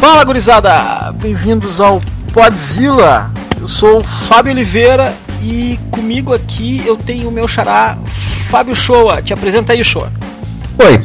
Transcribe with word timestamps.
Fala 0.00 0.24
gurizada, 0.24 1.12
bem-vindos 1.12 1.78
ao 1.78 2.00
Podzilla. 2.32 3.30
Eu 3.60 3.68
sou 3.68 4.00
o 4.00 4.02
Fábio 4.02 4.50
Oliveira 4.50 5.14
e 5.42 5.78
comigo 5.90 6.32
aqui 6.32 6.82
eu 6.86 6.96
tenho 6.96 7.28
o 7.28 7.30
meu 7.30 7.46
xará 7.46 7.98
Fábio 8.48 8.74
Shoa. 8.74 9.20
Te 9.20 9.34
apresenta 9.34 9.74
aí, 9.74 9.84
Shoa. 9.84 10.10
Oi, 10.78 11.04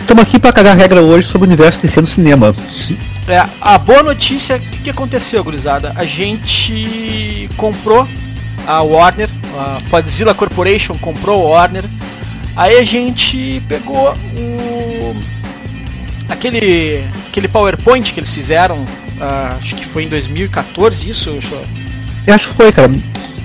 estamos 0.00 0.22
aqui 0.22 0.40
para 0.40 0.54
cagar 0.54 0.74
regra 0.74 1.02
hoje 1.02 1.28
sobre 1.28 1.46
o 1.46 1.48
universo 1.48 1.82
DC 1.82 2.00
no 2.00 2.06
cinema. 2.06 2.54
É, 3.28 3.46
a 3.60 3.76
boa 3.76 4.02
notícia, 4.02 4.56
o 4.56 4.60
que, 4.60 4.78
que 4.84 4.90
aconteceu, 4.90 5.44
gurizada? 5.44 5.92
A 5.94 6.06
gente 6.06 7.46
comprou 7.58 8.08
a 8.66 8.80
Warner, 8.80 9.28
a 9.54 9.76
Podzilla 9.90 10.34
Corporation 10.34 10.96
comprou 10.96 11.46
a 11.46 11.50
Warner. 11.50 11.84
Aí 12.56 12.78
a 12.78 12.84
gente 12.84 13.62
pegou 13.68 14.14
o 14.14 15.37
aquele 16.28 17.04
aquele 17.28 17.48
PowerPoint 17.48 18.12
que 18.12 18.20
eles 18.20 18.34
fizeram, 18.34 18.82
uh, 18.82 19.58
acho 19.58 19.74
que 19.74 19.86
foi 19.86 20.04
em 20.04 20.08
2014 20.08 21.08
isso, 21.08 21.40
Shoa? 21.40 21.62
Eu 22.26 22.34
acho 22.34 22.48
que 22.48 22.54
foi, 22.54 22.72
cara. 22.72 22.90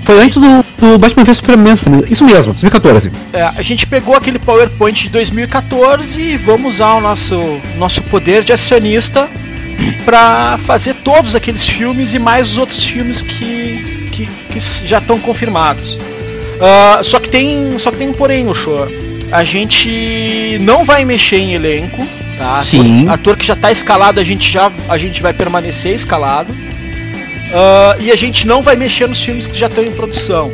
Foi 0.04 0.20
antes 0.20 0.38
do, 0.38 0.64
do 0.78 0.98
Batman 0.98 1.24
vs 1.24 1.38
Superman, 1.38 1.74
isso 2.10 2.24
mesmo, 2.24 2.52
2014. 2.52 3.10
É, 3.32 3.42
a 3.42 3.62
gente 3.62 3.86
pegou 3.86 4.14
aquele 4.14 4.38
PowerPoint 4.38 5.04
de 5.04 5.08
2014 5.08 6.20
e 6.20 6.36
vamos 6.36 6.74
usar 6.74 6.94
o 6.94 7.00
nosso, 7.00 7.40
nosso 7.78 8.02
poder 8.02 8.44
de 8.44 8.52
acionista 8.52 9.26
para 10.04 10.58
fazer 10.66 10.94
todos 10.96 11.34
aqueles 11.34 11.66
filmes 11.66 12.12
e 12.12 12.18
mais 12.18 12.50
os 12.50 12.58
outros 12.58 12.84
filmes 12.84 13.22
que, 13.22 14.10
que, 14.12 14.26
que 14.26 14.86
já 14.86 14.98
estão 14.98 15.18
confirmados. 15.18 15.94
Uh, 15.94 17.02
só 17.02 17.18
que 17.18 17.28
tem 17.30 17.78
só 17.78 17.90
que 17.90 17.96
tem 17.96 18.08
um 18.08 18.12
porém 18.12 18.44
no 18.44 18.54
show. 18.54 18.86
A 19.32 19.42
gente 19.42 20.58
não 20.60 20.84
vai 20.84 21.04
mexer 21.04 21.38
em 21.38 21.54
elenco, 21.54 22.06
tá? 22.38 22.62
Sim. 22.62 23.08
Ator, 23.08 23.36
que 23.36 23.46
já 23.46 23.54
está 23.54 23.70
escalado, 23.70 24.20
a 24.20 24.24
gente 24.24 24.50
já 24.50 24.70
a 24.88 24.98
gente 24.98 25.22
vai 25.22 25.32
permanecer 25.32 25.94
escalado. 25.94 26.52
Uh, 26.52 28.02
e 28.02 28.10
a 28.10 28.16
gente 28.16 28.46
não 28.46 28.60
vai 28.60 28.74
mexer 28.74 29.06
nos 29.06 29.22
filmes 29.22 29.46
que 29.46 29.56
já 29.56 29.66
estão 29.66 29.84
em 29.84 29.92
produção. 29.92 30.52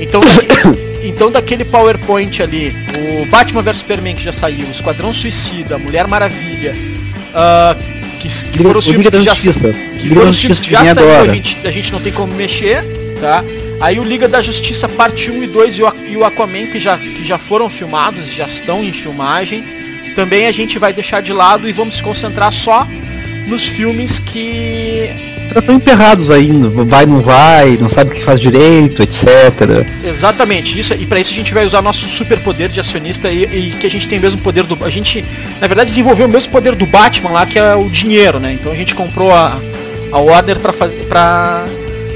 Então, 0.00 0.20
então 1.02 1.30
daquele 1.30 1.64
PowerPoint 1.64 2.42
ali, 2.42 2.74
o 3.22 3.30
Batman 3.30 3.62
vs 3.62 3.78
Superman 3.78 4.16
que 4.16 4.24
já 4.24 4.32
saiu, 4.32 4.66
o 4.66 4.70
Esquadrão 4.72 5.12
Suicida, 5.12 5.78
Mulher 5.78 6.08
Maravilha, 6.08 6.74
uh, 6.74 8.18
que, 8.18 8.28
que 8.28 8.62
foram 8.62 8.78
os 8.80 8.86
filmes 8.86 9.08
que 9.08 9.22
já, 9.22 9.34
que 9.34 10.08
foram 10.08 10.30
os 10.30 10.40
filmes 10.40 10.58
que 10.58 10.70
já 10.70 10.84
saíram, 10.84 11.30
a 11.30 11.34
gente, 11.34 11.58
a 11.64 11.70
gente 11.70 11.92
não 11.92 12.00
tem 12.00 12.12
como 12.12 12.34
mexer, 12.34 12.84
tá? 13.20 13.44
Aí 13.80 13.98
o 13.98 14.04
Liga 14.04 14.28
da 14.28 14.40
Justiça 14.40 14.88
parte 14.88 15.30
1 15.30 15.42
e 15.42 15.46
2 15.48 15.74
e 15.78 15.82
o, 15.82 15.92
e 16.08 16.16
o 16.16 16.24
Aquaman 16.24 16.66
que 16.66 16.78
já, 16.78 16.96
que 16.96 17.24
já 17.24 17.36
foram 17.36 17.68
filmados, 17.68 18.26
já 18.26 18.46
estão 18.46 18.82
em 18.82 18.92
filmagem. 18.92 19.81
Também 20.14 20.46
a 20.46 20.52
gente 20.52 20.78
vai 20.78 20.92
deixar 20.92 21.22
de 21.22 21.32
lado 21.32 21.68
e 21.68 21.72
vamos 21.72 21.96
se 21.96 22.02
concentrar 22.02 22.52
só 22.52 22.86
nos 23.46 23.66
filmes 23.66 24.18
que 24.18 25.10
estão 25.58 25.74
emperrados 25.74 26.30
ainda, 26.30 26.70
vai 26.84 27.04
não 27.04 27.20
vai, 27.20 27.76
não 27.76 27.88
sabe 27.88 28.10
o 28.10 28.14
que 28.14 28.22
faz 28.22 28.40
direito, 28.40 29.02
etc. 29.02 29.86
Exatamente, 30.04 30.78
isso 30.78 30.94
e 30.94 31.06
para 31.06 31.20
isso 31.20 31.30
a 31.30 31.34
gente 31.34 31.52
vai 31.52 31.66
usar 31.66 31.82
nosso 31.82 32.08
superpoder 32.08 32.70
de 32.70 32.80
acionista 32.80 33.30
e, 33.30 33.44
e, 33.44 33.70
que 33.72 33.86
a 33.86 33.90
gente 33.90 34.08
tem 34.08 34.18
o 34.18 34.22
mesmo 34.22 34.40
poder 34.40 34.64
do 34.64 34.82
a 34.84 34.90
gente, 34.90 35.24
na 35.60 35.66
verdade, 35.66 35.90
desenvolveu 35.90 36.26
o 36.26 36.30
mesmo 36.30 36.50
poder 36.50 36.74
do 36.74 36.86
Batman 36.86 37.30
lá, 37.30 37.46
que 37.46 37.58
é 37.58 37.74
o 37.74 37.88
dinheiro, 37.88 38.40
né? 38.40 38.52
Então 38.52 38.72
a 38.72 38.74
gente 38.74 38.94
comprou 38.94 39.30
a, 39.30 39.60
a 40.10 40.18
Warner 40.18 40.58
para 40.58 40.72
fazer 40.72 41.04
para 41.04 41.64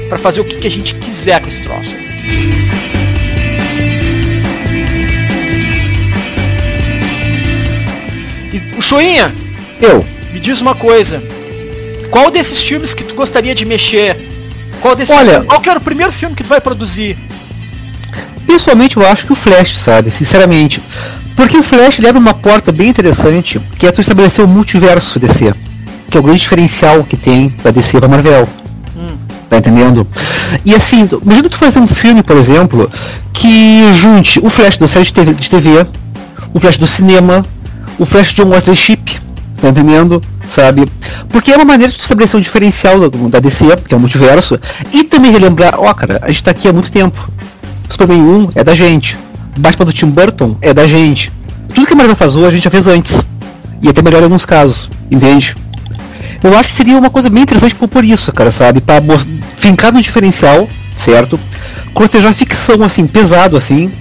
para 0.09 0.17
fazer 0.17 0.39
o 0.39 0.45
que, 0.45 0.55
que 0.55 0.67
a 0.67 0.71
gente 0.71 0.95
quiser 0.95 1.41
com 1.41 1.49
esse 1.49 1.61
troço. 1.61 1.93
O 8.77 8.81
Choinha, 8.81 9.33
eu 9.81 10.05
me 10.31 10.39
diz 10.39 10.61
uma 10.61 10.75
coisa. 10.75 11.21
Qual 12.11 12.29
desses 12.29 12.61
filmes 12.61 12.93
que 12.93 13.03
tu 13.03 13.15
gostaria 13.15 13.55
de 13.55 13.65
mexer? 13.65 14.29
Qual 14.81 14.95
desses 14.95 15.13
Olha, 15.13 15.41
qual 15.41 15.59
que 15.59 15.69
era 15.69 15.79
o 15.79 15.81
primeiro 15.81 16.11
filme 16.13 16.35
que 16.35 16.43
tu 16.43 16.49
vai 16.49 16.61
produzir? 16.61 17.17
Pessoalmente 18.45 18.95
eu 18.95 19.05
acho 19.05 19.25
que 19.25 19.33
o 19.33 19.35
Flash, 19.35 19.75
sabe? 19.77 20.11
Sinceramente. 20.11 20.81
Porque 21.35 21.57
o 21.57 21.63
Flash 21.63 21.99
leva 21.99 22.17
uma 22.17 22.33
porta 22.33 22.71
bem 22.71 22.89
interessante, 22.89 23.59
que 23.77 23.85
é 23.85 23.91
tu 23.91 23.99
estabelecer 23.99 24.45
o 24.45 24.47
multiverso 24.47 25.19
DC. 25.19 25.53
Que 26.09 26.17
é 26.17 26.19
o 26.19 26.23
grande 26.23 26.39
diferencial 26.39 27.03
que 27.03 27.17
tem 27.17 27.53
da 27.63 27.71
DC 27.71 27.99
pra 27.99 28.07
Marvel. 28.07 28.47
Hum. 28.95 29.17
Tá 29.49 29.57
entendendo? 29.57 30.07
E 30.63 30.73
assim, 30.73 31.09
imagina 31.23 31.49
tu 31.49 31.57
fazer 31.57 31.79
um 31.79 31.87
filme, 31.87 32.23
por 32.23 32.37
exemplo, 32.37 32.89
que 33.33 33.91
junte 33.93 34.39
o 34.39 34.49
Flash 34.49 34.77
da 34.77 34.87
série 34.87 35.05
de 35.05 35.13
TV, 35.13 35.33
de 35.33 35.49
TV 35.49 35.85
o 36.53 36.59
Flash 36.59 36.77
do 36.77 36.87
cinema, 36.87 37.45
o 37.99 38.05
Flash 38.05 38.37
um 38.39 38.49
Wesley 38.49 38.75
Chip, 38.75 39.19
tá 39.59 39.69
entendendo? 39.69 40.21
Sabe? 40.45 40.89
Porque 41.29 41.51
é 41.51 41.55
uma 41.55 41.65
maneira 41.65 41.91
de 41.91 41.99
estabelecer 41.99 42.37
um 42.37 42.41
diferencial 42.41 42.99
da, 42.99 43.07
da 43.29 43.39
DC, 43.39 43.65
que 43.87 43.93
é 43.93 43.97
o 43.97 43.99
multiverso, 43.99 44.59
e 44.93 45.03
também 45.03 45.31
relembrar, 45.31 45.79
ó, 45.79 45.89
oh, 45.89 45.95
cara, 45.95 46.19
a 46.21 46.27
gente 46.27 46.43
tá 46.43 46.51
aqui 46.51 46.67
há 46.67 46.73
muito 46.73 46.91
tempo. 46.91 47.29
Superman 47.89 48.21
1 48.21 48.51
é 48.55 48.63
da 48.63 48.75
gente. 48.75 49.17
Batman 49.57 49.85
do 49.85 49.93
Tim 49.93 50.07
Burton 50.07 50.55
é 50.61 50.73
da 50.73 50.85
gente. 50.85 51.31
Tudo 51.73 51.87
que 51.87 51.93
a 51.93 51.95
Marvel 51.95 52.15
faz 52.15 52.35
hoje 52.35 52.47
a 52.47 52.51
gente 52.51 52.63
já 52.63 52.69
fez 52.69 52.87
antes. 52.87 53.25
E 53.81 53.89
até 53.89 54.01
melhor 54.01 54.21
em 54.21 54.25
alguns 54.25 54.45
casos, 54.45 54.89
entende? 55.11 55.55
Eu 56.43 56.57
acho 56.57 56.69
que 56.69 56.75
seria 56.75 56.97
uma 56.97 57.09
coisa 57.09 57.29
bem 57.29 57.43
interessante 57.43 57.75
por, 57.75 58.05
isso, 58.05 58.31
cara, 58.31 58.51
sabe? 58.51 58.81
Pra 58.81 59.01
fincar 59.55 59.91
no 59.91 60.01
diferencial, 60.01 60.67
certo? 60.95 61.39
Cortejar 61.93 62.33
ficção, 62.33 62.83
assim, 62.83 63.07
pesado, 63.07 63.57
assim. 63.57 63.91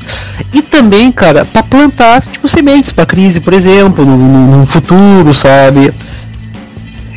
E 0.54 0.62
também, 0.62 1.10
cara, 1.10 1.44
para 1.44 1.62
plantar, 1.62 2.22
tipo, 2.22 2.48
sementes 2.48 2.92
pra 2.92 3.06
crise, 3.06 3.40
por 3.40 3.54
exemplo, 3.54 4.04
no, 4.04 4.16
no, 4.16 4.58
no 4.58 4.66
futuro, 4.66 5.32
sabe? 5.32 5.92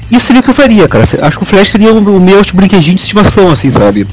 Isso 0.09 0.25
seria 0.25 0.39
o 0.39 0.43
que 0.43 0.49
eu 0.49 0.53
faria, 0.53 0.87
cara. 0.87 1.03
Acho 1.03 1.37
que 1.37 1.43
o 1.43 1.45
Flash 1.45 1.69
seria 1.69 1.93
o 1.93 2.19
meu 2.19 2.43
tipo, 2.43 2.57
brinquedinho 2.57 2.95
de 2.95 3.01
estimação, 3.01 3.51
assim, 3.51 3.69
sabe? 3.69 4.07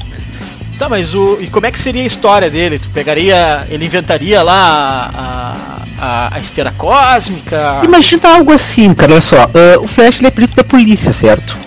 Tá, 0.77 0.87
mas 0.87 1.15
o. 1.15 1.39
E 1.41 1.47
como 1.47 1.65
é 1.65 1.71
que 1.71 1.79
seria 1.79 2.03
a 2.03 2.05
história 2.05 2.49
dele? 2.49 2.77
Tu 2.77 2.89
pegaria. 2.89 3.65
Ele 3.69 3.85
inventaria 3.85 4.43
lá 4.43 5.09
a, 5.13 5.86
a, 5.97 6.35
a 6.35 6.39
esteira 6.39 6.73
cósmica? 6.77 7.81
Imagina 7.83 8.35
algo 8.35 8.51
assim, 8.51 8.93
cara, 8.93 9.13
olha 9.13 9.21
só. 9.21 9.45
Uh, 9.45 9.83
o 9.83 9.87
Flash 9.87 10.19
ele 10.19 10.27
é 10.27 10.31
perito 10.31 10.55
da 10.55 10.63
polícia, 10.63 11.11
certo? 11.11 11.57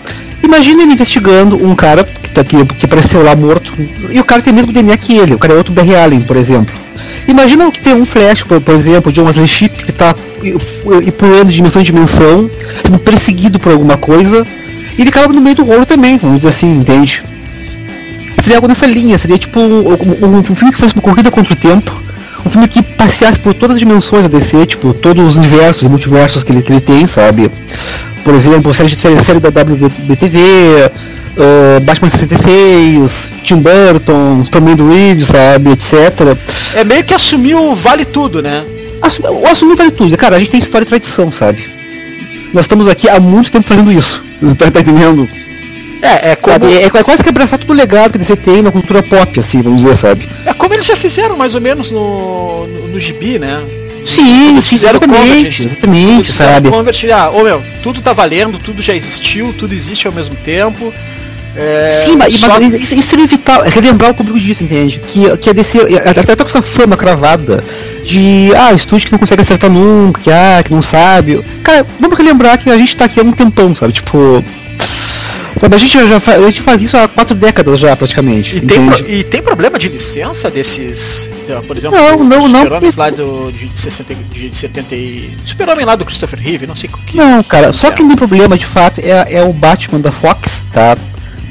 Imagina 0.43 0.83
ele 0.83 0.93
investigando 0.93 1.55
um 1.55 1.75
cara 1.75 2.03
que, 2.03 2.29
tá, 2.29 2.43
que, 2.43 2.65
que 2.65 2.85
apareceu 2.85 3.23
lá 3.23 3.35
morto. 3.35 3.73
E 4.09 4.19
o 4.19 4.23
cara 4.23 4.41
tem 4.41 4.51
o 4.51 4.55
mesmo 4.55 4.71
DNA 4.71 4.97
que 4.97 5.17
ele, 5.17 5.35
o 5.35 5.39
cara 5.39 5.53
é 5.53 5.57
outro 5.57 5.73
Barry 5.73 5.95
Allen, 5.95 6.21
por 6.21 6.37
exemplo. 6.37 6.73
Imagina 7.27 7.71
que 7.71 7.81
tem 7.81 7.93
um 7.93 8.05
Flash, 8.05 8.43
por, 8.43 8.59
por 8.59 8.73
exemplo, 8.73 9.11
de 9.11 9.21
um 9.21 9.25
Wesley 9.25 9.47
Chip 9.47 9.83
que 9.83 9.91
está 9.91 10.13
pulando 11.17 11.49
de 11.49 11.55
dimensão 11.55 11.81
em 11.81 11.85
dimensão, 11.85 12.49
sendo 12.83 12.99
perseguido 12.99 13.59
por 13.59 13.71
alguma 13.71 13.97
coisa, 13.97 14.45
e 14.97 15.01
ele 15.01 15.09
acaba 15.09 15.31
no 15.31 15.41
meio 15.41 15.55
do 15.55 15.63
rolo 15.63 15.85
também, 15.85 16.17
vamos 16.17 16.37
dizer 16.37 16.49
assim, 16.49 16.77
entende? 16.77 17.23
Seria 18.41 18.57
algo 18.57 18.67
nessa 18.67 18.87
linha, 18.87 19.17
seria 19.19 19.37
tipo 19.37 19.59
um, 19.59 19.93
um, 19.93 20.37
um 20.37 20.43
filme 20.43 20.73
que 20.73 20.79
fosse 20.79 20.95
uma 20.95 21.01
corrida 21.03 21.29
contra 21.29 21.53
o 21.53 21.55
tempo, 21.55 21.95
um 22.45 22.49
filme 22.49 22.67
que 22.67 22.81
passeasse 22.81 23.39
por 23.39 23.53
todas 23.53 23.75
as 23.75 23.79
dimensões 23.79 24.23
da 24.23 24.29
DC, 24.29 24.65
tipo, 24.65 24.93
todos 24.93 25.23
os 25.27 25.37
universos 25.37 25.83
e 25.83 25.89
multiversos 25.89 26.43
que 26.43 26.51
ele, 26.51 26.61
que 26.61 26.71
ele 26.71 26.81
tem, 26.81 27.05
sabe? 27.05 27.51
Por 28.23 28.33
exemplo, 28.35 28.73
série, 28.73 28.95
série, 28.95 29.23
série 29.23 29.39
da 29.39 29.49
WBTV, 29.49 30.39
uh, 31.37 31.79
Batman 31.81 32.09
66, 32.09 33.33
Tim 33.43 33.57
Burton, 33.57 34.43
Superman 34.43 34.75
do 34.75 35.23
sabe, 35.23 35.71
etc. 35.71 36.37
É 36.75 36.83
meio 36.83 37.03
que 37.03 37.13
assumir 37.13 37.55
o 37.55 37.75
vale 37.75 38.05
tudo, 38.05 38.41
né? 38.41 38.63
Assumir, 39.01 39.45
assumir 39.47 39.75
vale 39.75 39.91
tudo. 39.91 40.15
Cara, 40.17 40.35
a 40.35 40.39
gente 40.39 40.51
tem 40.51 40.59
história 40.59 40.85
e 40.85 40.87
tradição, 40.87 41.31
sabe? 41.31 41.67
Nós 42.53 42.65
estamos 42.65 42.87
aqui 42.87 43.09
há 43.09 43.19
muito 43.19 43.51
tempo 43.51 43.67
fazendo 43.67 43.91
isso. 43.91 44.23
Tá, 44.57 44.71
tá 44.71 44.81
entendendo? 44.81 45.29
É, 46.01 46.31
é 46.31 46.35
como. 46.35 46.65
É, 46.65 46.83
é, 46.85 46.89
quase 47.03 47.23
que 47.23 47.29
abraçar 47.29 47.59
todo 47.59 47.69
o 47.69 47.73
legado 47.73 48.17
que 48.17 48.25
você 48.25 48.35
tem 48.35 48.61
na 48.61 48.71
cultura 48.71 49.03
pop, 49.03 49.39
assim, 49.39 49.61
vamos 49.61 49.81
dizer, 49.81 49.95
sabe? 49.95 50.27
É 50.45 50.53
como 50.53 50.73
eles 50.73 50.85
já 50.85 50.95
fizeram 50.95 51.37
mais 51.37 51.53
ou 51.53 51.61
menos 51.61 51.91
no, 51.91 52.67
no, 52.67 52.87
no 52.87 52.99
gibi, 52.99 53.37
né? 53.37 53.61
Sim, 54.03 54.59
sim 54.59 54.75
exatamente, 54.75 55.63
exatamente, 55.63 56.31
sabe? 56.31 56.69
Convert, 56.69 57.03
ah, 57.13 57.29
ô 57.29 57.43
meu, 57.43 57.63
tudo 57.83 58.01
tá 58.01 58.13
valendo, 58.13 58.57
tudo 58.57 58.81
já 58.81 58.95
existiu, 58.95 59.53
tudo 59.53 59.75
existe 59.75 60.07
ao 60.07 60.13
mesmo 60.13 60.35
tempo. 60.35 60.91
É, 61.55 61.89
Sim, 61.89 62.15
mas, 62.17 62.33
só... 62.35 62.47
mas 62.47 62.71
isso, 62.71 62.93
isso 62.93 63.07
seria 63.09 63.27
vital, 63.27 63.63
é 63.65 63.69
relembrar 63.69 64.11
o 64.11 64.13
público 64.13 64.39
disso, 64.39 64.63
entende? 64.63 64.99
Que, 64.99 65.37
que 65.37 65.49
a 65.49 65.53
DC 65.53 65.79
até 66.05 66.23
tá 66.23 66.43
com 66.43 66.49
essa 66.49 66.61
fama 66.61 66.95
cravada 66.95 67.63
de 68.05 68.51
ah, 68.55 68.73
estúdio 68.73 69.07
que 69.07 69.11
não 69.11 69.19
consegue 69.19 69.41
acertar 69.41 69.69
nunca, 69.69 70.21
que, 70.21 70.31
ah, 70.31 70.61
que 70.63 70.71
não 70.71 70.81
sabe. 70.81 71.43
Cara, 71.61 71.85
vamos 71.99 72.17
relembrar 72.17 72.57
que 72.57 72.69
a 72.69 72.77
gente 72.77 72.95
tá 72.95 73.05
aqui 73.05 73.19
há 73.19 73.23
um 73.23 73.33
tempão, 73.33 73.75
sabe? 73.75 73.93
Tipo. 73.93 74.43
Sabe, 75.57 75.75
a 75.75 75.79
gente 75.79 76.07
já 76.07 76.19
faz, 76.19 76.43
a 76.43 76.47
gente 76.47 76.61
faz 76.61 76.81
isso 76.81 76.97
há 76.97 77.07
quatro 77.07 77.35
décadas 77.35 77.79
já, 77.79 77.95
praticamente. 77.95 78.57
E, 78.57 78.61
tem, 78.61 78.85
pro, 78.85 79.09
e 79.09 79.23
tem 79.23 79.41
problema 79.41 79.77
de 79.77 79.89
licença 79.89 80.49
desses. 80.49 81.29
Por 81.67 81.77
exemplo, 81.77 81.97
não, 81.97 82.23
não, 82.23 82.47
não. 82.47 82.63
Super-Homens 82.63 82.95
lá 82.95 83.09
do, 83.09 83.51
de, 83.51 83.69
60, 83.75 84.15
de 84.15 84.55
70 84.55 84.95
e. 84.95 85.37
Super-Homem 85.45 85.85
lá 85.85 85.95
do 85.95 86.05
Christopher 86.05 86.39
Reeve, 86.39 86.65
não 86.65 86.75
sei 86.75 86.89
o 86.89 86.97
que. 86.97 87.17
Não, 87.17 87.43
cara, 87.43 87.73
só 87.73 87.91
quem 87.91 88.07
tem 88.07 88.15
problema 88.15 88.57
de 88.57 88.65
fato 88.65 89.01
é, 89.01 89.35
é 89.35 89.43
o 89.43 89.51
Batman 89.51 89.99
da 89.99 90.11
Fox, 90.11 90.65
tá? 90.71 90.97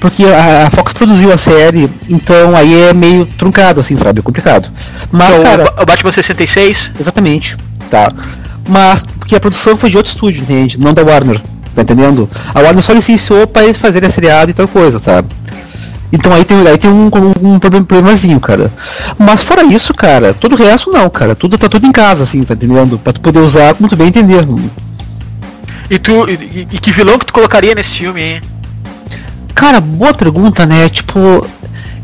porque 0.00 0.24
a, 0.24 0.70
Fox 0.70 0.94
produziu 0.94 1.30
a 1.30 1.36
série, 1.36 1.88
então 2.08 2.56
aí 2.56 2.88
é 2.88 2.94
meio 2.94 3.26
truncado, 3.26 3.80
assim, 3.80 3.96
sabe? 3.96 4.20
É 4.20 4.22
complicado. 4.22 4.70
Mas, 5.12 5.30
então, 5.30 5.44
cara. 5.44 5.74
O 5.82 5.84
Batman 5.84 6.10
66? 6.10 6.92
Exatamente, 6.98 7.56
tá. 7.90 8.10
Mas 8.66 9.02
porque 9.02 9.36
a 9.36 9.40
produção 9.40 9.76
foi 9.76 9.90
de 9.90 9.96
outro 9.96 10.10
estúdio, 10.10 10.42
entende? 10.42 10.80
Não 10.80 10.94
da 10.94 11.02
Warner. 11.04 11.40
Tá 11.80 11.94
entendendo? 11.94 12.28
A 12.54 12.60
Warner 12.60 12.82
só 12.82 12.92
licenciou 12.92 13.46
pra 13.46 13.64
eles 13.64 13.78
fazerem 13.78 14.06
a 14.06 14.12
seriado 14.12 14.50
e 14.50 14.54
tal 14.54 14.68
coisa, 14.68 14.98
sabe? 14.98 15.28
Então 16.12 16.30
aí 16.30 16.44
tem, 16.44 16.58
aí 16.66 16.76
tem 16.76 16.90
um, 16.90 17.06
um, 17.06 17.54
um 17.54 17.58
problemazinho, 17.58 18.38
cara. 18.38 18.70
Mas 19.18 19.42
fora 19.42 19.64
isso, 19.64 19.94
cara, 19.94 20.34
todo 20.34 20.52
o 20.52 20.56
resto 20.56 20.90
não, 20.90 21.08
cara. 21.08 21.34
Tudo 21.34 21.56
tá 21.56 21.70
tudo 21.70 21.86
em 21.86 21.92
casa, 21.92 22.24
assim, 22.24 22.44
tá 22.44 22.52
entendendo? 22.52 22.98
Pra 22.98 23.14
tu 23.14 23.20
poder 23.22 23.38
usar 23.38 23.74
muito 23.80 23.96
bem 23.96 24.08
entender. 24.08 24.46
E 25.88 25.98
tu. 25.98 26.28
E, 26.28 26.68
e 26.70 26.78
que 26.78 26.92
vilão 26.92 27.18
que 27.18 27.24
tu 27.24 27.32
colocaria 27.32 27.74
nesse 27.74 27.94
filme, 27.94 28.20
hein? 28.20 28.40
Cara, 29.54 29.80
boa 29.80 30.12
pergunta, 30.12 30.66
né? 30.66 30.86
Tipo. 30.90 31.46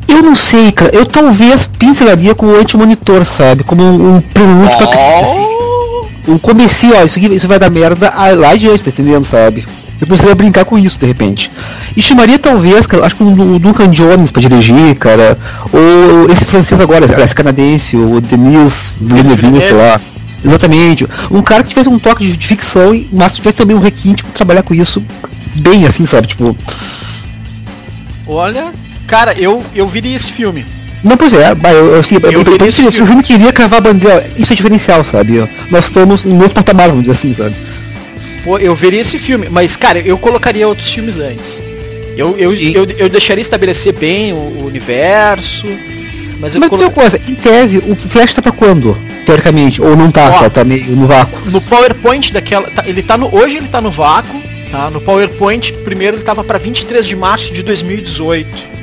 Eu 0.08 0.23
não 0.23 0.34
sei, 0.34 0.73
cara. 0.73 0.94
Eu 0.94 1.05
talvez 1.05 1.67
pincelaria 1.67 2.34
com 2.34 2.46
o 2.46 2.56
anti-monitor, 2.56 3.25
sabe? 3.26 3.62
Como 3.62 3.82
um, 3.82 4.17
um 4.17 4.20
prelúdio 4.23 4.75
oh. 4.75 4.78
pra 4.78 4.87
crise, 4.87 5.20
assim. 5.20 5.56
Um 6.26 6.38
comecinho, 6.38 6.94
ó, 6.96 7.05
isso, 7.05 7.19
aqui, 7.19 7.34
isso 7.34 7.46
vai 7.46 7.58
dar 7.58 7.70
merda 7.70 8.12
lá 8.37 8.50
adiante, 8.50 8.82
tá 8.82 8.90
entendendo, 8.90 9.25
sabe? 9.25 9.67
Eu 10.00 10.06
precisaria 10.06 10.34
brincar 10.34 10.64
com 10.64 10.78
isso 10.78 10.99
de 10.99 11.06
repente. 11.06 11.50
E 11.96 12.02
chamaria 12.02 12.38
talvez, 12.38 12.87
cara, 12.87 13.06
acho 13.06 13.17
que 13.17 13.23
o 13.23 13.58
Duncan 13.58 13.88
Jones 13.88 14.31
pra 14.31 14.43
dirigir, 14.43 14.94
cara. 14.99 15.38
Ou 15.73 16.31
esse 16.31 16.44
francês 16.44 16.81
agora, 16.81 17.06
esse 17.23 17.34
canadense, 17.34 17.96
o 17.96 18.20
Denis 18.20 18.96
Villeneuve, 19.00 19.62
sei 19.62 19.73
lá. 19.73 20.00
Exatamente. 20.44 21.06
Um 21.31 21.43
cara 21.43 21.62
que 21.62 21.70
tivesse 21.70 21.88
um 21.88 21.99
toque 21.99 22.25
de, 22.25 22.37
de 22.37 22.46
ficção, 22.46 22.93
mas 23.11 23.34
tivesse 23.34 23.56
também 23.56 23.76
um 23.76 23.81
requinte 23.81 24.23
pra 24.23 24.32
trabalhar 24.32 24.62
com 24.62 24.75
isso 24.75 25.02
bem 25.55 25.87
assim, 25.87 26.05
sabe? 26.05 26.28
Tipo. 26.28 26.56
Olha, 28.26 28.73
cara, 29.06 29.32
eu, 29.38 29.62
eu 29.75 29.88
viria 29.88 30.14
esse 30.14 30.31
filme. 30.31 30.67
Não, 31.03 31.17
pois 31.17 31.35
é, 31.35 31.53
eu, 31.53 31.93
eu, 31.93 32.01
assim, 32.01 32.17
eu, 32.23 32.31
eu, 32.33 32.43
eu, 32.59 32.73
se, 32.73 32.91
se 32.91 33.03
o 33.03 33.07
filme 33.07 33.23
queria 33.23 33.53
cravar 33.53 33.79
a 33.79 33.83
bandeira, 33.83 34.29
isso 34.37 34.53
é 34.53 34.57
diferencial, 34.57 35.05
sabe? 35.05 35.49
Nós 35.71 35.85
estamos 35.85 36.25
em 36.25 36.37
outro 36.37 36.55
patamar, 36.55 36.89
vamos 36.89 37.05
dizer 37.05 37.17
assim, 37.17 37.35
sabe? 37.35 37.55
Pô, 38.45 38.59
eu 38.59 38.75
veria 38.75 39.01
esse 39.01 39.19
filme, 39.19 39.49
mas, 39.51 39.77
cara, 39.77 39.99
eu 39.99 40.17
colocaria 40.17 40.67
outros 40.67 40.91
filmes 40.91 41.19
antes. 41.19 41.63
Eu, 42.17 42.37
eu, 42.39 42.55
eu, 42.55 42.87
eu, 42.97 43.09
deixaria 43.09 43.43
estabelecer 43.43 43.93
bem 43.93 44.33
o, 44.33 44.37
o 44.37 44.67
universo. 44.67 45.67
Mas, 46.39 46.55
eu 46.55 46.61
mas 46.61 46.71
colo... 46.71 46.91
coisa, 46.91 47.21
em 47.29 47.35
tese, 47.35 47.79
o 47.79 47.95
Flash 47.95 48.35
tá 48.35 48.41
pra 48.41 48.53
quando? 48.53 48.97
Teoricamente, 49.25 49.83
ou 49.83 49.97
não 49.97 50.11
tá, 50.11 50.29
Ó, 50.29 50.39
tá, 50.41 50.51
tá 50.51 50.65
meio 50.65 50.97
no 50.97 51.07
vácuo. 51.07 51.51
No 51.51 51.61
PowerPoint 51.61 52.33
daquela. 52.33 52.71
Tá, 52.71 52.85
ele 52.87 53.03
tá 53.03 53.19
no. 53.19 53.35
Hoje 53.35 53.59
ele 53.59 53.69
tá 53.69 53.81
no 53.81 53.91
vácuo, 53.91 54.41
tá? 54.71 54.91
No 54.91 55.01
PowerPoint, 55.01 55.73
primeiro 55.85 56.17
ele 56.17 56.25
tava 56.25 56.43
pra 56.43 56.59
23 56.59 57.07
de 57.07 57.17
março 57.17 57.53
de 57.53 57.63
2018. 57.63 58.75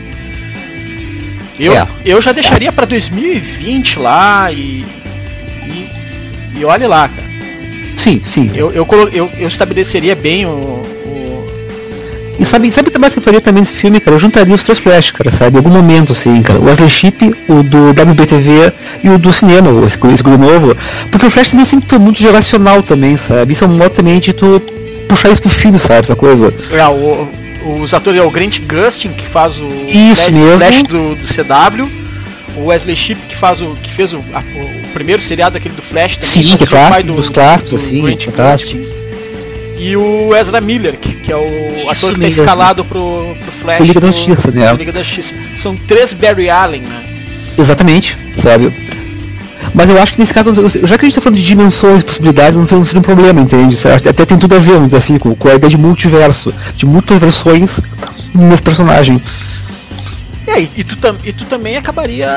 Eu, 1.60 1.74
é. 1.74 1.88
eu 2.06 2.22
já 2.22 2.32
deixaria 2.32 2.72
pra 2.72 2.86
2020 2.86 4.00
lá 4.00 4.52
e. 4.52 4.86
E, 5.66 5.90
e 6.58 6.66
olhe 6.66 6.88
lá, 6.88 7.08
cara. 7.08 7.28
Sim, 7.96 8.20
sim. 8.24 8.52
Eu, 8.56 8.72
eu, 8.72 8.88
eu, 9.12 9.32
eu 9.38 9.48
estabeleceria 9.48 10.16
bem 10.16 10.46
o, 10.46 10.82
e 12.40 12.46
sabe, 12.46 12.70
sabe 12.72 12.90
também 12.90 13.10
que 13.10 13.20
eu 13.20 13.22
faria 13.22 13.40
também 13.40 13.62
nesse 13.62 13.76
filme, 13.76 14.00
cara? 14.00 14.16
Eu 14.16 14.20
juntaria 14.20 14.56
os 14.56 14.64
três 14.64 14.80
Flash, 14.80 15.12
cara, 15.12 15.32
sabe? 15.32 15.56
Em 15.56 15.58
algum 15.58 15.70
momento, 15.70 16.14
assim, 16.14 16.42
cara. 16.42 16.60
O 16.60 16.66
Wesley 16.66 16.90
Chip, 16.90 17.34
o 17.48 17.64
do 17.64 17.90
WBTV 17.92 18.74
e 19.04 19.10
o 19.10 19.18
do 19.18 19.32
cinema, 19.32 19.70
esse 19.86 19.98
grupo 19.98 20.38
novo. 20.38 20.76
Porque 21.12 21.26
o 21.26 21.30
Flash 21.30 21.52
também 21.52 21.66
sempre 21.66 21.88
foi 21.88 22.00
muito 22.00 22.20
geracional 22.20 22.82
também, 22.82 23.16
sabe? 23.18 23.54
Isso 23.54 23.64
é 23.64 23.68
um 23.68 23.78
modo 23.78 23.92
também 23.92 24.20
de 24.20 24.34
tu 24.34 24.62
puxar 25.08 25.30
isso 25.30 25.42
pro 25.42 25.52
filme, 25.52 25.78
sabe? 25.78 26.00
Essa 26.02 26.16
coisa. 26.16 26.54
É, 26.72 26.88
o, 26.88 27.28
os 27.66 27.94
atores 27.94 28.20
é 28.20 28.24
o 28.24 28.32
Grant 28.32 28.60
Gustin, 28.60 29.10
que 29.10 29.28
faz 29.28 29.60
o 29.60 29.68
isso 29.88 30.16
Flash, 30.16 30.30
mesmo. 30.30 30.58
Flash 30.58 30.84
do, 30.84 31.16
do 31.16 31.28
CW 31.28 32.04
o 32.56 32.66
Wesley 32.66 32.96
Chip 32.96 33.20
que 33.28 33.36
faz 33.36 33.62
o 33.62 33.76
que 33.82 33.92
fez 33.92 34.14
o, 34.14 34.18
a, 34.34 34.40
o 34.40 34.88
primeiro 34.94 35.22
seriado 35.22 35.58
aquele 35.58 35.74
do 35.74 35.82
Flash 35.82 36.18
também, 36.18 36.44
Sim, 36.46 36.58
que 36.58 36.64
é 36.64 36.68
clássico, 36.68 37.08
do, 37.08 37.14
dos 37.16 37.30
clássicos 37.30 37.74
assim, 37.74 38.18
fantástico 38.20 38.80
e 39.84 39.98
o 39.98 40.34
Ezra 40.34 40.62
Miller, 40.62 40.98
que, 40.98 41.14
que 41.14 41.32
é 41.32 41.36
o 41.36 41.68
Isso 41.68 41.90
ator 41.90 42.14
que 42.14 42.22
tá 42.22 42.28
escalado 42.28 42.86
pro, 42.86 43.36
pro 43.38 43.52
Flash. 43.52 43.82
O 43.82 43.84
Liga 43.84 44.00
da 44.00 44.08
Justiça, 44.08 44.50
né? 44.52 44.74
Liga 44.74 44.94
da 44.94 45.04
Justiça. 45.04 45.36
São 45.58 45.76
três 45.76 46.14
Barry 46.14 46.50
Allen, 46.50 46.84
né? 46.84 47.04
Exatamente, 47.58 48.18
sabe? 48.34 48.74
Mas 49.74 49.90
eu 49.90 50.02
acho 50.02 50.14
que 50.14 50.20
nesse 50.20 50.34
caso, 50.34 50.54
já 50.68 50.98
que 50.98 51.06
a 51.06 51.08
gente 51.08 51.16
tá 51.16 51.22
falando 51.22 51.38
de 51.38 51.46
dimensões 51.46 52.02
e 52.02 52.06
possibilidades, 52.06 52.58
não 52.58 52.66
seria 52.66 53.00
um 53.00 53.04
problema, 53.04 53.42
entende? 53.42 53.78
Até 53.88 54.26
tem 54.26 54.38
tudo 54.38 54.56
a 54.56 54.60
ver, 54.60 54.74
vamos 54.74 54.88
dizer 54.88 54.98
assim, 54.98 55.18
com, 55.18 55.36
com 55.36 55.48
a 55.48 55.56
ideia 55.56 55.70
de 55.70 55.78
multiverso, 55.78 56.54
de 56.76 56.86
múltiplas 56.86 57.20
versões 57.20 57.80
nesse 58.36 58.64
personagem. 58.64 59.22
É, 60.46 60.62
e, 60.62 60.84
tu, 60.84 60.98
tam, 60.98 61.16
e 61.24 61.32
tu 61.32 61.46
também 61.46 61.78
acabaria 61.78 62.30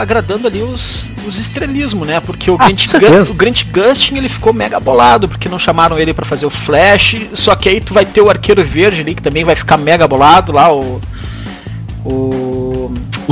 agradando 0.00 0.48
ali 0.48 0.62
os, 0.62 1.10
os 1.26 1.38
estrelismo, 1.38 2.04
né? 2.04 2.20
Porque 2.20 2.50
o, 2.50 2.56
ah, 2.58 2.66
Grant, 2.66 3.30
o 3.30 3.34
Grant 3.34 3.64
Gustin 3.72 4.16
ele 4.16 4.28
ficou 4.28 4.52
mega 4.52 4.80
bolado 4.80 5.28
porque 5.28 5.48
não 5.48 5.58
chamaram 5.58 5.96
ele 5.98 6.12
para 6.12 6.26
fazer 6.26 6.44
o 6.44 6.50
Flash. 6.50 7.16
Só 7.32 7.54
que 7.54 7.68
aí 7.68 7.80
tu 7.80 7.94
vai 7.94 8.04
ter 8.04 8.20
o 8.20 8.28
Arqueiro 8.28 8.64
Verde 8.64 9.00
ali 9.00 9.14
que 9.14 9.22
também 9.22 9.44
vai 9.44 9.54
ficar 9.54 9.76
mega 9.76 10.08
bolado 10.08 10.52
lá, 10.52 10.72
o. 10.72 11.00
O. 12.04 12.41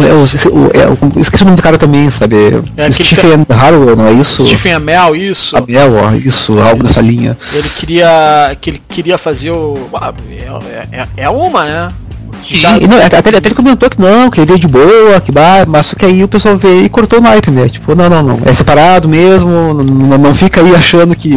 o, 0.01 0.71
é, 0.75 0.87
o, 0.87 0.93
o, 0.95 1.17
é, 1.17 1.21
esqueci 1.21 1.43
o 1.43 1.47
nome 1.47 1.57
do 1.57 1.63
cara 1.63 1.79
também, 1.79 2.11
sabe? 2.11 2.37
É 2.77 2.91
Stephen 2.91 3.45
tá... 3.45 3.55
Harwell, 3.55 3.97
não 3.97 4.07
é 4.07 4.13
isso? 4.13 4.47
Stephen 4.47 4.75
Amell, 4.75 5.17
isso. 5.17 5.57
Amell, 5.57 5.95
ó, 5.97 6.15
isso, 6.15 6.59
algo 6.61 6.83
dessa 6.83 7.01
linha. 7.01 7.37
Ele 7.53 7.69
queria. 7.69 8.57
que 8.61 8.71
ele 8.71 8.83
queria 8.89 9.19
fazer 9.19 9.51
o. 9.51 9.89
Ah, 9.95 10.13
é, 10.31 10.99
é, 11.01 11.07
é 11.25 11.31
uma, 11.31 11.65
né? 11.65 11.93
Sim, 12.43 12.63
não, 12.89 13.05
até, 13.05 13.19
até 13.19 13.29
ele 13.31 13.55
comentou 13.55 13.91
que 13.91 14.01
não, 14.01 14.31
que 14.31 14.41
ele 14.41 14.55
é 14.55 14.59
de 14.59 14.67
boa, 14.67 15.21
que 15.21 15.31
bah, 15.31 15.65
mas 15.67 15.87
só 15.87 15.97
que 15.97 16.07
aí 16.07 16.25
o 16.25 16.29
pessoal 16.29 16.57
veio 16.57 16.85
e 16.85 16.89
cortou 16.89 17.19
o 17.19 17.23
naipe, 17.23 17.51
né? 17.51 17.69
Tipo, 17.69 17.95
não, 17.95 18.09
não, 18.09 18.23
não. 18.23 18.41
É 18.47 18.53
separado 18.53 19.09
mesmo, 19.09 19.75
não, 19.75 20.19
não 20.19 20.35
fica 20.35 20.61
aí 20.61 20.75
achando 20.75 21.15
que. 21.15 21.35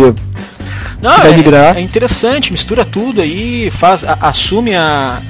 Não, 1.01 1.18
vai 1.18 1.31
é, 1.33 1.80
é 1.80 1.81
interessante, 1.81 2.51
mistura 2.51 2.86
tudo 2.86 3.19
aí, 3.19 3.69
faz, 3.71 4.04
a, 4.06 4.18
assume 4.21 4.74
a. 4.74 5.21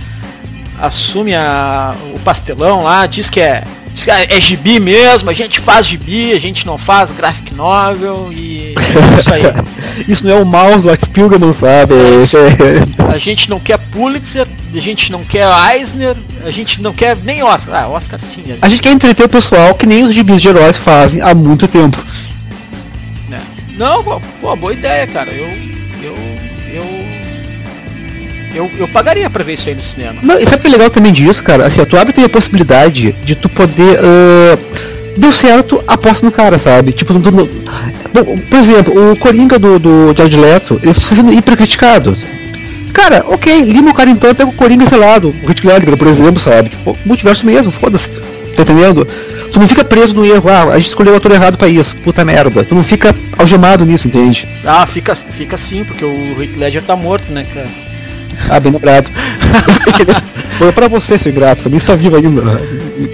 Assume 0.80 1.36
a, 1.36 1.96
o 2.14 2.20
pastelão 2.20 2.84
lá, 2.84 3.06
diz 3.06 3.30
que 3.30 3.40
é 3.40 3.64
é 4.08 4.42
gibi 4.42 4.80
mesmo, 4.80 5.30
a 5.30 5.34
gente 5.34 5.60
faz 5.60 5.86
gibi, 5.86 6.34
a 6.34 6.40
gente 6.40 6.66
não 6.66 6.78
faz 6.78 7.12
graphic 7.12 7.54
novel 7.54 8.30
e 8.32 8.74
é 8.74 9.20
isso 9.20 9.34
aí. 9.34 9.44
isso 10.10 10.26
não 10.26 10.38
é 10.38 10.42
o 10.42 10.46
mouse 10.46 10.86
do 10.86 10.96
Spiegelman, 10.96 11.54
sabe? 11.54 11.94
É 11.94 13.14
a 13.14 13.18
gente 13.18 13.50
não 13.50 13.60
quer 13.60 13.78
Pulitzer, 13.78 14.48
a 14.74 14.80
gente 14.80 15.12
não 15.12 15.24
quer 15.24 15.48
Eisner, 15.76 16.18
a 16.44 16.50
gente 16.50 16.82
não 16.82 16.92
quer 16.92 17.16
nem 17.18 17.44
Oscar. 17.44 17.84
Ah, 17.84 17.88
Oscar 17.88 18.20
sim. 18.20 18.44
A 18.62 18.68
gente, 18.68 18.82
quer 18.82 18.92
entreter 18.92 19.26
o 19.26 19.30
pessoal 19.30 19.76
que 19.76 19.88
nem 19.88 20.04
os 20.04 20.14
gibis 20.14 20.42
de 20.42 20.48
heróis 20.48 20.76
fazem 20.76 21.22
há 21.22 21.34
muito 21.36 21.68
tempo. 21.68 22.04
É. 23.32 23.40
Não, 23.78 24.04
pô, 24.04 24.56
boa 24.56 24.74
ideia, 24.74 25.06
cara. 25.06 25.32
Eu 25.32 25.73
eu, 28.54 28.70
eu 28.78 28.88
pagaria 28.88 29.30
pra 29.30 29.44
ver 29.44 29.54
isso 29.54 29.70
aí 29.70 29.76
no 29.76 29.82
cinema. 29.82 30.20
Não, 30.22 30.40
e 30.40 30.46
sabe 30.46 30.58
o 30.58 30.60
que 30.62 30.68
é 30.68 30.72
legal 30.72 30.90
também 30.90 31.12
disso, 31.12 31.44
cara? 31.44 31.66
Assim, 31.66 31.82
a 31.82 31.86
tua 31.86 32.02
abre 32.02 32.24
a 32.24 32.30
possibilidade 32.30 33.14
de 33.24 33.36
tu 33.36 33.50
poder. 33.50 34.00
Uh, 34.00 34.94
deu 35.18 35.32
certo, 35.32 35.84
aposta 35.88 36.26
no 36.26 36.32
cara, 36.32 36.58
sabe? 36.58 36.92
Tipo, 36.92 37.14
no, 37.14 37.20
no, 37.20 37.46
bom, 38.14 38.38
por 38.50 38.60
exemplo, 38.60 39.12
o 39.12 39.18
Coringa 39.18 39.60
do, 39.60 39.80
do 39.80 40.14
George 40.16 40.38
Leto, 40.38 40.80
ele 40.82 40.92
está 40.92 41.16
sendo 41.16 41.34
hiper 41.34 41.58
criticado. 41.58 42.16
Cara, 42.92 43.26
ok, 43.28 43.64
lima 43.64 43.92
o 43.92 43.94
cara 43.94 44.10
então 44.10 44.30
e 44.30 44.36
pega 44.36 44.50
o 44.50 44.54
Coringa, 44.54 44.86
sei 44.86 45.00
lá, 45.00 45.18
do 45.18 45.32
Hit 45.48 45.66
Ledger, 45.66 45.98
por 45.98 46.08
exemplo, 46.08 46.40
sabe? 46.40 46.70
Tipo, 46.70 46.98
multiverso 47.04 47.46
mesmo, 47.46 47.72
foda-se. 47.72 48.10
Tá 48.56 48.62
entendendo? 48.62 49.08
Tu 49.52 49.60
não 49.60 49.68
fica 49.68 49.84
preso 49.84 50.14
no 50.14 50.24
erro, 50.24 50.48
ah, 50.48 50.74
a 50.74 50.78
gente 50.78 50.90
escolheu 50.90 51.14
o 51.14 51.18
ator 51.18 51.32
errado 51.32 51.58
pra 51.58 51.68
isso, 51.68 51.96
puta 51.98 52.24
merda. 52.24 52.64
Tu 52.64 52.76
não 52.76 52.84
fica 52.84 53.16
algemado 53.38 53.84
nisso, 53.84 54.08
entende? 54.08 54.48
Ah, 54.64 54.86
fica, 54.86 55.16
fica 55.16 55.58
sim, 55.58 55.84
porque 55.84 56.06
o 56.06 56.36
Hit 56.36 56.58
Ledger 56.58 56.84
tá 56.84 56.96
morto, 56.96 57.32
né, 57.32 57.46
cara? 57.52 57.68
Ah, 58.50 58.60
bem 58.60 58.72
lembrado. 58.72 59.10
Foi 60.58 60.72
pra 60.72 60.88
você, 60.88 61.18
seu 61.18 61.32
ingrato. 61.32 61.64
Pra 61.64 61.70
mim 61.70 61.78
está 61.78 61.96
vivo 61.96 62.16
ainda. 62.16 62.42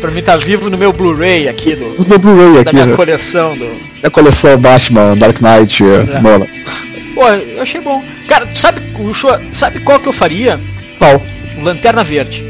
Pra 0.01 0.11
mim 0.11 0.21
tá 0.21 0.35
vivo 0.35 0.69
no 0.69 0.77
meu 0.77 0.91
Blu-ray 0.91 1.47
aqui 1.47 1.75
do. 1.75 1.95
No 1.97 2.07
meu 2.07 2.19
Blu-ray 2.19 2.55
aqui. 2.55 2.63
Da 2.65 2.73
minha 2.73 2.85
né? 2.87 2.95
coleção 2.95 3.57
do. 3.57 3.69
Da 4.01 4.09
coleção 4.09 4.57
Batman, 4.57 5.15
Dark 5.17 5.39
Knight, 5.41 5.83
é. 5.83 6.19
Mola. 6.19 6.47
Pô, 7.15 7.27
eu 7.27 7.61
achei 7.61 7.81
bom. 7.81 8.03
Cara, 8.27 8.47
sabe, 8.53 8.81
o 8.99 9.13
show, 9.13 9.31
sabe 9.51 9.79
qual 9.81 9.99
que 9.99 10.07
eu 10.07 10.13
faria? 10.13 10.59
Qual? 10.97 11.21
Lanterna 11.61 12.03
Verde. 12.03 12.45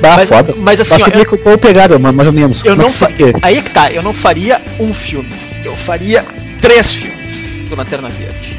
Bah, 0.00 0.16
mas, 0.16 0.28
foda. 0.28 0.54
Mas 0.56 0.80
assim, 0.80 1.02
ó, 1.02 1.18
eu, 1.18 1.38
qual 1.38 1.58
pegada, 1.58 1.98
mais 1.98 2.26
ou 2.26 2.32
menos. 2.32 2.64
Eu 2.64 2.76
não 2.76 2.88
fa... 2.88 3.08
Aí 3.42 3.58
é 3.58 3.62
que 3.62 3.70
tá, 3.70 3.90
eu 3.90 4.02
não 4.02 4.14
faria 4.14 4.60
um 4.78 4.94
filme. 4.94 5.32
Eu 5.64 5.76
faria 5.76 6.24
três 6.60 6.92
filmes 6.92 7.68
do 7.68 7.74
Lanterna 7.74 8.08
Verde. 8.08 8.57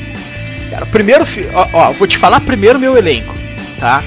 Cara, 0.70 0.86
primeiro. 0.86 1.26
Ó, 1.54 1.68
ó, 1.74 1.92
vou 1.94 2.08
te 2.08 2.18
falar 2.18 2.40
primeiro 2.42 2.80
meu 2.80 2.98
elenco, 2.98 3.34
tá? 3.80 4.04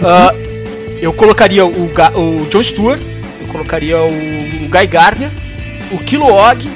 Uh, 0.00 0.96
eu 1.00 1.12
colocaria 1.12 1.64
o, 1.64 1.84
o 1.84 2.46
John 2.50 2.62
Stewart, 2.62 3.02
eu 3.40 3.46
colocaria 3.48 3.98
o, 3.98 4.08
o 4.64 4.68
Guy 4.68 4.86
Gardner, 4.86 5.30
o 5.90 5.98
Kilowog, 5.98 6.68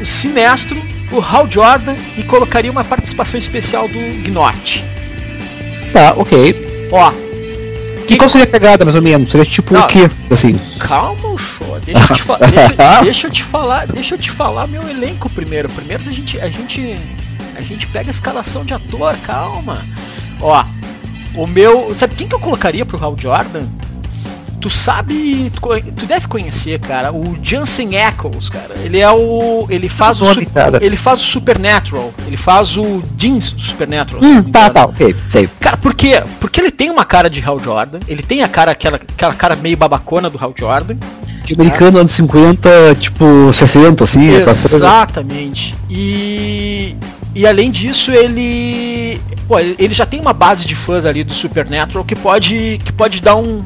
o 0.00 0.04
Sinestro, 0.04 0.82
o 1.12 1.20
Hal 1.20 1.50
Jordan 1.50 1.94
e 2.16 2.22
colocaria 2.22 2.70
uma 2.70 2.84
participação 2.84 3.38
especial 3.38 3.88
do 3.88 3.98
Gnort. 4.22 4.82
Tá, 5.92 6.14
ok. 6.16 6.88
Ó. 6.92 7.12
Que 8.06 8.16
qual 8.16 8.28
seria 8.28 8.46
a 8.46 8.50
pegada, 8.50 8.84
mais 8.84 8.96
ou 8.96 9.02
menos? 9.02 9.30
Seria 9.30 9.46
tipo 9.46 9.74
Não, 9.74 9.82
o 9.82 9.86
quê, 9.86 10.10
assim? 10.30 10.58
Calma, 10.78 11.38
show. 11.38 11.78
Deixa 11.84 12.12
eu, 12.12 12.16
te 12.16 12.22
deixa, 12.50 13.02
deixa 13.02 13.26
eu 13.26 13.30
te 13.30 13.44
falar, 13.44 13.86
deixa 13.86 14.14
eu 14.14 14.18
te 14.18 14.30
falar 14.30 14.66
meu 14.66 14.82
elenco 14.88 15.30
primeiro. 15.30 15.68
Primeiro 15.68 16.02
a 16.08 16.12
gente, 16.12 16.40
a 16.40 16.48
gente 16.48 16.98
a 17.60 17.62
gente 17.62 17.86
pega 17.86 18.08
a 18.08 18.10
escalação 18.10 18.64
de 18.64 18.74
ator, 18.74 19.16
calma. 19.26 19.86
Ó, 20.40 20.64
O 21.34 21.46
meu. 21.46 21.94
Sabe 21.94 22.14
quem 22.14 22.26
que 22.26 22.34
eu 22.34 22.40
colocaria 22.40 22.84
pro 22.84 23.02
Hal 23.02 23.16
Jordan? 23.16 23.64
Tu 24.60 24.68
sabe. 24.68 25.50
Tu, 25.54 25.60
tu 25.92 26.06
deve 26.06 26.28
conhecer, 26.28 26.78
cara, 26.80 27.12
o 27.12 27.38
Jansen 27.42 27.96
Eccles, 27.96 28.48
cara. 28.50 28.74
Ele 28.84 28.98
é 28.98 29.10
o. 29.10 29.66
Ele 29.70 29.88
faz 29.88 30.20
o. 30.20 30.24
Nome, 30.24 30.44
cara. 30.46 30.84
Ele 30.84 30.96
faz 30.96 31.20
o 31.20 31.24
Supernatural. 31.24 32.12
Ele 32.26 32.36
faz 32.36 32.76
o 32.76 33.02
Jeans 33.16 33.52
do 33.52 33.60
Supernatural. 33.60 34.22
Hum, 34.22 34.42
tá, 34.42 34.68
tá, 34.68 34.84
ok, 34.84 35.14
sei. 35.28 35.48
Cara, 35.60 35.76
por 35.78 35.94
quê? 35.94 36.22
Porque 36.40 36.60
ele 36.60 36.70
tem 36.70 36.90
uma 36.90 37.04
cara 37.04 37.30
de 37.30 37.40
Hal 37.40 37.58
Jordan. 37.58 38.00
Ele 38.06 38.22
tem 38.22 38.42
a 38.42 38.48
cara, 38.48 38.72
aquela, 38.72 38.96
aquela 38.96 39.34
cara 39.34 39.56
meio 39.56 39.76
babacona 39.76 40.28
do 40.28 40.38
Hal 40.42 40.52
Jordan. 40.54 40.96
De 41.44 41.54
americano 41.54 41.98
anos 41.98 42.12
50, 42.12 42.96
tipo 42.96 43.50
60, 43.52 44.04
assim. 44.04 44.34
é 44.34 44.42
Exatamente. 44.42 45.74
E. 45.88 46.94
E 47.34 47.46
além 47.46 47.70
disso, 47.70 48.10
ele. 48.10 49.20
Pô, 49.46 49.58
ele 49.58 49.94
já 49.94 50.06
tem 50.06 50.20
uma 50.20 50.32
base 50.32 50.64
de 50.64 50.74
fãs 50.74 51.04
ali 51.04 51.22
do 51.22 51.32
Supernatural 51.32 52.04
que 52.04 52.16
pode. 52.16 52.78
que 52.84 52.92
pode 52.92 53.20
dar 53.22 53.36
um. 53.36 53.62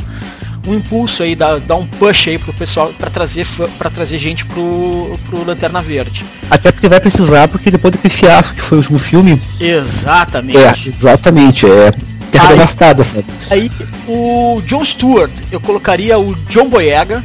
um 0.66 0.74
impulso 0.74 1.22
aí, 1.22 1.34
dar, 1.34 1.60
dar 1.60 1.76
um 1.76 1.86
push 1.86 2.28
aí 2.28 2.38
pro 2.38 2.52
pessoal 2.52 2.92
pra 2.98 3.08
trazer 3.08 3.46
pra 3.78 3.88
trazer 3.88 4.18
gente 4.18 4.44
pro, 4.44 5.18
pro 5.26 5.44
Lanterna 5.44 5.80
Verde. 5.80 6.24
Até 6.50 6.70
porque 6.70 6.88
vai 6.88 7.00
precisar, 7.00 7.48
porque 7.48 7.70
depois 7.70 7.94
daquele 7.94 8.12
fiasco 8.12 8.54
que 8.54 8.62
foi 8.62 8.78
o 8.78 8.80
último 8.80 8.98
filme. 8.98 9.40
Exatamente. 9.60 10.58
É, 10.58 10.74
exatamente, 10.86 11.66
é. 11.66 11.90
Terra 12.30 12.48
devastada, 12.48 13.04
sabe? 13.04 13.24
Aí 13.48 13.70
o 14.08 14.60
John 14.66 14.84
Stewart, 14.84 15.30
eu 15.52 15.60
colocaria 15.60 16.18
o 16.18 16.34
John 16.48 16.68
Boyega. 16.68 17.24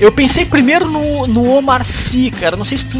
Eu 0.00 0.12
pensei 0.12 0.44
primeiro 0.44 0.88
no, 0.88 1.26
no 1.26 1.44
Omar 1.50 1.84
Sy, 1.84 2.30
cara. 2.30 2.56
Não 2.56 2.64
sei 2.64 2.78
se 2.78 2.86
tu, 2.86 2.98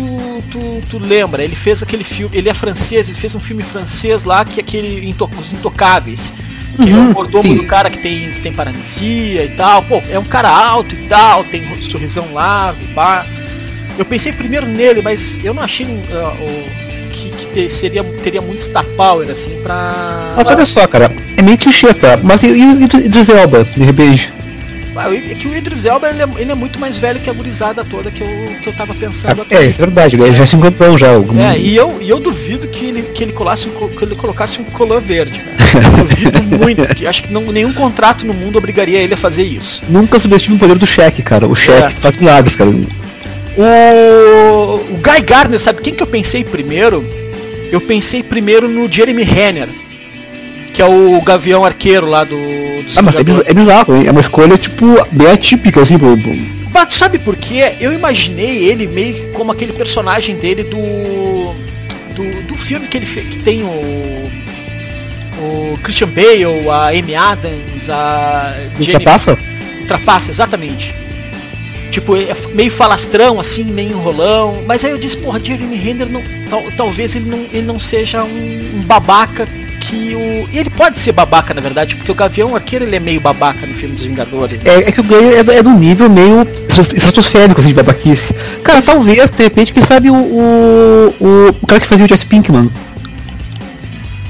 tu, 0.51 0.81
tu 0.91 0.99
lembra. 0.99 1.45
Ele 1.45 1.55
fez 1.55 1.83
aquele 1.83 2.03
filme. 2.03 2.37
Ele 2.37 2.49
é 2.49 2.55
francês, 2.55 3.09
ele 3.09 3.19
fez 3.19 3.35
um 3.37 3.41
filme 3.41 3.63
francês 3.63 4.25
lá 4.25 4.45
que 4.45 4.59
é 4.59 4.63
aquele 4.63 5.09
Into- 5.09 5.31
Os 5.39 5.53
Intocáveis. 5.53 6.33
Que 6.77 6.91
é 6.91 6.95
Uhum, 6.95 7.11
o 7.11 7.15
mordomo 7.15 7.43
sim. 7.43 7.57
do 7.57 7.65
cara 7.67 7.89
que 7.91 7.99
tem, 7.99 8.33
que 8.33 8.41
tem 8.41 8.53
paralisia 8.53 9.45
e 9.45 9.49
tal. 9.51 9.83
Pô, 9.85 10.03
é 10.11 10.19
um 10.19 10.25
cara 10.25 10.49
alto 10.49 10.95
e 10.95 11.09
tal, 11.09 11.45
tem 11.45 11.63
um 11.73 11.81
sorrisão 11.83 12.33
largo 12.33 12.85
pá. 12.95 13.25
Eu 13.97 14.05
pensei 14.05 14.33
primeiro 14.33 14.65
nele, 14.67 15.03
mas 15.03 15.39
eu 15.43 15.53
não 15.55 15.63
achei 15.63 15.85
o, 15.87 17.11
que, 17.11 17.31
que 17.31 17.47
te- 17.47 17.71
seria, 17.71 18.05
teria 18.23 18.41
muito 18.41 18.63
star 18.63 18.85
power 18.97 19.29
assim 19.29 19.61
pra. 19.63 20.35
Mas 20.37 20.47
olha 20.49 20.65
só, 20.65 20.87
cara, 20.87 21.11
é 21.37 21.43
meio 21.43 21.59
clichê, 21.59 21.93
tá? 21.95 22.17
Mas 22.23 22.45
e, 22.45 22.51
o 22.51 22.81
Idris 22.83 23.29
Elba, 23.29 23.65
de 23.65 23.85
repente? 23.85 24.33
É 25.01 25.35
que 25.35 25.49
o 25.49 25.57
Idris 25.57 25.85
Elba 25.85 26.09
ele 26.11 26.23
é, 26.23 26.29
ele 26.39 26.53
é 26.53 26.55
muito 26.55 26.79
mais 26.79 26.99
velho 26.99 27.21
que 27.21 27.31
a 27.31 27.33
gurizada 27.33 27.85
toda 27.85 28.11
que 28.11 28.23
eu, 28.23 28.29
que 28.63 28.69
eu 28.69 28.73
tava 28.73 28.95
pensando 28.95 29.45
É, 29.51 29.65
isso 29.65 29.83
é 29.83 29.87
verdade, 29.87 30.17
ele 30.17 30.35
já 30.35 30.43
é 30.43 30.47
50 30.47 30.85
anos 30.85 31.01
já. 31.01 31.19
o- 31.19 31.39
É, 31.39 31.59
e 31.59 31.75
eu, 31.77 31.99
e 32.01 32.09
eu 32.09 32.21
duvido 32.21 32.69
que 32.69 32.87
ele, 32.87 33.03
que, 33.03 33.23
ele 33.25 33.33
colasse 33.33 33.69
um, 33.69 33.89
que 33.89 34.05
ele 34.05 34.15
colocasse 34.15 34.61
um 34.61 34.65
colã 34.65 35.01
verde, 35.01 35.41
cara. 35.41 35.57
Duvido 36.05 36.43
muito. 36.59 36.95
Que, 36.95 37.07
acho 37.07 37.23
que 37.23 37.33
não, 37.33 37.43
nenhum 37.53 37.73
contrato 37.73 38.27
no 38.27 38.35
mundo 38.35 38.59
obrigaria 38.59 38.99
ele 39.01 39.15
a 39.15 39.17
fazer 39.17 39.45
isso. 39.45 39.83
Nunca 39.89 40.19
subestime 40.19 40.57
o 40.57 40.59
poder 40.59 40.77
do 40.79 40.87
cheque, 40.87 41.23
cara. 41.23 41.47
O 41.47 41.55
cheque 41.55 41.95
É. 41.97 42.01
faz 42.01 42.17
milagres, 42.17 42.57
cara. 42.57 42.71
O, 42.71 42.87
o 43.61 44.79
Guy 45.03 45.21
Gardner, 45.27 45.61
sabe 45.61 45.81
quem 45.83 45.95
que 45.95 46.03
eu 46.03 46.07
pensei 46.07 46.45
primeiro? 46.45 47.05
Eu 47.71 47.81
pensei 47.81 48.23
primeiro 48.23 48.69
no 48.69 48.91
Jeremy 48.91 49.23
Renner, 49.25 49.69
que 50.79 50.83
é 50.83 50.87
o 50.87 51.21
Gavião 51.23 51.65
Arqueiro 51.65 52.07
lá 52.09 52.23
do. 52.23 52.37
do 52.37 52.85
Ah, 52.97 53.03
mas 53.03 53.17
é, 53.17 53.25
biz- 53.25 53.43
é 53.45 53.53
bizarro, 53.53 53.97
hein? 53.97 54.07
É 54.07 54.13
uma 54.13 54.21
escolha, 54.21 54.57
tipo, 54.57 54.87
bem 55.11 55.27
atípica, 55.29 55.81
assim, 55.81 55.99
pro, 55.99 56.17
Mas 56.73 56.95
sabe 56.95 57.19
por 57.19 57.35
quê? 57.35 57.75
Eu 57.81 57.93
imaginei 57.93 58.63
ele 58.69 58.87
meio 58.87 59.33
como 59.33 59.51
aquele 59.51 59.73
personagem 59.73 60.37
dele 60.37 60.63
do. 60.63 60.79
do, 62.15 62.43
do 62.47 62.55
filme 62.57 62.87
que 62.87 62.97
ele 62.97 63.07
fez, 63.07 63.27
que 63.27 63.39
tem 63.43 63.65
o. 63.65 64.29
O 65.41 65.77
Christian 65.83 66.09
Bale, 66.11 66.69
a 66.71 66.91
Amy 66.91 67.17
Adams, 67.17 67.91
a. 67.91 68.55
Trapaça? 68.89 69.37
Trapaça, 69.89 70.31
exatamente. 70.31 70.95
Tipo, 71.91 72.17
é 72.17 72.37
meio 72.55 72.71
falastrão, 72.71 73.41
assim, 73.41 73.65
meio 73.65 73.91
enrolão. 73.91 74.63
Mas 74.65 74.85
aí 74.85 74.93
eu 74.93 74.99
disse, 74.99 75.17
porra, 75.17 75.41
Jeremy 75.43 75.77
Renner 75.77 76.09
não, 76.09 76.23
tal- 76.49 76.71
talvez 76.77 77.17
ele 77.17 77.29
não, 77.29 77.39
ele 77.53 77.63
não 77.63 77.81
seja 77.81 78.23
um, 78.23 78.77
um 78.77 78.83
babaca 78.83 79.49
que 79.89 80.15
o. 80.15 80.49
E 80.53 80.59
ele 80.59 80.71
pode 80.71 80.99
ser 80.99 81.13
babaca, 81.13 81.53
na 81.55 81.61
verdade, 81.61 81.97
porque 81.97 82.11
o 82.11 82.15
Gavião 82.15 82.55
Arqueiro 82.55 82.85
ele 82.85 82.97
é 82.97 83.01
meio 83.01 83.21
babaca 83.21 83.67
no 83.67 83.75
filme 83.75 83.95
dos 83.95 84.05
Vingadores. 84.05 84.63
né? 84.63 84.71
É, 84.71 84.89
é 84.89 84.93
que 84.93 85.01
o 85.01 85.05
Gay 85.05 85.35
é, 85.39 85.43
do- 85.43 85.53
é 85.53 85.63
do 85.63 85.71
nível 85.71 86.09
meio 86.09 86.47
estratosférico, 86.69 87.61
assim, 87.61 87.71
de 87.71 87.75
babaquice. 87.75 88.35
Cara, 88.63 88.83
talvez, 88.83 89.31
de 89.31 89.43
repente, 89.43 89.73
quem 89.73 89.83
sabe 89.83 90.11
o, 90.11 90.15
o, 90.15 91.15
o, 91.21 91.49
o 91.63 91.67
cara 91.67 91.81
que 91.81 91.87
fazia 91.87 92.05
o 92.07 92.09
Jesse 92.09 92.27
Pinkman. 92.27 92.71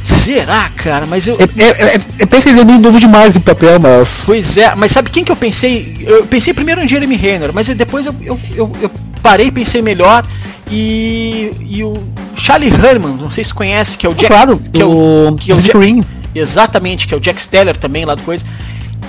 Será, 0.05 0.71
cara? 0.71 1.07
Mas 1.07 1.27
eu. 1.27 1.37
É, 1.38 1.43
é, 1.62 1.67
é, 1.69 1.95
é, 2.21 2.27
parece 2.27 2.47
que 2.49 2.55
ele 2.55 2.61
é 2.61 2.65
meio 2.65 2.79
novo 2.79 2.99
demais 2.99 3.35
no 3.35 3.41
papel, 3.41 3.79
mas... 3.79 4.23
Pois 4.25 4.57
é, 4.57 4.75
mas 4.75 4.91
sabe 4.93 5.11
quem 5.11 5.23
que 5.23 5.31
eu 5.31 5.37
pensei? 5.37 5.97
Eu 6.00 6.25
pensei 6.27 6.55
primeiro 6.55 6.83
em 6.83 6.88
Jeremy 6.88 7.15
Renner, 7.17 7.50
mas 7.53 7.69
depois 7.69 8.07
eu, 8.07 8.15
eu, 8.23 8.41
eu, 8.55 8.73
eu 8.81 8.91
parei, 9.23 9.50
pensei 9.50 9.83
melhor 9.83 10.25
e, 10.71 11.50
e 11.61 11.85
o 11.85 11.93
Charlie 12.38 12.73
Herman, 12.73 13.14
não 13.16 13.30
sei 13.30 13.45
se 13.45 13.52
conhece, 13.52 13.97
que 13.97 14.07
é 14.07 14.09
o 14.09 14.14
Jack, 14.14 14.28
claro, 14.33 14.59
que 14.73 14.80
é 14.80 14.85
o, 14.85 15.37
que 15.38 15.50
é 15.50 15.54
o 15.54 15.61
Jack- 15.61 16.04
exatamente, 16.35 17.07
que 17.07 17.12
é 17.14 17.16
o 17.16 17.21
Jack 17.21 17.40
Steller 17.42 17.76
também 17.76 18.04
lá 18.04 18.14
do 18.14 18.23
coisa. 18.23 18.45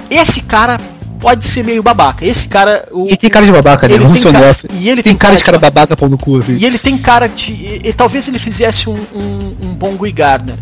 Esse 0.10 0.42
cara 0.42 0.80
pode 1.20 1.46
ser 1.46 1.64
meio 1.64 1.84
babaca. 1.84 2.26
Esse 2.26 2.48
cara, 2.48 2.88
o, 2.92 3.06
E 3.08 3.16
tem 3.18 3.30
cara 3.30 3.46
de 3.46 3.52
babaca, 3.52 3.88
né? 3.88 3.94
ele 3.96 4.04
Vamos 4.04 4.22
tem 4.22 4.32
ser 4.32 4.38
honestos. 4.38 4.70
e 4.74 4.90
ele 4.90 5.04
tem 5.04 5.12
tem 5.14 5.18
cara 5.18 5.36
de 5.36 5.44
cara 5.44 5.60
babaca 5.60 5.96
pau 5.96 6.10
no 6.10 6.18
cu, 6.18 6.38
assim. 6.38 6.56
e 6.58 6.66
ele 6.66 6.80
tem 6.80 6.98
cara 6.98 7.28
de. 7.28 7.52
e- 7.52 7.82
e 7.86 7.94
talvez 7.94 8.28
ele 8.28 8.40
fizesse 8.40 8.90
um, 8.90 8.96
um, 9.14 9.56
um 9.64 9.68
bom 9.74 9.96
Guy 9.96 10.12
Gardner. 10.12 10.56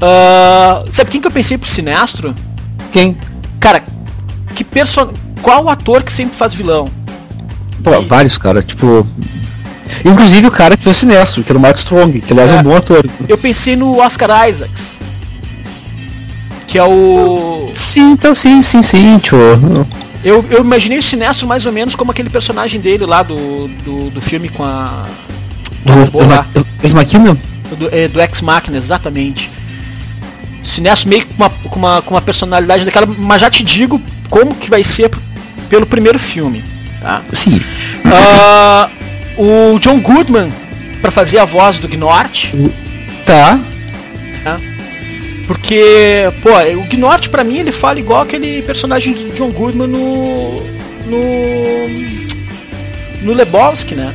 Ah, 0.00 0.84
sabe 0.90 1.10
quem 1.10 1.20
que 1.20 1.26
eu 1.26 1.30
pensei 1.30 1.56
pro 1.56 1.68
Sinestro? 1.68 2.34
Quem? 2.92 3.16
Cara, 3.58 3.82
que 4.54 4.62
person... 4.64 5.10
qual 5.40 5.68
ator 5.70 6.02
que 6.02 6.12
sempre 6.12 6.36
faz 6.36 6.52
vilão? 6.54 6.88
Pô, 7.82 8.02
vários, 8.02 8.36
cara, 8.36 8.62
tipo... 8.62 9.06
Inclusive 10.04 10.46
o 10.46 10.50
cara 10.50 10.76
que 10.76 10.82
fez 10.84 10.96
o 10.96 11.00
Sinestro, 11.00 11.42
que 11.42 11.50
era 11.52 11.58
o 11.58 11.62
Mark 11.62 11.76
Strong, 11.76 12.20
que 12.20 12.32
aliás 12.32 12.50
é 12.50 12.56
É. 12.56 12.58
um 12.58 12.62
bom 12.62 12.76
ator. 12.76 13.04
Eu 13.28 13.38
pensei 13.38 13.76
no 13.76 13.98
Oscar 13.98 14.48
Isaacs. 14.48 14.96
Que 16.66 16.78
é 16.78 16.84
o. 16.84 17.70
Sim, 17.72 18.12
então 18.12 18.34
sim, 18.34 18.60
sim, 18.62 18.82
sim, 18.82 19.18
tio. 19.18 19.38
Eu, 20.24 20.44
eu 20.50 20.60
imaginei 20.60 20.98
o 20.98 21.02
Sinestro 21.02 21.46
mais 21.46 21.64
ou 21.66 21.72
menos 21.72 21.94
como 21.94 22.10
aquele 22.10 22.28
personagem 22.28 22.80
dele 22.80 23.06
lá 23.06 23.22
do, 23.22 23.68
do, 23.84 24.10
do 24.10 24.20
filme 24.20 24.48
com 24.48 24.64
a. 24.64 25.06
do 25.84 25.92
robô 25.92 26.20
lá, 26.26 26.44
Ex 26.82 26.92
Machina? 26.92 27.36
do, 27.78 27.88
é, 27.94 28.08
do 28.08 28.20
Ex 28.20 28.42
Machina, 28.42 28.76
exatamente. 28.76 29.50
Sinestro 30.64 31.08
meio 31.08 31.24
com 31.26 31.34
uma, 31.36 31.50
com, 31.50 31.78
uma, 31.78 32.02
com 32.02 32.14
uma 32.14 32.20
personalidade 32.22 32.84
daquela, 32.84 33.06
mas 33.06 33.40
já 33.40 33.48
te 33.48 33.62
digo 33.62 34.02
como 34.28 34.52
que 34.54 34.68
vai 34.68 34.82
ser 34.82 35.10
pelo 35.68 35.86
primeiro 35.86 36.18
filme. 36.18 36.64
Tá? 37.00 37.22
Sim. 37.32 37.60
Ah, 38.06 38.88
o 39.36 39.78
John 39.78 40.00
Goodman, 40.00 40.50
pra 41.00 41.10
fazer 41.10 41.38
a 41.38 41.44
voz 41.44 41.78
do 41.78 41.88
Gnort, 41.88 42.52
Tá. 43.26 44.60
Porque, 45.46 46.30
pô, 46.42 46.50
o 46.80 46.84
Gnort 46.88 47.28
pra 47.28 47.44
mim 47.44 47.58
ele 47.58 47.72
fala 47.72 47.98
igual 47.98 48.22
aquele 48.22 48.62
personagem 48.62 49.12
do 49.14 49.34
John 49.34 49.50
Goodman 49.50 49.86
no. 49.86 50.60
no. 51.06 51.20
no 53.22 53.32
Lebowski, 53.32 53.94
né? 53.94 54.14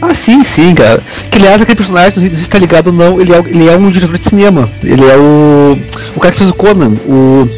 Ah, 0.00 0.14
sim, 0.14 0.42
sim, 0.44 0.74
cara. 0.74 1.02
Que 1.30 1.38
aliás, 1.38 1.60
aquele 1.60 1.76
personagem, 1.76 2.12
não 2.16 2.22
sei 2.22 2.34
se 2.34 2.48
tá 2.48 2.58
ligado 2.58 2.88
ou 2.88 2.92
não, 2.92 3.20
ele 3.20 3.32
é, 3.32 3.38
ele 3.38 3.68
é 3.68 3.76
um 3.76 3.90
diretor 3.90 4.16
de 4.16 4.24
cinema. 4.24 4.70
Ele 4.82 5.04
é 5.04 5.16
o. 5.16 5.78
O 6.14 6.20
cara 6.20 6.32
que 6.32 6.38
fez 6.38 6.50
o 6.50 6.54
Conan, 6.54 6.94
o. 7.06 7.48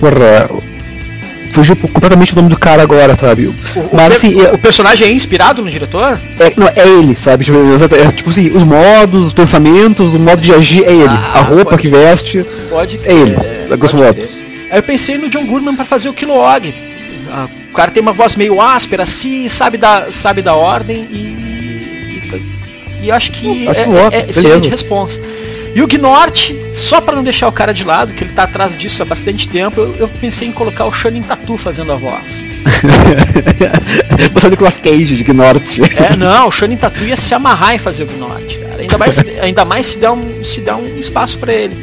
Porra. 0.00 0.71
Fugiu 1.52 1.76
completamente 1.76 2.32
o 2.32 2.36
nome 2.36 2.48
do 2.48 2.58
cara 2.58 2.82
agora, 2.82 3.14
sabe? 3.14 3.46
O, 3.46 3.54
Mas 3.92 4.10
o, 4.12 4.16
assim, 4.16 4.34
per- 4.34 4.46
é, 4.48 4.52
o 4.52 4.58
personagem 4.58 5.06
é 5.06 5.12
inspirado 5.12 5.62
no 5.62 5.70
diretor? 5.70 6.18
é- 6.40 6.50
não, 6.56 6.66
é 6.68 6.88
ele, 6.98 7.14
sabe? 7.14 7.44
Tipo, 7.44 7.58
é, 7.58 8.10
tipo 8.12 8.30
assim, 8.30 8.50
os 8.50 8.62
modos, 8.64 9.26
os 9.28 9.32
pensamentos, 9.34 10.14
o 10.14 10.18
modo 10.20 10.40
de 10.40 10.52
agir 10.52 10.82
é 10.84 10.92
ele. 10.92 11.08
Ah, 11.10 11.40
a 11.40 11.42
roupa 11.42 11.64
pode- 11.72 11.82
que 11.82 11.88
veste. 11.88 12.44
Pode 12.70 12.96
É 13.04 13.12
ele, 13.12 13.36
é, 13.70 13.76
grosso 13.76 13.96
modo. 13.96 14.18
Aí 14.70 14.78
eu 14.78 14.82
pensei 14.82 15.18
no 15.18 15.28
John 15.28 15.44
Goodman 15.46 15.76
pra 15.76 15.84
fazer 15.84 16.08
o 16.08 16.14
Kilowog. 16.14 16.74
Ah, 17.30 17.46
O 17.70 17.74
cara 17.74 17.90
tem 17.90 18.02
uma 18.02 18.12
voz 18.12 18.34
meio 18.36 18.60
áspera 18.60 19.02
assim, 19.02 19.48
sabe 19.48 19.76
da, 19.78 20.06
sabe 20.10 20.40
da 20.42 20.54
ordem 20.54 21.06
e. 21.10 21.16
e, 23.02 23.06
e 23.06 23.10
acho 23.10 23.30
que 23.32 23.68
acho 23.68 23.80
é, 23.80 23.84
que 23.84 23.90
é, 24.16 24.18
é 24.20 24.26
excelente 24.30 24.68
responsa. 24.68 25.20
E 25.74 25.80
o 25.82 25.86
Gnort, 25.86 26.50
só 26.74 27.00
pra 27.00 27.16
não 27.16 27.22
deixar 27.22 27.48
o 27.48 27.52
cara 27.52 27.72
de 27.72 27.82
lado, 27.84 28.12
que 28.12 28.24
ele 28.24 28.32
tá 28.32 28.42
atrás 28.42 28.76
disso 28.76 29.02
há 29.02 29.06
bastante 29.06 29.48
tempo, 29.48 29.80
eu, 29.80 29.94
eu 30.00 30.08
pensei 30.08 30.46
em 30.48 30.52
colocar 30.52 30.84
o 30.84 30.92
Shannon 30.92 31.22
Tatu 31.22 31.56
fazendo 31.56 31.92
a 31.92 31.96
voz. 31.96 32.44
Você 34.34 34.46
é 34.46 34.48
o 34.48 34.50
Nicolas 34.50 34.76
Cage 34.78 35.16
de 35.22 35.32
Norte. 35.32 35.80
É, 35.96 36.16
não, 36.16 36.48
o 36.48 36.50
Shannon 36.50 36.76
Tatu 36.76 37.04
ia 37.04 37.16
se 37.16 37.32
amarrar 37.34 37.74
em 37.74 37.78
fazer 37.78 38.02
o 38.02 38.06
Gnort, 38.06 38.58
cara. 38.58 38.80
Ainda 38.82 38.98
mais, 38.98 39.18
ainda 39.40 39.64
mais 39.64 39.86
se 39.86 39.98
der 39.98 40.10
um, 40.10 40.44
se 40.44 40.60
der 40.60 40.74
um 40.74 40.98
espaço 40.98 41.38
pra 41.38 41.52
ele. 41.52 41.76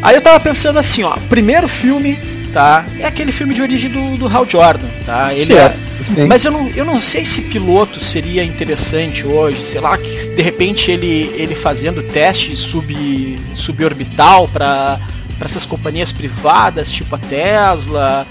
Aí 0.00 0.14
eu 0.14 0.22
tava 0.22 0.40
pensando 0.40 0.78
assim, 0.78 1.02
ó, 1.02 1.16
primeiro 1.28 1.68
filme, 1.68 2.18
tá? 2.52 2.84
É 2.98 3.06
aquele 3.06 3.32
filme 3.32 3.54
de 3.54 3.60
origem 3.62 3.90
do, 3.90 4.16
do 4.16 4.26
Hal 4.26 4.46
Jordan, 4.48 4.88
tá? 5.04 5.32
Ele 5.34 5.42
é- 5.52 5.56
Certo. 5.56 5.78
Muito 5.78 5.93
bem. 6.14 6.26
mas 6.26 6.44
eu 6.44 6.50
não, 6.50 6.68
eu 6.70 6.84
não 6.84 7.00
sei 7.00 7.24
se 7.24 7.40
piloto 7.42 8.02
seria 8.02 8.44
interessante 8.44 9.26
hoje, 9.26 9.62
sei 9.64 9.80
lá, 9.80 9.96
que 9.98 10.28
de 10.28 10.42
repente 10.42 10.90
ele, 10.90 11.32
ele 11.34 11.54
fazendo 11.54 12.02
teste 12.02 12.56
sub, 12.56 13.38
suborbital 13.52 14.48
para 14.48 14.98
essas 15.40 15.66
companhias 15.66 16.12
privadas, 16.12 16.90
tipo 16.90 17.14
a 17.14 17.18
Tesla, 17.18 18.26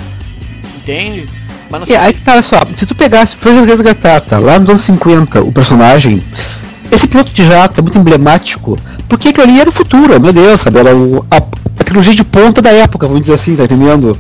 entende? 0.78 1.30
Mas 1.70 1.80
não 1.80 1.88
sei. 1.88 1.96
É, 1.96 2.00
aí 2.00 2.13
que 2.13 2.22
tá, 2.22 2.42
só, 2.42 2.60
se 2.75 2.86
tu 2.86 2.96
pegasse 2.96 3.36
Francis 3.36 3.66
Resgatata, 3.66 4.38
lá 4.38 4.60
nos 4.60 4.70
anos 4.70 4.82
50, 4.82 5.42
o 5.42 5.52
personagem, 5.52 6.24
esse 6.92 7.08
piloto 7.08 7.34
de 7.34 7.46
jato 7.46 7.80
é 7.80 7.82
muito 7.82 7.98
emblemático, 7.98 8.78
porque 9.10 9.30
aquilo 9.30 9.44
ali 9.44 9.60
era 9.60 9.70
o 9.70 9.74
futuro, 9.74 10.20
meu 10.20 10.32
Deus, 10.34 10.62
sabe? 10.62 10.80
Era 10.80 10.96
o, 10.96 11.25
a, 11.32 11.38
a 11.38 11.84
tecnologia 11.84 12.13
de 12.13 12.24
ponta 12.24 12.62
da 12.62 12.72
época, 12.72 13.08
vamos 13.08 13.22
dizer 13.22 13.34
assim, 13.34 13.56
tá 13.56 13.63
entendendo? 13.63 14.18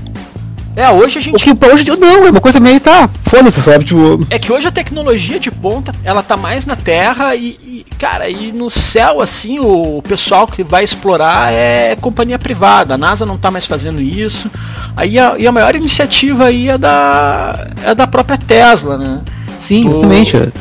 É, 0.75 0.89
hoje 0.89 1.19
a 1.19 1.21
gente. 1.21 1.35
O 1.35 1.55
que 1.55 1.65
hoje 1.65 1.85
não, 1.97 2.25
é 2.25 2.31
uma 2.31 2.41
coisa 2.41 2.59
meio 2.59 2.79
tá. 2.79 3.07
Foda-se, 3.21 3.61
sabe? 3.61 3.85
Tipo... 3.85 4.25
É 4.29 4.39
que 4.39 4.51
hoje 4.51 4.67
a 4.67 4.71
tecnologia 4.71 5.39
de 5.39 5.51
ponta, 5.51 5.93
ela 6.03 6.23
tá 6.23 6.35
mais 6.35 6.65
na 6.65 6.75
Terra 6.75 7.35
e, 7.35 7.59
e, 7.61 7.85
cara, 7.99 8.27
e 8.27 8.51
no 8.51 8.71
céu, 8.71 9.21
assim, 9.21 9.59
o 9.59 10.01
pessoal 10.01 10.47
que 10.47 10.63
vai 10.63 10.83
explorar 10.83 11.53
é 11.53 11.95
companhia 11.95 12.39
privada. 12.39 12.95
A 12.95 12.97
NASA 12.97 13.25
não 13.25 13.37
tá 13.37 13.51
mais 13.51 13.67
fazendo 13.67 14.01
isso. 14.01 14.49
Aí 14.97 15.19
a, 15.19 15.35
e 15.37 15.45
a 15.45 15.51
maior 15.51 15.75
iniciativa 15.75 16.45
aí 16.45 16.69
é 16.69 16.77
da, 16.77 17.67
é 17.83 17.93
da 17.93 18.07
própria 18.07 18.37
Tesla, 18.37 18.97
né? 18.97 19.21
Sim, 19.59 19.87
exatamente. 19.87 20.51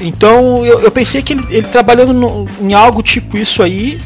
Então 0.00 0.66
eu, 0.66 0.80
eu 0.80 0.90
pensei 0.90 1.22
que 1.22 1.32
ele, 1.32 1.46
ele 1.50 1.68
trabalhando 1.68 2.12
no, 2.12 2.48
em 2.60 2.74
algo 2.74 3.02
tipo 3.02 3.38
isso 3.38 3.62
aí, 3.62 4.00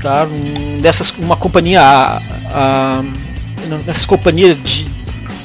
tá? 0.00 0.26
Um, 0.32 0.80
dessas, 0.80 1.12
uma 1.18 1.36
companhia. 1.36 1.82
A, 1.82 2.22
a, 2.52 3.04
nessas 3.66 4.06
companhias 4.06 4.56
de, 4.62 4.86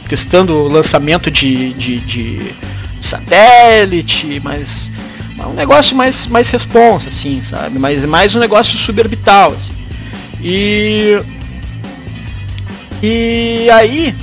testando 0.08 0.54
o 0.54 0.68
lançamento 0.68 1.30
de, 1.30 1.74
de, 1.74 2.00
de 2.00 2.56
satélite, 3.00 4.42
mas 4.44 4.92
um 5.48 5.54
negócio 5.54 5.96
mais, 5.96 6.28
mais 6.28 6.48
responsa, 6.48 7.10
assim, 7.10 7.42
sabe? 7.44 7.80
Mas 7.80 8.04
mais 8.06 8.36
um 8.36 8.40
negócio 8.40 8.78
suborbital, 8.78 9.54
assim. 9.54 9.74
E 10.42 11.20
e 13.02 13.70
aí, 13.72 14.14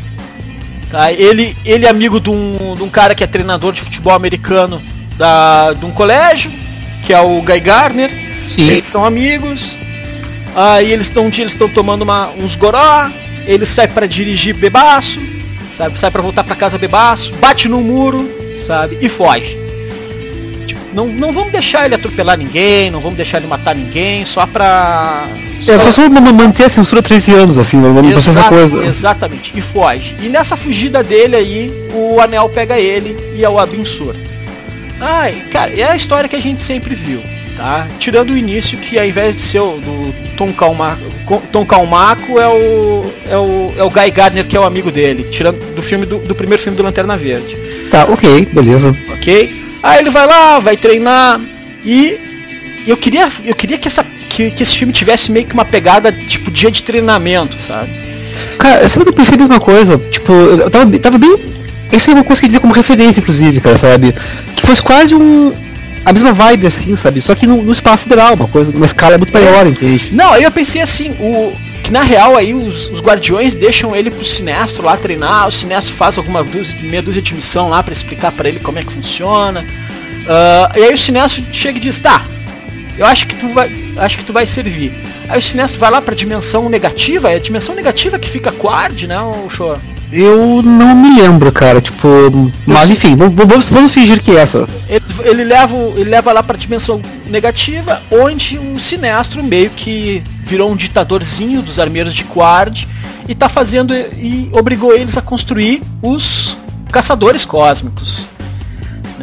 tá, 0.91 1.11
ele, 1.11 1.57
ele 1.65 1.87
é 1.87 1.89
amigo 1.89 2.21
de 2.21 2.29
um, 2.29 2.75
de 2.77 2.83
um 2.83 2.91
cara 2.91 3.15
que 3.15 3.25
é 3.25 3.27
treinador 3.27 3.73
de 3.73 3.81
futebol 3.81 4.13
americano 4.13 4.83
da, 5.17 5.73
de 5.73 5.85
um 5.87 5.91
colégio, 5.91 6.53
que 7.03 7.13
é 7.13 7.21
o 7.21 7.41
Guy 7.41 7.61
Garner. 7.61 8.11
Sim. 8.47 8.69
Eles 8.69 8.87
são 8.87 9.05
amigos. 9.05 9.75
Aí 10.55 10.93
eles 10.93 11.09
estão 11.09 11.27
um 11.27 11.31
dia 11.31 11.45
eles 11.45 11.55
estão 11.55 11.69
tomando 11.69 12.03
uma, 12.03 12.29
uns 12.31 12.55
goró, 12.55 13.11
ele 13.47 13.65
sai 13.65 13.89
para 13.89 14.07
dirigir 14.07 14.55
bebaço, 14.55 15.21
sabe? 15.73 15.99
Sai 15.99 16.11
para 16.11 16.23
voltar 16.23 16.45
para 16.45 16.57
casa 16.57 16.77
bebaço, 16.77 17.33
bate 17.35 17.69
no 17.69 17.81
muro, 17.81 18.29
sabe? 18.67 18.99
E 19.01 19.09
foge. 19.09 19.57
Tipo, 20.67 20.81
não, 20.93 21.07
não 21.07 21.33
vamos 21.33 21.53
deixar 21.53 21.85
ele 21.85 21.95
atropelar 21.95 22.37
ninguém, 22.37 22.91
não 22.91 23.01
vamos 23.01 23.17
deixar 23.17 23.39
ele 23.39 23.47
matar 23.47 23.75
ninguém, 23.75 24.25
só 24.25 24.47
pra. 24.47 25.27
Só... 25.61 25.73
É, 25.73 25.79
só, 25.79 25.93
só 25.93 26.11
manter 26.11 26.65
a 26.65 26.69
censura 26.69 27.01
13 27.03 27.35
anos, 27.35 27.59
assim, 27.59 27.79
não 27.79 27.95
vamos 27.95 28.13
fazer 28.13 28.39
essa 28.39 28.49
coisa. 28.49 28.85
Exatamente, 28.85 29.53
e 29.55 29.61
foge. 29.61 30.17
E 30.21 30.29
nessa 30.29 30.57
fugida 30.57 31.03
dele 31.03 31.37
aí, 31.37 31.73
o 31.95 32.21
anel 32.21 32.49
pega 32.49 32.79
ele 32.79 33.17
e 33.35 33.45
é 33.45 33.49
o 33.49 33.59
Abinsur. 33.59 34.15
Ai, 35.01 35.45
cara, 35.53 35.73
é 35.79 35.85
a 35.85 35.97
história 35.97 36.29
que 36.29 36.37
a 36.37 36.41
gente 36.41 36.63
sempre 36.63 36.95
viu 36.95 37.36
tá? 37.57 37.87
Tirando 37.99 38.31
o 38.31 38.37
início 38.37 38.79
que 38.79 38.99
ao 38.99 39.05
invés 39.05 39.37
de 39.37 39.43
ser 39.43 39.61
o 39.61 39.79
do 39.79 40.15
Tom 40.37 40.53
Calmaco, 40.53 41.03
Tom 41.51 41.65
Calmaco 41.65 42.39
é 42.39 42.49
o 42.49 43.05
é 43.29 43.37
o 43.37 43.75
é 43.77 43.83
o 43.83 43.91
Guy 43.91 44.11
Gardner 44.11 44.47
que 44.47 44.57
é 44.57 44.61
o 44.61 44.65
amigo 44.65 44.91
dele, 44.91 45.25
tirando 45.31 45.59
do 45.75 45.83
filme 45.83 46.07
do, 46.07 46.19
do 46.19 46.35
primeiro 46.35 46.63
filme 46.63 46.77
do 46.77 46.83
Lanterna 46.83 47.17
Verde. 47.17 47.57
Tá, 47.91 48.05
ok, 48.05 48.47
beleza. 48.53 48.97
Ok. 49.15 49.65
Aí 49.83 50.01
ele 50.01 50.11
vai 50.11 50.27
lá, 50.27 50.59
vai 50.59 50.77
treinar 50.77 51.41
e 51.85 52.19
eu 52.87 52.97
queria 52.97 53.31
eu 53.45 53.55
queria 53.55 53.79
que 53.79 53.89
essa 53.89 54.05
que, 54.29 54.51
que 54.51 54.63
esse 54.63 54.77
filme 54.77 54.93
tivesse 54.93 55.33
meio 55.33 55.47
que 55.47 55.55
uma 55.55 55.65
pegada 55.65 56.13
tipo 56.13 56.51
dia 56.51 56.71
de 56.71 56.83
treinamento, 56.83 57.61
sabe? 57.61 57.91
Cara, 58.59 58.89
sabe 58.89 59.05
que 59.07 59.11
eu 59.11 59.15
pensei 59.15 59.35
a 59.35 59.39
mesma 59.39 59.61
coisa? 59.61 59.99
Tipo, 60.11 60.33
eu 60.33 60.71
tava, 60.71 60.99
tava 60.99 61.19
bem. 61.19 61.37
Essa 61.91 62.11
é 62.11 62.15
uma 62.15 62.25
coisa 62.25 62.41
que 62.41 62.47
eu 62.47 62.49
dizer 62.49 62.61
como 62.61 62.75
referência, 62.75 63.21
inclusive, 63.21 63.61
cara, 63.61 63.79
sabe? 63.79 64.13
Que 64.55 64.67
fosse 64.67 64.83
quase 64.83 65.15
um, 65.15 65.55
a 66.07 66.13
mesma 66.13 66.33
vibe, 66.33 66.69
assim, 66.69 66.95
sabe? 66.95 67.21
Só 67.21 67.35
que 67.35 67.49
no, 67.49 67.61
no 67.61 67.73
espaço 67.73 68.05
sideral, 68.05 68.35
uma 68.35 68.47
coisa, 68.47 68.73
uma 68.73 68.87
escala 68.87 69.19
muito 69.19 69.33
maior, 69.33 69.67
entende? 69.67 70.15
Não, 70.15 70.33
aí 70.33 70.45
eu 70.45 70.53
pensei 70.53 70.81
assim, 70.81 71.11
o. 71.19 71.53
Que 71.83 71.91
na 71.93 72.03
real 72.03 72.37
aí 72.37 72.55
os, 72.55 72.89
os 72.89 73.01
guardiões 73.01 73.55
deixam 73.55 73.95
ele 73.95 74.11
pro 74.11 74.25
Sinestro 74.25 74.85
lá 74.85 74.97
treinar, 74.97 75.47
o 75.47 75.53
Sinestro 75.53 75.95
faz 75.95 76.17
alguma 76.17 76.43
dúzia, 76.43 76.77
meia 76.81 77.03
dúzia 77.03 77.23
de 77.23 77.35
missão 77.35 77.69
lá 77.69 77.83
para 77.83 77.93
explicar 77.93 78.33
para 78.33 78.49
ele 78.49 78.61
como 78.61 78.79
é 78.79 78.85
que 78.85 78.93
funciona. 78.93 79.63
Uh, 79.63 80.79
e 80.79 80.85
aí 80.85 80.95
o 80.95 80.99
Sinestro 80.99 81.45
chega 81.53 81.79
e 81.79 81.81
diz, 81.81 81.99
tá, 81.99 82.25
eu 82.97 83.05
acho 83.05 83.27
que 83.27 83.35
tu 83.35 83.49
vai. 83.49 83.71
Acho 83.97 84.19
que 84.19 84.25
tu 84.25 84.33
vai 84.33 84.47
servir. 84.47 84.93
Aí 85.29 85.41
o 85.41 85.43
Sinestro 85.43 85.81
vai 85.81 85.91
lá 85.91 86.01
pra 86.01 86.15
dimensão 86.15 86.69
negativa, 86.69 87.33
é 87.33 87.37
a 87.37 87.41
dimensão 87.41 87.75
negativa 87.75 88.17
que 88.17 88.29
fica 88.29 88.53
quad, 88.53 89.09
né, 89.09 89.21
o 89.21 89.51
show? 89.51 89.77
Eu 90.13 90.63
não 90.63 90.95
me 90.95 91.21
lembro, 91.21 91.51
cara, 91.51 91.81
tipo. 91.81 92.09
Mas 92.65 92.91
enfim, 92.91 93.17
vamos, 93.17 93.69
vamos 93.69 93.93
fingir 93.93 94.21
que 94.21 94.31
é 94.33 94.41
essa. 94.41 94.69
Ele, 94.89 95.05
ele, 95.25 95.45
leva, 95.45 95.77
ele 95.77 96.11
leva 96.11 96.33
lá 96.33 96.43
pra 96.43 96.57
dimensão 96.57 97.01
negativa, 97.27 98.01
onde 98.11 98.59
o 98.59 98.79
Sinestro 98.79 99.43
meio 99.43 99.71
que 99.71 100.23
virou 100.45 100.71
um 100.71 100.77
ditadorzinho 100.77 101.61
dos 101.61 101.79
armeiros 101.79 102.15
de 102.15 102.25
Quard 102.25 102.87
e 103.29 103.35
tá 103.35 103.49
fazendo. 103.49 103.95
e 103.95 104.49
obrigou 104.53 104.95
eles 104.95 105.17
a 105.17 105.23
construir 105.23 105.83
os 106.01 106.57
caçadores 106.91 107.45
cósmicos. 107.45 108.27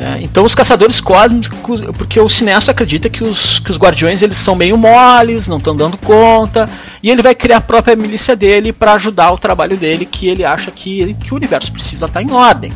Né? 0.03 0.19
Então 0.21 0.43
os 0.43 0.53
caçadores 0.53 0.99
cósmicos, 0.99 1.79
porque 1.97 2.19
o 2.19 2.27
cineasta 2.27 2.71
acredita 2.71 3.09
que 3.09 3.23
os, 3.23 3.59
que 3.59 3.71
os 3.71 3.77
guardiões 3.77 4.21
eles 4.21 4.35
são 4.35 4.53
meio 4.53 4.77
moles, 4.77 5.47
não 5.47 5.59
estão 5.59 5.73
dando 5.73 5.97
conta, 5.97 6.69
e 7.01 7.09
ele 7.09 7.21
vai 7.21 7.33
criar 7.33 7.57
a 7.57 7.61
própria 7.61 7.95
milícia 7.95 8.35
dele 8.35 8.73
para 8.73 8.95
ajudar 8.95 9.31
o 9.31 9.37
trabalho 9.37 9.77
dele, 9.77 10.05
que 10.05 10.27
ele 10.27 10.43
acha 10.43 10.71
que, 10.71 11.13
que 11.13 11.33
o 11.33 11.37
universo 11.37 11.71
precisa 11.71 12.05
estar 12.05 12.19
tá 12.19 12.21
em 12.21 12.33
ordem. 12.33 12.73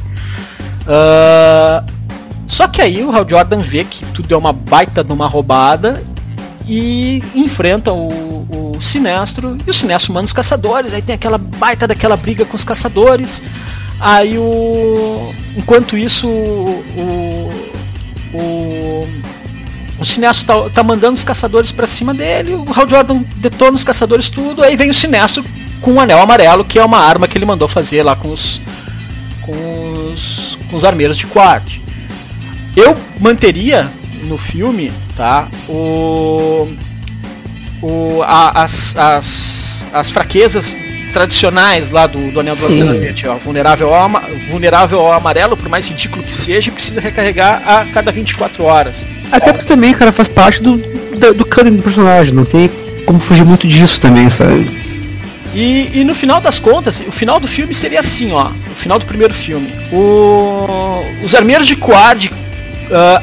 Uh, 0.83 1.85
só 2.47 2.65
que 2.65 2.81
aí 2.81 3.03
o 3.03 3.13
Hal 3.13 3.27
Jordan 3.27 3.59
vê 3.59 3.83
que 3.83 4.05
tudo 4.05 4.33
é 4.33 4.37
uma 4.37 4.53
baita 4.53 5.03
de 5.03 5.11
uma 5.11 5.27
roubada 5.27 6.01
e 6.65 7.21
enfrenta 7.35 7.91
o, 7.91 8.77
o 8.77 8.81
Sinestro, 8.81 9.57
e 9.67 9.69
o 9.69 9.73
Sinestro 9.73 10.13
manda 10.13 10.27
os 10.27 10.33
caçadores, 10.33 10.93
aí 10.93 11.01
tem 11.01 11.15
aquela 11.15 11.37
baita 11.37 11.85
daquela 11.85 12.15
briga 12.15 12.45
com 12.45 12.55
os 12.55 12.63
caçadores. 12.63 13.43
Aí 13.99 14.37
o. 14.37 15.33
Enquanto 15.55 15.97
isso, 15.97 16.27
o. 16.27 17.51
O. 18.33 19.07
O 19.99 20.05
Sinestro 20.05 20.45
tá, 20.45 20.69
tá 20.69 20.83
mandando 20.83 21.15
os 21.15 21.23
caçadores 21.23 21.71
para 21.71 21.87
cima 21.87 22.13
dele, 22.13 22.53
o 22.53 22.65
Hal 22.71 22.87
Jordan 22.87 23.23
detona 23.37 23.71
os 23.71 23.83
caçadores 23.83 24.29
tudo, 24.29 24.61
aí 24.61 24.75
vem 24.75 24.91
o 24.91 24.93
Sinestro 24.93 25.43
com 25.81 25.93
um 25.93 25.99
anel 25.99 26.21
amarelo, 26.21 26.63
que 26.63 26.77
é 26.77 26.85
uma 26.85 26.99
arma 26.99 27.27
que 27.27 27.35
ele 27.35 27.45
mandou 27.45 27.67
fazer 27.67 28.03
lá 28.03 28.15
com 28.15 28.31
os. 28.31 28.61
com 29.41 30.11
os. 30.11 30.57
com 30.69 30.77
os 30.77 30.85
armeiros 30.85 31.17
de 31.17 31.25
Quart. 31.25 31.79
Eu 32.75 32.95
manteria 33.19 33.91
no 34.25 34.37
filme, 34.37 34.91
tá? 35.15 35.47
O. 35.67 36.71
o 37.81 38.21
a, 38.21 38.63
as, 38.63 38.95
as, 38.95 39.83
as 39.91 40.11
fraquezas 40.11 40.77
tradicionais 41.13 41.89
lá 41.89 42.07
do, 42.07 42.31
do 42.31 42.39
Anel 42.39 42.55
do 42.55 42.67
Verde, 42.67 43.27
ó, 43.27 43.35
vulnerável 43.35 43.93
ao, 43.93 44.09
vulnerável 44.49 44.99
ao 44.99 45.13
amarelo, 45.13 45.57
por 45.57 45.69
mais 45.69 45.87
ridículo 45.87 46.23
que 46.23 46.35
seja, 46.35 46.71
precisa 46.71 47.01
recarregar 47.01 47.61
a 47.65 47.85
cada 47.85 48.11
24 48.11 48.63
horas. 48.63 49.05
Até 49.31 49.51
porque 49.51 49.67
também, 49.67 49.93
cara, 49.93 50.11
faz 50.11 50.27
parte 50.27 50.61
do, 50.61 50.77
do, 50.77 51.33
do 51.33 51.45
do 51.45 51.83
personagem, 51.83 52.33
não 52.33 52.45
tem 52.45 52.69
como 53.05 53.19
fugir 53.19 53.45
muito 53.45 53.67
disso 53.67 53.99
também, 53.99 54.29
sabe? 54.29 54.87
E, 55.53 55.89
e, 55.93 56.03
no 56.03 56.13
final 56.13 56.39
das 56.39 56.59
contas, 56.59 57.01
o 57.07 57.11
final 57.11 57.39
do 57.39 57.47
filme 57.47 57.73
seria 57.73 57.99
assim, 57.99 58.31
ó. 58.31 58.51
O 58.51 58.75
final 58.75 58.99
do 58.99 59.05
primeiro 59.05 59.33
filme. 59.33 59.73
O, 59.91 61.01
os 61.23 61.33
armeiros 61.33 61.65
de 61.65 61.75
Quad 61.75 62.25
uh, 62.25 62.31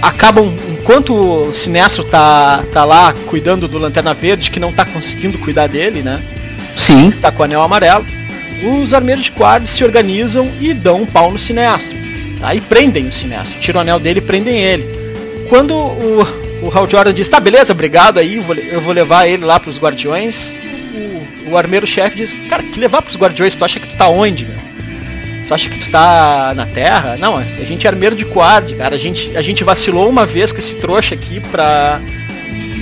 acabam, 0.03 0.53
enquanto 0.69 1.15
o 1.15 1.55
Sinestro 1.55 2.03
tá, 2.03 2.65
tá 2.73 2.85
lá 2.85 3.15
cuidando 3.27 3.69
do 3.69 3.79
Lanterna 3.79 4.15
Verde, 4.15 4.51
que 4.51 4.59
não 4.59 4.73
tá 4.73 4.85
conseguindo 4.85 5.39
cuidar 5.39 5.69
dele, 5.69 6.03
né? 6.03 6.21
Sim. 6.75 7.11
Tá 7.11 7.31
com 7.31 7.43
o 7.43 7.45
anel 7.45 7.63
amarelo. 7.63 8.05
Os 8.81 8.95
armeiros 8.95 9.25
de 9.25 9.33
quadros 9.33 9.71
se 9.71 9.85
organizam 9.85 10.51
e 10.61 10.73
dão 10.73 11.03
um 11.03 11.07
pau 11.07 11.31
no 11.31 11.39
Sinestro. 11.39 11.97
Tá? 12.41 12.55
E 12.55 12.61
prendem 12.61 13.09
o 13.09 13.13
Sinestro. 13.13 13.59
Tiram 13.61 13.79
o 13.79 13.81
anel 13.83 13.99
dele 13.99 14.21
e 14.21 14.23
prendem 14.23 14.61
ele. 14.61 14.85
Quando 15.49 15.75
o, 15.75 16.23
o 16.63 16.71
Hal 16.71 16.89
Jordan 16.89 17.13
diz, 17.13 17.29
tá 17.29 17.39
beleza, 17.39 17.73
obrigado 17.73 18.19
aí, 18.19 18.37
eu 18.37 18.81
vou, 18.81 18.95
levar 18.95 19.27
ele 19.27 19.45
lá 19.45 19.61
pros 19.61 19.79
guardiões. 19.79 20.55
O, 21.47 21.51
o 21.51 21.57
armeiro-chefe 21.57 22.17
diz, 22.17 22.33
cara, 22.49 22.63
que 22.63 22.79
levar 22.79 23.03
pros 23.03 23.17
guardiões? 23.17 23.55
Tu 23.55 23.65
acha 23.65 23.81
que 23.81 23.89
tu 23.89 23.97
tá 23.97 24.09
onde, 24.09 24.47
meu? 24.47 24.65
Tu 25.47 25.53
acha 25.53 25.69
que 25.69 25.79
tu 25.79 25.91
tá 25.91 26.55
na 26.57 26.67
Terra? 26.67 27.17
Não, 27.19 27.37
a 27.37 27.65
gente 27.65 27.87
é 27.87 27.91
armeiro 27.91 28.17
de 28.17 28.25
quad, 28.25 28.75
cara. 28.77 28.95
A 28.95 28.99
gente, 28.99 29.37
a 29.37 29.43
gente 29.43 29.63
vacilou 29.63 30.09
uma 30.09 30.25
vez 30.25 30.53
com 30.53 30.59
esse 30.59 30.75
trouxa 30.77 31.15
aqui 31.15 31.39
pra 31.39 32.01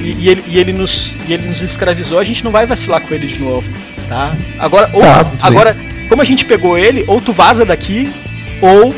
e, 0.02 0.16
e, 0.18 0.28
ele, 0.28 0.44
e, 0.48 0.58
ele 0.58 0.72
nos, 0.72 1.14
e 1.28 1.32
ele 1.32 1.46
nos 1.46 1.62
escravizou, 1.62 2.18
a 2.18 2.24
gente 2.24 2.42
não 2.42 2.50
vai 2.50 2.66
vacilar 2.66 3.00
com 3.00 3.14
ele 3.14 3.26
de 3.26 3.38
novo, 3.38 3.68
tá? 4.08 4.36
Agora, 4.58 4.90
ou, 4.92 5.00
tá, 5.00 5.32
agora 5.40 5.76
como 6.08 6.20
a 6.20 6.24
gente 6.26 6.44
pegou 6.44 6.76
ele, 6.76 7.04
ou 7.06 7.20
tu 7.20 7.32
vaza 7.32 7.64
daqui, 7.64 8.12
ou 8.60 8.92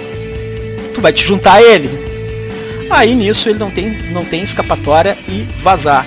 tu 0.93 1.01
vai 1.01 1.13
te 1.13 1.25
juntar 1.25 1.55
a 1.55 1.63
ele. 1.63 1.89
Aí 2.91 3.15
nisso 3.15 3.49
ele 3.49 3.59
não 3.59 3.71
tem, 3.71 3.97
não 4.11 4.25
tem 4.25 4.43
escapatória 4.43 5.17
e 5.29 5.47
vazar. 5.63 6.05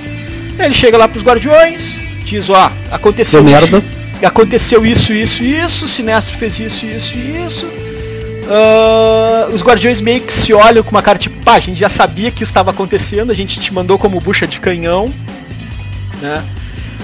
Ele 0.60 0.74
chega 0.74 0.98
lá 0.98 1.08
pros 1.08 1.24
guardiões, 1.24 1.98
diz, 2.26 2.50
ó, 2.50 2.72
aconteceu 2.92 3.44
Deu 3.44 3.56
isso, 3.56 3.72
merda. 3.72 3.88
aconteceu 4.22 4.86
isso, 4.86 5.14
isso, 5.14 5.44
isso, 5.44 5.86
o 5.86 5.88
Sinestro 5.88 6.38
fez 6.38 6.60
isso, 6.60 6.86
isso, 6.86 7.16
isso. 7.18 7.68
Ah, 8.50 9.50
os 9.54 9.62
guardiões 9.62 10.00
meio 10.00 10.22
que 10.22 10.34
se 10.34 10.54
olham 10.54 10.84
com 10.84 10.92
uma 10.92 11.02
cara 11.02 11.18
tipo, 11.18 11.44
pá, 11.44 11.54
a 11.54 11.60
gente 11.60 11.80
já 11.80 11.90
sabia 11.90 12.32
que 12.32 12.44
isso 12.44 12.52
estava 12.52 12.72
acontecendo, 12.72 13.32
a 13.32 13.36
gente 13.36 13.60
te 13.60 13.74
mandou 13.74 13.98
como 13.98 14.20
bucha 14.20 14.48
de 14.48 14.60
canhão, 14.60 15.14
né? 16.22 16.44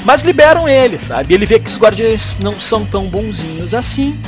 Mas 0.06 0.22
liberam 0.24 0.68
ele, 0.68 1.00
sabe? 1.00 1.34
Ele 1.34 1.46
vê 1.46 1.60
que 1.60 1.70
os 1.70 1.78
guardiões 1.78 2.38
não 2.42 2.60
são 2.60 2.86
tão 2.86 3.06
bonzinhos 3.08 3.74
assim, 3.74 4.20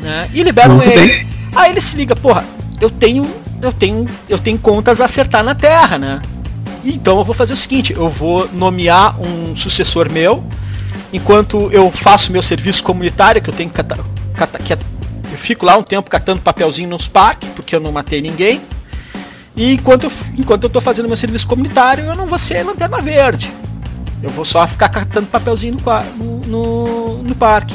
né? 0.00 0.28
E 0.32 0.42
liberam 0.42 0.76
Muito 0.76 0.88
ele. 0.88 1.06
bem. 1.06 1.26
Aí 1.54 1.70
ele 1.70 1.80
se 1.80 1.96
liga, 1.96 2.16
porra, 2.16 2.44
eu 2.80 2.90
tenho, 2.90 3.26
eu 3.62 3.72
tenho, 3.72 4.08
eu 4.28 4.38
tenho 4.38 4.58
contas 4.58 5.00
a 5.00 5.04
acertar 5.04 5.44
na 5.44 5.54
Terra, 5.54 5.98
né? 5.98 6.22
Então 6.84 7.18
eu 7.18 7.24
vou 7.24 7.34
fazer 7.34 7.54
o 7.54 7.56
seguinte, 7.56 7.92
eu 7.92 8.08
vou 8.08 8.48
nomear 8.52 9.16
um 9.20 9.56
sucessor 9.56 10.12
meu, 10.12 10.44
enquanto 11.12 11.70
eu 11.72 11.90
faço 11.90 12.30
meu 12.30 12.42
serviço 12.42 12.82
comunitário, 12.82 13.40
que 13.40 13.48
eu 13.48 13.54
tenho 13.54 13.70
que 13.70 13.76
catar, 13.76 13.98
que 14.58 14.76
eu 15.34 15.38
fico 15.38 15.66
lá 15.66 15.76
um 15.76 15.82
tempo 15.82 16.08
catando 16.08 16.40
papelzinho 16.40 16.88
nos 16.88 17.08
parques, 17.08 17.48
porque 17.50 17.74
eu 17.74 17.80
não 17.80 17.90
matei 17.90 18.20
ninguém. 18.20 18.60
E 19.56 19.72
enquanto 19.74 20.04
eu, 20.04 20.12
enquanto 20.38 20.64
eu 20.64 20.70
tô 20.70 20.80
fazendo 20.80 21.08
meu 21.08 21.16
serviço 21.16 21.46
comunitário, 21.48 22.04
eu 22.04 22.14
não 22.14 22.26
vou 22.26 22.38
ser 22.38 22.64
lanterna 22.64 23.00
verde. 23.00 23.50
Eu 24.22 24.30
vou 24.30 24.44
só 24.44 24.66
ficar 24.66 24.88
catando 24.88 25.26
papelzinho 25.26 25.76
no, 26.16 26.38
no, 26.46 27.22
no, 27.22 27.34
parque. 27.34 27.74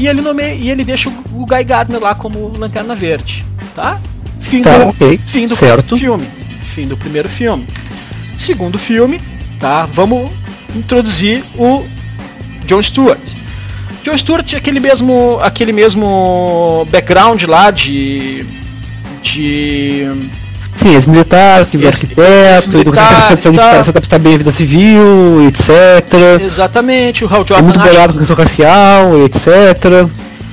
E 0.00 0.08
ele 0.08 0.22
nomeia, 0.22 0.54
e 0.54 0.70
ele 0.70 0.84
deixa 0.84 1.10
o, 1.10 1.42
o 1.42 1.46
Guy 1.46 1.64
Gardner 1.64 2.00
lá 2.00 2.14
como 2.14 2.50
lanterna 2.56 2.94
verde, 2.94 3.44
tá? 3.74 4.00
Fim 4.40 4.62
Tá, 4.62 4.78
do, 4.78 4.88
ok. 4.88 5.20
fim 5.26 5.46
do 5.46 5.54
certo. 5.54 5.96
filme. 5.96 6.26
Fim 6.62 6.88
do 6.88 6.96
primeiro 6.96 7.28
filme. 7.28 7.66
Segundo 8.38 8.78
filme, 8.78 9.20
tá? 9.60 9.84
Vamos 9.86 10.30
introduzir 10.74 11.44
o 11.56 11.84
John 12.66 12.82
Stewart. 12.82 13.20
John 14.06 14.16
Stewart 14.16 14.52
é 14.54 14.56
aquele 14.58 14.78
mesmo, 14.78 15.38
aquele 15.42 15.72
mesmo 15.72 16.86
background 16.92 17.42
lá 17.44 17.72
de 17.72 18.46
de 19.20 20.06
Sim, 20.76 20.94
ex-militar, 20.94 21.64
que 21.66 21.76
virou 21.76 21.92
arquiteto, 21.92 22.20
ex-militar, 22.22 22.94
consegue 22.94 23.42
se 23.42 23.48
adaptar, 23.48 23.68
exato. 23.70 23.84
se 23.84 23.90
adaptar 23.90 24.18
bem 24.20 24.34
à 24.34 24.38
vida 24.38 24.52
civil, 24.52 25.44
etc. 25.48 26.40
exatamente 26.40 27.24
o 27.24 27.28
Hal 27.28 27.42
É 27.42 27.46
Jordan 27.48 27.62
muito 27.64 27.80
acha- 27.80 27.90
bolado 27.90 28.12
com 28.12 28.18
questão 28.20 28.36
racial, 28.36 29.18
etc. 29.24 30.08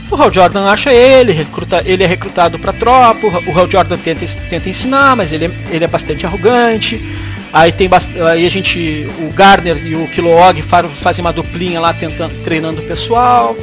O 0.09 0.15
Hal 0.15 0.31
Jordan 0.31 0.65
acha 0.69 0.91
ele, 0.93 1.31
recruta, 1.33 1.83
ele 1.85 2.03
é 2.03 2.07
recrutado 2.07 2.57
pra 2.57 2.71
tropa, 2.73 3.27
o 3.27 3.29
Hal- 3.29 3.43
o 3.45 3.59
Hal 3.59 3.69
Jordan 3.69 3.97
tenta, 3.97 4.25
tenta 4.49 4.69
ensinar, 4.69 5.15
mas 5.15 5.31
ele 5.31 5.45
é, 5.45 5.51
ele 5.75 5.83
é 5.83 5.87
bastante 5.87 6.25
arrogante. 6.25 7.03
Aí 7.53 7.71
tem 7.71 7.87
aí 8.31 8.45
a 8.47 8.49
gente, 8.49 9.05
o 9.19 9.29
Gardner 9.31 9.77
e 9.85 9.95
o 9.95 10.07
Kilowog 10.07 10.59
fa- 10.63 10.83
fazem 10.83 11.23
uma 11.23 11.31
duplinha 11.31 11.79
lá 11.79 11.93
tentando, 11.93 12.33
treinando 12.43 12.81
o 12.81 12.85
pessoal, 12.85 13.55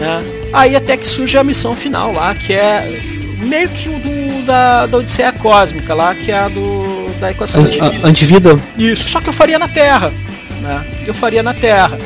né? 0.00 0.20
Aí 0.52 0.74
até 0.74 0.96
que 0.96 1.06
surge 1.06 1.38
a 1.38 1.44
missão 1.44 1.76
final 1.76 2.12
lá, 2.12 2.34
que 2.34 2.52
é 2.52 3.00
meio 3.38 3.68
que 3.68 3.88
o 3.88 3.98
do, 4.00 4.44
da, 4.44 4.86
da 4.86 4.98
Odisseia 4.98 5.32
Cósmica 5.32 5.94
lá, 5.94 6.12
que 6.12 6.32
é 6.32 6.38
a 6.38 6.48
do 6.48 6.90
da 7.20 7.30
equação 7.30 7.62
An- 7.62 7.64
Antivida. 7.66 8.56
Isso, 8.76 9.08
só 9.08 9.20
que 9.20 9.28
eu 9.28 9.32
faria 9.32 9.58
na 9.58 9.68
Terra. 9.68 10.12
Né? 10.60 10.84
Eu 11.06 11.14
faria 11.14 11.42
na 11.42 11.54
Terra. 11.54 11.96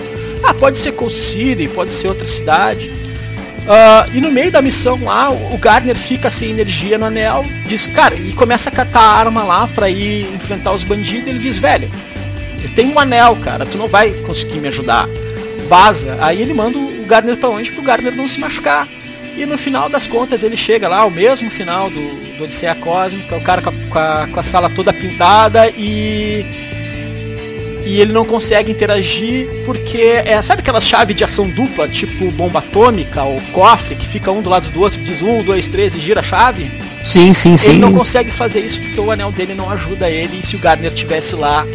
Ah, 0.42 0.52
pode 0.52 0.76
ser 0.76 0.92
Coast 0.92 1.18
City, 1.18 1.68
pode 1.68 1.92
ser 1.92 2.08
outra 2.08 2.26
cidade. 2.26 2.92
Ah, 3.66 4.06
e 4.12 4.20
no 4.20 4.30
meio 4.30 4.52
da 4.52 4.60
missão 4.60 5.02
lá, 5.02 5.30
o 5.30 5.56
Gardner 5.56 5.96
fica 5.96 6.30
sem 6.30 6.50
energia 6.50 6.98
no 6.98 7.06
anel, 7.06 7.44
diz, 7.66 7.86
cara, 7.86 8.14
e 8.14 8.32
começa 8.32 8.68
a 8.68 8.72
catar 8.72 9.00
a 9.00 9.18
arma 9.18 9.42
lá 9.42 9.66
pra 9.68 9.88
ir 9.88 10.26
enfrentar 10.34 10.72
os 10.72 10.84
bandidos. 10.84 11.28
Ele 11.28 11.38
diz, 11.38 11.56
velho, 11.58 11.90
eu 12.62 12.68
tenho 12.74 12.94
um 12.94 12.98
anel, 12.98 13.36
cara, 13.36 13.64
tu 13.64 13.78
não 13.78 13.88
vai 13.88 14.10
conseguir 14.26 14.58
me 14.58 14.68
ajudar. 14.68 15.08
Vaza. 15.68 16.18
Aí 16.20 16.42
ele 16.42 16.52
manda 16.52 16.76
o 16.78 17.06
Gardner 17.06 17.38
pra 17.38 17.48
onde? 17.48 17.72
Pro 17.72 17.82
Gardner 17.82 18.14
não 18.14 18.28
se 18.28 18.38
machucar. 18.38 18.86
E 19.36 19.46
no 19.46 19.56
final 19.56 19.88
das 19.88 20.06
contas 20.06 20.42
ele 20.42 20.56
chega 20.58 20.86
lá, 20.86 21.04
o 21.06 21.10
mesmo 21.10 21.50
final 21.50 21.88
do, 21.90 22.36
do 22.36 22.44
Odisseia 22.44 22.74
Cósmica, 22.74 23.34
o 23.34 23.42
cara 23.42 23.62
com 23.62 23.70
a- 23.98 24.28
com 24.30 24.38
a 24.40 24.42
sala 24.42 24.68
toda 24.70 24.92
pintada 24.92 25.68
e. 25.70 26.44
E 27.84 28.00
ele 28.00 28.12
não 28.12 28.24
consegue 28.24 28.72
interagir 28.72 29.46
porque 29.66 29.98
é, 30.24 30.40
sabe 30.40 30.62
aquelas 30.62 30.84
chaves 30.84 31.14
de 31.14 31.22
ação 31.22 31.48
dupla, 31.48 31.86
tipo 31.86 32.30
bomba 32.30 32.60
atômica 32.60 33.22
ou 33.22 33.38
cofre, 33.52 33.94
que 33.94 34.06
fica 34.08 34.32
um 34.32 34.40
do 34.40 34.48
lado 34.48 34.68
do 34.68 34.80
outro, 34.80 34.98
diz 35.02 35.20
um, 35.20 35.42
dois, 35.42 35.68
três 35.68 35.94
e 35.94 35.98
gira 35.98 36.20
a 36.20 36.22
chave? 36.22 36.70
Sim, 37.02 37.34
sim, 37.34 37.56
sim. 37.56 37.70
Ele 37.70 37.78
não 37.78 37.92
consegue 37.92 38.30
fazer 38.30 38.60
isso 38.60 38.80
porque 38.80 38.98
o 38.98 39.10
anel 39.10 39.30
dele 39.30 39.54
não 39.54 39.70
ajuda 39.70 40.08
ele 40.08 40.40
e 40.42 40.46
se 40.46 40.56
o 40.56 40.58
Gardner 40.58 40.92
tivesse 40.94 41.36
lá, 41.36 41.66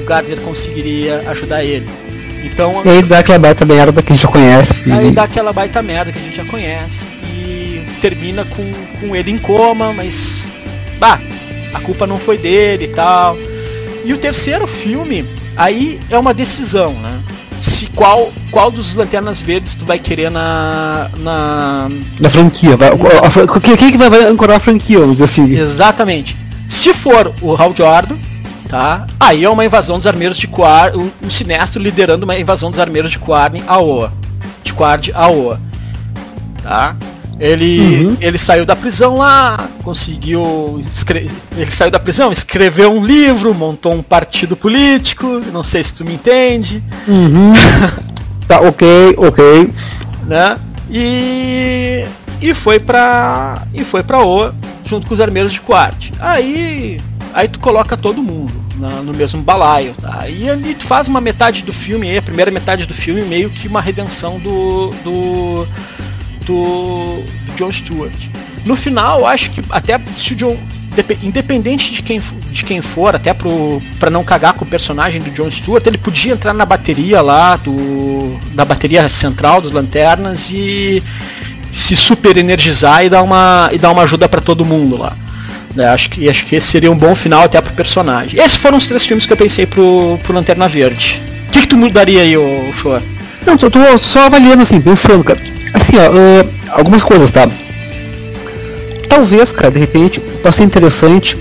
o 0.00 0.04
Gardner 0.04 0.40
conseguiria 0.40 1.22
ajudar 1.28 1.62
ele. 1.62 1.86
Então 2.42 2.82
E 2.84 2.88
aí 2.88 3.02
dá 3.02 3.18
aquela 3.18 3.38
baita 3.38 3.64
merda 3.66 4.02
que 4.02 4.12
a 4.12 4.14
gente 4.14 4.22
já 4.22 4.28
conhece. 4.28 4.74
Aí 4.90 5.10
dá 5.10 5.24
aquela 5.24 5.52
baita 5.52 5.82
merda 5.82 6.12
que 6.12 6.18
a 6.18 6.22
gente 6.22 6.36
já 6.36 6.44
conhece. 6.46 7.02
E 7.26 7.84
termina 8.00 8.44
com, 8.44 8.70
com 8.98 9.14
ele 9.14 9.30
em 9.30 9.38
coma, 9.38 9.92
mas. 9.92 10.46
Bah, 10.98 11.20
a 11.74 11.80
culpa 11.80 12.06
não 12.06 12.18
foi 12.18 12.38
dele 12.38 12.86
e 12.86 12.88
tal. 12.88 13.36
E 14.04 14.12
o 14.12 14.18
terceiro 14.18 14.66
filme, 14.66 15.28
aí 15.56 16.00
é 16.10 16.18
uma 16.18 16.32
decisão, 16.34 16.92
né? 16.94 17.22
Se 17.60 17.86
qual, 17.88 18.32
qual 18.50 18.70
dos 18.70 18.96
Lanternas 18.96 19.40
Verdes 19.40 19.74
tu 19.74 19.84
vai 19.84 19.98
querer 19.98 20.30
na. 20.30 21.10
na. 21.18 21.88
Da 22.18 22.30
franquia. 22.30 22.76
Vai, 22.76 22.88
a, 22.88 23.26
a, 23.26 23.30
fran- 23.30 23.46
quem, 23.60 23.76
que 23.76 23.98
vai, 23.98 24.08
vai 24.08 24.24
ancorar 24.24 24.56
a 24.56 24.60
franquia, 24.60 24.98
vamos 24.98 25.16
dizer 25.16 25.26
assim? 25.26 25.54
Exatamente. 25.54 26.34
Se 26.68 26.94
for 26.94 27.34
o 27.42 27.54
Hal 27.54 27.74
Jordan, 27.76 28.16
tá? 28.66 29.06
Aí 29.18 29.44
é 29.44 29.50
uma 29.50 29.64
invasão 29.64 29.98
dos 29.98 30.06
armeiros 30.06 30.38
de 30.38 30.46
Quar, 30.46 30.96
o, 30.96 31.12
o 31.26 31.30
Sinestro 31.30 31.82
liderando 31.82 32.24
uma 32.24 32.38
invasão 32.38 32.70
dos 32.70 32.80
armeiros 32.80 33.10
de 33.10 33.18
Quarn 33.18 33.62
a 33.66 33.78
Oa. 33.78 34.10
De 34.64 34.72
Quard 34.72 35.10
a 35.14 35.28
Oa. 35.28 35.60
Tá? 36.62 36.96
Ele, 37.40 38.04
Uhum. 38.06 38.16
ele 38.20 38.38
saiu 38.38 38.66
da 38.66 38.76
prisão 38.76 39.16
lá, 39.16 39.66
conseguiu. 39.82 40.82
Ele 41.56 41.70
saiu 41.70 41.90
da 41.90 41.98
prisão, 41.98 42.30
escreveu 42.30 42.92
um 42.92 43.02
livro, 43.04 43.54
montou 43.54 43.94
um 43.94 44.02
partido 44.02 44.54
político, 44.54 45.40
não 45.50 45.64
sei 45.64 45.82
se 45.82 45.94
tu 45.94 46.04
me 46.04 46.12
entende, 46.14 46.82
Uhum. 47.08 47.54
tá, 48.46 48.60
ok, 48.60 49.14
ok. 49.16 49.70
né? 50.26 50.58
E. 50.90 52.04
E 52.42 52.54
foi 52.54 52.78
pra. 52.78 53.62
E 53.72 53.84
foi 53.84 54.02
pra 54.02 54.20
Oa, 54.22 54.54
junto 54.84 55.06
com 55.06 55.14
os 55.14 55.20
armeiros 55.20 55.52
de 55.52 55.60
Quart. 55.60 56.10
Aí. 56.20 57.00
Aí 57.32 57.46
tu 57.48 57.58
coloca 57.60 57.96
todo 57.96 58.22
mundo 58.22 58.52
na- 58.76 59.02
no 59.02 59.12
mesmo 59.14 59.40
balaio, 59.40 59.94
tá? 60.00 60.28
E 60.28 60.74
tu 60.74 60.84
faz 60.84 61.06
uma 61.06 61.20
metade 61.20 61.62
do 61.62 61.72
filme 61.72 62.16
a 62.18 62.22
primeira 62.22 62.50
metade 62.50 62.86
do 62.86 62.94
filme, 62.94 63.22
meio 63.22 63.48
que 63.50 63.66
uma 63.68 63.80
redenção 63.80 64.38
do. 64.38 64.90
do. 65.04 65.66
Do, 66.46 67.22
do 67.46 67.54
John 67.56 67.72
Stewart. 67.72 68.14
No 68.64 68.76
final, 68.76 69.26
acho 69.26 69.50
que 69.50 69.62
até 69.70 69.98
se 70.16 70.32
o 70.32 70.36
John. 70.36 70.56
depe- 70.94 71.18
Independente 71.22 71.92
de 71.92 72.02
quem, 72.02 72.20
de 72.50 72.64
quem 72.64 72.82
for, 72.82 73.14
até 73.14 73.32
pro, 73.32 73.80
pra 73.98 74.10
não 74.10 74.22
cagar 74.24 74.52
com 74.54 74.64
o 74.64 74.68
personagem 74.68 75.20
do 75.20 75.30
John 75.30 75.50
Stewart, 75.50 75.86
ele 75.86 75.98
podia 75.98 76.32
entrar 76.32 76.52
na 76.52 76.66
bateria 76.66 77.20
lá, 77.22 77.56
do, 77.56 78.38
da 78.54 78.64
bateria 78.64 79.08
central 79.08 79.60
dos 79.60 79.72
lanternas 79.72 80.50
e 80.52 81.02
se 81.72 81.94
super 81.96 82.36
energizar 82.36 83.04
e 83.04 83.08
dar 83.08 83.22
uma, 83.22 83.70
e 83.72 83.78
dar 83.78 83.90
uma 83.92 84.02
ajuda 84.02 84.28
pra 84.28 84.40
todo 84.40 84.64
mundo 84.64 84.96
lá. 84.98 85.16
né? 85.74 85.86
acho, 85.88 86.10
que, 86.10 86.28
acho 86.28 86.44
que 86.44 86.56
esse 86.56 86.66
seria 86.66 86.90
um 86.90 86.96
bom 86.98 87.14
final 87.14 87.44
até 87.44 87.60
pro 87.60 87.72
personagem. 87.72 88.38
Esses 88.40 88.56
foram 88.56 88.76
os 88.76 88.86
três 88.88 89.06
filmes 89.06 89.24
que 89.24 89.32
eu 89.32 89.36
pensei 89.36 89.66
pro, 89.66 90.18
pro 90.22 90.32
Lanterna 90.34 90.66
Verde. 90.68 91.22
O 91.48 91.52
que, 91.52 91.60
que 91.60 91.68
tu 91.68 91.76
mudaria 91.76 92.22
aí, 92.22 92.36
ô 92.36 92.72
Shoa? 92.74 93.00
Não, 93.46 93.56
tô, 93.56 93.70
tô 93.70 93.98
só 93.98 94.26
avaliando 94.26 94.62
assim, 94.62 94.80
pensando, 94.80 95.24
cara. 95.24 95.40
Assim, 95.74 95.96
ó, 95.96 96.02
ah, 96.02 96.78
algumas 96.78 97.02
coisas, 97.02 97.30
tá? 97.30 97.48
Talvez, 99.08 99.52
cara, 99.52 99.70
de 99.70 99.78
repente, 99.78 100.20
possa 100.20 100.58
ser 100.58 100.64
interessante 100.64 101.36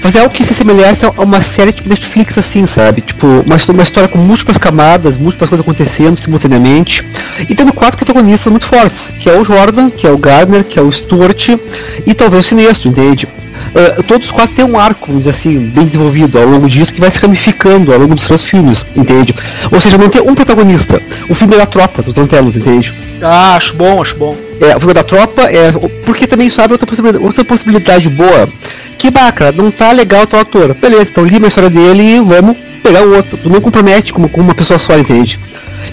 fazer 0.00 0.20
algo 0.20 0.32
que 0.32 0.44
se 0.44 0.54
semelhasse 0.54 1.04
a 1.04 1.10
uma 1.22 1.40
série 1.40 1.72
tipo 1.72 1.88
Netflix, 1.88 2.38
assim, 2.38 2.66
sabe? 2.66 3.00
Tipo, 3.00 3.26
uma, 3.26 3.56
uma 3.70 3.82
história 3.82 4.08
com 4.08 4.18
múltiplas 4.18 4.56
camadas, 4.56 5.16
múltiplas 5.16 5.48
coisas 5.48 5.64
acontecendo 5.64 6.16
simultaneamente, 6.16 7.04
e 7.48 7.54
tendo 7.54 7.72
quatro 7.72 7.96
protagonistas 7.96 8.50
muito 8.50 8.66
fortes, 8.66 9.10
que 9.18 9.28
é 9.28 9.38
o 9.38 9.44
Jordan, 9.44 9.90
que 9.90 10.06
é 10.06 10.10
o 10.10 10.18
Gardner, 10.18 10.64
que 10.64 10.78
é 10.78 10.82
o 10.82 10.90
Stuart, 10.90 11.48
e 12.06 12.14
talvez 12.14 12.46
o 12.46 12.48
Sinestro, 12.48 12.88
entende? 12.88 13.28
Ah, 13.74 14.02
todos 14.02 14.26
os 14.26 14.32
quatro 14.32 14.54
têm 14.54 14.64
um 14.64 14.78
arco, 14.78 15.06
vamos 15.08 15.24
dizer 15.24 15.30
assim, 15.36 15.58
bem 15.70 15.84
desenvolvido 15.84 16.38
ao 16.38 16.46
longo 16.46 16.68
disso, 16.68 16.92
que 16.92 17.00
vai 17.00 17.10
se 17.10 17.18
ramificando 17.18 17.92
ao 17.92 17.98
longo 17.98 18.14
dos 18.14 18.24
seus 18.24 18.42
filmes, 18.44 18.84
entende? 18.96 19.34
Ou 19.70 19.80
seja, 19.80 19.98
não 19.98 20.08
tem 20.08 20.22
um 20.22 20.34
protagonista. 20.34 21.00
O 21.28 21.34
filme 21.34 21.54
é 21.54 21.58
da 21.58 21.66
tropa 21.66 22.02
dos 22.02 22.14
Lanternas, 22.14 22.56
entende? 22.56 22.94
Ah, 23.22 23.56
acho 23.56 23.74
bom, 23.74 24.00
acho 24.00 24.16
bom. 24.16 24.36
É, 24.60 24.76
o 24.76 24.80
filme 24.80 24.94
da 24.94 25.02
tropa 25.04 25.42
é. 25.42 25.70
Porque 26.04 26.26
também 26.26 26.48
sabe 26.50 26.72
outra 26.72 26.86
possibilidade, 26.86 27.24
outra 27.24 27.44
possibilidade 27.44 28.08
boa. 28.08 28.48
Que 28.96 29.10
bacana, 29.10 29.52
não 29.52 29.70
tá 29.70 29.92
legal 29.92 30.26
tal 30.26 30.40
ator. 30.40 30.74
Beleza, 30.74 31.10
então 31.10 31.24
lima 31.24 31.46
a 31.46 31.48
história 31.48 31.70
dele 31.70 32.02
e 32.02 32.20
vamos 32.20 32.56
pegar 32.82 33.06
o 33.06 33.14
outro. 33.14 33.36
Tu 33.36 33.48
não 33.50 33.60
compromete 33.60 34.12
como 34.12 34.28
com 34.28 34.40
uma 34.40 34.54
pessoa 34.54 34.78
só, 34.78 34.96
entende? 34.98 35.38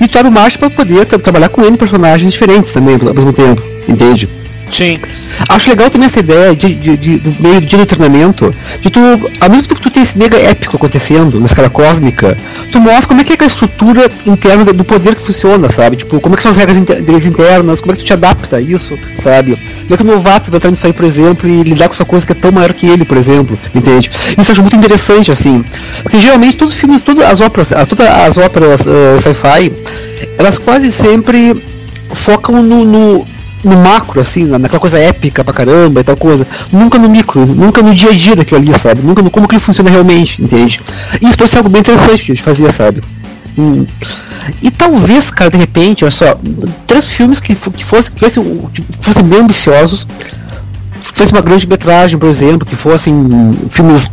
E 0.01 0.07
tu 0.07 0.17
abre 0.17 0.31
marcha 0.31 0.57
pra 0.57 0.69
poder 0.69 1.05
tra- 1.05 1.19
trabalhar 1.19 1.49
com 1.49 1.63
N 1.63 1.77
personagens 1.77 2.31
diferentes 2.31 2.71
também 2.73 2.97
ao 3.07 3.13
mesmo 3.13 3.33
tempo, 3.33 3.61
entende? 3.87 4.27
Sim. 4.75 4.93
Acho 5.47 5.69
legal 5.69 5.89
também 5.89 6.07
essa 6.07 6.19
ideia 6.19 6.53
de, 6.53 6.75
de, 6.75 6.97
de, 6.97 7.17
do 7.17 7.41
meio 7.41 7.61
de 7.61 7.85
treinamento, 7.85 8.53
de 8.81 8.89
tu, 8.89 8.99
ao 9.39 9.49
mesmo 9.49 9.67
tempo 9.67 9.75
que 9.75 9.89
tu 9.89 9.89
tem 9.89 10.03
esse 10.03 10.17
mega 10.17 10.37
épico 10.37 10.75
acontecendo 10.75 11.39
na 11.39 11.45
escala 11.45 11.69
cósmica, 11.69 12.37
tu 12.73 12.81
mostra 12.81 13.07
como 13.07 13.21
é 13.21 13.23
que 13.23 13.41
é 13.41 13.45
a 13.45 13.47
estrutura 13.47 14.11
interna 14.25 14.65
do 14.65 14.83
poder 14.83 15.15
que 15.15 15.21
funciona, 15.21 15.71
sabe? 15.71 15.95
Tipo, 15.95 16.19
como 16.19 16.35
é 16.35 16.37
que 16.37 16.43
são 16.43 16.51
as 16.51 16.57
regras 16.57 16.77
inter 16.77 17.01
deles 17.01 17.25
internas, 17.25 17.79
como 17.79 17.93
é 17.93 17.95
que 17.95 18.01
tu 18.01 18.05
te 18.05 18.11
adapta 18.11 18.57
a 18.57 18.61
isso, 18.61 18.99
sabe? 19.13 19.55
Como 19.55 19.93
é 19.93 19.97
que 19.97 20.03
o 20.03 20.07
novato 20.07 20.51
vai 20.51 20.57
entrar 20.57 20.71
nisso 20.71 20.87
aí, 20.87 20.93
por 20.93 21.05
exemplo, 21.05 21.47
e 21.47 21.63
lidar 21.63 21.87
com 21.87 21.93
essa 21.93 22.05
coisa 22.05 22.25
que 22.25 22.33
é 22.33 22.35
tão 22.35 22.51
maior 22.51 22.73
que 22.73 22.85
ele, 22.85 23.05
por 23.05 23.15
exemplo, 23.15 23.57
entende? 23.73 24.09
Isso 24.37 24.51
eu 24.51 24.51
acho 24.51 24.61
muito 24.61 24.75
interessante, 24.75 25.31
assim. 25.31 25.63
Porque 26.03 26.19
geralmente 26.19 26.57
todos 26.57 26.73
os 26.73 26.79
filmes, 26.79 26.99
todas 26.99 27.23
as 27.23 27.39
óperas, 27.39 27.69
todas 27.87 28.07
as 28.07 28.37
óperas 28.37 28.81
uh, 28.81 29.21
sci-fi, 29.21 29.71
elas 30.37 30.57
quase 30.57 30.91
sempre 30.91 31.63
focam 32.09 32.61
no, 32.61 32.83
no 32.83 33.34
no 33.65 33.77
macro, 33.77 34.21
assim, 34.21 34.45
naquela 34.45 34.79
coisa 34.79 34.99
épica 34.99 35.43
pra 35.43 35.53
caramba 35.53 35.99
e 35.99 36.03
tal 36.03 36.15
coisa. 36.15 36.45
Nunca 36.71 36.99
no 36.99 37.09
micro, 37.09 37.45
nunca 37.45 37.81
no 37.81 37.93
dia 37.93 38.09
a 38.09 38.13
dia 38.13 38.35
daquilo 38.35 38.59
ali, 38.59 38.79
sabe? 38.79 39.01
Nunca 39.01 39.23
no 39.23 39.31
como 39.31 39.47
que 39.47 39.55
ele 39.55 39.61
funciona 39.61 39.89
realmente, 39.89 40.41
entende? 40.41 40.79
E 41.19 41.27
isso 41.27 41.37
pode 41.37 41.49
ser 41.49 41.57
algo 41.57 41.69
bem 41.69 41.79
interessante 41.79 42.25
gente 42.25 42.43
fazia, 42.43 42.71
sabe? 42.71 43.01
Hum. 43.57 43.85
E 44.61 44.69
talvez, 44.69 45.31
cara, 45.31 45.49
de 45.49 45.57
repente, 45.57 46.05
olha 46.05 46.11
só, 46.11 46.39
três 46.85 47.07
filmes 47.07 47.39
que, 47.39 47.55
que, 47.55 47.83
fosse, 47.83 48.11
que, 48.11 48.19
fossem, 48.19 48.69
que 48.71 48.83
fossem 49.01 49.23
bem 49.23 49.39
ambiciosos, 49.39 50.07
fosse 51.01 51.31
uma 51.31 51.41
grande 51.41 51.67
metragem, 51.67 52.19
por 52.19 52.29
exemplo, 52.29 52.67
que 52.67 52.75
fossem 52.75 53.15
filmes 53.69 54.11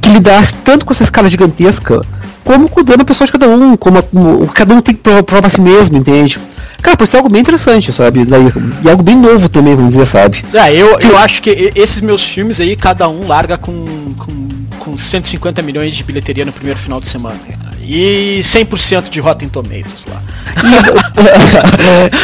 que 0.00 0.08
lidassem 0.08 0.58
tanto 0.64 0.86
com 0.86 0.92
essa 0.92 1.02
escala 1.02 1.28
gigantesca, 1.28 2.02
como 2.48 2.66
com 2.66 2.80
o 2.80 2.82
drama 2.82 3.04
pessoal 3.04 3.26
de 3.26 3.32
cada 3.32 3.46
um, 3.46 3.76
como, 3.76 4.02
como 4.02 4.46
cada 4.48 4.74
um 4.74 4.80
tem 4.80 4.94
que 4.94 5.02
provar, 5.02 5.22
provar 5.22 5.46
a 5.48 5.50
si 5.50 5.60
mesmo, 5.60 5.98
entende? 5.98 6.40
Cara, 6.80 6.96
pode 6.96 7.10
ser 7.10 7.18
algo 7.18 7.28
bem 7.28 7.42
interessante, 7.42 7.92
sabe? 7.92 8.24
Daí, 8.24 8.50
e 8.82 8.88
algo 8.88 9.02
bem 9.02 9.16
novo 9.16 9.50
também, 9.50 9.76
vamos 9.76 9.90
dizer, 9.90 10.06
sabe? 10.06 10.42
É, 10.54 10.72
eu, 10.72 10.98
eu 10.98 11.18
acho 11.18 11.42
que 11.42 11.70
esses 11.74 12.00
meus 12.00 12.24
filmes 12.24 12.58
aí, 12.58 12.74
cada 12.74 13.06
um 13.06 13.26
larga 13.26 13.58
com, 13.58 13.84
com, 14.16 14.48
com 14.78 14.96
150 14.96 15.60
milhões 15.60 15.94
de 15.94 16.02
bilheteria 16.02 16.46
no 16.46 16.52
primeiro 16.52 16.80
final 16.80 16.98
de 17.02 17.08
semana. 17.08 17.38
E 17.82 18.40
100% 18.42 19.10
de 19.10 19.20
Rotten 19.20 19.50
Tomatoes 19.50 20.06
lá. 20.08 20.22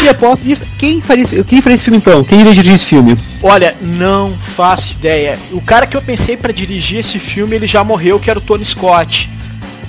e 0.03 0.09
aposto 0.09 0.47
isso. 0.47 0.65
Quem 0.79 1.03
faria, 1.03 1.27
quem 1.45 1.61
faria 1.61 1.77
esse 1.77 1.85
filme 1.85 1.99
então? 1.99 2.25
Quem 2.25 2.41
iria 2.41 2.55
dirigir 2.55 2.75
esse 2.77 2.87
filme? 2.87 3.19
Olha, 3.43 3.75
não 3.83 4.39
faço 4.57 4.95
ideia. 4.95 5.39
O 5.53 5.61
cara 5.61 5.87
que 5.87 5.97
eu 5.97 6.03
pensei 6.03 6.35
para 6.35 6.53
dirigir 6.53 7.01
esse 7.01 7.19
filme, 7.19 7.57
ele 7.57 7.67
já 7.67 7.85
morreu, 7.85 8.19
que 8.19 8.31
era 8.31 8.39
o 8.39 8.43
Tony 8.43 8.65
Scott. 8.65 9.31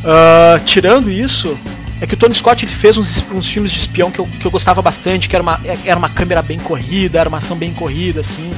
Uh, 0.05 0.63
tirando 0.65 1.09
isso, 1.09 1.57
é 1.99 2.05
que 2.05 2.13
o 2.13 2.17
Tony 2.17 2.35
Scott 2.35 2.63
ele 2.63 2.71
fez 2.71 2.95
uns, 2.95 3.25
uns 3.33 3.49
filmes 3.49 3.71
de 3.71 3.79
espião 3.79 4.11
que 4.11 4.19
eu, 4.19 4.25
que 4.25 4.45
eu 4.45 4.51
gostava 4.51 4.79
bastante, 4.79 5.27
que 5.27 5.35
era 5.35 5.41
uma, 5.41 5.59
era 5.83 5.97
uma 5.97 6.09
câmera 6.09 6.43
bem 6.43 6.59
corrida, 6.59 7.19
era 7.19 7.27
uma 7.27 7.39
ação 7.39 7.57
bem 7.57 7.73
corrida, 7.73 8.21
assim, 8.21 8.51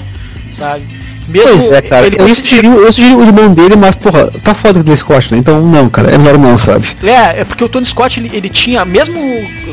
sabe? 0.50 0.84
Mesmo 1.28 1.50
pois 1.50 1.72
é, 1.74 1.82
cara. 1.82 2.08
Ele 2.08 2.20
eu, 2.20 2.28
sugeri, 2.28 2.68
eu 2.68 2.92
sugeri 2.92 3.16
o 3.16 3.22
irmão 3.22 3.54
dele, 3.54 3.76
mas, 3.76 3.96
porra, 3.96 4.32
tá 4.42 4.54
foda 4.54 4.80
o 4.80 4.84
Tony 4.84 4.98
Scott, 4.98 5.34
né? 5.34 5.40
Então, 5.40 5.62
não, 5.62 5.90
cara, 5.90 6.10
é 6.10 6.18
melhor 6.18 6.38
não, 6.38 6.58
sabe? 6.58 6.88
É, 7.04 7.42
é 7.42 7.46
porque 7.46 7.64
o 7.64 7.70
Tony 7.70 7.86
Scott, 7.86 8.20
ele, 8.20 8.30
ele 8.34 8.50
tinha, 8.50 8.84
mesmo. 8.86 9.20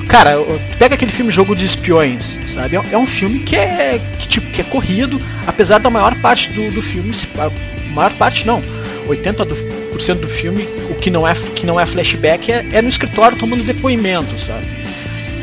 Cara, 0.08 0.36
pega 0.78 0.96
aquele 0.96 1.12
filme 1.12 1.30
Jogo 1.30 1.54
de 1.54 1.64
Espiões, 1.64 2.38
sabe? 2.52 2.76
É, 2.76 2.82
é 2.92 2.98
um 2.98 3.06
filme 3.06 3.40
que 3.40 3.54
é. 3.54 4.00
Que, 4.18 4.26
tipo, 4.26 4.50
que 4.50 4.60
é 4.60 4.64
corrido, 4.64 5.20
apesar 5.46 5.78
da 5.78 5.88
maior 5.88 6.14
parte 6.16 6.50
do, 6.50 6.72
do 6.72 6.82
filme. 6.82 7.12
A 7.38 7.50
maior 7.94 8.12
parte 8.14 8.44
não. 8.44 8.60
80% 9.08 9.44
do, 9.44 9.54
do 9.96 10.28
filme, 10.28 10.68
o 10.90 10.94
que 10.94 11.10
não 11.10 11.26
é, 11.26 11.34
que 11.54 11.64
não 11.64 11.78
é 11.78 11.86
flashback, 11.86 12.50
é, 12.50 12.66
é 12.72 12.82
no 12.82 12.88
escritório 12.88 13.38
tomando 13.38 13.62
depoimento, 13.62 14.38
sabe? 14.38 14.66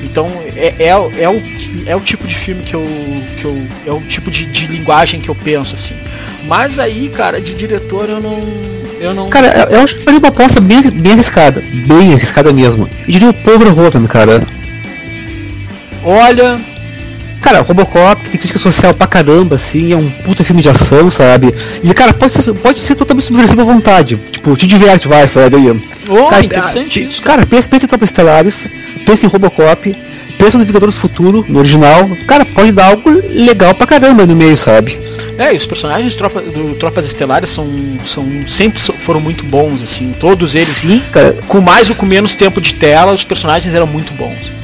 Então 0.03 0.27
é, 0.55 0.73
é, 0.79 0.87
é, 0.87 0.97
o, 0.97 1.11
é 1.85 1.95
o 1.95 1.99
tipo 1.99 2.27
de 2.27 2.35
filme 2.35 2.63
que 2.63 2.73
eu. 2.73 2.83
Que 3.37 3.45
eu 3.45 3.67
é 3.85 3.91
o 3.91 4.01
tipo 4.01 4.29
de, 4.29 4.45
de 4.45 4.67
linguagem 4.67 5.21
que 5.21 5.29
eu 5.29 5.35
penso, 5.35 5.75
assim. 5.75 5.95
Mas 6.45 6.79
aí, 6.79 7.09
cara, 7.09 7.39
de 7.39 7.53
diretor 7.53 8.09
eu 8.09 8.19
não. 8.19 8.39
Eu 8.99 9.13
não. 9.13 9.29
Cara, 9.29 9.47
eu, 9.47 9.77
eu 9.77 9.81
acho 9.81 9.95
que 9.95 10.03
faria 10.03 10.19
uma 10.19 10.29
aposta 10.29 10.59
bem, 10.59 10.81
bem 10.91 11.13
arriscada. 11.13 11.61
Bem 11.87 12.13
arriscada 12.13 12.51
mesmo. 12.51 12.89
Eu 13.07 13.11
diria 13.11 13.29
o 13.29 13.33
Paul 13.33 13.59
Verhoeven, 13.59 14.05
cara. 14.05 14.43
Olha, 16.03 16.59
Cara, 17.41 17.61
Robocop, 17.61 18.20
tem 18.31 18.39
crítica 18.39 18.59
social 18.59 18.93
pra 18.93 19.07
caramba, 19.07 19.55
assim, 19.55 19.91
é 19.91 19.95
um 19.95 20.09
puta 20.09 20.43
filme 20.43 20.61
de 20.61 20.69
ação, 20.69 21.09
sabe? 21.11 21.53
E, 21.83 21.93
cara, 21.93 22.13
pode 22.13 22.33
ser, 22.33 22.53
pode 22.53 22.79
ser 22.79 22.95
totalmente 22.95 23.25
subversivo 23.25 23.61
à 23.61 23.65
vontade. 23.65 24.17
Tipo, 24.31 24.55
te 24.55 24.65
diverte, 24.65 25.07
vai, 25.07 25.27
sabe? 25.27 25.57
Oh, 26.07 26.27
cara, 26.27 26.45
interessante 26.45 27.07
isso. 27.07 27.21
Cara, 27.21 27.45
pensa, 27.45 27.67
pensa 27.67 27.85
em 27.85 27.87
Tropas 27.87 28.09
Estelares, 28.09 28.67
pensa 29.05 29.25
em 29.25 29.29
Robocop, 29.29 29.93
pensa 30.39 30.57
no 30.57 30.65
Vingadores 30.65 30.95
do 30.95 31.01
Futuro, 31.01 31.45
no 31.47 31.59
original. 31.59 32.09
Cara, 32.25 32.45
pode 32.45 32.71
dar 32.71 32.87
algo 32.87 33.09
legal 33.29 33.75
pra 33.75 33.85
caramba 33.85 34.25
no 34.25 34.35
meio, 34.35 34.55
sabe? 34.55 34.99
É, 35.37 35.53
e 35.53 35.57
os 35.57 35.65
personagens 35.65 36.15
tropa, 36.15 36.41
do 36.41 36.75
Tropas 36.75 37.05
Estelares 37.05 37.49
são, 37.49 37.67
são 38.05 38.25
sempre 38.47 38.79
foram 38.79 39.19
muito 39.19 39.43
bons, 39.43 39.83
assim. 39.83 40.13
Todos 40.19 40.55
eles, 40.55 40.67
Sim, 40.67 41.01
cara. 41.11 41.33
com 41.47 41.59
mais 41.59 41.89
ou 41.89 41.95
com 41.95 42.05
menos 42.05 42.35
tempo 42.35 42.61
de 42.61 42.75
tela, 42.75 43.11
os 43.13 43.23
personagens 43.23 43.73
eram 43.73 43.87
muito 43.87 44.13
bons. 44.13 44.60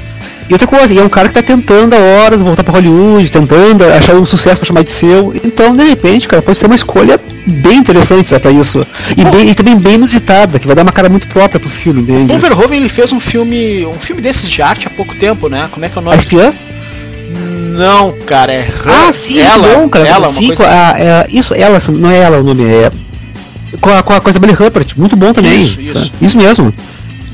E 0.49 0.53
outra 0.53 0.67
coisa, 0.67 0.93
e 0.93 0.97
é 0.97 1.03
um 1.03 1.10
cara 1.10 1.27
que 1.27 1.33
tá 1.33 1.41
tentando 1.41 1.93
há 1.93 1.99
horas 1.99 2.41
voltar 2.41 2.63
pra 2.63 2.73
Hollywood, 2.73 3.29
tentando 3.29 3.83
achar 3.83 4.15
um 4.15 4.25
sucesso 4.25 4.62
pra 4.62 4.67
chamar 4.67 4.83
de 4.83 4.89
seu. 4.89 5.33
Então, 5.43 5.75
de 5.75 5.83
repente, 5.83 6.27
cara, 6.27 6.41
pode 6.41 6.57
ser 6.57 6.67
uma 6.67 6.75
escolha 6.75 7.19
bem 7.45 7.79
interessante 7.79 8.29
sabe, 8.29 8.41
pra 8.41 8.51
isso. 8.51 8.86
E, 9.17 9.25
bem, 9.25 9.49
e 9.49 9.55
também 9.55 9.75
bem 9.75 9.95
inusitada, 9.95 10.57
que 10.57 10.65
vai 10.65 10.75
dar 10.75 10.83
uma 10.83 10.91
cara 10.91 11.10
muito 11.10 11.27
própria 11.27 11.60
pro 11.60 11.69
filme, 11.69 12.01
entende? 12.01 12.33
O 12.33 12.39
Verhoeven 12.39 12.79
ele 12.79 12.89
fez 12.89 13.12
um 13.12 13.19
filme. 13.19 13.86
um 13.86 13.99
filme 13.99 14.21
desses 14.21 14.49
de 14.49 14.62
arte 14.62 14.88
há 14.88 14.89
pouco 14.89 15.15
tempo, 15.15 15.49
né? 15.49 15.67
Como 15.69 15.86
é 15.86 15.89
que 15.89 15.97
é 15.97 16.01
o 16.01 16.03
nome? 16.03 16.15
A 16.15 16.19
espiã? 16.19 16.53
Não, 17.77 18.13
cara, 18.25 18.53
é. 18.53 18.69
Ah, 18.86 19.12
sim, 19.12 19.39
ela, 19.41 19.67
bom, 19.67 19.89
cara. 19.89 20.07
Ela, 20.07 20.29
sim, 20.29 20.47
coisa... 20.47 20.65
a, 20.65 20.91
assim. 20.91 21.01
é, 21.01 21.25
isso, 21.29 21.53
ela, 21.53 21.79
não 21.89 22.10
é 22.10 22.19
ela 22.19 22.39
o 22.39 22.43
nome, 22.43 22.63
é. 22.63 22.91
Com 23.81 23.89
a, 23.89 24.01
com 24.01 24.13
a 24.13 24.21
coisa 24.21 24.39
Billy 24.39 24.53
Huppert, 24.53 24.93
muito 24.97 25.15
bom 25.15 25.33
também. 25.33 25.62
Isso, 25.62 25.81
isso. 25.81 26.12
isso 26.21 26.38
mesmo. 26.38 26.73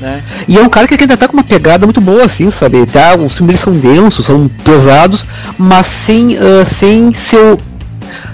Né? 0.04 0.22
E 0.46 0.58
é 0.58 0.62
um 0.62 0.68
cara 0.68 0.86
que 0.86 1.00
ainda 1.00 1.16
tá 1.16 1.26
com 1.26 1.32
uma 1.32 1.42
pegada 1.42 1.86
muito 1.86 1.98
boa, 1.98 2.24
assim, 2.24 2.50
sabe? 2.50 2.84
Tá, 2.84 3.16
os 3.16 3.36
filmes 3.36 3.58
são 3.58 3.72
densos, 3.72 4.26
são 4.26 4.50
pesados, 4.62 5.26
mas 5.56 5.86
sem, 5.86 6.34
uh, 6.34 6.64
sem 6.66 7.10
ser. 7.10 7.56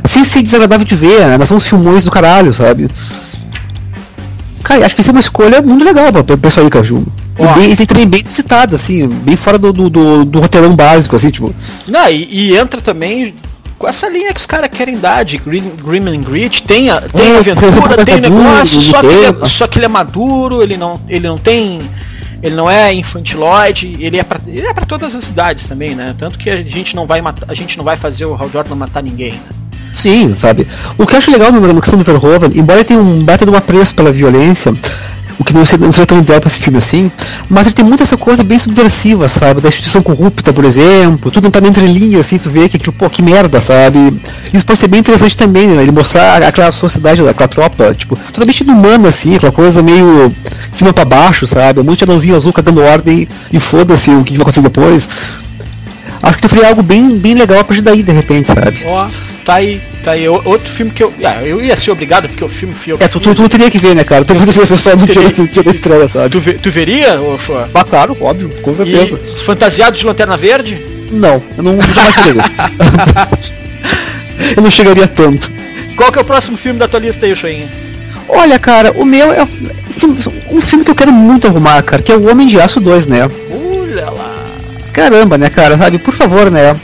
sem 0.04 0.24
ser 0.24 0.42
desagradável 0.42 0.84
de 0.84 0.96
ver, 0.96 1.20
né? 1.20 1.38
Nós 1.38 1.46
são 1.46 1.56
os 1.56 1.64
filmões 1.64 2.02
do 2.02 2.10
caralho, 2.10 2.52
sabe? 2.52 2.88
Cara, 4.64 4.84
acho 4.84 4.96
que 4.96 5.00
isso 5.00 5.10
é 5.10 5.12
uma 5.12 5.20
escolha 5.20 5.62
muito 5.62 5.84
legal 5.84 6.12
pra, 6.12 6.24
pra 6.24 6.36
pessoal 6.36 6.64
aí, 6.64 6.70
Caju. 6.70 7.06
E, 7.38 7.46
bem, 7.60 7.72
e 7.72 7.86
também 7.86 8.08
bem 8.08 8.24
citada, 8.28 8.74
assim, 8.74 9.06
bem 9.06 9.36
fora 9.36 9.56
do, 9.56 9.72
do, 9.72 9.88
do, 9.88 10.24
do 10.24 10.40
roteirão 10.40 10.74
básico, 10.74 11.14
assim, 11.14 11.30
tipo. 11.30 11.54
Não, 11.86 12.08
e, 12.08 12.50
e 12.50 12.56
entra 12.56 12.80
também 12.80 13.36
com 13.80 13.88
essa 13.88 14.10
linha 14.10 14.34
que 14.34 14.38
os 14.38 14.44
caras 14.44 14.68
querem 14.70 14.98
dar 14.98 15.24
de 15.24 15.38
Grim 15.38 16.06
and 16.06 16.20
Grit, 16.20 16.62
tem, 16.64 16.90
a, 16.90 17.00
tem 17.00 17.32
é, 17.32 17.38
aventura, 17.38 18.04
tem 18.04 18.20
negócio, 18.20 18.78
só 18.78 19.00
que, 19.00 19.06
ele 19.06 19.24
é, 19.24 19.46
só 19.46 19.66
que 19.66 19.78
ele 19.78 19.86
é 19.86 19.88
maduro, 19.88 20.62
ele 20.62 20.76
não, 20.76 21.00
ele 21.08 21.26
não 21.26 21.38
tem. 21.38 21.80
Ele 22.42 22.54
não 22.54 22.70
é 22.70 22.92
infantiloide, 22.92 23.96
ele 23.98 24.18
é 24.18 24.22
para 24.22 24.40
ele 24.46 24.66
é 24.66 24.72
para 24.72 24.86
todas 24.86 25.14
as 25.14 25.28
idades 25.28 25.66
também, 25.66 25.94
né? 25.94 26.14
Tanto 26.18 26.38
que 26.38 26.48
a 26.48 26.56
gente 26.56 26.96
não 26.96 27.06
vai 27.06 27.20
matar, 27.20 27.44
a 27.50 27.54
gente 27.54 27.76
não 27.76 27.84
vai 27.84 27.98
fazer 27.98 28.24
o 28.24 28.34
Hal 28.34 28.50
Jordan 28.50 28.74
matar 28.74 29.02
ninguém, 29.02 29.32
né? 29.32 29.40
Sim, 29.94 30.34
sabe? 30.34 30.66
O 30.96 31.06
que 31.06 31.14
eu 31.14 31.18
acho 31.18 31.30
legal 31.30 31.50
na 31.52 31.80
questão 31.80 31.98
do 31.98 32.04
Verhoeven, 32.04 32.50
embora 32.54 32.80
ele 32.80 32.84
tenha 32.84 33.00
um 33.00 33.18
baita 33.18 33.44
de 33.44 33.50
um 33.50 33.56
apreço 33.56 33.94
pela 33.94 34.12
violência, 34.12 34.74
o 35.40 35.44
que 35.44 35.54
não 35.54 35.64
seria, 35.64 35.86
não 35.86 35.90
seria 35.90 36.06
tão 36.06 36.18
ideal 36.18 36.38
para 36.38 36.50
esse 36.50 36.60
filme 36.60 36.76
assim, 36.76 37.10
mas 37.48 37.66
ele 37.66 37.74
tem 37.74 37.84
muita 37.84 38.02
essa 38.02 38.16
coisa 38.16 38.44
bem 38.44 38.58
subversiva, 38.58 39.26
sabe? 39.26 39.62
Da 39.62 39.68
instituição 39.68 40.02
corrupta, 40.02 40.52
por 40.52 40.66
exemplo, 40.66 41.30
tudo 41.30 41.50
tá 41.50 41.66
entre 41.66 41.86
linhas, 41.86 42.26
assim, 42.26 42.36
tu 42.36 42.50
vê 42.50 42.68
que 42.68 42.76
aquilo, 42.76 42.92
pô, 42.92 43.08
que 43.08 43.22
merda, 43.22 43.58
sabe? 43.58 44.20
Isso 44.52 44.66
pode 44.66 44.78
ser 44.78 44.88
bem 44.88 45.00
interessante 45.00 45.34
também, 45.34 45.66
né? 45.66 45.82
Ele 45.82 45.92
mostrar 45.92 46.42
aquela 46.42 46.70
sociedade, 46.70 47.26
aquela 47.26 47.48
tropa, 47.48 47.94
tipo, 47.94 48.16
totalmente 48.16 48.60
inumana, 48.60 49.08
assim, 49.08 49.34
aquela 49.34 49.50
coisa 49.50 49.82
meio 49.82 50.28
de 50.70 50.76
cima 50.76 50.92
pra 50.92 51.06
baixo, 51.06 51.46
sabe? 51.46 51.80
Um 51.80 51.84
monte 51.84 51.98
de 51.98 52.04
anãozinho 52.04 52.36
azul 52.36 52.52
cagando 52.52 52.82
ordem 52.82 53.26
e 53.50 53.58
foda-se 53.58 54.10
o 54.10 54.22
que 54.22 54.34
vai 54.34 54.42
acontecer 54.42 54.60
depois. 54.60 55.08
Acho 56.22 56.36
que 56.36 56.48
faria 56.48 56.68
algo 56.68 56.82
bem, 56.82 57.16
bem 57.16 57.34
legal 57.34 57.60
a 57.60 57.64
partir 57.64 57.80
daí, 57.80 58.02
de 58.02 58.12
repente, 58.12 58.48
sabe? 58.48 58.82
Ó, 58.84 59.08
tá 59.46 59.54
aí, 59.54 59.80
tá 60.00 60.12
aí. 60.12 60.28
Outro 60.28 60.70
filme 60.70 60.92
que 60.92 61.02
eu. 61.02 61.12
Ah, 61.24 61.42
eu 61.42 61.62
ia 61.62 61.76
ser 61.76 61.90
obrigado, 61.90 62.28
porque 62.28 62.44
o 62.44 62.48
filme 62.48 62.74
foi. 62.74 62.94
É, 63.00 63.08
tu, 63.08 63.20
tu, 63.20 63.34
tu 63.34 63.48
teria 63.48 63.70
que 63.70 63.78
ver, 63.78 63.94
né, 63.94 64.04
cara? 64.04 64.24
Tu 64.24 64.34
poderia 64.34 64.64
ver 64.64 64.76
só 64.76 64.96
no 64.96 65.06
dia, 65.06 65.22
no 65.22 65.48
dia 65.48 65.62
da 65.62 65.70
estreia, 65.70 66.08
sabe? 66.08 66.30
Tu, 66.30 66.40
ve, 66.40 66.54
tu 66.54 66.70
veria, 66.70 67.20
ô 67.20 67.38
Shoa? 67.38 67.70
Ah, 67.74 67.84
claro, 67.84 68.16
óbvio, 68.20 68.50
com 68.62 68.74
certeza. 68.74 69.18
E 69.22 69.44
fantasiado 69.44 69.96
de 69.96 70.04
lanterna 70.04 70.36
verde? 70.36 70.84
Não, 71.10 71.42
eu 71.56 71.62
não 71.62 71.80
jamais 71.80 72.14
faria 72.14 72.34
eu 74.56 74.62
não 74.62 74.70
chegaria 74.70 75.08
tanto. 75.08 75.50
Qual 75.96 76.12
que 76.12 76.18
é 76.18 76.22
o 76.22 76.24
próximo 76.24 76.56
filme 76.56 76.78
da 76.78 76.86
tua 76.86 77.00
lista 77.00 77.26
aí, 77.26 77.34
Shoinha? 77.34 77.68
Olha, 78.28 78.58
cara, 78.60 78.92
o 78.92 79.04
meu 79.04 79.32
é 79.32 79.42
um 80.50 80.60
filme 80.60 80.84
que 80.84 80.90
eu 80.90 80.94
quero 80.94 81.12
muito 81.12 81.48
arrumar, 81.48 81.82
cara, 81.82 82.00
que 82.00 82.12
é 82.12 82.16
o 82.16 82.30
Homem 82.30 82.46
de 82.46 82.60
Aço 82.60 82.80
2, 82.80 83.08
né? 83.08 83.28
Olha 83.50 84.08
lá 84.08 84.40
caramba, 85.00 85.38
né, 85.38 85.48
cara, 85.48 85.78
sabe? 85.78 85.98
Por 85.98 86.12
favor, 86.12 86.50
né? 86.50 86.76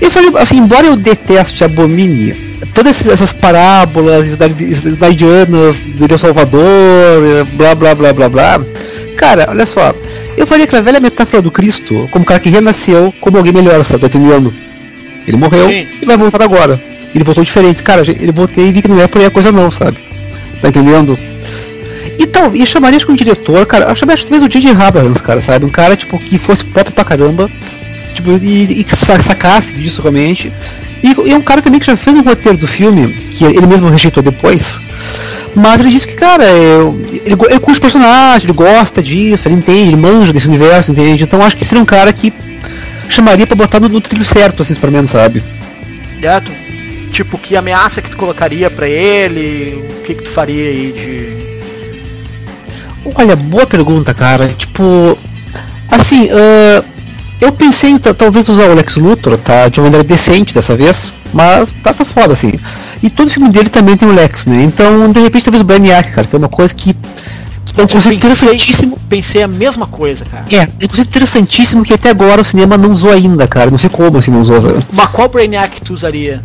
Eu 0.00 0.10
falei, 0.10 0.30
assim, 0.38 0.56
embora 0.56 0.86
eu 0.86 0.96
deteste, 0.96 1.62
abomine 1.62 2.49
todas 2.74 3.06
essas 3.06 3.32
parábolas 3.32 4.26
snaidianas 4.26 5.80
de 5.80 6.06
Deus 6.06 6.20
Salvador, 6.20 7.44
blá 7.54 7.74
blá 7.74 7.94
blá 7.94 8.12
blá 8.12 8.28
blá, 8.28 8.60
cara, 9.16 9.46
olha 9.50 9.66
só, 9.66 9.94
eu 10.36 10.46
falei 10.46 10.64
aquela 10.64 10.82
velha 10.82 11.00
metáfora 11.00 11.42
do 11.42 11.50
Cristo 11.50 12.08
como 12.10 12.24
cara 12.24 12.40
que 12.40 12.48
renasceu 12.48 13.12
como 13.20 13.36
alguém 13.36 13.52
melhor, 13.52 13.84
sabe, 13.84 14.00
tá 14.00 14.06
entendendo? 14.06 14.52
Ele 15.26 15.36
morreu 15.36 15.68
Sim. 15.68 15.86
e 16.00 16.06
vai 16.06 16.16
voltar 16.16 16.42
agora. 16.42 16.82
Ele 17.14 17.24
voltou 17.24 17.44
diferente. 17.44 17.82
Cara, 17.82 18.02
ele 18.02 18.32
voltei 18.32 18.68
e 18.68 18.72
vi 18.72 18.82
que 18.82 18.88
não 18.88 19.00
é 19.00 19.06
por 19.06 19.20
aí 19.20 19.26
a 19.26 19.30
coisa 19.30 19.52
não, 19.52 19.70
sabe? 19.70 19.98
Tá 20.60 20.68
entendendo? 20.68 21.18
E 22.18 22.26
tal, 22.26 22.54
e 22.54 22.66
chamaria 22.66 22.96
acho 22.96 23.06
que 23.06 23.12
um 23.12 23.16
diretor, 23.16 23.64
cara, 23.66 23.86
eu 23.86 23.94
chamaria 23.94 24.22
talvez 24.22 24.42
o 24.42 24.48
J.J. 24.48 24.72
Abrams, 24.72 25.22
cara, 25.22 25.40
sabe? 25.40 25.64
Um 25.64 25.70
cara, 25.70 25.96
tipo, 25.96 26.18
que 26.18 26.38
fosse 26.38 26.64
pop 26.64 26.92
pra 26.92 27.04
caramba, 27.04 27.50
tipo, 28.12 28.30
e, 28.32 28.80
e 28.80 28.84
que 28.84 28.94
sacasse 28.94 29.74
disso 29.74 30.02
realmente. 30.02 30.52
E, 31.02 31.32
é 31.32 31.36
um 31.36 31.42
cara 31.42 31.62
também 31.62 31.80
que 31.80 31.86
já 31.86 31.96
fez 31.96 32.16
um 32.16 32.22
roteiro 32.22 32.58
do 32.58 32.66
filme, 32.66 33.08
que 33.30 33.44
ele 33.44 33.66
mesmo 33.66 33.88
rejeitou 33.88 34.22
depois. 34.22 34.80
Mas 35.54 35.80
ele 35.80 35.90
disse 35.90 36.06
que, 36.06 36.14
cara, 36.14 36.44
é, 36.44 36.76
ele, 37.24 37.36
ele 37.48 37.60
curte 37.60 37.78
o 37.78 37.82
personagem, 37.82 38.46
ele 38.46 38.56
gosta 38.56 39.02
disso, 39.02 39.48
ele 39.48 39.56
entende, 39.56 39.88
ele 39.88 39.96
manja 39.96 40.32
desse 40.32 40.46
universo, 40.46 40.92
entende? 40.92 41.24
Então 41.24 41.42
acho 41.42 41.56
que 41.56 41.64
seria 41.64 41.82
um 41.82 41.86
cara 41.86 42.12
que 42.12 42.32
chamaria 43.08 43.46
pra 43.46 43.56
botar 43.56 43.80
no, 43.80 43.88
no 43.88 44.00
trilho 44.00 44.24
certo, 44.24 44.62
assim, 44.62 44.74
pra 44.74 44.90
mim, 44.90 45.06
sabe? 45.06 45.42
Certo. 46.20 46.52
Tipo, 47.10 47.36
que 47.38 47.56
ameaça 47.56 48.00
que 48.00 48.10
tu 48.10 48.16
colocaria 48.16 48.70
para 48.70 48.88
ele? 48.88 49.84
O 49.98 50.02
que, 50.02 50.14
que 50.14 50.22
tu 50.22 50.30
faria 50.30 50.68
aí 50.68 50.92
de. 50.92 51.50
Olha, 53.14 53.34
boa 53.34 53.66
pergunta, 53.66 54.14
cara. 54.14 54.48
Tipo. 54.48 55.18
Assim, 55.90 56.26
uh, 56.26 56.84
eu 57.40 57.52
pensei 57.52 57.90
em 57.90 57.98
talvez 57.98 58.48
usar 58.48 58.68
o 58.68 58.74
Lex 58.74 58.96
Luthor, 58.96 59.38
tá? 59.38 59.68
De 59.68 59.80
uma 59.80 59.84
maneira 59.84 60.04
decente 60.04 60.54
dessa 60.54 60.76
vez. 60.76 61.12
Mas 61.32 61.72
tá, 61.82 61.94
tá 61.94 62.04
foda, 62.04 62.32
assim. 62.32 62.52
E 63.02 63.08
todo 63.08 63.30
filme 63.30 63.50
dele 63.50 63.68
também 63.68 63.96
tem 63.96 64.08
o 64.08 64.12
Lex, 64.12 64.46
né? 64.46 64.62
Então, 64.62 65.10
de 65.10 65.20
repente, 65.20 65.44
talvez 65.44 65.60
o 65.60 65.64
Brainiac, 65.64 66.10
cara, 66.10 66.26
que 66.26 66.34
é 66.34 66.38
uma 66.38 66.48
coisa 66.48 66.74
que 66.74 66.94
é 67.76 67.82
um 67.82 67.86
conceito 67.86 68.16
interessantíssimo. 68.16 68.98
Pensei 69.08 69.42
a 69.42 69.48
mesma 69.48 69.86
coisa, 69.86 70.24
cara. 70.24 70.44
É, 70.50 70.56
é 70.56 70.62
um 70.62 70.88
conceito 70.88 71.08
interessantíssimo 71.08 71.84
que 71.84 71.94
até 71.94 72.10
agora 72.10 72.42
o 72.42 72.44
cinema 72.44 72.76
não 72.76 72.90
usou 72.90 73.12
ainda, 73.12 73.46
cara. 73.46 73.70
Não 73.70 73.78
sei 73.78 73.88
como 73.88 74.18
assim 74.18 74.30
não 74.30 74.40
usou. 74.40 74.60
Mas 74.92 75.08
qual 75.08 75.28
Brainiac 75.28 75.80
tu 75.80 75.94
usaria? 75.94 76.42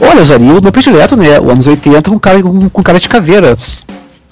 Olha, 0.00 0.18
eu 0.18 0.22
usaria 0.22 0.52
o 0.52 0.62
meu 0.62 0.72
predileto, 0.72 1.16
né? 1.16 1.40
O 1.40 1.50
anos 1.50 1.66
80 1.66 2.10
com 2.10 2.18
cara, 2.18 2.42
com, 2.42 2.68
com 2.68 2.82
cara 2.82 3.00
de 3.00 3.08
caveira. 3.08 3.56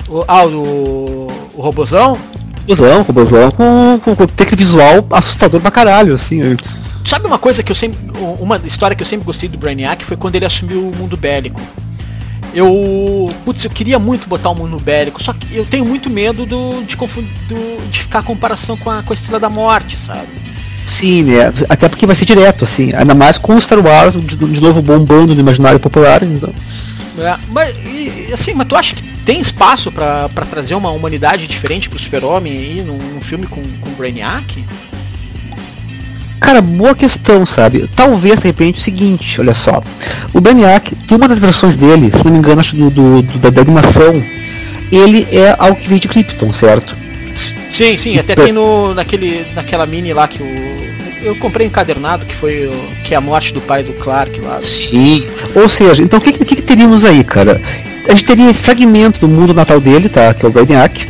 O, 0.08 0.24
ah, 0.28 0.44
o, 0.44 1.28
o 1.54 1.62
robozão? 1.62 2.18
Robozão, 2.66 3.02
robozão 3.02 3.50
com, 3.50 4.00
com, 4.02 4.16
com 4.16 4.24
aquele 4.24 4.56
visual 4.56 5.06
assustador 5.10 5.60
pra 5.60 5.70
caralho, 5.70 6.14
assim. 6.14 6.56
Sabe 7.04 7.26
uma 7.26 7.38
coisa 7.38 7.62
que 7.62 7.70
eu 7.70 7.76
sempre. 7.76 7.98
Uma 8.40 8.56
história 8.64 8.96
que 8.96 9.02
eu 9.02 9.06
sempre 9.06 9.26
gostei 9.26 9.48
do 9.48 9.58
Brainiac 9.58 10.04
foi 10.04 10.16
quando 10.16 10.34
ele 10.36 10.46
assumiu 10.46 10.88
o 10.88 10.96
mundo 10.96 11.16
bélico. 11.16 11.60
Eu. 12.54 13.30
Putz, 13.44 13.64
eu 13.64 13.70
queria 13.70 13.98
muito 13.98 14.26
botar 14.26 14.50
o 14.50 14.54
mundo 14.54 14.78
bélico, 14.80 15.22
só 15.22 15.34
que 15.34 15.54
eu 15.54 15.66
tenho 15.66 15.84
muito 15.84 16.08
medo 16.08 16.46
do, 16.46 16.82
de, 16.82 16.96
do, 16.96 17.90
de 17.90 18.00
ficar 18.00 18.20
a 18.20 18.22
comparação 18.22 18.76
com 18.76 18.90
a, 18.90 19.02
com 19.02 19.12
a 19.12 19.14
Estrela 19.14 19.38
da 19.38 19.50
Morte, 19.50 19.98
sabe? 19.98 20.53
Sim, 20.86 21.24
né? 21.24 21.52
Até 21.68 21.88
porque 21.88 22.06
vai 22.06 22.14
ser 22.14 22.24
direto, 22.24 22.64
assim. 22.64 22.92
Ainda 22.94 23.14
mais 23.14 23.38
com 23.38 23.54
o 23.54 23.60
Star 23.60 23.84
Wars 23.84 24.14
de, 24.14 24.36
de 24.36 24.60
novo 24.60 24.82
bombando 24.82 25.34
no 25.34 25.40
imaginário 25.40 25.80
popular, 25.80 26.22
então. 26.22 26.52
É, 27.18 27.36
mas, 27.48 27.74
e, 27.86 28.30
assim, 28.32 28.54
mas 28.54 28.66
tu 28.66 28.76
acha 28.76 28.94
que 28.94 29.02
tem 29.24 29.40
espaço 29.40 29.90
para 29.90 30.28
trazer 30.50 30.74
uma 30.74 30.90
humanidade 30.90 31.46
diferente 31.46 31.88
pro 31.88 31.98
Super-Homem 31.98 32.52
aí 32.52 32.82
num, 32.82 32.98
num, 32.98 33.20
filme 33.20 33.46
com, 33.46 33.62
com 33.80 33.90
Brainiac? 33.92 34.64
Cara, 36.40 36.60
boa 36.60 36.94
questão, 36.94 37.46
sabe? 37.46 37.88
Talvez, 37.94 38.40
de 38.40 38.46
repente, 38.46 38.80
o 38.80 38.82
seguinte, 38.82 39.40
olha 39.40 39.54
só. 39.54 39.80
O 40.32 40.40
Brainiac, 40.40 40.94
tem 40.94 41.16
uma 41.16 41.28
das 41.28 41.38
versões 41.38 41.76
dele, 41.76 42.10
se 42.10 42.24
não 42.24 42.32
me 42.32 42.38
engano, 42.38 42.60
acho 42.60 42.76
do, 42.76 42.90
do, 42.90 43.22
do 43.22 43.38
da, 43.38 43.50
da, 43.50 43.62
animação, 43.62 44.22
ele 44.92 45.26
é 45.30 45.56
algo 45.58 45.80
que 45.80 45.88
veio 45.88 46.00
de 46.00 46.08
Krypton, 46.08 46.52
certo? 46.52 46.96
Sim, 47.70 47.96
sim, 47.96 48.18
até 48.18 48.34
tem 48.34 48.52
no, 48.52 48.94
naquele, 48.94 49.46
naquela 49.54 49.86
mini 49.86 50.12
lá 50.12 50.28
que 50.28 50.42
o. 50.42 50.46
Eu 51.24 51.34
comprei 51.36 51.66
encadernado, 51.66 52.26
que 52.26 52.34
foi 52.34 52.66
o, 52.66 53.02
que 53.02 53.14
é 53.14 53.16
a 53.16 53.20
morte 53.20 53.52
do 53.52 53.60
pai 53.60 53.82
do 53.82 53.94
Clark 53.94 54.38
lá. 54.40 54.60
Sim. 54.60 55.26
Ou 55.54 55.68
seja, 55.68 56.02
então 56.02 56.18
o 56.18 56.22
que, 56.22 56.32
que, 56.32 56.56
que 56.56 56.62
teríamos 56.62 57.04
aí, 57.04 57.24
cara? 57.24 57.60
A 58.06 58.12
gente 58.12 58.24
teria 58.24 58.50
esse 58.50 58.60
fragmento 58.60 59.18
do 59.18 59.28
mundo 59.28 59.54
natal 59.54 59.80
dele, 59.80 60.10
tá? 60.10 60.34
Que 60.34 60.44
é 60.44 60.48
o 60.48 60.52
Brainiac 60.52 61.08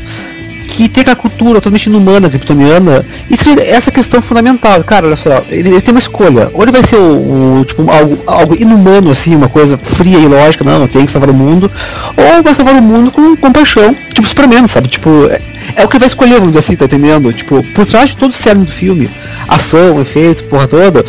que 0.68 0.88
tem 0.88 1.02
aquela 1.02 1.16
cultura 1.16 1.54
totalmente 1.54 1.86
inumana, 1.86 2.28
kryptoniana, 2.28 3.04
e 3.30 3.70
essa 3.70 3.90
questão 3.90 4.20
fundamental. 4.20 4.82
Cara, 4.84 5.06
olha 5.06 5.16
só, 5.16 5.44
ele, 5.48 5.70
ele, 5.70 5.80
tem 5.80 5.94
uma 5.94 6.00
escolha. 6.00 6.50
Ou 6.52 6.62
ele 6.62 6.72
vai 6.72 6.82
ser 6.82 6.96
o, 6.96 7.60
o, 7.60 7.64
tipo, 7.64 7.88
algo, 7.90 8.18
algo 8.26 8.56
inumano, 8.58 9.10
assim, 9.10 9.34
uma 9.34 9.48
coisa 9.48 9.78
fria 9.78 10.18
e 10.18 10.26
lógica, 10.26 10.64
não, 10.64 10.86
tem 10.86 11.06
que 11.06 11.12
salvar 11.12 11.30
o 11.30 11.34
mundo, 11.34 11.70
ou 12.16 12.42
vai 12.42 12.54
salvar 12.54 12.74
o 12.74 12.82
mundo 12.82 13.10
com 13.10 13.36
compaixão, 13.36 13.94
tipo 14.12 14.26
Superman, 14.26 14.66
sabe? 14.66 14.88
Tipo, 14.88 15.26
é, 15.30 15.40
é 15.76 15.84
o 15.84 15.88
que 15.88 15.96
ele 15.96 16.00
vai 16.00 16.08
escolher, 16.08 16.34
vamos 16.34 16.48
dizer 16.48 16.60
assim, 16.60 16.76
tá 16.76 16.84
entendendo? 16.86 17.32
Tipo, 17.32 17.62
por 17.74 17.86
trás 17.86 18.10
de 18.10 18.16
todo 18.16 18.30
o 18.30 18.34
cerne 18.34 18.64
do 18.64 18.70
filme, 18.70 19.10
ação, 19.48 20.00
efeitos, 20.00 20.42
porra 20.42 20.66
toda, 20.66 21.04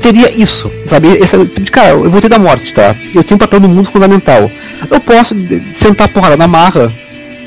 teria 0.00 0.30
isso, 0.30 0.70
sabe? 0.86 1.08
Esse 1.08 1.36
é 1.36 1.44
tipo 1.46 1.70
cara, 1.70 1.90
eu 1.90 2.10
vou 2.10 2.20
ter 2.20 2.28
da 2.28 2.38
morte, 2.38 2.74
tá? 2.74 2.94
Eu 3.14 3.24
tenho 3.24 3.36
um 3.36 3.38
papel 3.38 3.60
no 3.60 3.68
mundo 3.68 3.90
fundamental. 3.90 4.50
Eu 4.90 5.00
posso 5.00 5.34
sentar 5.72 6.08
porrada 6.08 6.36
na 6.36 6.46
marra, 6.46 6.92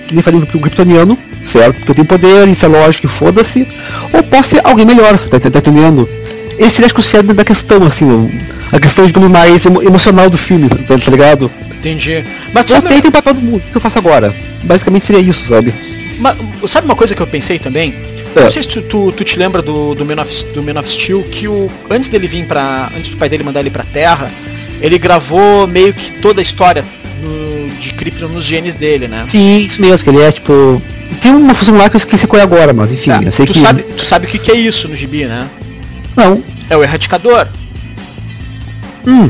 que 0.07 0.15
nem 0.15 0.23
faria 0.23 0.43
pro 0.45 0.59
kryptoniano, 0.59 1.17
certo? 1.43 1.75
Porque 1.77 1.91
eu 1.91 1.95
tenho 1.95 2.07
poder, 2.07 2.47
isso 2.47 2.65
é 2.65 2.69
lógico, 2.69 3.07
foda-se. 3.07 3.67
Ou 4.13 4.23
posso 4.23 4.49
ser 4.49 4.61
alguém 4.63 4.85
melhor, 4.85 5.17
você 5.17 5.29
tá, 5.29 5.39
tá, 5.39 5.49
tá 5.49 5.59
entendendo? 5.59 6.07
Esse 6.57 6.83
acho 6.83 6.93
que 6.93 6.99
o 6.99 7.03
cerne 7.03 7.33
da 7.33 7.43
questão, 7.43 7.83
assim, 7.83 8.31
a 8.71 8.79
questão, 8.79 9.05
digamos, 9.05 9.29
mais 9.29 9.65
emo 9.65 9.81
emocional 9.83 10.29
do 10.29 10.37
filme, 10.37 10.67
tá, 10.69 10.97
tá 10.97 11.11
ligado? 11.11 11.51
Entendi. 11.75 12.23
Mas 12.53 12.71
eu 12.71 12.81
tenho 12.81 13.07
o 13.07 13.11
papel 13.11 13.33
do 13.35 13.41
mundo, 13.41 13.57
o 13.57 13.71
que 13.71 13.77
eu 13.77 13.81
faço 13.81 13.99
agora? 13.99 14.35
Basicamente 14.63 15.05
seria 15.05 15.21
isso, 15.21 15.45
sabe? 15.47 15.73
Mas, 16.19 16.35
sabe 16.65 16.85
uma 16.85 16.95
coisa 16.95 17.13
que 17.13 17.21
eu 17.21 17.27
pensei 17.27 17.59
também? 17.59 17.93
É. 18.35 18.43
Não 18.43 18.51
sei 18.51 18.63
se 18.63 18.69
tu, 18.69 18.81
tu, 18.81 19.11
tu, 19.11 19.23
te 19.23 19.37
lembra 19.37 19.61
do, 19.61 19.95
do, 19.95 20.03
Man 20.03 20.21
of, 20.21 20.45
do 20.47 20.63
Man 20.63 20.79
of 20.79 20.89
Steel, 20.89 21.23
que 21.23 21.47
o, 21.47 21.67
antes 21.89 22.09
dele 22.09 22.27
vir 22.27 22.45
pra. 22.45 22.91
Antes 22.95 23.09
do 23.11 23.17
pai 23.17 23.29
dele 23.29 23.43
mandar 23.43 23.61
ele 23.61 23.69
pra 23.69 23.83
Terra, 23.83 24.31
ele 24.81 24.97
gravou 24.97 25.67
meio 25.67 25.93
que 25.93 26.11
toda 26.19 26.41
a 26.41 26.43
história 26.43 26.83
de 27.77 27.93
Krypton 27.93 28.27
nos 28.27 28.43
genes 28.43 28.75
dele, 28.75 29.07
né? 29.07 29.23
Sim, 29.25 29.59
isso 29.59 29.81
mesmo, 29.81 30.03
que 30.03 30.09
ele 30.09 30.23
é 30.23 30.31
tipo 30.31 30.81
tem 31.21 31.33
uma 31.33 31.53
função 31.53 31.77
lá 31.77 31.89
que 31.89 31.95
eu 31.95 31.99
esqueci 31.99 32.27
qual 32.27 32.39
é 32.39 32.43
agora, 32.43 32.73
mas 32.73 32.91
enfim, 32.91 33.11
é, 33.11 33.27
eu 33.27 33.31
sei 33.31 33.45
tu 33.45 33.53
que. 33.53 33.59
Sabe, 33.59 33.83
tu 33.83 34.01
sabe 34.01 34.27
o 34.27 34.29
que, 34.29 34.37
que 34.37 34.51
é 34.51 34.55
isso 34.55 34.87
no 34.87 34.95
gibi, 34.95 35.25
né? 35.25 35.47
Não. 36.15 36.43
É 36.69 36.75
o 36.75 36.83
erradicador. 36.83 37.47
Hum. 39.05 39.29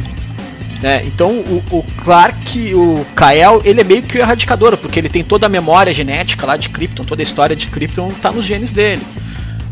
É, 0.83 1.03
então 1.05 1.31
o, 1.31 1.63
o 1.71 1.83
Clark, 2.03 2.73
o 2.75 3.05
Kael, 3.15 3.61
ele 3.65 3.81
é 3.81 3.83
meio 3.83 4.03
que 4.03 4.17
o 4.17 4.21
erradicador, 4.21 4.77
porque 4.77 4.99
ele 4.99 5.09
tem 5.09 5.23
toda 5.23 5.47
a 5.47 5.49
memória 5.49 5.93
genética 5.93 6.45
lá 6.45 6.55
de 6.55 6.69
Krypton, 6.69 7.03
toda 7.03 7.21
a 7.21 7.23
história 7.23 7.55
de 7.55 7.67
Krypton 7.67 8.11
tá 8.21 8.31
nos 8.31 8.45
genes 8.45 8.71
dele. 8.71 9.01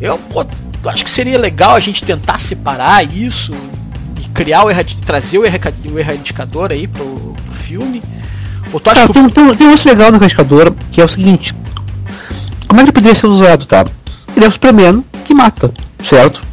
Eu 0.01 0.17
pô, 0.17 0.45
acho 0.89 1.03
que 1.03 1.09
seria 1.09 1.37
legal 1.37 1.75
a 1.75 1.79
gente 1.79 2.03
tentar 2.03 2.39
separar 2.39 3.05
isso 3.05 3.53
e 4.23 4.27
criar 4.29 4.65
o 4.65 4.69
trazer 5.05 5.37
o, 5.37 5.45
erradicador 5.45 6.71
aí 6.71 6.87
pro, 6.87 7.05
pro 7.05 7.55
filme. 7.55 8.01
Cara, 8.79 9.07
que... 9.07 9.13
tem, 9.13 9.29
tem, 9.29 9.55
tem 9.55 9.67
um 9.67 9.75
legal 9.85 10.11
no 10.11 10.17
erradicador 10.17 10.73
que 10.91 11.01
é 11.01 11.05
o 11.05 11.07
seguinte: 11.07 11.55
como 12.67 12.81
é 12.81 12.83
que 12.83 12.89
ele 12.89 12.91
poderia 12.91 13.15
ser 13.15 13.27
usado, 13.27 13.65
tá? 13.65 13.85
Ele 14.35 14.45
é 14.45 14.47
o 14.47 14.51
Superman 14.51 15.03
que 15.23 15.33
mata, 15.33 15.71
certo? 16.03 16.43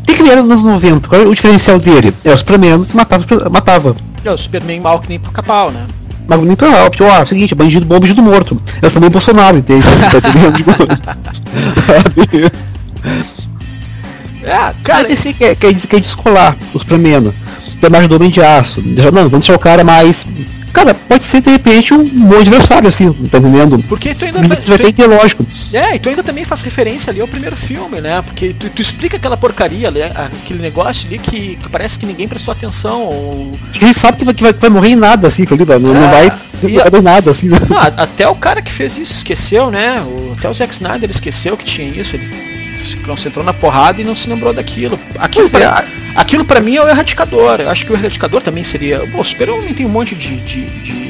O 0.00 0.04
que 0.06 0.22
ele 0.22 0.30
era 0.30 0.42
nos 0.42 0.64
anos 0.64 0.82
90? 0.82 1.08
Qual 1.08 1.20
é 1.20 1.24
o 1.24 1.34
diferencial 1.34 1.78
dele? 1.78 2.14
É 2.24 2.32
o 2.32 2.36
Superman 2.36 2.84
que 2.84 2.96
matava. 2.96 3.50
matava. 3.50 3.96
É 4.24 4.30
o 4.30 4.38
Superman 4.38 4.80
mal 4.80 5.00
que 5.00 5.08
nem 5.08 5.18
pro 5.18 5.30
capau, 5.32 5.70
né? 5.70 5.86
Mas 6.28 6.40
nem 6.40 6.56
pra 6.56 6.90
tipo, 6.90 7.04
ó, 7.04 7.18
é 7.18 7.22
o 7.22 7.26
seguinte, 7.26 7.54
bandido 7.54 7.86
bom, 7.86 8.00
bandido 8.00 8.22
morto. 8.22 8.60
É 8.80 8.86
o 8.86 8.88
Superman 8.88 9.10
Bolsonaro, 9.10 9.58
entende? 9.58 9.84
tá 10.10 10.18
entendendo? 10.18 10.64
é, 14.42 14.74
cara. 14.82 15.08
Você 15.08 15.32
quer, 15.32 15.54
quer, 15.54 15.74
quer 15.74 16.00
descolar 16.00 16.56
o 16.72 16.78
Superman 16.78 17.34
da 17.80 17.88
imagem 17.88 18.08
do 18.08 18.16
Homem 18.16 18.30
de 18.30 18.42
Aço. 18.42 18.80
Não, 18.82 19.28
vamos 19.28 19.30
deixar 19.30 19.54
o 19.54 19.58
cara 19.58 19.84
mais 19.84 20.24
cara, 20.76 20.95
pode 21.08 21.24
ser 21.24 21.40
de 21.40 21.50
repente 21.50 21.94
um 21.94 22.04
bom 22.08 22.38
adversário, 22.38 22.88
assim, 22.88 23.12
tá 23.12 23.38
entendendo? 23.38 23.82
Porque 23.88 24.14
tu 24.14 24.24
ainda. 24.24 24.40
Mas 24.40 24.66
vai 24.66 24.78
ter 24.78 24.88
ideológico. 24.88 25.46
É, 25.72 25.94
e 25.94 25.98
tu 25.98 26.08
ainda 26.08 26.22
também 26.22 26.44
faz 26.44 26.62
referência 26.62 27.10
ali 27.10 27.20
ao 27.20 27.28
primeiro 27.28 27.56
filme, 27.56 28.00
né? 28.00 28.22
Porque 28.22 28.54
tu, 28.54 28.68
tu 28.70 28.82
explica 28.82 29.16
aquela 29.16 29.36
porcaria 29.36 29.88
ali, 29.88 30.02
aquele 30.02 30.60
negócio 30.60 31.06
ali 31.06 31.18
que, 31.18 31.56
que, 31.56 31.68
parece 31.68 31.98
que 31.98 32.06
ninguém 32.06 32.28
prestou 32.28 32.52
atenção. 32.52 33.02
Ou... 33.02 33.52
A 33.74 33.78
gente 33.78 33.98
sabe 33.98 34.18
que 34.18 34.24
vai, 34.24 34.34
que 34.34 34.42
vai, 34.42 34.52
vai 34.52 34.70
morrer 34.70 34.90
em 34.90 34.96
nada, 34.96 35.28
assim, 35.28 35.44
ali, 35.50 35.64
não, 35.64 35.74
é, 35.74 35.78
não 35.78 36.10
vai 36.10 36.30
ter 36.60 37.02
nada, 37.02 37.30
assim. 37.30 37.48
Né? 37.48 37.58
Não, 37.68 37.78
até 37.78 38.28
o 38.28 38.34
cara 38.34 38.62
que 38.62 38.72
fez 38.72 38.96
isso 38.96 39.12
esqueceu, 39.12 39.70
né? 39.70 40.00
O, 40.00 40.34
até 40.36 40.48
o 40.48 40.54
Zack 40.54 40.72
Snyder 40.72 41.10
esqueceu 41.10 41.56
que 41.56 41.64
tinha 41.64 41.88
isso. 41.88 42.16
Ele 42.16 42.56
se 42.86 42.96
concentrou 42.98 43.44
na 43.44 43.52
porrada 43.52 44.00
e 44.00 44.04
não 44.04 44.14
se 44.14 44.28
lembrou 44.28 44.52
daquilo. 44.52 44.98
Aquilo, 45.18 45.50
pra, 45.50 45.84
é. 45.86 46.18
aquilo 46.18 46.44
pra 46.44 46.60
mim 46.60 46.76
é 46.76 46.82
o 46.82 46.88
erradicador. 46.88 47.60
Eu 47.60 47.70
acho 47.70 47.84
que 47.84 47.92
o 47.92 47.96
erradicador 47.96 48.40
também 48.40 48.64
seria. 48.64 49.06
Pô, 49.08 49.20
o 49.20 49.24
Super-Homem 49.24 49.74
tem 49.74 49.84
um 49.84 49.90
monte 49.90 50.14
de, 50.14 50.36
de, 50.36 50.64
de 50.64 51.05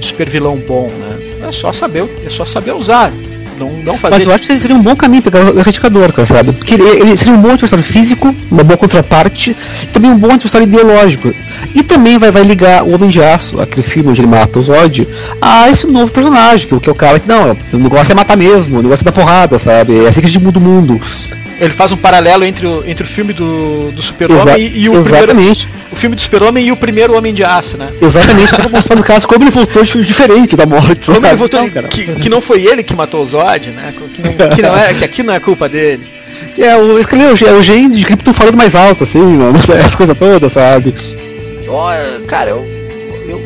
super 0.00 0.28
vilão 0.28 0.56
bom, 0.56 0.88
né? 0.88 1.48
É 1.48 1.52
só 1.52 1.72
saber, 1.72 2.08
é 2.24 2.30
só 2.30 2.44
saber 2.44 2.72
usar. 2.72 3.12
Não, 3.58 3.70
não 3.70 3.96
fazer... 3.96 4.16
Mas 4.16 4.26
eu 4.26 4.32
acho 4.32 4.46
que 4.46 4.58
seria 4.58 4.74
um 4.74 4.82
bom 4.82 4.96
caminho 4.96 5.22
pegar 5.22 5.44
o 5.44 5.58
erradicador, 5.58 6.12
cara, 6.12 6.26
sabe? 6.26 6.52
Porque 6.52 6.74
ele, 6.74 7.16
seria 7.16 7.34
um 7.34 7.40
bom 7.40 7.50
adversário 7.50 7.84
físico, 7.84 8.34
uma 8.50 8.64
boa 8.64 8.76
contraparte, 8.76 9.56
e 9.82 9.86
também 9.86 10.10
um 10.10 10.18
bom 10.18 10.32
adversário 10.32 10.66
ideológico. 10.66 11.32
E 11.74 11.82
também 11.82 12.18
vai, 12.18 12.30
vai 12.30 12.42
ligar 12.42 12.82
o 12.82 12.94
Homem 12.94 13.08
de 13.08 13.22
Aço, 13.22 13.60
aquele 13.60 13.86
filme 13.86 14.10
onde 14.10 14.20
ele 14.20 14.28
mata 14.28 14.58
o 14.58 14.62
Zod, 14.62 15.06
a 15.40 15.70
esse 15.70 15.86
novo 15.86 16.10
personagem, 16.10 16.66
que, 16.66 16.80
que 16.80 16.88
é 16.88 16.92
o 16.92 16.96
cara 16.96 17.20
que, 17.20 17.28
não, 17.28 17.56
o 17.72 17.78
negócio 17.78 18.12
é 18.12 18.14
matar 18.14 18.36
mesmo, 18.36 18.78
o 18.78 18.82
negócio 18.82 19.04
é 19.04 19.06
da 19.06 19.12
porrada, 19.12 19.58
sabe? 19.58 20.04
É 20.04 20.08
assim 20.08 20.20
que 20.20 20.26
a 20.26 20.30
gente 20.30 20.42
muda 20.42 20.58
o 20.58 20.62
mundo. 20.62 21.00
Ele 21.60 21.72
faz 21.72 21.92
um 21.92 21.96
paralelo 21.96 22.44
entre 22.44 22.66
o, 22.66 22.82
entre 22.86 23.04
o 23.04 23.06
filme 23.06 23.32
do, 23.32 23.92
do 23.92 24.02
Super-Homem 24.02 24.56
e, 24.58 24.82
e, 24.82 24.88
o 24.88 24.94
Exatamente. 24.94 25.66
Primeiro, 25.66 25.88
o 25.92 25.96
filme 25.96 26.16
do 26.16 26.22
Super-Homem 26.22 26.66
e 26.66 26.72
o 26.72 26.76
primeiro 26.76 27.16
Homem 27.16 27.32
de 27.32 27.44
Aço, 27.44 27.76
né? 27.76 27.90
Exatamente, 28.00 28.50
tava 28.50 28.68
mostrando 28.68 29.00
o 29.00 29.04
caso 29.04 29.28
como 29.28 29.44
ele 29.44 29.50
voltou 29.50 29.84
diferente 29.84 30.56
da 30.56 30.66
morte. 30.66 31.06
Como 31.06 31.24
ele 31.24 31.36
voltou, 31.36 31.60
não, 31.60 31.82
que, 31.84 32.06
que, 32.16 32.28
não 32.28 32.40
foi 32.40 32.66
ele 32.66 32.82
que 32.82 32.94
matou 32.94 33.22
o 33.22 33.26
Zod, 33.26 33.70
né? 33.70 33.94
Que, 33.96 34.22
não, 34.22 34.50
que, 34.50 34.62
não 34.62 34.76
é, 34.76 34.94
que 34.94 35.04
aqui 35.04 35.22
não 35.22 35.34
é 35.34 35.38
culpa 35.38 35.68
dele. 35.68 36.08
É, 36.58 36.76
o, 36.76 36.98
é 36.98 37.52
o 37.52 37.62
gênio 37.62 37.96
de 37.96 38.04
Krypton 38.04 38.32
falando 38.32 38.56
mais 38.56 38.74
alto, 38.74 39.04
assim, 39.04 39.20
né? 39.20 39.52
as 39.84 39.94
coisas 39.94 40.16
todas, 40.16 40.52
sabe? 40.52 40.92
Oh, 41.68 42.26
cara, 42.26 42.50
eu, 42.50 42.66
eu, 43.28 43.40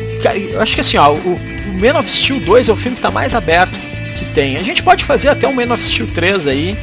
eu, 0.51 0.61
acho 0.61 0.75
que 0.75 0.81
assim, 0.81 0.97
ó, 0.97 1.13
o, 1.13 1.15
o 1.15 1.39
Man 1.79 1.99
of 1.99 2.09
Steel 2.09 2.39
2 2.39 2.69
é 2.69 2.71
o 2.73 2.75
filme 2.75 2.95
que 2.95 3.01
tá 3.01 3.11
mais 3.11 3.35
aberto 3.35 3.77
que 4.17 4.25
tem. 4.33 4.57
A 4.57 4.63
gente 4.63 4.83
pode 4.83 5.05
fazer 5.05 5.29
até 5.29 5.47
um 5.47 5.53
Man 5.53 5.73
of 5.73 5.83
Steel 5.83 6.07
3 6.07 6.47
aí. 6.47 6.77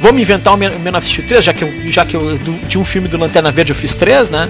Vamos 0.00 0.22
inventar 0.22 0.54
um 0.54 0.56
Man 0.56 0.96
of 0.96 1.08
Steel 1.08 1.26
3, 1.26 1.44
já 1.44 1.52
que 1.52 1.62
eu, 1.62 1.90
já 1.90 2.04
que 2.04 2.14
eu, 2.14 2.38
do, 2.38 2.52
de 2.66 2.78
um 2.78 2.84
filme 2.84 3.08
do 3.08 3.18
Lanterna 3.18 3.50
Verde 3.50 3.72
eu 3.72 3.76
fiz 3.76 3.94
3, 3.94 4.30
né? 4.30 4.48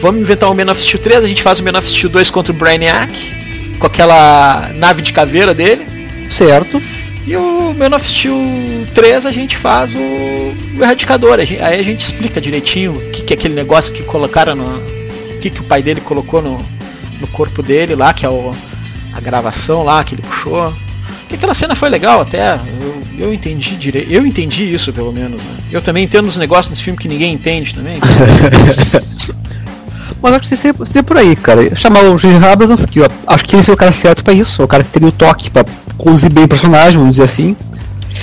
Vamos 0.00 0.20
inventar 0.20 0.50
um 0.50 0.54
Man 0.54 0.70
of 0.70 0.82
Steel 0.82 1.02
3, 1.02 1.24
a 1.24 1.28
gente 1.28 1.42
faz 1.42 1.60
o 1.60 1.64
Man 1.64 1.78
of 1.78 1.88
Steel 1.88 2.10
2 2.10 2.30
contra 2.30 2.52
o 2.52 2.56
Brainiac, 2.56 3.12
com 3.78 3.86
aquela 3.86 4.70
nave 4.74 5.02
de 5.02 5.12
caveira 5.12 5.54
dele. 5.54 5.86
Certo. 6.28 6.82
E 7.26 7.36
o 7.36 7.74
Man 7.74 7.94
of 7.94 8.08
Steel 8.08 8.36
3 8.94 9.26
a 9.26 9.30
gente 9.30 9.56
faz 9.56 9.94
o, 9.94 9.98
o 9.98 10.82
Erradicador. 10.82 11.38
A 11.38 11.44
gente, 11.44 11.62
aí 11.62 11.80
a 11.80 11.82
gente 11.82 12.00
explica 12.00 12.40
direitinho 12.40 12.96
o 12.96 13.10
que, 13.10 13.22
que 13.22 13.32
é 13.32 13.36
aquele 13.36 13.54
negócio 13.54 13.92
que 13.92 14.02
colocaram 14.02 14.54
no. 14.54 14.78
O 15.34 15.38
que, 15.38 15.50
que 15.50 15.60
o 15.60 15.64
pai 15.64 15.82
dele 15.82 16.00
colocou 16.00 16.42
no, 16.42 16.58
no 17.20 17.26
corpo 17.28 17.62
dele 17.62 17.94
lá, 17.94 18.12
que 18.12 18.26
é 18.26 18.28
o, 18.28 18.52
a 19.12 19.20
gravação 19.20 19.84
lá 19.84 20.02
que 20.02 20.14
ele 20.14 20.22
puxou. 20.22 20.74
Que 21.28 21.34
aquela 21.34 21.54
cena 21.54 21.74
foi 21.74 21.88
legal 21.88 22.20
até. 22.20 22.54
Eu, 22.80 23.02
eu 23.18 23.34
entendi 23.34 23.76
direito. 23.76 24.10
Eu 24.10 24.24
entendi 24.24 24.72
isso 24.72 24.92
pelo 24.92 25.12
menos. 25.12 25.42
Né? 25.42 25.56
Eu 25.72 25.82
também 25.82 26.04
entendo 26.04 26.26
os 26.26 26.36
negócios 26.36 26.70
nesse 26.70 26.82
filme 26.82 26.98
que 26.98 27.08
ninguém 27.08 27.34
entende 27.34 27.74
também. 27.74 27.98
Mas 30.22 30.34
acho 30.34 30.48
que 30.48 30.56
ser 30.56 31.02
por 31.02 31.16
aí, 31.16 31.36
cara. 31.36 31.74
Chamar 31.74 32.04
o 32.04 32.16
Gene 32.16 32.44
Abrams, 32.44 32.86
que 32.86 33.00
eu 33.00 33.10
acho 33.26 33.44
que 33.44 33.54
ele 33.54 33.62
seria 33.62 33.74
o 33.74 33.78
cara 33.78 33.92
certo 33.92 34.24
pra 34.24 34.32
isso, 34.32 34.62
o 34.62 34.68
cara 34.68 34.82
que 34.82 34.90
teria 34.90 35.08
o 35.08 35.12
toque 35.12 35.50
pra 35.50 35.64
conduzir 35.96 36.30
bem 36.30 36.44
o 36.44 36.48
personagem, 36.48 36.98
vamos 36.98 37.16
dizer 37.16 37.24
assim. 37.24 37.56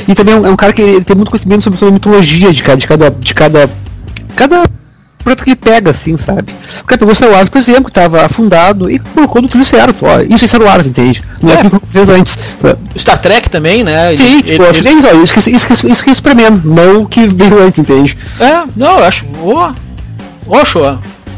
E 0.08 0.16
também 0.16 0.34
é 0.34 0.38
um, 0.38 0.46
é 0.48 0.50
um 0.50 0.56
cara 0.56 0.74
que 0.74 0.82
ele 0.82 1.04
tem 1.04 1.16
muito 1.16 1.30
conhecimento 1.30 1.64
sobre, 1.64 1.78
sobre 1.78 1.92
a 1.92 1.94
mitologia 1.94 2.52
de 2.52 2.64
cada, 2.64 2.78
de 2.78 2.88
cada, 2.88 3.12
de 3.12 3.34
cada, 3.34 3.70
cada 4.36 4.64
projeto 5.24 5.44
que 5.44 5.56
pega, 5.56 5.92
assim, 5.92 6.18
sabe? 6.18 6.54
O 6.82 6.86
cara 6.86 7.00
pegou 7.00 7.12
o 7.12 7.16
Star 7.16 7.32
Wars, 7.32 7.50
por 7.50 7.58
exemplo, 7.58 7.86
que 7.86 7.92
estava 7.92 8.26
afundado 8.26 8.90
e 8.90 9.00
colocou 9.00 9.42
no 9.42 9.48
trilho 9.48 9.66
certo. 9.66 10.06
Ó, 10.06 10.22
isso 10.22 10.46
é 10.46 10.48
Star 10.48 10.62
Wars, 10.62 10.88
entende? 10.88 11.24
Não 11.42 11.52
é, 11.52 11.54
é 11.54 11.58
que 11.58 11.70
fez 11.88 12.10
antes. 12.10 12.38
Sabe? 12.60 12.80
Star 12.98 13.22
Trek 13.22 13.50
também, 13.50 13.84
né? 13.84 14.16
Sim, 14.16 14.24
ele, 14.24 14.44
tipo, 14.44 14.64
ele, 14.64 14.90
ele... 14.90 15.24
Isso, 15.24 15.40
isso, 15.40 15.50
isso, 15.50 15.74
isso, 15.74 15.88
isso 15.88 16.04
que 16.04 16.10
é 16.10 16.14
Superman, 16.14 16.62
não 16.64 17.04
o 17.04 17.08
que 17.08 17.28
veio 17.28 17.62
antes, 17.62 17.80
entende? 17.80 18.18
É, 18.40 18.64
não, 18.76 19.00
eu 19.00 19.06
acho. 19.06 19.26
Ô, 19.42 19.74
oh, 20.48 20.66
show. 20.66 20.98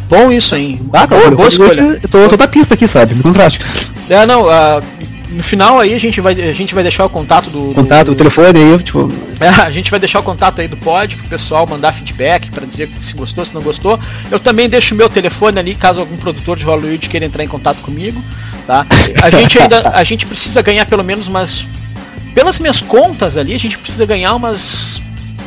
Bom 0.10 0.32
isso, 0.32 0.56
hein? 0.56 0.80
Ah, 0.94 1.08
boa, 1.08 1.32
boa 1.32 1.50
escolha. 1.50 2.00
Eu 2.02 2.10
tô, 2.10 2.18
eu 2.20 2.30
tô 2.30 2.38
da 2.38 2.48
pista 2.48 2.76
aqui, 2.76 2.88
sabe? 2.88 3.16
Me 3.16 3.24
contraste. 3.24 3.60
É, 4.08 4.26
não, 4.26 4.44
uh, 4.44 4.82
no 5.30 5.44
final 5.44 5.80
aí 5.80 5.94
a 5.94 6.00
gente 6.00 6.22
vai, 6.22 6.34
a 6.34 6.54
gente 6.54 6.74
vai 6.74 6.84
deixar 6.84 7.06
o 7.06 7.10
contato 7.10 7.50
do. 7.50 7.74
Contato, 7.74 8.08
do, 8.08 8.12
o 8.12 8.16
telefone 8.16 8.60
aí, 8.60 8.84
tipo. 8.84 9.12
É, 9.40 9.48
a 9.48 9.72
gente 9.72 9.90
vai 9.90 10.00
deixar 10.00 10.20
o 10.20 10.24
contato 10.24 10.62
aí 10.62 10.68
do 10.68 10.78
pod 10.78 11.16
pro 11.16 11.28
pessoal 11.28 11.66
mandar 11.68 11.94
feedback 11.94 12.50
para 12.52 12.66
dizer 12.66 12.90
se 13.02 13.14
gostou, 13.14 13.44
se 13.44 13.54
não 13.54 13.62
gostou. 13.62 14.00
Eu 14.32 14.40
também 14.40 14.70
deixo 14.70 14.94
o 14.94 14.98
meu 14.98 15.10
telefone 15.10 15.60
ali, 15.60 15.76
caso 15.76 16.00
algum 16.00 16.18
produtor 16.18 16.58
de 16.58 16.66
Hollywood 16.66 17.10
queira 17.10 17.26
entrar 17.26 17.44
em 17.44 17.48
contato 17.48 17.82
comigo. 17.82 18.24
Tá? 18.68 18.86
A 19.22 19.30
gente 19.30 19.60
ainda. 19.60 19.90
A 19.90 20.04
gente 20.04 20.26
precisa 20.26 20.62
ganhar 20.62 20.86
pelo 20.86 21.04
menos 21.04 21.28
umas. 21.28 21.66
Pelas 22.34 22.60
minhas 22.60 22.82
contas 22.82 23.38
ali, 23.38 23.54
a 23.54 23.60
gente 23.60 23.78
precisa 23.78 24.06
ganhar 24.06 24.36
umas 24.36 25.02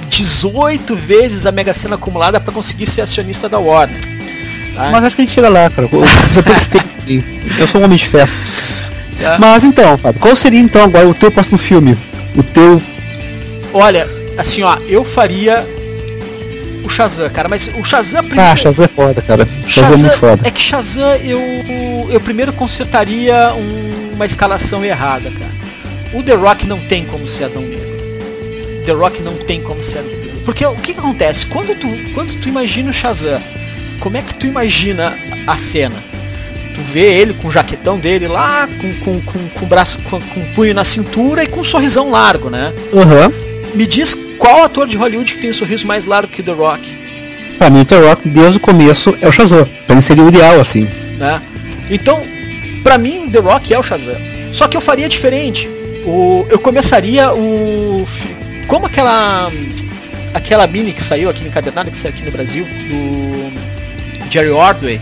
18 0.08 0.96
vezes 0.96 1.44
a 1.44 1.52
Mega 1.52 1.74
Sena 1.74 1.96
acumulada 1.96 2.40
para 2.40 2.52
conseguir 2.52 2.86
ser 2.86 3.02
acionista 3.02 3.48
da 3.48 3.58
Warner. 3.58 4.00
Tá? 4.74 4.90
Mas 4.90 5.04
acho 5.04 5.16
que 5.16 5.22
a 5.22 5.24
gente 5.24 5.34
chega 5.34 5.48
lá, 5.48 5.68
cara. 5.68 5.88
Eu, 5.92 6.00
eu 7.60 7.66
sou 7.66 7.80
um 7.80 7.84
homem 7.84 7.98
de 7.98 8.08
fé. 8.08 8.26
É. 9.20 9.38
Mas 9.38 9.64
então, 9.64 9.96
Fábio, 9.98 10.20
qual 10.20 10.36
seria 10.36 10.60
então 10.60 10.82
agora 10.84 11.08
o 11.08 11.14
teu 11.14 11.30
próximo 11.30 11.58
filme? 11.58 11.96
O 12.36 12.42
teu. 12.42 12.80
Olha, 13.72 14.06
assim 14.36 14.62
ó, 14.62 14.76
eu 14.86 15.04
faria 15.04 15.66
o 16.84 16.88
Shazam, 16.88 17.28
cara, 17.28 17.48
mas 17.48 17.68
o 17.78 17.84
Shazam 17.84 18.24
primeiro... 18.24 18.50
Ah, 18.50 18.56
Shazam 18.56 18.84
é 18.84 18.88
foda, 18.88 19.20
cara. 19.20 19.46
Shazam, 19.66 19.68
Shazam 19.68 19.94
é 19.94 19.96
muito 19.98 20.18
foda. 20.18 20.48
É 20.48 20.50
que 20.50 20.60
Shazam 20.60 21.14
eu, 21.16 21.40
eu 22.10 22.20
primeiro 22.20 22.52
consertaria 22.52 23.52
um, 23.54 24.14
uma 24.14 24.24
escalação 24.24 24.84
errada, 24.84 25.30
cara. 25.30 25.52
O 26.14 26.22
The 26.22 26.34
Rock 26.34 26.66
não 26.66 26.80
tem 26.80 27.04
como 27.04 27.28
ser 27.28 27.44
Adão 27.44 27.62
Negro. 27.62 27.86
The 28.86 28.92
Rock 28.92 29.20
não 29.20 29.36
tem 29.36 29.60
como 29.60 29.82
ser 29.82 29.98
Adão 29.98 30.10
Negro. 30.10 30.40
Porque 30.44 30.64
o 30.64 30.74
que, 30.76 30.94
que 30.94 30.98
acontece? 30.98 31.46
Quando 31.46 31.78
tu, 31.78 31.88
quando 32.14 32.34
tu 32.40 32.48
imagina 32.48 32.88
o 32.88 32.92
Shazam, 32.92 33.42
como 34.00 34.16
é 34.16 34.22
que 34.22 34.34
tu 34.34 34.46
imagina 34.46 35.14
a 35.46 35.58
cena? 35.58 35.96
Tu 36.78 36.92
vê 36.92 37.12
ele 37.12 37.34
com 37.34 37.48
o 37.48 37.50
jaquetão 37.50 37.98
dele 37.98 38.28
lá, 38.28 38.68
com, 38.80 38.94
com, 39.00 39.20
com, 39.20 39.48
com 39.48 39.64
o 39.64 39.68
braço, 39.68 39.98
com, 40.02 40.20
com 40.20 40.40
o 40.40 40.54
punho 40.54 40.72
na 40.72 40.84
cintura 40.84 41.42
e 41.42 41.48
com 41.48 41.58
um 41.58 41.64
sorrisão 41.64 42.08
largo, 42.08 42.48
né? 42.48 42.72
Uhum. 42.92 43.74
Me 43.74 43.84
diz 43.84 44.14
qual 44.38 44.62
ator 44.62 44.86
de 44.86 44.96
Hollywood 44.96 45.34
que 45.34 45.40
tem 45.40 45.50
um 45.50 45.54
sorriso 45.54 45.84
mais 45.88 46.04
largo 46.04 46.32
que 46.32 46.40
The 46.40 46.52
Rock? 46.52 46.96
Pra 47.58 47.68
mim, 47.68 47.84
The 47.84 47.98
Rock, 47.98 48.28
desde 48.28 48.58
o 48.58 48.60
começo, 48.60 49.12
é 49.20 49.26
o 49.26 49.32
Shazam. 49.32 49.68
Pra 49.86 49.96
mim 49.96 50.00
seria 50.00 50.22
o 50.22 50.28
ideal, 50.28 50.60
assim. 50.60 50.84
Né? 51.18 51.40
Então, 51.90 52.22
pra 52.84 52.96
mim, 52.96 53.28
The 53.28 53.40
Rock 53.40 53.74
é 53.74 53.78
o 53.78 53.82
Shazam. 53.82 54.16
Só 54.52 54.68
que 54.68 54.76
eu 54.76 54.80
faria 54.80 55.08
diferente. 55.08 55.68
O, 56.06 56.46
eu 56.48 56.60
começaria 56.60 57.34
o. 57.34 58.06
Como 58.68 58.86
aquela. 58.86 59.50
Aquela 60.32 60.66
mini 60.68 60.92
que 60.92 61.02
saiu 61.02 61.28
aqui 61.28 61.44
encadernada, 61.44 61.90
que 61.90 61.98
saiu 61.98 62.14
aqui 62.14 62.22
no 62.22 62.30
Brasil, 62.30 62.64
do 62.64 64.30
Jerry 64.30 64.50
Ordway. 64.50 65.00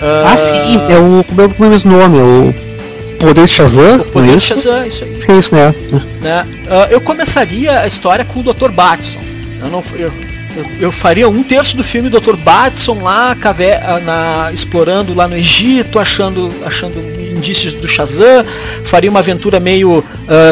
Ah, 0.00 0.36
sim, 0.36 0.76
é 0.88 0.98
o. 0.98 1.24
Como 1.24 1.40
é, 1.40 1.44
é 1.44 1.66
o 1.66 1.70
mesmo 1.70 1.92
nome? 1.92 2.18
O 2.18 3.18
Poder 3.18 3.46
de 3.46 3.52
Shazam? 3.52 3.96
O 3.96 4.04
Poder 4.04 4.36
de 4.36 4.40
Shazam, 4.40 4.86
isso 4.86 5.04
aí. 5.04 5.16
Acho 5.16 5.26
que 5.26 5.32
é 5.32 5.36
isso, 5.36 5.54
né? 5.54 5.74
né? 6.20 6.46
Uh, 6.66 6.92
eu 6.92 7.00
começaria 7.00 7.80
a 7.80 7.86
história 7.86 8.24
com 8.24 8.40
o 8.40 8.42
Dr. 8.42 8.70
Batson. 8.70 9.18
Eu 9.60 9.68
não. 9.68 9.82
Eu, 9.94 10.12
eu, 10.56 10.66
eu, 10.80 10.92
faria 10.92 11.28
um 11.28 11.42
terço 11.42 11.76
do 11.76 11.84
filme 11.84 12.08
Dr. 12.08 12.36
Batson 12.36 13.00
lá 13.00 13.34
cavé, 13.34 13.80
na, 14.04 14.50
explorando 14.52 15.14
lá 15.14 15.28
no 15.28 15.36
Egito, 15.36 15.98
achando, 15.98 16.52
achando 16.64 16.98
indícios 17.38 17.74
do 17.74 17.86
Shazam, 17.86 18.44
faria 18.84 19.10
uma 19.10 19.20
aventura 19.20 19.60
meio 19.60 19.98
uh, 19.98 20.04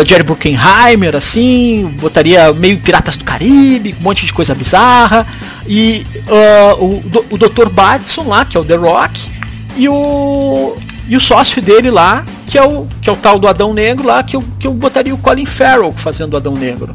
Jerry 0.06 0.22
Bruckheimer, 0.22 1.16
assim, 1.16 1.92
botaria 2.00 2.52
meio 2.52 2.78
Piratas 2.78 3.16
do 3.16 3.24
Caribe, 3.24 3.96
um 3.98 4.02
monte 4.02 4.24
de 4.24 4.32
coisa 4.32 4.54
bizarra, 4.54 5.26
e 5.66 6.06
uh, 6.28 6.84
o, 6.84 7.02
o 7.30 7.38
Dr. 7.38 7.68
Batson 7.68 8.28
lá, 8.28 8.44
que 8.44 8.56
é 8.56 8.60
o 8.60 8.64
The 8.64 8.76
Rock, 8.76 9.35
e 9.76 9.88
o 9.88 10.76
e 11.08 11.16
o 11.16 11.20
sócio 11.20 11.62
dele 11.62 11.90
lá, 11.90 12.24
que 12.46 12.58
é 12.58 12.62
o 12.62 12.86
que 13.00 13.08
é 13.08 13.12
o 13.12 13.16
tal 13.16 13.38
do 13.38 13.46
Adão 13.46 13.72
Negro 13.72 14.06
lá, 14.06 14.22
que 14.22 14.36
eu, 14.36 14.44
que 14.58 14.66
eu 14.66 14.72
botaria 14.72 15.14
o 15.14 15.18
Colin 15.18 15.46
Farrell 15.46 15.92
fazendo 15.92 16.34
o 16.34 16.36
Adão 16.36 16.54
Negro. 16.54 16.94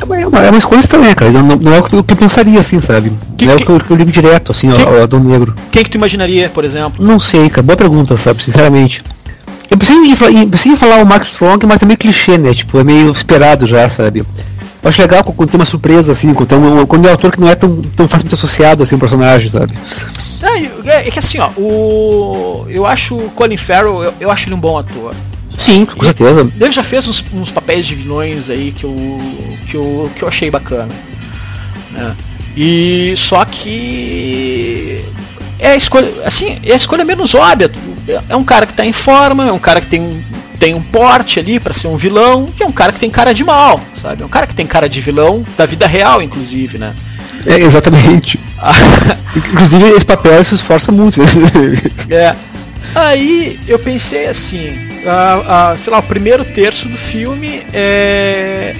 É 0.00 0.04
uma, 0.04 0.20
é 0.20 0.26
uma, 0.26 0.56
é 0.56 0.58
escolha 0.58 0.80
estranha, 0.80 1.14
cara. 1.14 1.30
Não, 1.30 1.42
não, 1.56 1.74
é 1.74 1.78
o 1.78 1.82
que 1.84 1.94
eu 1.94 2.16
pensaria, 2.16 2.58
assim, 2.58 2.80
sabe? 2.80 3.12
Que, 3.38 3.46
não 3.46 3.52
é 3.52 3.56
que, 3.56 3.70
o 3.70 3.78
que 3.78 3.90
eu, 3.90 3.96
ligo 3.96 4.10
direto, 4.10 4.50
assim, 4.50 4.70
quem, 4.72 4.84
ao, 4.84 5.02
Adão 5.04 5.20
Negro. 5.20 5.54
Quem 5.70 5.84
que 5.84 5.90
tu 5.90 5.94
imaginaria, 5.94 6.48
por 6.48 6.64
exemplo? 6.64 7.04
Não 7.04 7.20
sei, 7.20 7.48
cara. 7.48 7.62
Boa 7.62 7.76
pergunta, 7.76 8.16
sabe? 8.16 8.42
Sinceramente. 8.42 9.00
Eu 9.70 9.78
preciso, 9.78 10.28
ir, 10.28 10.46
preciso 10.46 10.76
falar 10.76 10.96
o 10.96 11.06
Max 11.06 11.28
Strong, 11.28 11.64
mas 11.66 11.80
é 11.82 11.86
meio 11.86 11.98
clichê, 11.98 12.36
né? 12.36 12.52
Tipo, 12.52 12.80
é 12.80 12.84
meio 12.84 13.10
esperado 13.10 13.64
já, 13.64 13.88
sabe? 13.88 14.24
Eu 14.82 14.88
acho 14.88 15.00
legal 15.00 15.22
quando 15.22 15.48
tem 15.48 15.60
uma 15.60 15.66
surpresa, 15.66 16.12
assim, 16.12 16.34
quando, 16.34 16.56
um, 16.56 16.86
quando 16.86 17.06
é 17.06 17.08
um 17.08 17.12
autor 17.12 17.30
que 17.30 17.40
não 17.40 17.48
é 17.48 17.54
tão, 17.54 17.80
tão 17.82 18.08
facilmente 18.08 18.34
associado, 18.34 18.82
assim, 18.82 18.96
ao 18.96 19.00
personagem, 19.00 19.48
sabe? 19.48 19.72
É, 20.42 20.90
é, 20.90 21.08
é, 21.08 21.10
que 21.10 21.18
assim, 21.18 21.38
ó, 21.38 21.48
o. 21.56 22.66
Eu 22.68 22.84
acho 22.84 23.14
o 23.14 23.30
Colin 23.30 23.56
Farrell, 23.56 24.02
eu, 24.02 24.14
eu 24.20 24.30
acho 24.30 24.48
ele 24.48 24.54
um 24.54 24.60
bom 24.60 24.76
ator. 24.76 25.14
Sim, 25.56 25.86
com 25.86 26.02
certeza. 26.02 26.50
Ele 26.60 26.72
já 26.72 26.82
fez 26.82 27.06
uns, 27.06 27.24
uns, 27.32 27.50
papéis 27.50 27.86
de 27.86 27.94
vilões 27.94 28.50
aí 28.50 28.72
que 28.72 28.84
eu, 28.84 28.96
que 29.68 29.76
eu, 29.76 30.10
que 30.16 30.22
eu 30.24 30.28
achei 30.28 30.50
bacana. 30.50 30.88
Né? 31.92 32.16
E 32.56 33.14
só 33.16 33.44
que 33.44 35.04
é 35.58 35.72
a 35.72 35.76
escolha, 35.76 36.10
assim, 36.24 36.58
é 36.64 36.72
a 36.72 36.76
escolha 36.76 37.04
menos 37.04 37.34
óbvia. 37.34 37.70
É 38.28 38.34
um 38.34 38.42
cara 38.42 38.66
que 38.66 38.72
está 38.72 38.84
em 38.84 38.92
forma, 38.92 39.46
é 39.46 39.52
um 39.52 39.58
cara 39.58 39.80
que 39.80 39.86
tem, 39.86 40.24
tem 40.62 40.74
um 40.74 40.80
porte 40.80 41.40
ali 41.40 41.58
para 41.58 41.74
ser 41.74 41.88
um 41.88 41.96
vilão, 41.96 42.48
e 42.56 42.62
é 42.62 42.66
um 42.66 42.70
cara 42.70 42.92
que 42.92 43.00
tem 43.00 43.10
cara 43.10 43.34
de 43.34 43.42
mal, 43.42 43.80
sabe? 44.00 44.22
É 44.22 44.24
um 44.24 44.28
cara 44.28 44.46
que 44.46 44.54
tem 44.54 44.64
cara 44.64 44.88
de 44.88 45.00
vilão 45.00 45.44
da 45.58 45.66
vida 45.66 45.88
real, 45.88 46.22
inclusive, 46.22 46.78
né? 46.78 46.94
É, 47.44 47.56
exatamente. 47.58 48.38
inclusive 49.34 49.90
esse 49.90 50.06
papel 50.06 50.44
se 50.44 50.54
esforça 50.54 50.92
muito. 50.92 51.20
Né? 51.20 51.26
é. 52.16 52.36
Aí 52.94 53.58
eu 53.66 53.76
pensei 53.76 54.28
assim, 54.28 54.68
a, 55.04 55.72
a, 55.72 55.76
sei 55.76 55.92
lá, 55.92 55.98
o 55.98 56.02
primeiro 56.04 56.44
terço 56.44 56.88
do 56.88 56.96
filme 56.96 57.64
é, 57.72 58.76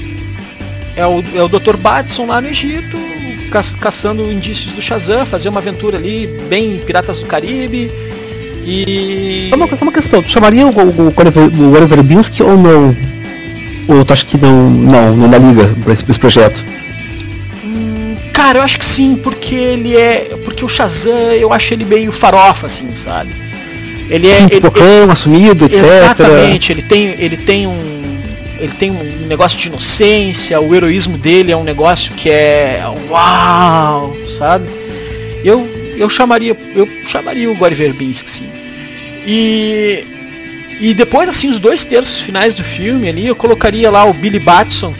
é, 0.94 1.04
o, 1.04 1.20
é 1.34 1.42
o 1.42 1.48
Dr. 1.48 1.76
Batson 1.76 2.26
lá 2.26 2.40
no 2.40 2.46
Egito, 2.46 2.96
ca, 3.50 3.60
caçando 3.80 4.30
indícios 4.30 4.70
do 4.70 4.80
Shazam, 4.80 5.26
fazer 5.26 5.48
uma 5.48 5.58
aventura 5.58 5.98
ali, 5.98 6.28
bem 6.48 6.78
Piratas 6.78 7.18
do 7.18 7.26
Caribe. 7.26 7.90
E. 8.64 9.48
Só 9.50 9.56
uma, 9.56 9.76
só 9.76 9.84
uma 9.84 9.92
questão, 9.92 10.22
tu 10.22 10.30
chamaria 10.30 10.66
o, 10.66 10.70
o, 10.70 11.08
o 11.08 11.76
Oliver 11.76 12.02
Binsky 12.02 12.42
ou 12.42 12.56
não? 12.56 12.96
Ou 13.88 14.04
tu 14.04 14.12
acha 14.12 14.24
que 14.24 14.38
não, 14.38 14.70
não, 14.70 15.16
não 15.16 15.28
dá 15.28 15.38
liga 15.38 15.64
pra 15.82 15.92
esse, 15.92 16.04
pra 16.04 16.10
esse 16.10 16.20
projeto? 16.20 16.64
Cara, 18.32 18.58
eu 18.58 18.62
acho 18.62 18.78
que 18.78 18.84
sim, 18.84 19.16
porque 19.16 19.54
ele 19.54 19.96
é. 19.96 20.36
Porque 20.44 20.64
o 20.64 20.68
Shazam, 20.68 21.32
eu 21.32 21.52
acho 21.52 21.74
ele 21.74 21.84
meio 21.84 22.10
farofa, 22.10 22.66
assim, 22.66 22.94
sabe? 22.94 23.32
Ele 24.08 24.28
é. 24.28 24.34
Sim, 24.36 24.42
ele, 24.44 24.60
pipocão, 24.60 25.10
assumido, 25.10 25.64
etc. 25.64 25.82
Exatamente, 25.82 26.72
ele 26.72 26.82
tem, 26.82 27.14
ele 27.18 27.36
tem 27.36 27.66
um. 27.66 28.02
Ele 28.58 28.72
tem 28.78 28.90
um 28.92 29.26
negócio 29.26 29.58
de 29.58 29.66
inocência, 29.66 30.60
o 30.60 30.72
heroísmo 30.72 31.18
dele 31.18 31.50
é 31.50 31.56
um 31.56 31.64
negócio 31.64 32.12
que 32.14 32.30
é. 32.30 32.82
Uau! 33.10 34.16
Sabe? 34.38 34.68
Eu, 35.44 35.68
eu 35.96 36.08
chamaria. 36.08 36.56
Eu 36.74 36.88
chamaria 37.06 37.50
o 37.50 37.56
Gore 37.56 37.74
Verbinski, 37.74 38.30
sim. 38.30 38.48
E. 39.26 40.06
E 40.80 40.92
depois, 40.94 41.28
assim, 41.28 41.48
os 41.48 41.60
dois 41.60 41.84
terços 41.84 42.18
finais 42.18 42.54
do 42.54 42.64
filme 42.64 43.08
ali, 43.08 43.26
eu 43.26 43.36
colocaria 43.36 43.88
lá 43.88 44.04
o 44.04 44.12
Billy 44.12 44.40
Batson, 44.40 44.92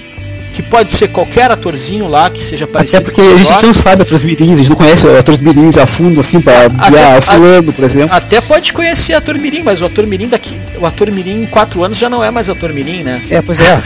que 0.53 0.63
pode 0.63 0.93
ser 0.93 1.09
qualquer 1.09 1.51
atorzinho 1.51 2.07
lá 2.07 2.31
que 2.31 2.45
seja 2.45 2.67
parecido. 2.67 2.99
Até 2.99 3.05
porque 3.05 3.21
a 3.21 3.37
gente 3.37 3.67
não 3.67 3.75
sabe 3.75 4.03
atores 4.03 4.23
mirins, 4.23 4.53
a 4.53 4.57
gente 4.59 4.69
não 4.69 4.77
conhece 4.77 5.09
atores 5.09 5.41
mirins 5.41 5.79
a 5.79 5.87
fundo, 5.87 6.21
assim, 6.21 6.41
pra 6.41 6.69
guiar 6.69 7.21
fulano, 7.23 7.73
por 7.73 7.85
exemplo. 7.85 8.15
Até 8.15 8.41
pode 8.41 8.73
conhecer 8.73 9.15
ator 9.15 9.37
mirim, 9.39 9.63
mas 9.63 9.81
o 9.81 9.87
ator 9.87 10.07
mirim 10.07 10.29
daqui, 10.29 10.61
o 10.79 10.87
ator 10.87 11.11
mirim 11.11 11.43
em 11.43 11.47
4 11.47 11.83
anos 11.83 11.99
já 11.99 12.09
não 12.09 12.23
é 12.23 12.31
mais 12.31 12.49
ator 12.49 12.73
mirim, 12.73 13.03
né? 13.03 13.23
É, 13.29 13.43
pois 13.43 13.59
é. 13.59 13.81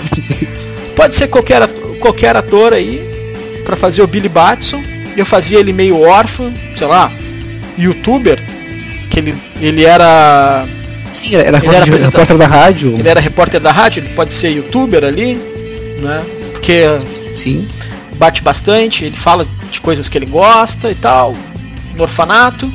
pode 0.96 1.16
ser 1.16 1.28
qualquer, 1.28 1.66
qualquer 1.98 2.36
ator 2.36 2.72
aí 2.72 3.02
para 3.64 3.76
fazer 3.76 4.02
o 4.02 4.06
Billy 4.06 4.28
Batson. 4.28 4.82
Eu 5.20 5.26
fazia 5.26 5.60
ele 5.60 5.70
meio 5.70 6.00
órfão, 6.00 6.50
sei 6.74 6.86
lá, 6.86 7.12
youtuber, 7.76 8.42
que 9.10 9.18
ele, 9.18 9.36
ele 9.60 9.84
era 9.84 10.66
Sim, 11.12 11.34
era, 11.34 11.58
ele 11.58 11.76
era 11.76 11.84
repórter 11.84 12.38
da 12.38 12.46
rádio. 12.46 12.94
Ele 12.98 13.06
era 13.06 13.20
repórter 13.20 13.60
da 13.60 13.70
rádio, 13.70 14.02
ele 14.02 14.14
pode 14.14 14.32
ser 14.32 14.48
youtuber 14.48 15.04
ali, 15.04 15.34
né? 16.00 16.24
Porque 16.52 16.84
Sim. 17.34 17.68
bate 18.14 18.40
bastante, 18.40 19.04
ele 19.04 19.16
fala 19.16 19.46
de 19.70 19.78
coisas 19.82 20.08
que 20.08 20.16
ele 20.16 20.24
gosta 20.24 20.90
e 20.90 20.94
tal, 20.94 21.34
no 21.94 22.02
orfanato. 22.02 22.72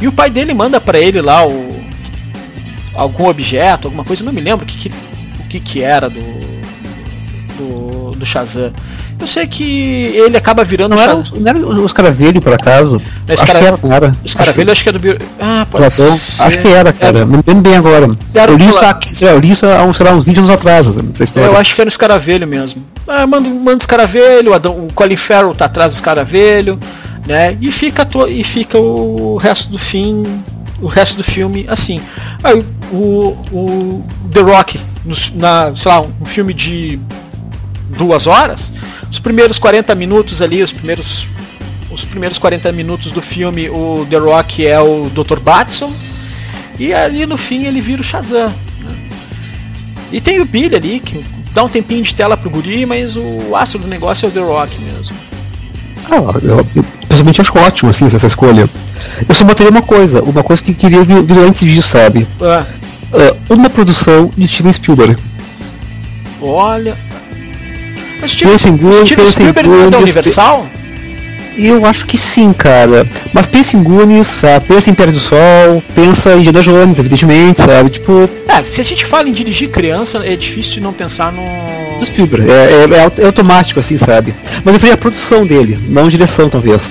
E 0.00 0.08
o 0.08 0.12
pai 0.12 0.30
dele 0.30 0.54
manda 0.54 0.80
para 0.80 0.98
ele 0.98 1.20
lá 1.20 1.46
o 1.46 1.82
algum 2.94 3.28
objeto, 3.28 3.86
alguma 3.86 4.04
coisa, 4.04 4.24
não 4.24 4.32
me 4.32 4.40
lembro 4.40 4.64
o 4.64 4.68
que, 4.68 4.78
que 4.78 4.88
o 5.40 5.48
que, 5.48 5.60
que 5.60 5.82
era 5.82 6.08
do, 6.08 6.22
do 7.58 7.92
do 8.22 8.26
Shazam. 8.26 8.72
Eu 9.22 9.26
sei 9.28 9.46
que 9.46 9.62
ele 10.16 10.36
acaba 10.36 10.64
virando. 10.64 10.96
Não 10.96 11.00
era, 11.00 11.14
não 11.14 11.48
era 11.48 11.58
os 11.60 11.92
Caravelho, 11.92 12.42
por 12.42 12.52
acaso? 12.52 13.00
É, 13.28 13.34
acho, 13.34 13.44
que 13.44 13.50
era, 13.52 13.78
cara. 13.78 14.16
Os 14.24 14.34
Caravelho, 14.34 14.72
acho 14.72 14.82
que 14.82 14.88
é 14.88 14.92
do. 14.92 14.98
Ah, 15.38 15.64
pode 15.70 15.84
Platão. 15.84 16.12
Acho 16.12 16.58
que 16.60 16.68
era, 16.68 16.92
cara. 16.92 17.18
Era. 17.18 17.24
Não 17.24 17.40
lembro 17.46 17.62
bem 17.62 17.76
agora. 17.76 18.10
Era 18.34 18.50
eu, 18.50 18.56
li 18.56 18.66
isso 18.66 19.24
eu 19.24 19.38
li 19.38 19.52
isso 19.52 19.64
há 19.64 19.84
uns, 19.84 19.96
lá, 20.00 20.10
uns 20.10 20.26
20 20.26 20.38
anos 20.38 20.50
atrás, 20.50 20.86
história. 20.88 21.46
eu 21.46 21.56
acho 21.56 21.70
que 21.70 21.76
foi 21.76 21.84
nos 21.84 21.96
Caravelho 21.96 22.48
mesmo. 22.48 22.84
Ah, 23.06 23.24
manda, 23.24 23.48
manda 23.48 23.76
os 23.76 23.86
Caravelho, 23.86 24.52
o 24.56 24.92
Colin 24.92 25.14
Farrell 25.14 25.54
tá 25.54 25.66
atrás 25.66 25.92
dos 25.92 26.00
Caravelho, 26.00 26.76
né? 27.24 27.56
E 27.60 27.70
fica, 27.70 28.04
to, 28.04 28.26
e 28.26 28.42
fica 28.42 28.76
o 28.76 29.36
resto 29.36 29.70
do 29.70 29.78
fim. 29.78 30.24
O 30.80 30.88
resto 30.88 31.18
do 31.18 31.22
filme 31.22 31.64
assim. 31.68 32.02
Aí 32.42 32.64
o, 32.90 33.36
o 33.52 34.04
The 34.32 34.40
Rock, 34.40 34.80
no, 35.04 35.14
na, 35.36 35.72
sei 35.76 35.92
lá, 35.92 36.00
um 36.00 36.24
filme 36.24 36.52
de 36.52 36.98
duas 37.96 38.26
horas, 38.26 38.72
os 39.12 39.18
primeiros 39.18 39.58
40 39.58 39.94
minutos 39.94 40.40
ali, 40.40 40.62
os 40.62 40.72
primeiros 40.72 41.28
os 41.90 42.02
primeiros 42.06 42.38
40 42.38 42.72
minutos 42.72 43.12
do 43.12 43.20
filme, 43.20 43.68
o 43.68 44.06
The 44.08 44.16
Rock 44.16 44.66
é 44.66 44.80
o 44.80 45.10
Dr. 45.10 45.38
Batson 45.38 45.92
e 46.78 46.94
ali 46.94 47.26
no 47.26 47.36
fim 47.36 47.66
ele 47.66 47.82
vira 47.82 48.00
o 48.00 48.04
Shazam. 48.04 48.48
Né? 48.48 48.96
E 50.10 50.18
tem 50.18 50.40
o 50.40 50.46
Billy 50.46 50.74
ali, 50.74 51.00
que 51.00 51.22
dá 51.52 51.62
um 51.62 51.68
tempinho 51.68 52.02
de 52.02 52.14
tela 52.14 52.38
pro 52.38 52.48
guri, 52.48 52.86
mas 52.86 53.14
o 53.14 53.54
astro 53.54 53.78
do 53.78 53.86
negócio 53.86 54.24
é 54.24 54.28
o 54.30 54.32
The 54.32 54.40
Rock 54.40 54.80
mesmo. 54.80 55.14
Ah, 56.10 56.38
eu, 56.42 56.66
eu 56.74 56.84
pessoalmente 57.06 57.42
acho 57.42 57.58
ótimo 57.58 57.90
assim, 57.90 58.06
essa 58.06 58.26
escolha. 58.26 58.66
Eu 59.28 59.34
só 59.34 59.44
botaria 59.44 59.70
uma 59.70 59.82
coisa, 59.82 60.22
uma 60.22 60.42
coisa 60.42 60.62
que 60.62 60.72
queria 60.72 61.04
vir, 61.04 61.22
vir 61.22 61.38
antes 61.40 61.60
disso, 61.60 61.88
sabe? 61.88 62.26
Ah. 62.40 62.64
Uh, 63.12 63.54
uma 63.54 63.68
produção 63.68 64.30
de 64.34 64.48
Steven 64.48 64.72
Spielberg. 64.72 65.18
Olha, 66.40 66.96
Steven, 68.28 68.58
Steven 68.58 69.30
Spielberg 69.30 69.68
não 69.68 69.86
é 69.86 69.90
da 69.90 69.98
Universal? 69.98 70.68
Eu 71.56 71.84
acho 71.84 72.06
que 72.06 72.16
sim, 72.16 72.52
cara. 72.52 73.06
Mas 73.32 73.46
pensa 73.46 73.76
em 73.76 73.82
Goonies, 73.82 74.26
sabe? 74.26 74.68
Pensa 74.68 74.88
em 74.88 74.92
Império 74.92 75.12
do 75.12 75.18
Sol, 75.18 75.82
pensa 75.94 76.34
em 76.34 76.38
Indiana 76.38 76.62
Jones, 76.62 76.98
evidentemente, 76.98 77.60
sabe? 77.60 77.90
Tipo. 77.90 78.28
É, 78.48 78.64
se 78.64 78.80
a 78.80 78.84
gente 78.84 79.04
fala 79.04 79.28
em 79.28 79.32
dirigir 79.32 79.70
criança, 79.70 80.22
é 80.24 80.34
difícil 80.34 80.82
não 80.82 80.92
pensar 80.92 81.30
no. 81.32 81.42
Do 81.98 82.04
Spielberg. 82.04 82.50
É, 82.50 82.54
é, 82.54 83.22
é, 83.22 83.26
automático, 83.26 83.80
assim, 83.80 83.98
sabe? 83.98 84.34
Mas 84.64 84.74
eu 84.74 84.80
faria 84.80 84.94
a 84.94 84.98
produção 84.98 85.46
dele, 85.46 85.78
não 85.88 86.08
direção, 86.08 86.48
talvez. 86.48 86.90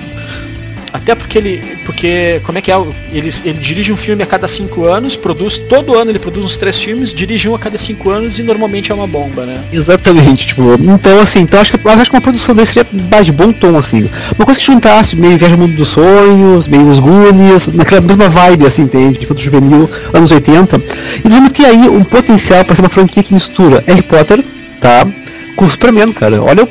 Até 0.94 1.16
porque 1.16 1.38
ele. 1.38 1.78
Porque. 1.86 2.42
Como 2.44 2.58
é 2.58 2.62
que 2.62 2.72
é? 2.72 2.76
Ele, 3.12 3.34
ele 3.46 3.60
dirige 3.60 3.94
um 3.94 3.98
filme 3.98 4.24
a 4.24 4.26
cada 4.26 4.48
cinco 4.48 4.86
anos, 4.86 5.16
produz. 5.16 5.58
Todo 5.58 5.98
ano 5.98 6.12
ele 6.12 6.20
produz 6.20 6.46
uns 6.46 6.58
três 6.58 6.78
filmes, 6.78 7.14
dirige 7.14 7.48
um 7.48 7.56
a 7.56 7.60
cada 7.60 7.78
cinco 7.78 8.10
anos 8.10 8.40
e 8.40 8.44
normalmente 8.44 8.92
é 8.92 8.96
uma 8.96 9.08
bomba, 9.08 9.46
né? 9.46 9.64
Exatamente, 9.72 10.48
tipo. 10.48 10.74
Então 10.74 11.20
assim, 11.20 11.40
então 11.42 11.62
acho 11.62 11.78
que, 11.78 11.88
acho 11.88 12.10
que 12.10 12.16
uma 12.16 12.22
produção 12.22 12.54
dele 12.54 12.68
seria 12.68 12.86
de 13.24 13.32
bom 13.32 13.54
tom, 13.54 13.78
assim. 13.78 14.10
Uma 14.38 14.46
coisa 14.46 14.60
que 14.60 14.66
juntasse 14.66 15.16
meio 15.16 15.38
Viagem 15.38 15.56
ao 15.56 15.62
Mundo 15.66 15.76
dos 15.76 15.90
Sonhos, 15.90 16.68
meio 16.68 16.88
os 16.88 17.00
Goonies, 17.00 17.68
naquela 17.68 18.02
mesma 18.02 18.28
vibe, 18.28 18.66
assim, 18.66 18.84
entende? 18.84 19.20
De 19.20 19.26
foto 19.26 19.42
juvenil, 19.42 19.90
anos 20.14 20.32
80. 20.32 20.82
E 21.24 21.30
vamos 21.30 21.54
ter 21.54 21.66
aí 21.66 21.88
um 21.88 22.04
potencial 22.04 22.66
para 22.66 22.76
ser 22.76 22.82
uma 22.82 22.90
franquia 22.90 23.24
que 23.24 23.34
mistura 23.34 23.84
Harry 23.88 24.04
Potter, 24.04 24.44
tá? 24.80 25.08
Com 25.56 25.70
Superman, 25.70 26.12
cara. 26.12 26.42
Olha 26.42 26.64
o 26.64 26.70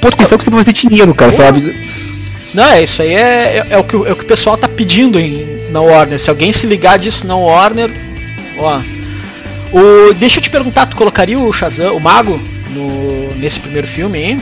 potencial 0.00 0.38
que 0.38 0.44
você 0.44 0.50
pode 0.50 0.64
fazer 0.64 0.72
dinheiro, 0.72 1.14
cara, 1.14 1.30
sabe? 1.30 1.74
Não, 2.54 2.64
é 2.64 2.82
isso 2.82 3.02
aí 3.02 3.12
é, 3.14 3.18
é, 3.18 3.66
é, 3.70 3.78
o, 3.78 3.84
que, 3.84 3.94
é 3.94 4.12
o 4.12 4.16
que 4.16 4.24
o 4.24 4.26
pessoal 4.26 4.56
tá 4.56 4.68
pedindo 4.68 5.20
em, 5.20 5.70
na 5.70 5.80
Warner. 5.80 6.18
Se 6.18 6.30
alguém 6.30 6.50
se 6.52 6.66
ligar 6.66 6.98
disso 6.98 7.26
na 7.26 7.36
Warner, 7.36 7.90
ó. 8.58 8.80
O, 9.70 10.14
deixa 10.14 10.38
eu 10.38 10.42
te 10.42 10.48
perguntar, 10.48 10.86
tu 10.86 10.96
colocaria 10.96 11.38
o 11.38 11.52
Shazam, 11.52 11.94
o 11.94 12.00
Mago, 12.00 12.40
no, 12.70 13.34
nesse 13.34 13.60
primeiro 13.60 13.86
filme, 13.86 14.18
hein? 14.18 14.40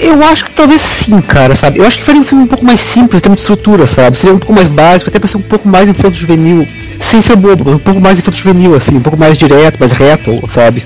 Eu 0.00 0.22
acho 0.24 0.44
que 0.44 0.50
talvez 0.50 0.80
sim, 0.80 1.18
cara, 1.22 1.54
sabe? 1.54 1.78
Eu 1.78 1.86
acho 1.86 1.98
que 1.98 2.04
faria 2.04 2.20
um 2.20 2.24
filme 2.24 2.44
um 2.44 2.46
pouco 2.46 2.64
mais 2.64 2.80
simples, 2.80 3.22
tem 3.22 3.30
muita 3.30 3.42
estrutura, 3.42 3.86
sabe? 3.86 4.16
Seria 4.16 4.34
um 4.34 4.38
pouco 4.38 4.54
mais 4.54 4.68
básico, 4.68 5.08
até 5.08 5.18
pra 5.18 5.28
ser 5.28 5.38
um 5.38 5.42
pouco 5.42 5.66
mais 5.66 5.88
infanto 5.88 6.16
juvenil, 6.16 6.68
sem 7.00 7.22
ser 7.22 7.36
bobo, 7.36 7.70
um 7.70 7.78
pouco 7.78 8.00
mais 8.00 8.18
infanto 8.18 8.36
juvenil, 8.36 8.74
assim, 8.74 8.96
um 8.96 9.02
pouco 9.02 9.18
mais 9.18 9.36
direto, 9.36 9.78
mais 9.78 9.92
reto, 9.92 10.38
sabe? 10.48 10.84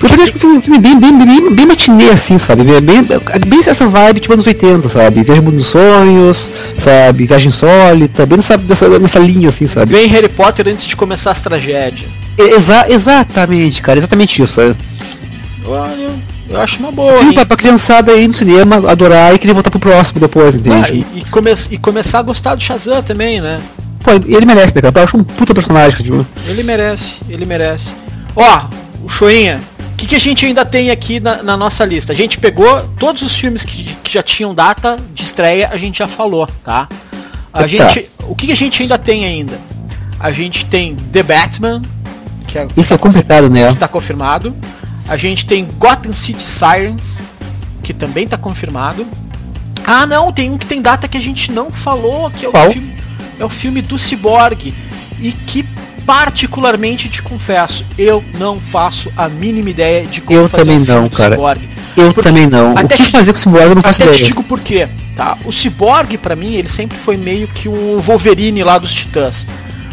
Eu 0.00 0.08
falei, 0.08 0.24
acho 0.24 0.32
que 0.32 0.38
foi 0.38 0.50
um 0.50 0.60
filme 0.60 0.78
bem, 0.78 0.98
bem, 0.98 1.18
bem, 1.18 1.54
bem 1.54 1.66
matinê, 1.66 2.10
assim, 2.10 2.38
sabe? 2.38 2.62
Bem, 2.62 2.80
bem, 2.80 3.02
bem 3.02 3.60
essa 3.66 3.86
vibe, 3.86 4.20
tipo 4.20 4.34
anos 4.34 4.46
80, 4.46 4.88
sabe? 4.88 5.24
Viagem 5.24 5.42
dos 5.42 5.66
Sonhos, 5.66 6.48
sabe? 6.76 7.26
Viagem 7.26 7.48
Insólita, 7.48 8.24
bem 8.24 8.36
nessa, 8.36 8.56
nessa, 8.56 8.98
nessa 9.00 9.18
linha, 9.18 9.48
assim, 9.48 9.66
sabe? 9.66 9.92
Bem 9.92 10.06
Harry 10.06 10.28
Potter 10.28 10.68
antes 10.68 10.84
de 10.84 10.94
começar 10.94 11.32
as 11.32 11.40
tragédias. 11.40 12.08
Exa 12.38 12.86
exatamente, 12.88 13.82
cara, 13.82 13.98
exatamente 13.98 14.40
isso, 14.40 14.54
sabe? 14.54 14.76
Olha, 15.66 16.10
eu 16.48 16.60
acho 16.60 16.78
uma 16.78 16.92
boa. 16.92 17.18
Sim, 17.18 17.32
pra, 17.32 17.44
pra 17.44 17.56
criançada 17.56 18.12
aí 18.12 18.28
no 18.28 18.34
cinema 18.34 18.88
adorar 18.88 19.34
e 19.34 19.38
querer 19.38 19.52
voltar 19.54 19.70
pro 19.70 19.80
próximo 19.80 20.20
depois, 20.20 20.54
entende? 20.54 21.04
Ah, 21.10 21.16
e, 21.16 21.20
e, 21.20 21.24
come 21.26 21.52
e 21.70 21.78
começar 21.78 22.20
a 22.20 22.22
gostar 22.22 22.54
do 22.54 22.62
Shazam 22.62 23.02
também, 23.02 23.40
né? 23.40 23.60
Pô, 24.02 24.12
ele 24.12 24.46
merece, 24.46 24.74
né, 24.74 24.82
cara? 24.82 25.00
Eu 25.00 25.04
acho 25.04 25.16
um 25.16 25.24
puta 25.24 25.54
personagem, 25.54 26.02
tipo. 26.02 26.26
Ele 26.46 26.62
merece, 26.62 27.14
ele 27.28 27.44
merece. 27.44 27.88
Ó, 28.34 28.64
o 29.04 29.08
Choinha, 29.08 29.60
que, 30.02 30.08
que 30.08 30.16
a 30.16 30.20
gente 30.20 30.44
ainda 30.44 30.64
tem 30.64 30.90
aqui 30.90 31.20
na, 31.20 31.42
na, 31.42 31.56
nossa 31.56 31.84
lista? 31.84 32.12
A 32.12 32.16
gente 32.16 32.36
pegou 32.38 32.88
todos 32.98 33.22
os 33.22 33.36
filmes 33.36 33.62
que, 33.62 33.94
que, 34.02 34.12
já 34.12 34.22
tinham 34.22 34.52
data 34.52 34.98
de 35.14 35.22
estreia, 35.22 35.68
a 35.70 35.76
gente 35.76 35.98
já 35.98 36.08
falou, 36.08 36.46
tá? 36.64 36.88
A 37.52 37.60
tá. 37.60 37.66
gente, 37.68 38.10
o 38.26 38.34
que, 38.34 38.46
que 38.46 38.52
a 38.52 38.56
gente 38.56 38.82
ainda 38.82 38.98
tem 38.98 39.24
ainda? 39.24 39.58
A 40.18 40.32
gente 40.32 40.66
tem 40.66 40.96
The 40.96 41.22
Batman, 41.22 41.82
que 42.48 42.58
é, 42.58 42.66
Isso 42.76 42.92
é 42.92 42.98
complicado, 42.98 43.48
né? 43.48 43.72
Que 43.72 43.78
tá 43.78 43.88
confirmado. 43.88 44.54
A 45.08 45.16
gente 45.16 45.46
tem 45.46 45.64
Gotham 45.78 46.12
City 46.12 46.42
Sirens, 46.42 47.20
que 47.82 47.94
também 47.94 48.26
tá 48.26 48.36
confirmado. 48.36 49.06
Ah, 49.84 50.04
não, 50.04 50.32
tem 50.32 50.50
um 50.50 50.58
que 50.58 50.66
tem 50.66 50.82
data 50.82 51.06
que 51.06 51.16
a 51.16 51.20
gente 51.20 51.52
não 51.52 51.70
falou, 51.70 52.30
que 52.30 52.44
é 52.44 52.48
o, 52.48 52.72
filme, 52.72 52.96
é 53.38 53.44
o 53.44 53.48
filme 53.48 53.82
do 53.82 53.96
Cyborg. 53.98 54.74
E 55.20 55.30
que 55.30 55.62
particularmente 56.06 57.08
te 57.08 57.22
confesso, 57.22 57.84
eu 57.96 58.22
não 58.38 58.58
faço 58.60 59.12
a 59.16 59.28
mínima 59.28 59.70
ideia 59.70 60.06
de 60.06 60.20
como 60.20 60.38
eu 60.38 60.48
fazer 60.48 60.64
também 60.64 60.80
um 60.80 60.84
não, 60.84 61.08
cara. 61.08 61.34
Cyborg. 61.34 61.68
Eu 61.96 62.12
Porque 62.12 62.28
também 62.28 62.46
não. 62.46 62.74
O 62.74 62.88
que 62.88 63.04
fazer 63.04 63.32
com 63.32 63.38
o 63.38 63.42
Cyborg 63.42 63.68
eu 63.68 63.74
não 63.74 63.82
faço 63.82 64.02
até 64.02 64.10
ideia. 64.10 64.24
te 64.24 64.28
digo 64.28 64.42
por 64.42 64.60
quê, 64.60 64.88
tá? 65.16 65.36
O 65.44 65.52
Cyborg 65.52 66.16
para 66.18 66.34
mim, 66.34 66.54
ele 66.54 66.68
sempre 66.68 66.96
foi 66.98 67.16
meio 67.16 67.46
que 67.46 67.68
o 67.68 68.00
Wolverine 68.00 68.62
lá 68.62 68.78
dos 68.78 68.92
Titãs. 68.92 69.46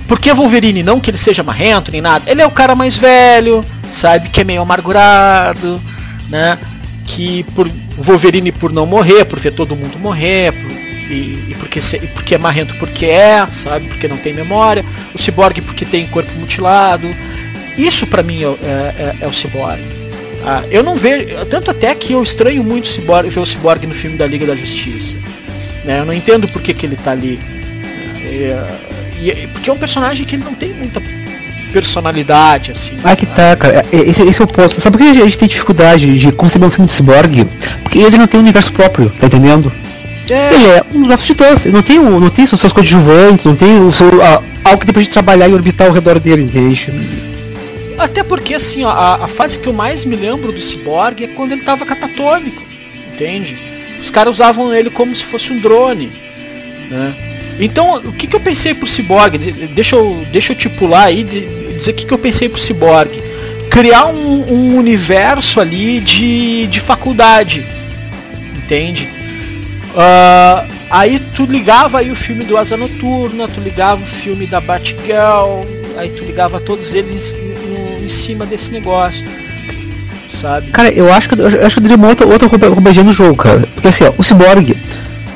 Por 0.07 0.19
que 0.19 0.33
Wolverine? 0.33 0.81
Não 0.81 0.99
que 0.99 1.11
ele 1.11 1.17
seja 1.17 1.43
marrento 1.43 1.91
nem 1.91 2.01
nada. 2.01 2.29
Ele 2.29 2.41
é 2.41 2.47
o 2.47 2.51
cara 2.51 2.73
mais 2.73 2.97
velho, 2.97 3.63
sabe, 3.91 4.29
que 4.29 4.41
é 4.41 4.43
meio 4.43 4.61
amargurado, 4.61 5.79
né? 6.27 6.57
Que 7.05 7.43
por 7.55 7.69
Wolverine 7.97 8.51
por 8.51 8.71
não 8.71 8.85
morrer, 8.85 9.25
por 9.25 9.39
ver 9.39 9.51
todo 9.51 9.75
mundo 9.75 9.99
morrer, 9.99 10.51
por 10.53 10.88
e, 11.09 11.43
e, 11.49 11.55
porque, 11.57 11.79
e 11.79 12.07
porque 12.07 12.35
é 12.35 12.37
marrento 12.37 12.75
porque 12.75 13.07
é, 13.07 13.45
sabe? 13.51 13.87
Porque 13.87 14.07
não 14.07 14.17
tem 14.17 14.33
memória. 14.33 14.85
O 15.13 15.17
ciborgue 15.17 15.61
porque 15.61 15.85
tem 15.85 16.05
corpo 16.07 16.31
mutilado. 16.33 17.09
Isso 17.77 18.05
para 18.05 18.21
mim 18.21 18.43
é, 18.43 18.47
é, 18.47 18.49
é, 18.67 19.15
é, 19.21 19.27
o 19.27 19.33
ciborgue. 19.33 19.83
Ah, 20.45 20.63
eu 20.69 20.83
não 20.83 20.95
vejo. 20.95 21.27
Tanto 21.47 21.71
até 21.71 21.93
que 21.95 22.13
eu 22.13 22.21
estranho 22.21 22.63
muito 22.63 22.87
o 22.87 23.29
ver 23.29 23.39
o 23.39 23.45
Cyborg 23.45 23.85
no 23.85 23.95
filme 23.95 24.17
da 24.17 24.25
Liga 24.25 24.45
da 24.45 24.55
Justiça. 24.55 25.17
Né? 25.83 25.99
Eu 25.99 26.05
não 26.05 26.13
entendo 26.13 26.47
por 26.47 26.61
que, 26.61 26.73
que 26.73 26.85
ele 26.85 26.95
tá 26.95 27.11
ali. 27.11 27.39
É, 28.23 28.67
e, 29.19 29.47
porque 29.47 29.69
é 29.69 29.73
um 29.73 29.77
personagem 29.77 30.25
que 30.25 30.35
ele 30.35 30.43
não 30.43 30.53
tem 30.53 30.71
muita 30.73 31.01
personalidade, 31.73 32.71
assim. 32.71 32.97
Ah, 33.03 33.15
que 33.15 33.25
tá, 33.25 33.55
cara. 33.55 33.85
É, 33.91 33.97
esse, 33.97 34.21
esse 34.23 34.41
é 34.41 34.43
o 34.43 34.47
ponto. 34.47 34.79
Sabe 34.79 34.97
por 34.97 35.03
que 35.03 35.09
a 35.09 35.13
gente 35.13 35.37
tem 35.37 35.47
dificuldade 35.47 36.17
de 36.17 36.31
conceber 36.31 36.67
um 36.67 36.71
filme 36.71 36.87
de 36.87 36.93
Cyborg? 36.93 37.45
Porque 37.83 37.99
ele 37.99 38.17
não 38.17 38.27
tem 38.27 38.39
um 38.39 38.43
universo 38.43 38.71
próprio, 38.71 39.09
tá 39.19 39.27
entendendo? 39.27 39.71
É. 40.29 40.53
Ele 40.53 40.67
é 40.67 40.83
um 40.93 40.97
universo 40.97 41.23
de 41.23 41.27
titãs, 41.27 41.65
ele 41.65 41.75
não 41.75 41.81
tem, 41.81 41.99
não 41.99 42.29
tem 42.29 42.45
seus 42.45 42.71
coadjuvantes, 42.71 43.45
não 43.45 43.55
tem 43.55 43.83
o 43.83 43.91
seu, 43.91 44.07
a, 44.23 44.43
algo 44.63 44.79
que 44.79 44.85
depois 44.85 45.05
de 45.05 45.11
trabalhar 45.11 45.47
e 45.47 45.53
orbitar 45.53 45.87
ao 45.87 45.93
redor 45.93 46.19
dele, 46.19 46.43
entende? 46.43 46.91
Até 47.97 48.23
porque, 48.23 48.53
assim, 48.53 48.83
ó, 48.83 48.89
a, 48.89 49.25
a, 49.25 49.27
fase 49.27 49.57
que 49.57 49.67
eu 49.67 49.73
mais 49.73 50.05
me 50.05 50.15
lembro 50.15 50.51
do 50.51 50.61
Cyborg 50.61 51.23
é 51.23 51.27
quando 51.27 51.51
ele 51.51 51.63
tava 51.63 51.85
catatônico, 51.85 52.61
entende? 53.13 53.57
Os 53.99 54.09
caras 54.09 54.35
usavam 54.35 54.73
ele 54.73 54.89
como 54.89 55.15
se 55.15 55.25
fosse 55.25 55.51
um 55.51 55.59
drone, 55.59 56.11
né? 56.89 57.13
Então, 57.59 57.97
o 57.97 58.13
que, 58.13 58.25
que 58.25 58.35
eu 58.35 58.39
pensei 58.39 58.73
pro 58.73 58.87
Cyborg? 58.87 59.37
Deixa 59.73 59.97
eu, 59.97 60.25
deixa 60.31 60.53
eu 60.53 60.57
te 60.57 60.69
pular 60.69 61.05
aí, 61.05 61.25
dizer 61.75 61.91
o 61.91 61.93
que, 61.93 62.05
que 62.05 62.13
eu 62.13 62.17
pensei 62.17 62.47
pro 62.47 62.59
Cyborg. 62.59 63.21
Criar 63.69 64.05
um, 64.05 64.49
um 64.49 64.77
universo 64.77 65.59
ali 65.59 65.99
de, 65.99 66.67
de 66.67 66.79
faculdade, 66.79 67.67
entende? 68.55 69.09
Uh, 69.89 70.69
aí 70.89 71.19
tu 71.33 71.45
ligava 71.45 71.99
aí 71.99 72.11
o 72.11 72.15
filme 72.15 72.43
do 72.43 72.57
Asa 72.57 72.77
Noturna, 72.77 73.47
tu 73.47 73.59
ligava 73.59 74.03
o 74.03 74.05
filme 74.05 74.45
da 74.45 74.61
Batgirl, 74.61 75.65
aí 75.97 76.09
tu 76.09 76.23
ligava 76.23 76.59
todos 76.59 76.93
eles 76.93 77.33
em, 77.33 78.01
em, 78.01 78.05
em 78.05 78.09
cima 78.09 78.45
desse 78.45 78.71
negócio. 78.71 79.25
Sabe? 80.33 80.69
Cara, 80.71 80.91
eu 80.93 81.11
acho 81.11 81.27
que 81.27 81.39
eu 81.39 81.47
acho 81.47 81.75
que 81.75 81.79
eu 81.79 81.83
daria 81.83 81.97
uma 81.97 82.07
outra, 82.07 82.27
outra 82.27 82.69
roubagia 82.69 83.03
no 83.03 83.11
jogo, 83.11 83.35
cara. 83.35 83.67
Porque 83.73 83.87
assim, 83.87 84.05
ó, 84.05 84.13
o 84.17 84.23
Cyborg, 84.23 84.77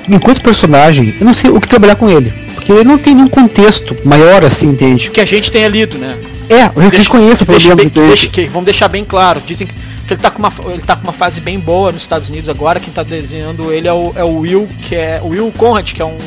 enquanto 0.09 0.43
personagem, 0.43 1.13
eu 1.19 1.25
não 1.25 1.33
sei 1.33 1.49
o 1.49 1.59
que 1.59 1.67
trabalhar 1.67 1.95
com 1.95 2.09
ele. 2.09 2.31
Porque 2.53 2.71
ele 2.71 2.83
não 2.85 2.97
tem 2.97 3.15
nenhum 3.15 3.27
contexto 3.27 3.97
maior 4.05 4.45
assim, 4.45 4.67
entende? 4.67 5.09
Que 5.09 5.19
a 5.19 5.25
gente 5.25 5.51
tenha 5.51 5.67
lido, 5.67 5.97
né? 5.97 6.15
É, 6.49 6.63
a 6.63 6.95
gente 6.95 7.09
conhece 7.09 7.45
pelo 7.45 7.75
menos. 7.75 7.91
Deixa, 7.91 8.29
vamos 8.47 8.65
deixar 8.65 8.87
bem 8.87 9.03
claro. 9.03 9.41
Dizem 9.45 9.67
que, 9.67 9.73
ele, 10.09 10.17
tá 10.17 10.29
com 10.29 10.39
uma, 10.39 10.53
ele 10.71 10.81
tá 10.81 10.95
com 10.95 11.03
uma 11.03 11.13
fase 11.13 11.39
bem 11.39 11.59
boa 11.59 11.91
nos 11.91 12.01
Estados 12.01 12.29
Unidos 12.29 12.49
agora. 12.49 12.79
Quem 12.79 12.93
tá 12.93 13.03
desenhando 13.03 13.71
ele 13.71 13.87
é 13.87 13.93
o, 13.93 14.11
é 14.15 14.23
o 14.23 14.39
Will, 14.39 14.67
que 14.81 14.95
é. 14.95 15.21
O 15.23 15.29
Will 15.29 15.51
Conrad, 15.55 15.91
que 15.91 16.01
é 16.01 16.05
um. 16.05 16.17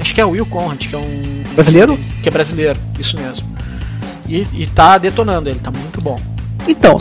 Acho 0.00 0.14
que 0.14 0.20
é 0.20 0.24
o 0.24 0.30
Will 0.30 0.46
Conrad, 0.46 0.86
que 0.86 0.94
é 0.94 0.98
um. 0.98 1.42
Brasileiro? 1.54 1.98
Que 2.22 2.28
é 2.28 2.32
brasileiro, 2.32 2.78
isso 2.98 3.16
mesmo. 3.16 3.46
E, 4.28 4.46
e 4.54 4.66
tá 4.66 4.98
detonando, 4.98 5.48
ele 5.48 5.58
tá 5.58 5.70
muito 5.70 6.00
bom. 6.00 6.18
Então, 6.66 6.96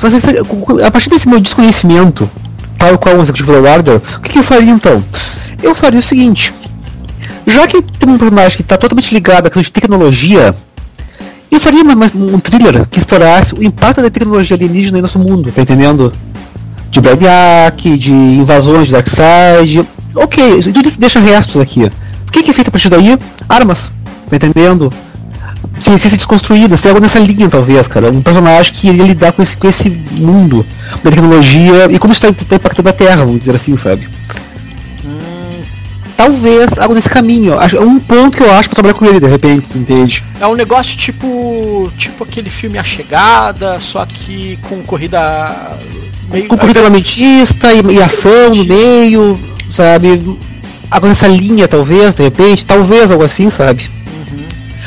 a 0.86 0.92
partir 0.92 1.10
desse 1.10 1.30
meu 1.30 1.40
desconhecimento, 1.40 2.30
tal 2.78 2.98
qual 2.98 3.18
o 3.18 3.22
Executive 3.22 3.52
Order, 3.52 4.02
o 4.18 4.22
que, 4.22 4.32
que 4.32 4.40
eu 4.40 4.44
faria 4.44 4.72
então? 4.72 5.04
Eu 5.62 5.76
faria 5.76 6.00
o 6.00 6.02
seguinte. 6.02 6.54
Já 7.46 7.68
que 7.68 7.82
tem 7.82 8.10
um 8.10 8.18
personagem 8.18 8.56
que 8.58 8.64
está 8.64 8.78
totalmente 8.78 9.14
ligado 9.14 9.46
à 9.46 9.50
questão 9.50 9.62
de 9.62 9.72
tecnologia, 9.72 10.56
eu 11.52 11.60
faria 11.60 11.84
uma, 11.84 12.06
um 12.16 12.40
thriller 12.40 12.88
que 12.88 12.98
explorasse 12.98 13.54
o 13.54 13.62
impacto 13.62 14.02
da 14.02 14.10
tecnologia 14.10 14.56
alienígena 14.56 14.98
no 14.98 15.02
nosso 15.04 15.20
mundo, 15.20 15.52
tá 15.52 15.62
entendendo? 15.62 16.14
De 16.90 17.02
Brainiac, 17.02 17.98
de 17.98 18.12
invasões 18.12 18.88
de 18.88 18.94
Darkseid. 18.94 19.86
Ok, 20.16 20.62
tudo 20.62 20.88
isso 20.88 21.00
deixa 21.00 21.20
restos 21.20 21.60
aqui. 21.60 21.86
O 21.86 22.32
que, 22.32 22.44
que 22.44 22.52
é 22.52 22.54
feito 22.54 22.70
a 22.70 22.72
partir 22.72 22.90
daí? 22.90 23.18
Armas, 23.50 23.92
tá 24.30 24.38
entendendo? 24.38 24.92
Ciência 25.78 26.10
desconstruída, 26.12 26.78
tem 26.78 26.90
algo 26.90 27.02
nessa 27.02 27.20
linha 27.20 27.50
talvez, 27.50 27.88
cara. 27.88 28.10
Um 28.10 28.22
personagem 28.22 28.74
que 28.74 28.88
iria 28.88 29.04
lidar 29.04 29.32
com 29.34 29.42
esse, 29.42 29.58
com 29.58 29.68
esse 29.68 29.90
mundo 29.90 30.66
da 31.04 31.10
tecnologia 31.10 31.88
e 31.90 32.00
como 32.00 32.14
está 32.14 32.32
tá 32.32 32.56
impactando 32.56 32.90
a 32.90 32.94
Terra, 32.94 33.26
vamos 33.26 33.40
dizer 33.40 33.56
assim, 33.56 33.76
sabe? 33.76 34.08
Talvez 36.22 36.78
algo 36.78 36.94
nesse 36.94 37.10
caminho. 37.10 37.54
É 37.54 37.80
um 37.80 38.00
ponto 38.00 38.38
que 38.38 38.44
eu 38.44 38.54
acho 38.54 38.70
pra 38.70 38.76
trabalhar 38.76 38.94
com 38.94 39.06
ele, 39.06 39.20
de 39.20 39.28
repente, 39.28 39.78
entende? 39.78 40.24
É 40.40 40.48
um 40.48 40.56
negócio 40.56 40.96
tipo. 40.96 41.92
Tipo 41.98 42.24
aquele 42.24 42.50
filme 42.50 42.78
A 42.78 42.84
Chegada, 42.84 43.80
só 43.80 44.06
que 44.06 44.60
com 44.70 44.82
corrida. 44.84 45.78
Meio, 46.30 46.48
com 46.48 46.58
corrida 46.58 46.82
lamentista 46.82 47.74
e, 47.74 47.82
e 47.96 48.02
ação 48.02 48.54
no 48.54 48.64
meio, 48.64 49.40
sabe? 49.68 50.38
Algo 50.90 51.08
nessa 51.08 51.28
linha, 51.28 51.68
talvez, 51.68 52.14
de 52.14 52.24
repente, 52.24 52.66
talvez 52.66 53.12
algo 53.12 53.24
assim, 53.24 53.50
sabe? 53.50 53.90
Uhum. 54.08 54.44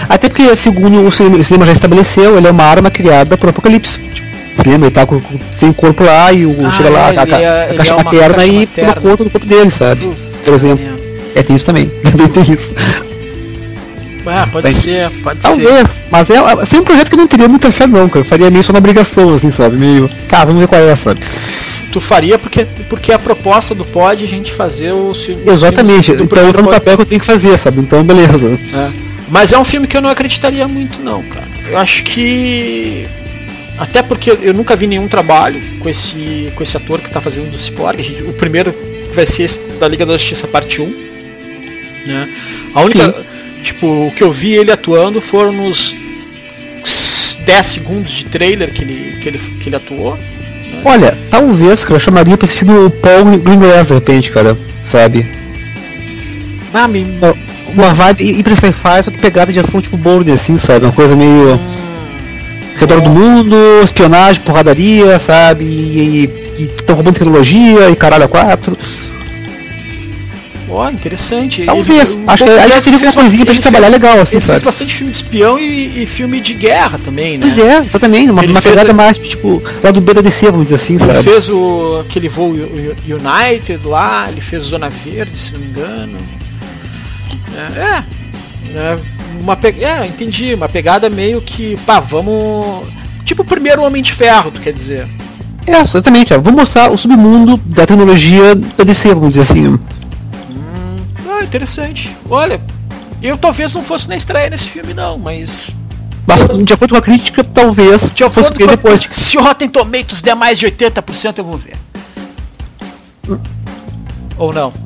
Até 0.08 0.28
porque, 0.28 0.54
segundo 0.56 1.04
o 1.04 1.10
cinema, 1.10 1.38
o 1.38 1.44
cinema, 1.44 1.66
já 1.66 1.72
estabeleceu, 1.72 2.36
ele 2.36 2.46
é 2.46 2.50
uma 2.50 2.64
arma 2.64 2.90
criada 2.90 3.36
por 3.36 3.48
Apocalipse. 3.48 4.00
Tipo, 4.00 4.62
cinema, 4.62 4.86
ele 4.86 4.94
tá 4.94 5.06
com, 5.06 5.20
sem 5.52 5.70
o 5.70 5.74
corpo 5.74 6.04
lá 6.04 6.32
e 6.32 6.46
o 6.46 6.66
ah, 6.66 6.72
chega 6.72 6.90
lá, 6.90 7.08
é, 7.08 7.12
tá, 7.12 7.40
é, 7.40 7.70
a, 7.70 7.74
caixa 7.74 7.94
é 7.94 8.04
materna 8.04 8.46
e 8.46 8.66
toma 8.66 8.94
conta 8.94 9.24
do 9.24 9.30
corpo 9.30 9.46
dele, 9.46 9.70
sabe? 9.70 10.10
Por 10.44 10.54
exemplo. 10.54 10.93
É. 11.34 11.40
É, 11.40 11.42
tem 11.42 11.56
isso 11.56 11.64
também. 11.64 11.88
Também 12.02 12.28
tem 12.28 12.52
isso. 12.52 12.72
Ah, 14.26 14.48
pode 14.50 14.66
tem. 14.68 14.74
ser, 14.74 15.10
pode 15.22 15.40
Talvez, 15.40 15.68
ser. 15.68 15.74
Talvez, 15.74 16.04
mas 16.10 16.30
é, 16.30 16.36
é 16.36 16.80
um 16.80 16.84
projeto 16.84 17.08
que 17.08 17.14
eu 17.14 17.18
não 17.18 17.26
teria 17.26 17.48
muita 17.48 17.70
fé 17.70 17.86
não, 17.86 18.08
cara. 18.08 18.20
Eu 18.20 18.24
faria 18.24 18.50
meio 18.50 18.64
só 18.64 18.72
na 18.72 18.78
obrigação, 18.78 19.34
assim, 19.34 19.50
sabe? 19.50 19.76
Meio. 19.76 20.08
Tá, 20.28 20.44
vamos 20.44 20.60
ver 20.60 20.68
qual 20.68 20.80
é, 20.80 20.96
sabe? 20.96 21.20
Tu 21.92 22.00
faria 22.00 22.38
porque, 22.38 22.66
porque 22.88 23.12
a 23.12 23.18
proposta 23.18 23.74
do 23.74 23.84
pod 23.84 24.22
é 24.22 24.26
a 24.26 24.28
gente 24.28 24.52
fazer 24.52 24.92
o 24.92 25.12
Exatamente, 25.46 26.14
do 26.14 26.24
então 26.24 26.42
eu 26.42 26.52
no 26.52 26.68
papel 26.70 26.96
que 26.96 27.02
eu 27.02 27.06
tenho 27.06 27.20
que 27.20 27.26
fazer, 27.26 27.56
sabe? 27.58 27.80
Então 27.80 28.02
beleza. 28.02 28.58
É. 28.72 28.90
Mas 29.28 29.52
é 29.52 29.58
um 29.58 29.64
filme 29.64 29.86
que 29.86 29.96
eu 29.96 30.00
não 30.00 30.10
acreditaria 30.10 30.66
muito 30.66 31.00
não, 31.00 31.22
cara. 31.22 31.46
Eu 31.68 31.78
acho 31.78 32.02
que. 32.02 33.06
Até 33.78 34.02
porque 34.02 34.30
eu 34.40 34.54
nunca 34.54 34.74
vi 34.76 34.86
nenhum 34.86 35.08
trabalho 35.08 35.60
com 35.80 35.88
esse, 35.88 36.52
com 36.54 36.62
esse 36.62 36.76
ator 36.76 37.00
que 37.00 37.10
tá 37.10 37.20
fazendo 37.20 37.50
do 37.50 37.58
Cyborg. 37.58 38.22
O 38.26 38.32
primeiro 38.32 38.74
vai 39.12 39.26
ser 39.26 39.50
da 39.78 39.86
Liga 39.88 40.06
da 40.06 40.14
Justiça 40.14 40.46
parte 40.46 40.80
1 40.80 41.13
né? 42.06 42.28
A 42.74 42.82
única. 42.82 43.12
Sim. 43.12 43.24
Tipo, 43.62 44.08
o 44.08 44.12
que 44.14 44.22
eu 44.22 44.30
vi 44.30 44.52
ele 44.52 44.70
atuando 44.70 45.22
foram 45.22 45.50
nos 45.50 45.96
10 47.46 47.66
segundos 47.66 48.12
de 48.12 48.24
trailer 48.26 48.72
que 48.72 48.82
ele, 48.82 49.18
que 49.22 49.28
ele, 49.28 49.38
que 49.38 49.68
ele 49.68 49.76
atuou. 49.76 50.16
Né? 50.16 50.82
Olha, 50.84 51.18
talvez, 51.30 51.82
cara, 51.82 51.96
eu 51.96 52.00
chamaria 52.00 52.36
pra 52.36 52.46
esse 52.46 52.58
filme 52.58 52.74
o 52.74 52.90
Paul 52.90 53.38
Greengrass 53.38 53.88
de 53.88 53.94
repente, 53.94 54.30
cara, 54.30 54.56
sabe? 54.82 55.26
Ah, 56.72 56.88
me... 56.88 57.06
Uma 57.68 57.92
vibe 57.92 58.38
e 58.38 58.42
pra 58.42 58.54
sci-fi, 58.54 59.02
só 59.02 59.10
que 59.10 59.18
pegada 59.18 59.52
de 59.52 59.58
ação 59.58 59.80
tipo 59.80 59.96
board, 59.96 60.30
assim, 60.30 60.56
sabe? 60.56 60.84
Uma 60.84 60.92
coisa 60.92 61.16
meio. 61.16 61.54
Hum, 61.54 61.74
redor 62.78 63.00
do 63.00 63.10
mundo, 63.10 63.56
espionagem, 63.82 64.42
porradaria, 64.42 65.18
sabe? 65.18 65.64
E 65.64 66.30
estão 66.56 66.94
roubando 66.94 67.14
tecnologia 67.14 67.90
e 67.90 67.96
caralho 67.96 68.24
a 68.24 68.28
quatro. 68.28 68.76
Ó, 70.74 70.86
oh, 70.86 70.90
interessante. 70.90 71.64
Talvez. 71.64 72.16
Ele, 72.16 72.24
acho 72.26 72.44
que 72.44 72.50
aí 72.50 72.80
seria 72.80 72.98
uma 72.98 73.12
coisinha 73.12 73.44
pra 73.44 73.54
gente 73.54 73.62
trabalhar 73.62 73.90
fez, 73.90 74.02
legal, 74.02 74.20
assim, 74.20 74.36
ele 74.36 74.40
sabe? 74.40 74.52
fez 74.52 74.62
bastante 74.62 74.94
filme 74.96 75.12
de 75.12 75.16
espião 75.16 75.56
e, 75.56 76.02
e, 76.02 76.06
filme 76.06 76.40
de 76.40 76.52
guerra 76.52 76.98
também, 76.98 77.38
né? 77.38 77.46
Pois 77.46 77.58
é, 77.60 77.78
exatamente. 77.78 78.32
Uma, 78.32 78.42
uma 78.42 78.60
pegada 78.60 78.90
a... 78.90 78.92
mais, 78.92 79.16
tipo, 79.16 79.62
lá 79.84 79.92
do 79.92 80.00
B 80.00 80.12
da 80.12 80.20
DC, 80.20 80.46
vamos 80.46 80.64
dizer 80.64 80.74
assim, 80.74 80.94
ele 80.94 81.04
sabe? 81.04 81.18
Ele 81.18 81.22
fez 81.22 81.48
o, 81.48 82.00
aquele 82.00 82.28
voo 82.28 82.48
United 82.50 83.86
lá, 83.86 84.28
ele 84.28 84.40
fez 84.40 84.64
Zona 84.64 84.90
Verde, 84.90 85.38
se 85.38 85.52
não 85.52 85.60
me 85.60 85.66
engano. 85.66 86.18
É, 87.56 87.80
é, 87.80 88.04
é 88.76 88.98
uma 89.40 89.54
pe... 89.54 89.68
é, 89.80 90.06
entendi, 90.06 90.54
uma 90.54 90.68
pegada 90.68 91.08
meio 91.08 91.40
que, 91.40 91.76
pá, 91.86 92.00
vamos... 92.00 92.88
Tipo 93.24 93.42
o 93.42 93.44
primeiro 93.44 93.80
Homem 93.82 94.02
de 94.02 94.12
Ferro, 94.12 94.50
tu 94.50 94.60
quer 94.60 94.72
dizer. 94.72 95.06
É, 95.68 95.80
exatamente, 95.80 96.34
ó. 96.34 96.40
vou 96.40 96.52
mostrar 96.52 96.90
o 96.90 96.98
submundo 96.98 97.56
da 97.64 97.86
tecnologia 97.86 98.56
da 98.76 98.82
DC, 98.82 99.14
vamos 99.14 99.34
dizer 99.34 99.52
assim 99.52 99.78
interessante. 101.44 102.14
Olha, 102.28 102.60
eu 103.22 103.38
talvez 103.38 103.72
não 103.74 103.82
fosse 103.82 104.08
na 104.08 104.16
estreia 104.16 104.50
nesse 104.50 104.68
filme 104.68 104.94
não, 104.94 105.18
mas 105.18 105.74
mas 106.26 106.64
de 106.64 106.72
acordo 106.72 106.92
com 106.92 106.98
a 106.98 107.02
crítica, 107.02 107.44
talvez 107.44 108.10
de 108.10 108.28
fosse 108.30 108.52
ver 108.54 108.68
depois. 108.68 109.06
Crítica, 109.06 109.14
se 109.14 109.36
o 109.36 109.42
Rotten 109.42 109.68
Tomatoes 109.68 110.22
der 110.22 110.34
mais 110.34 110.58
de 110.58 110.66
80%, 110.66 111.38
eu 111.38 111.44
vou 111.44 111.58
ver. 111.58 111.76
Ou 114.38 114.52
não? 114.52 114.83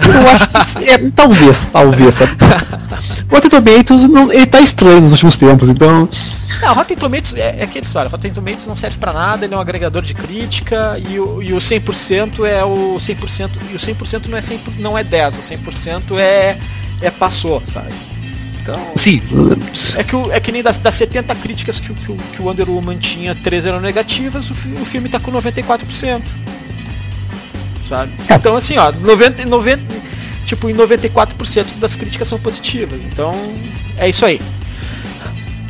Eu 0.00 0.28
acho 0.30 0.48
que 0.50 0.90
é, 0.90 1.10
talvez, 1.10 1.68
talvez. 1.72 2.20
o 2.20 3.34
Rotten 3.34 3.50
Tomatoes 3.50 4.08
não, 4.08 4.32
ele 4.32 4.46
tá 4.46 4.60
estranho 4.60 5.02
nos 5.02 5.12
últimos 5.12 5.36
tempos, 5.36 5.68
então. 5.68 6.08
Não, 6.60 6.74
Rotten 6.74 6.96
Tomatoes 6.96 7.34
é, 7.34 7.56
é 7.60 7.64
aquele 7.64 7.86
história. 7.86 8.10
Rotten 8.10 8.32
Tomatoes 8.32 8.66
não 8.66 8.76
serve 8.76 8.98
para 8.98 9.12
nada, 9.12 9.44
ele 9.44 9.54
é 9.54 9.56
um 9.56 9.60
agregador 9.60 10.02
de 10.02 10.14
crítica 10.14 11.00
e 11.08 11.18
o, 11.18 11.42
e 11.42 11.52
o 11.52 11.58
100% 11.58 12.44
é 12.44 12.64
o 12.64 12.96
100% 12.96 13.50
e 13.70 13.74
o 13.74 13.78
100% 13.78 14.26
não 14.28 14.38
é 14.38 14.42
100, 14.42 14.60
não 14.78 14.98
é 14.98 15.04
10, 15.04 15.38
o 15.38 15.40
100% 15.40 16.18
é 16.18 16.58
é 17.00 17.10
passou, 17.10 17.62
sabe? 17.64 17.92
Então, 18.60 18.74
Sim. 18.96 19.22
É 19.96 20.02
que, 20.02 20.16
o, 20.16 20.32
é 20.32 20.40
que 20.40 20.50
nem 20.50 20.62
das, 20.62 20.78
das 20.78 20.94
70 20.96 21.34
críticas 21.36 21.78
que, 21.78 21.94
que, 21.94 22.16
que 22.16 22.42
o 22.42 22.46
Wonder 22.46 22.68
Woman 22.68 22.98
tinha, 22.98 23.34
13 23.34 23.68
eram 23.68 23.80
negativas, 23.80 24.50
o, 24.50 24.54
o 24.54 24.84
filme 24.84 25.08
tá 25.08 25.20
com 25.20 25.30
94% 25.30 26.22
sabe? 27.88 28.12
É. 28.28 28.34
Então, 28.34 28.56
assim, 28.56 28.76
ó, 28.78 28.92
90, 28.92 29.44
90, 29.44 29.82
tipo, 30.44 30.68
em 30.68 30.74
94% 30.74 31.78
das 31.78 31.96
críticas 31.96 32.28
são 32.28 32.38
positivas. 32.38 33.02
Então, 33.02 33.34
é 33.96 34.08
isso 34.08 34.24
aí. 34.24 34.40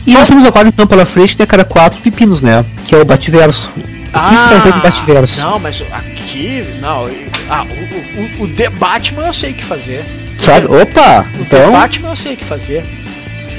E 0.07 0.13
nós 0.13 0.29
temos 0.29 0.45
agora, 0.47 0.69
então, 0.69 0.87
pela 0.87 1.05
frente, 1.05 1.41
a 1.43 1.47
cara 1.47 1.65
quatro 1.65 2.01
pepinos, 2.01 2.41
né? 2.41 2.65
Que 2.85 2.95
é 2.95 2.99
o 2.99 3.05
Bativerso. 3.05 3.73
ah, 4.13 4.49
fazer 4.53 4.75
no 4.75 4.81
Batverso. 4.81 5.41
Não, 5.41 5.59
mas 5.59 5.85
aqui. 5.91 6.65
Não. 6.81 7.07
Ah, 7.51 7.65
o, 7.65 8.43
o, 8.43 8.45
o 8.45 8.49
The 8.49 8.71
Batman 8.71 9.27
eu 9.27 9.33
sei 9.33 9.51
o 9.51 9.55
que 9.55 9.65
fazer. 9.65 10.05
Sabe? 10.39 10.67
Opa! 10.67 11.27
O 11.39 11.43
então... 11.43 11.59
The 11.59 11.71
Batman 11.71 12.09
eu 12.11 12.17
sei 12.17 12.35
o 12.35 12.37
que 12.37 12.45
fazer. 12.45 12.85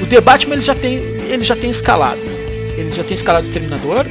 O 0.00 0.06
The 0.06 0.20
Batman 0.20 0.54
ele 0.54 0.62
já 0.62 0.74
tem. 0.74 0.96
Ele 0.96 1.42
já 1.42 1.54
tem 1.54 1.68
escalado. 1.68 2.20
Ele 2.76 2.90
já 2.90 3.04
tem 3.04 3.14
escalado 3.14 3.46
o 3.46 3.50
Terminador. 3.50 4.06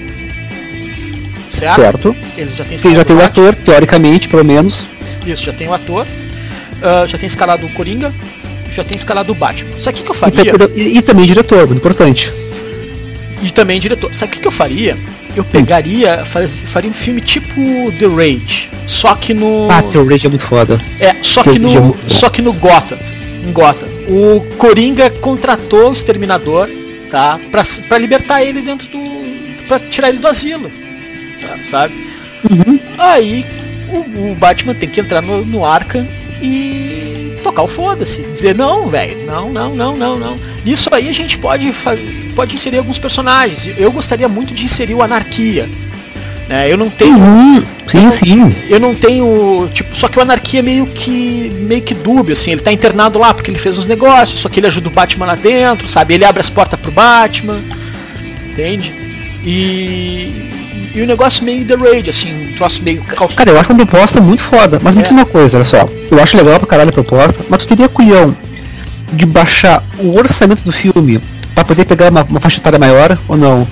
Certo? 1.60 1.76
certo. 1.76 2.16
Ele 2.38 2.52
já 2.56 2.64
tem 2.64 2.78
Sim, 2.78 2.96
já 2.96 3.04
tem 3.04 3.16
o 3.16 3.24
ator, 3.24 3.56
teoricamente, 3.56 4.30
pelo 4.30 4.46
menos. 4.46 4.88
Isso, 5.26 5.44
já 5.44 5.54
tem 5.54 5.68
o 5.68 5.74
ator. 5.74 6.06
Uh, 6.06 7.08
já 7.08 7.18
tem 7.18 7.28
escalado 7.28 7.66
o 7.66 7.74
Coringa. 7.74 8.14
Já 8.72 8.84
tem 8.84 8.98
escalado 8.98 9.32
o 9.32 9.36
Batman. 9.36 9.80
Sabe 9.80 10.00
o 10.00 10.04
que, 10.04 10.10
eu 10.10 10.14
faria? 10.14 10.54
E, 10.76 10.82
e, 10.82 10.98
e 10.98 11.02
também 11.02 11.26
diretor, 11.26 11.66
muito 11.66 11.80
importante. 11.80 12.32
E 13.42 13.52
também 13.52 13.80
diretor. 13.80 14.14
Sabe 14.14 14.32
o 14.32 14.36
que, 14.36 14.42
que 14.42 14.48
eu 14.48 14.52
faria? 14.52 14.98
Eu 15.36 15.44
pegaria, 15.44 16.26
faz, 16.26 16.60
faria 16.66 16.90
um 16.90 16.94
filme 16.94 17.22
tipo 17.22 17.54
The 18.00 18.08
Rage, 18.08 18.70
só 18.88 19.14
que 19.14 19.36
no. 19.36 19.68
Ah, 19.70 19.84
The 19.84 20.00
Rage 20.00 20.26
é 20.26 20.30
muito 20.30 20.46
foda. 20.46 20.80
É, 21.00 21.16
só 21.22 21.44
The 21.44 21.54
que 21.54 21.60
no, 21.60 21.70
é 21.70 22.10
só 22.10 22.30
que 22.30 22.42
no 22.42 22.54
Gotham, 22.54 22.98
em 23.48 23.52
Gotham, 23.52 23.88
o 24.08 24.42
Coringa 24.58 25.12
contratou 25.12 25.90
o 25.90 25.94
Exterminador, 25.94 26.68
tá, 27.12 27.40
pra, 27.52 27.64
pra 27.88 27.98
libertar 28.00 28.44
ele 28.44 28.64
dentro 28.64 28.88
do, 28.88 29.00
pra 29.68 29.80
tirar 29.80 30.10
ele 30.10 30.18
do 30.18 30.28
asilo, 30.28 30.72
sabe? 31.70 31.94
Uhum. 32.50 32.80
Aí 32.98 33.46
o, 33.90 34.32
o 34.32 34.36
Batman 34.36 34.74
tem 34.74 34.90
que 34.90 35.00
entrar 35.00 35.22
no, 35.22 35.46
no 35.46 35.66
Arkham 35.66 36.08
e 36.42 37.40
tocar 37.44 37.64
o 37.64 37.68
foda-se, 37.68 38.22
dizer 38.24 38.56
não, 38.56 38.90
velho, 38.90 39.26
não, 39.26 39.52
não, 39.52 39.74
não, 39.76 39.96
não, 39.96 40.20
não. 40.20 40.38
Isso 40.66 40.90
aí 40.94 41.10
a 41.10 41.14
gente 41.14 41.38
pode 41.38 41.74
pode 42.36 42.54
inserir 42.54 42.78
alguns 42.78 43.00
personagens. 43.00 43.68
Eu 43.78 43.92
gostaria 43.92 44.28
muito 44.28 44.54
de 44.54 44.66
inserir 44.66 44.94
o 44.94 45.02
Anarquia. 45.02 45.68
Né? 46.48 46.72
Eu 46.72 46.78
não 46.78 46.90
tenho. 46.90 47.18
Uhum. 47.18 47.64
Sim, 47.88 48.06
eu 48.06 48.12
sim. 48.12 48.56
Eu 48.70 48.80
não 48.80 48.96
tenho. 48.96 49.68
Tipo, 49.74 49.96
só 49.98 50.08
que 50.08 50.18
o 50.18 50.22
Anarquia 50.22 50.60
é 50.60 50.64
meio 50.64 50.86
que. 50.86 51.52
meio 51.60 51.82
que 51.82 51.94
dúbio, 51.94 52.34
assim. 52.34 52.52
Ele 52.52 52.62
tá 52.62 52.72
internado 52.72 53.20
lá 53.20 53.34
porque 53.34 53.52
ele 53.52 53.58
fez 53.58 53.78
uns 53.78 53.86
negócios, 53.86 54.40
só 54.40 54.48
que 54.48 54.60
ele 54.60 54.68
ajuda 54.68 54.88
o 54.88 54.92
Batman 54.92 55.26
lá 55.26 55.36
dentro, 55.36 55.88
sabe? 55.88 56.14
Ele 56.14 56.26
abre 56.26 56.42
as 56.42 56.50
portas 56.50 56.80
pro 56.80 56.92
Batman. 56.92 57.62
Entende? 58.50 58.94
E. 59.44 60.57
E 60.98 61.02
o 61.04 61.06
negócio 61.06 61.46
meio 61.46 61.64
The 61.64 61.76
Raid, 61.76 62.10
assim, 62.10 62.50
um 62.50 62.56
troço 62.56 62.82
meio 62.82 63.04
Cara, 63.04 63.52
eu 63.52 63.60
acho 63.60 63.72
uma 63.72 63.86
proposta 63.86 64.20
muito 64.20 64.42
foda, 64.42 64.80
mas 64.82 64.96
me 64.96 65.04
diz 65.04 65.12
uma 65.12 65.28
coisa, 65.28 65.58
olha 65.58 65.64
só. 65.64 65.88
Eu 66.10 66.20
acho 66.20 66.36
legal 66.36 66.58
pra 66.58 66.68
caralho 66.68 66.90
a 66.90 66.92
proposta, 66.92 67.46
mas 67.48 67.60
tu 67.60 67.68
teria 67.68 67.88
culhão 67.88 68.36
de 69.14 69.28
baixar 69.28 69.84
o 70.00 70.18
orçamento 70.18 70.64
do 70.64 70.72
filme 70.72 71.22
para 71.54 71.64
poder 71.64 71.86
pegar 71.86 72.10
uma, 72.10 72.24
uma 72.24 72.40
faixa 72.40 72.58
etária 72.58 72.80
maior 72.80 73.16
ou 73.28 73.38
não? 73.38 73.68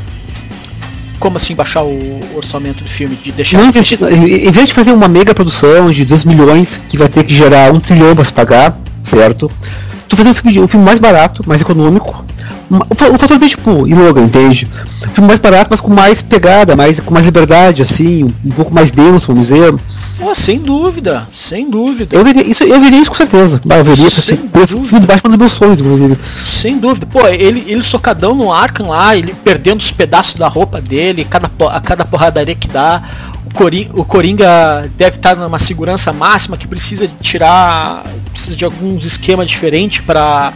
Como 1.19 1.37
assim 1.37 1.55
baixar 1.55 1.81
o 1.81 2.19
orçamento 2.35 2.83
do 2.83 2.89
filme? 2.91 3.15
De 3.15 3.31
deixar. 3.31 3.57
Não 3.57 3.69
investir, 3.69 3.97
em 4.03 4.51
vez 4.51 4.67
de 4.67 4.73
fazer 4.75 4.91
uma 4.91 5.07
mega 5.07 5.33
produção 5.33 5.89
de 5.89 6.05
2 6.05 6.25
milhões 6.25 6.79
que 6.87 6.95
vai 6.95 7.09
ter 7.09 7.23
que 7.23 7.33
gerar 7.33 7.73
um 7.73 7.79
trilhão 7.79 8.13
para 8.13 8.23
se 8.23 8.33
pagar, 8.33 8.77
certo? 9.03 9.51
Tu 10.07 10.15
fazer 10.15 10.29
um 10.29 10.33
filme, 10.35 10.59
um 10.59 10.67
filme 10.67 10.85
mais 10.85 10.99
barato, 10.99 11.43
mais 11.47 11.59
econômico. 11.59 12.23
O 12.69 12.95
fator 12.95 13.37
de 13.37 13.49
tipo, 13.49 13.87
e 13.87 13.93
logo, 13.93 14.19
entende? 14.19 14.67
Um 15.05 15.09
filme 15.09 15.27
mais 15.27 15.39
barato, 15.39 15.67
mas 15.69 15.79
com 15.79 15.93
mais 15.93 16.21
pegada, 16.21 16.75
mais, 16.75 16.99
com 16.99 17.13
mais 17.13 17.25
liberdade, 17.25 17.81
assim, 17.81 18.23
um 18.43 18.51
pouco 18.51 18.73
mais 18.73 18.91
denso, 18.91 19.27
vamos 19.27 19.47
dizer 19.47 19.73
Pô, 20.17 20.33
sem 20.33 20.59
dúvida, 20.59 21.27
sem 21.33 21.69
dúvida. 21.69 22.15
Eu 22.15 22.23
veria 22.23 22.47
isso, 22.47 22.63
eu 22.63 22.79
veria 22.79 22.99
isso 22.99 23.09
com 23.09 23.17
certeza. 23.17 23.61
eu 23.65 23.83
veria 23.83 24.07
o 24.07 24.83
filme 24.83 25.01
do 25.01 25.07
Batman 25.07 25.29
dos 25.29 25.37
meus 25.37 25.51
sonhos, 25.51 25.81
inclusive. 25.81 26.15
Sem 26.15 26.77
dúvida. 26.79 27.05
Pô, 27.05 27.27
ele, 27.27 27.65
ele 27.67 27.83
socadão 27.83 28.33
no 28.33 28.51
Arkham 28.51 28.87
lá, 28.87 29.15
ele 29.15 29.35
perdendo 29.43 29.81
os 29.81 29.91
pedaços 29.91 30.35
da 30.35 30.47
roupa 30.47 30.79
dele, 30.79 31.25
cada, 31.25 31.51
a 31.69 31.81
cada 31.81 32.05
porradaria 32.05 32.55
que 32.55 32.67
dá. 32.67 33.03
O 33.45 33.53
Coringa, 33.53 33.91
o 33.93 34.05
Coringa 34.05 34.89
deve 34.97 35.17
estar 35.17 35.35
numa 35.35 35.59
segurança 35.59 36.13
máxima 36.13 36.55
que 36.55 36.67
precisa 36.67 37.07
de 37.07 37.15
tirar. 37.21 38.03
Precisa 38.31 38.55
de 38.55 38.63
alguns 38.63 39.05
esquemas 39.05 39.49
diferentes 39.49 39.99
para 39.99 40.53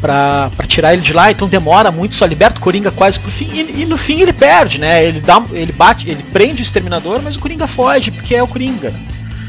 pra, 0.00 0.50
pra 0.56 0.66
tirar 0.66 0.92
ele 0.92 1.02
de 1.02 1.12
lá, 1.12 1.30
então 1.30 1.48
demora 1.48 1.90
muito, 1.90 2.14
só 2.14 2.24
liberta 2.24 2.58
o 2.58 2.62
Coringa 2.62 2.90
quase 2.90 3.18
pro 3.18 3.30
fim, 3.30 3.50
e, 3.52 3.82
e, 3.82 3.86
no 3.86 3.96
fim 3.96 4.20
ele 4.20 4.32
perde, 4.32 4.80
né? 4.80 5.04
Ele 5.04 5.20
dá. 5.20 5.42
Ele 5.52 5.72
bate, 5.72 6.08
ele 6.08 6.22
prende 6.32 6.62
o 6.62 6.64
exterminador, 6.64 7.20
mas 7.22 7.36
o 7.36 7.38
Coringa 7.38 7.66
foge, 7.66 8.10
porque 8.10 8.34
é 8.34 8.42
o 8.42 8.48
Coringa. 8.48 8.92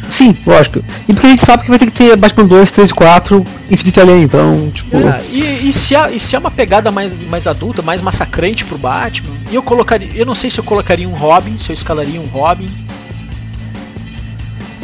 Sim, 0.09 0.35
lógico. 0.45 0.83
E 1.07 1.13
porque 1.13 1.27
a 1.27 1.29
gente 1.29 1.45
sabe 1.45 1.63
que 1.63 1.69
vai 1.69 1.77
ter 1.77 1.85
que 1.85 1.91
ter 1.91 2.17
Batman 2.17 2.47
2, 2.47 2.71
3 2.71 2.89
e 2.89 2.93
4, 2.93 3.45
Infinite 3.69 3.99
Alien, 3.99 4.23
então, 4.23 4.71
tipo. 4.73 4.97
É, 4.97 5.23
e, 5.29 5.69
e, 5.69 5.73
se 5.73 5.95
há, 5.95 6.09
e 6.11 6.19
se 6.19 6.35
há 6.35 6.39
uma 6.39 6.49
pegada 6.49 6.91
mais, 6.91 7.13
mais 7.27 7.45
adulta, 7.45 7.81
mais 7.83 8.01
massacrante 8.01 8.65
pro 8.65 8.77
Batman, 8.77 9.37
e 9.51 9.55
eu 9.55 9.61
colocaria. 9.61 10.09
Eu 10.15 10.25
não 10.25 10.33
sei 10.33 10.49
se 10.49 10.59
eu 10.59 10.63
colocaria 10.63 11.07
um 11.07 11.13
Robin, 11.13 11.57
se 11.59 11.71
eu 11.71 11.75
escalaria 11.75 12.19
um 12.19 12.25
Robin. 12.25 12.69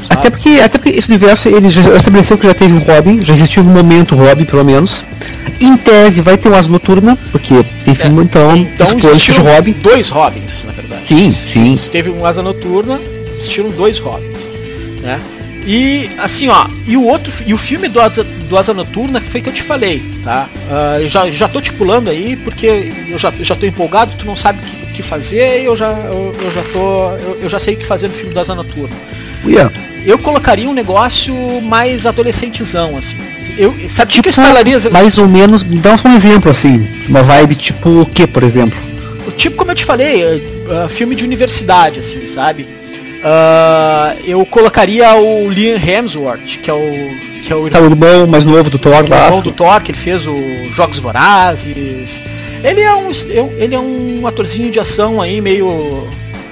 Até 0.09 0.29
porque, 0.29 0.59
até 0.63 0.77
porque 0.77 0.97
esse 0.97 1.09
universo 1.09 1.49
ele 1.49 1.69
já 1.69 1.81
estabeleceu 1.95 2.37
que 2.37 2.47
já 2.47 2.53
teve 2.53 2.73
um 2.73 2.79
Robin, 2.79 3.23
já 3.23 3.33
existiu 3.33 3.63
um 3.63 3.67
momento 3.67 4.15
Robin, 4.15 4.45
pelo 4.45 4.63
menos. 4.63 5.05
Em 5.61 5.77
tese 5.77 6.21
vai 6.21 6.37
ter 6.37 6.49
um 6.49 6.55
Asa 6.55 6.69
Noturna, 6.69 7.17
porque 7.31 7.63
tem 7.83 7.95
filme 7.95 8.21
é, 8.21 8.23
então, 8.23 8.55
então 8.55 8.95
de 8.95 9.31
Robin. 9.41 9.73
Dois 9.73 10.09
Robins, 10.09 10.63
na 10.65 10.73
verdade. 10.73 11.07
Sim, 11.07 11.31
sim. 11.31 11.79
Teve 11.91 12.09
um 12.09 12.25
Asa 12.25 12.41
Noturna, 12.41 12.99
existiram 13.33 13.69
dois 13.69 13.99
Robins. 13.99 14.49
Né? 15.01 15.19
E 15.67 16.11
assim, 16.19 16.47
ó, 16.47 16.67
e 16.85 16.95
o 16.95 17.03
outro, 17.03 17.33
e 17.45 17.51
o 17.51 17.57
filme 17.57 17.87
do 17.87 17.99
Asa, 17.99 18.23
do 18.23 18.55
Asa 18.55 18.71
Noturna 18.71 19.19
foi 19.19 19.41
que 19.41 19.49
eu 19.49 19.53
te 19.53 19.63
falei, 19.63 20.03
tá? 20.23 20.47
Uh, 20.69 21.01
eu 21.01 21.09
já, 21.09 21.29
já 21.31 21.47
tô 21.47 21.59
te 21.59 21.73
pulando 21.73 22.07
aí, 22.07 22.35
porque 22.35 22.91
eu 23.07 23.17
já, 23.17 23.33
já 23.39 23.55
tô 23.55 23.65
empolgado, 23.65 24.13
tu 24.15 24.27
não 24.27 24.35
sabe 24.35 24.59
o 24.59 24.61
que, 24.61 24.93
que 24.93 25.01
fazer, 25.01 25.63
eu 25.63 25.75
já, 25.75 25.89
eu, 25.91 26.35
eu 26.39 26.51
já 26.51 26.61
tô. 26.71 27.11
Eu, 27.13 27.39
eu, 27.41 27.49
já 27.49 27.59
sei 27.59 27.73
o 27.73 27.77
que 27.77 27.85
fazer 27.85 28.07
no 28.07 28.13
filme 28.13 28.31
do 28.31 28.39
Asa 28.39 28.53
Noturna. 28.53 28.95
Eu 30.05 30.19
colocaria 30.19 30.69
um 30.69 30.73
negócio 30.73 31.33
mais 31.61 32.05
adolescentezão, 32.05 32.97
assim. 32.97 33.17
Eu, 33.57 33.71
sabe 33.89 34.11
tipo, 34.11 34.23
que 34.23 34.29
eu 34.29 34.31
escalaria? 34.31 34.77
Mais 34.91 35.17
ou 35.17 35.27
menos, 35.27 35.63
dá 35.63 35.95
um 36.05 36.13
exemplo, 36.13 36.51
assim. 36.51 36.87
Uma 37.07 37.23
vibe 37.23 37.55
tipo 37.55 38.01
o 38.01 38.05
que, 38.05 38.27
por 38.27 38.43
exemplo? 38.43 38.77
Tipo, 39.37 39.55
como 39.55 39.71
eu 39.71 39.75
te 39.75 39.83
falei, 39.83 40.23
uh, 40.23 40.89
filme 40.89 41.15
de 41.15 41.23
universidade, 41.23 41.99
assim, 41.99 42.27
sabe? 42.27 42.63
Uh, 42.63 44.21
eu 44.23 44.45
colocaria 44.45 45.15
o 45.15 45.49
Liam 45.49 45.77
Hemsworth, 45.77 46.59
que 46.61 46.69
é 46.69 46.73
o. 46.73 47.25
Que 47.41 47.51
é 47.51 47.55
o, 47.55 47.69
tá, 47.69 47.79
o 47.79 47.85
irmão 47.85 48.27
mais 48.27 48.45
novo 48.45 48.69
do 48.69 48.77
Thor 48.77 49.07
lá. 49.09 49.23
O 49.23 49.25
irmão 49.25 49.41
do 49.41 49.51
Thor, 49.51 49.81
que 49.81 49.91
ele 49.91 49.97
fez 49.97 50.27
o 50.27 50.35
Jogos 50.73 50.99
Vorazes. 50.99 52.21
Ele 52.63 52.81
é 52.81 52.95
um, 52.95 53.11
ele 53.57 53.75
é 53.75 53.79
um 53.79 54.25
atorzinho 54.25 54.71
de 54.71 54.79
ação 54.79 55.21
aí, 55.21 55.41
meio 55.41 56.07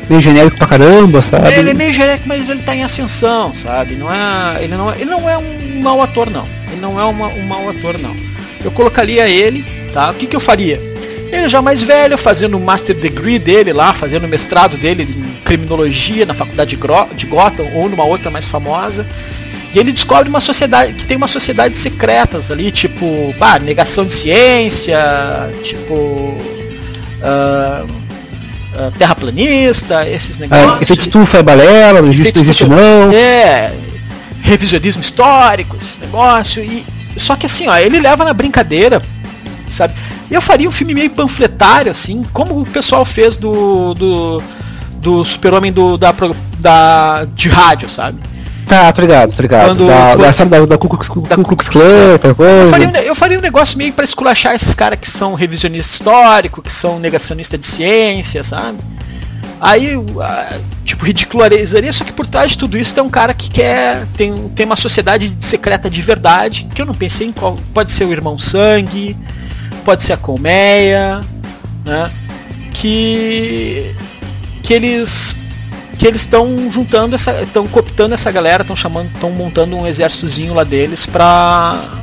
meio 0.10 0.22
genérico 0.22 0.58
pra 0.58 0.68
caramba, 0.68 1.22
sabe? 1.22 1.54
Ele 1.54 1.72
é 1.72 1.74
meio 1.74 1.94
genérico, 1.94 2.28
mas 2.28 2.48
ele 2.50 2.62
tá 2.62 2.76
em 2.76 2.84
ascensão, 2.84 3.54
sabe? 3.54 3.96
Não 3.96 4.12
é, 4.12 4.64
ele, 4.64 4.76
não 4.76 4.92
é, 4.92 4.96
ele 4.96 5.10
não 5.10 5.30
é 5.30 5.38
um 5.38 5.82
mau 5.82 6.02
ator, 6.02 6.30
não. 6.30 6.46
Ele 6.72 6.82
não 6.82 7.00
é 7.00 7.04
uma, 7.06 7.28
um 7.28 7.46
mau 7.46 7.70
ator, 7.70 7.98
não. 7.98 8.16
Eu 8.64 8.72
colocaria 8.72 9.28
ele, 9.28 9.64
tá? 9.94 10.10
O 10.12 10.14
que, 10.14 10.28
que 10.28 10.36
eu 10.36 10.40
faria? 10.40 10.80
Ele 11.32 11.50
já 11.50 11.62
mais 11.62 11.82
velho, 11.82 12.18
fazendo 12.18 12.58
o 12.58 12.60
master 12.60 12.96
degree 12.96 13.40
dele 13.40 13.74
lá, 13.74 13.94
fazendo 13.94 14.26
o 14.26 14.28
mestrado 14.28 14.78
dele 14.78 15.04
em 15.04 15.42
criminologia 15.44 16.26
na 16.26 16.34
faculdade 16.34 16.78
de 17.16 17.26
Gotham 17.26 17.72
ou 17.74 17.90
numa 17.90 18.04
outra 18.04 18.30
mais 18.30 18.48
famosa. 18.48 19.06
E 19.74 19.80
ele 19.80 19.92
descobre 19.92 20.30
uma 20.30 20.40
sociedade 20.40 20.94
que 20.94 21.06
tem 21.06 21.18
uma 21.18 21.28
sociedade 21.28 21.76
secretas 21.76 22.52
ali, 22.52 22.72
tipo, 22.72 23.34
pá, 23.40 23.58
negação 23.58 24.06
de 24.06 24.14
ciência, 24.14 25.00
tipo. 25.64 26.38
Uh, 27.24 28.03
uh, 28.76 28.92
terraplanista, 28.92 30.08
esses 30.08 30.38
negócios. 30.38 30.80
É, 30.80 30.84
efeito 30.84 31.00
estufa 31.02 31.38
é 31.40 31.44
balela, 31.44 32.00
existe, 32.08 32.36
não 32.36 32.42
existe 32.42 32.68
não. 32.68 33.12
É, 33.12 33.74
revisionismo 34.42 35.02
histórico, 35.02 35.78
esse 35.78 36.00
negócio. 36.00 36.64
E, 36.64 36.86
só 37.18 37.36
que 37.36 37.46
assim, 37.46 37.68
ó, 37.68 37.78
ele 37.78 38.00
leva 38.00 38.26
na 38.26 38.34
brincadeira, 38.34 39.02
sabe? 39.70 39.94
Eu 40.30 40.42
faria 40.42 40.68
um 40.68 40.72
filme 40.72 40.94
meio 40.94 41.10
panfletário, 41.10 41.92
assim, 41.92 42.24
como 42.34 42.60
o 42.60 42.66
pessoal 42.66 43.06
fez 43.06 43.38
do. 43.38 43.94
do, 43.94 44.44
do 44.96 45.26
Super-Homem 45.26 45.72
do, 45.72 45.98
da, 45.98 46.14
da, 46.60 47.26
de 47.36 47.50
rádio, 47.50 47.90
sabe? 47.90 48.20
Tá, 48.74 48.92
tô 48.92 49.02
ligado, 49.02 49.36
tô 49.36 49.42
ligado. 49.44 49.68
Quando, 49.68 49.86
da, 49.86 50.16
quando, 50.16 50.50
da, 50.50 50.60
da, 50.60 50.66
da 50.66 50.78
Ku 50.80 51.44
Klux 51.44 51.70
Klan, 51.70 52.14
outra 52.14 52.34
coisa. 52.34 52.64
Eu 52.64 52.70
faria, 52.72 53.04
eu 53.04 53.16
faria 53.16 53.38
um 53.38 53.42
negócio 53.42 53.78
meio 53.78 53.94
pra 53.94 54.04
esculachar 54.04 54.56
esses 54.56 54.74
caras 54.74 54.98
que 55.00 55.08
são 55.08 55.36
revisionistas 55.36 55.94
históricos, 55.94 56.64
que 56.64 56.74
são 56.74 57.00
negacionistas 57.00 57.60
de 57.60 57.68
ciência, 57.68 58.44
sabe? 58.44 58.80
Aí, 59.62 59.92
tipo, 60.84 61.06
ridicularizaria, 61.06 61.94
só 61.94 62.04
que 62.04 62.12
por 62.12 62.26
trás 62.26 62.54
de 62.54 62.58
tudo 62.58 62.76
isso 62.76 62.96
tem 62.96 63.04
um 63.04 63.12
cara 63.12 63.36
que 63.36 63.48
quer. 63.48 64.08
Tem, 64.18 64.50
tem 64.50 64.66
uma 64.66 64.76
sociedade 64.76 65.32
secreta 65.40 65.88
de 65.88 66.02
verdade, 66.02 66.68
que 66.74 66.82
eu 66.82 66.86
não 66.88 66.96
pensei 66.96 67.28
em 67.28 67.32
qual. 67.32 67.60
Pode 67.76 67.92
ser 67.92 68.06
o 68.06 68.12
Irmão 68.12 68.40
Sangue, 68.40 69.16
pode 69.86 70.02
ser 70.02 70.14
a 70.14 70.18
Colmeia, 70.18 71.22
né? 71.86 72.12
Que. 72.74 73.96
Que 74.64 74.74
eles 74.74 75.36
que 75.98 76.08
eles 76.08 76.22
estão 76.22 76.72
juntando 76.72 77.16
essa, 77.16 77.42
estão 77.42 77.68
cooptando 77.68 78.14
essa 78.14 78.32
galera, 78.32 78.64
estão 78.64 78.76
chamando, 78.76 79.12
estão 79.14 79.32
montando 79.32 79.76
um 79.76 79.88
exércitozinho 79.88 80.54
lá 80.54 80.64
deles 80.64 81.06
pra 81.06 82.02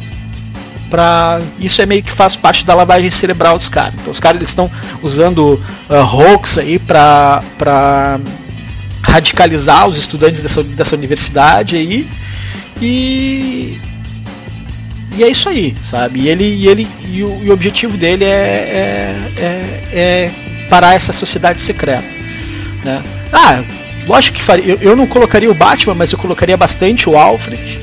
para 0.88 1.40
isso 1.60 1.80
é 1.80 1.86
meio 1.86 2.02
que 2.02 2.10
faz 2.10 2.34
parte 2.34 2.66
da 2.66 2.74
lavagem 2.74 3.10
cerebral 3.10 3.56
dos 3.56 3.68
caras. 3.68 3.94
Então 4.00 4.10
os 4.10 4.18
caras 4.18 4.42
estão 4.42 4.68
usando 5.00 5.54
uh, 5.88 5.94
hoax 5.94 6.58
aí 6.58 6.80
para 6.80 7.42
para 7.56 8.18
radicalizar 9.00 9.86
os 9.86 9.96
estudantes 9.96 10.42
dessa, 10.42 10.62
dessa 10.62 10.96
universidade 10.96 11.76
aí. 11.76 12.08
E. 12.80 13.78
E 15.16 15.24
é 15.24 15.28
isso 15.28 15.48
aí, 15.48 15.76
sabe? 15.82 16.20
E 16.20 16.28
ele, 16.28 16.44
e 16.44 16.68
ele 16.68 16.88
e 17.04 17.22
o, 17.24 17.42
e 17.42 17.50
o 17.50 17.52
objetivo 17.52 17.96
dele 17.96 18.24
é, 18.24 18.28
é, 18.28 19.32
é, 19.36 19.80
é, 19.92 20.30
parar 20.68 20.94
essa 20.94 21.12
sociedade 21.12 21.60
secreta. 21.60 22.06
Né? 22.84 23.02
Ah, 23.32 23.62
lógico 24.06 24.38
que 24.38 24.42
faria, 24.42 24.64
eu, 24.72 24.78
eu 24.80 24.96
não 24.96 25.06
colocaria 25.06 25.50
o 25.50 25.54
Batman, 25.54 25.94
mas 25.94 26.12
eu 26.12 26.18
colocaria 26.18 26.56
bastante 26.56 27.08
o 27.08 27.16
Alfred. 27.16 27.80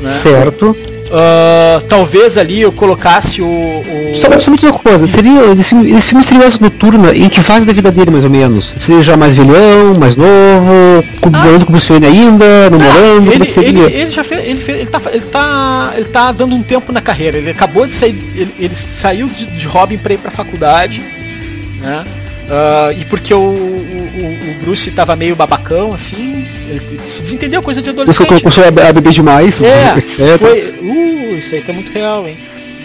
Né? 0.00 0.08
Certo. 0.08 0.76
Uh, 1.08 1.80
talvez 1.88 2.36
ali 2.36 2.60
eu 2.60 2.70
colocasse 2.70 3.40
o. 3.40 3.46
o... 3.46 4.14
Só, 4.14 4.38
somente 4.38 4.66
uma 4.66 4.78
coisa, 4.78 5.08
seria. 5.08 5.40
Esse, 5.52 5.74
esse 5.88 6.08
filme 6.08 6.22
seria 6.22 6.44
essa 6.44 6.58
noturna 6.60 7.16
em 7.16 7.30
que 7.30 7.40
fase 7.40 7.66
da 7.66 7.72
vida 7.72 7.90
dele, 7.90 8.10
mais 8.10 8.24
ou 8.24 8.30
menos? 8.30 8.76
Seria 8.78 9.00
já 9.00 9.16
mais 9.16 9.34
velhão, 9.34 9.94
mais 9.98 10.16
novo, 10.16 11.02
ah. 11.22 11.30
morando 11.30 11.64
com 11.64 11.70
o 11.70 11.72
Bruce 11.72 11.88
Wayne 11.88 12.06
ainda, 12.06 12.68
namorando, 12.68 12.98
ah, 12.98 13.16
ele, 13.16 13.30
como 13.30 13.42
é 13.42 13.46
que 13.46 13.52
seria? 13.52 13.84
Ele, 13.84 13.94
ele 13.94 14.10
já 14.10 14.22
fez, 14.22 14.44
ele, 14.44 14.60
fez, 14.60 14.80
ele, 14.80 14.90
tá, 14.90 15.00
ele, 15.10 15.24
tá, 15.24 15.92
ele 15.96 16.08
tá 16.10 16.32
dando 16.32 16.54
um 16.54 16.62
tempo 16.62 16.92
na 16.92 17.00
carreira, 17.00 17.38
ele 17.38 17.50
acabou 17.50 17.86
de 17.86 17.94
sair, 17.94 18.10
ele, 18.34 18.54
ele 18.58 18.76
saiu 18.76 19.28
de, 19.28 19.46
de 19.46 19.66
Robin 19.66 19.96
pra 19.96 20.12
ir 20.12 20.18
pra 20.18 20.30
faculdade, 20.30 21.00
né? 21.80 22.04
Uh, 22.48 22.98
e 22.98 23.04
porque 23.04 23.34
o, 23.34 23.40
o, 23.40 24.50
o 24.50 24.54
Bruce 24.62 24.90
tava 24.92 25.14
meio 25.14 25.36
babacão, 25.36 25.92
assim, 25.92 26.46
ele 26.66 26.98
se 27.04 27.22
desentendeu 27.22 27.60
coisa 27.62 27.82
de 27.82 27.90
adolescente. 27.90 28.32
Isso 28.32 28.42
começou 28.42 28.64
a 28.64 28.92
beber 28.92 29.12
demais, 29.12 29.60
é, 29.62 29.98
etc. 29.98 30.40
Foi, 30.40 30.58
uh, 30.80 31.36
isso 31.36 31.54
aí 31.54 31.60
tá 31.60 31.74
muito 31.74 31.92
real, 31.92 32.26
hein? 32.26 32.38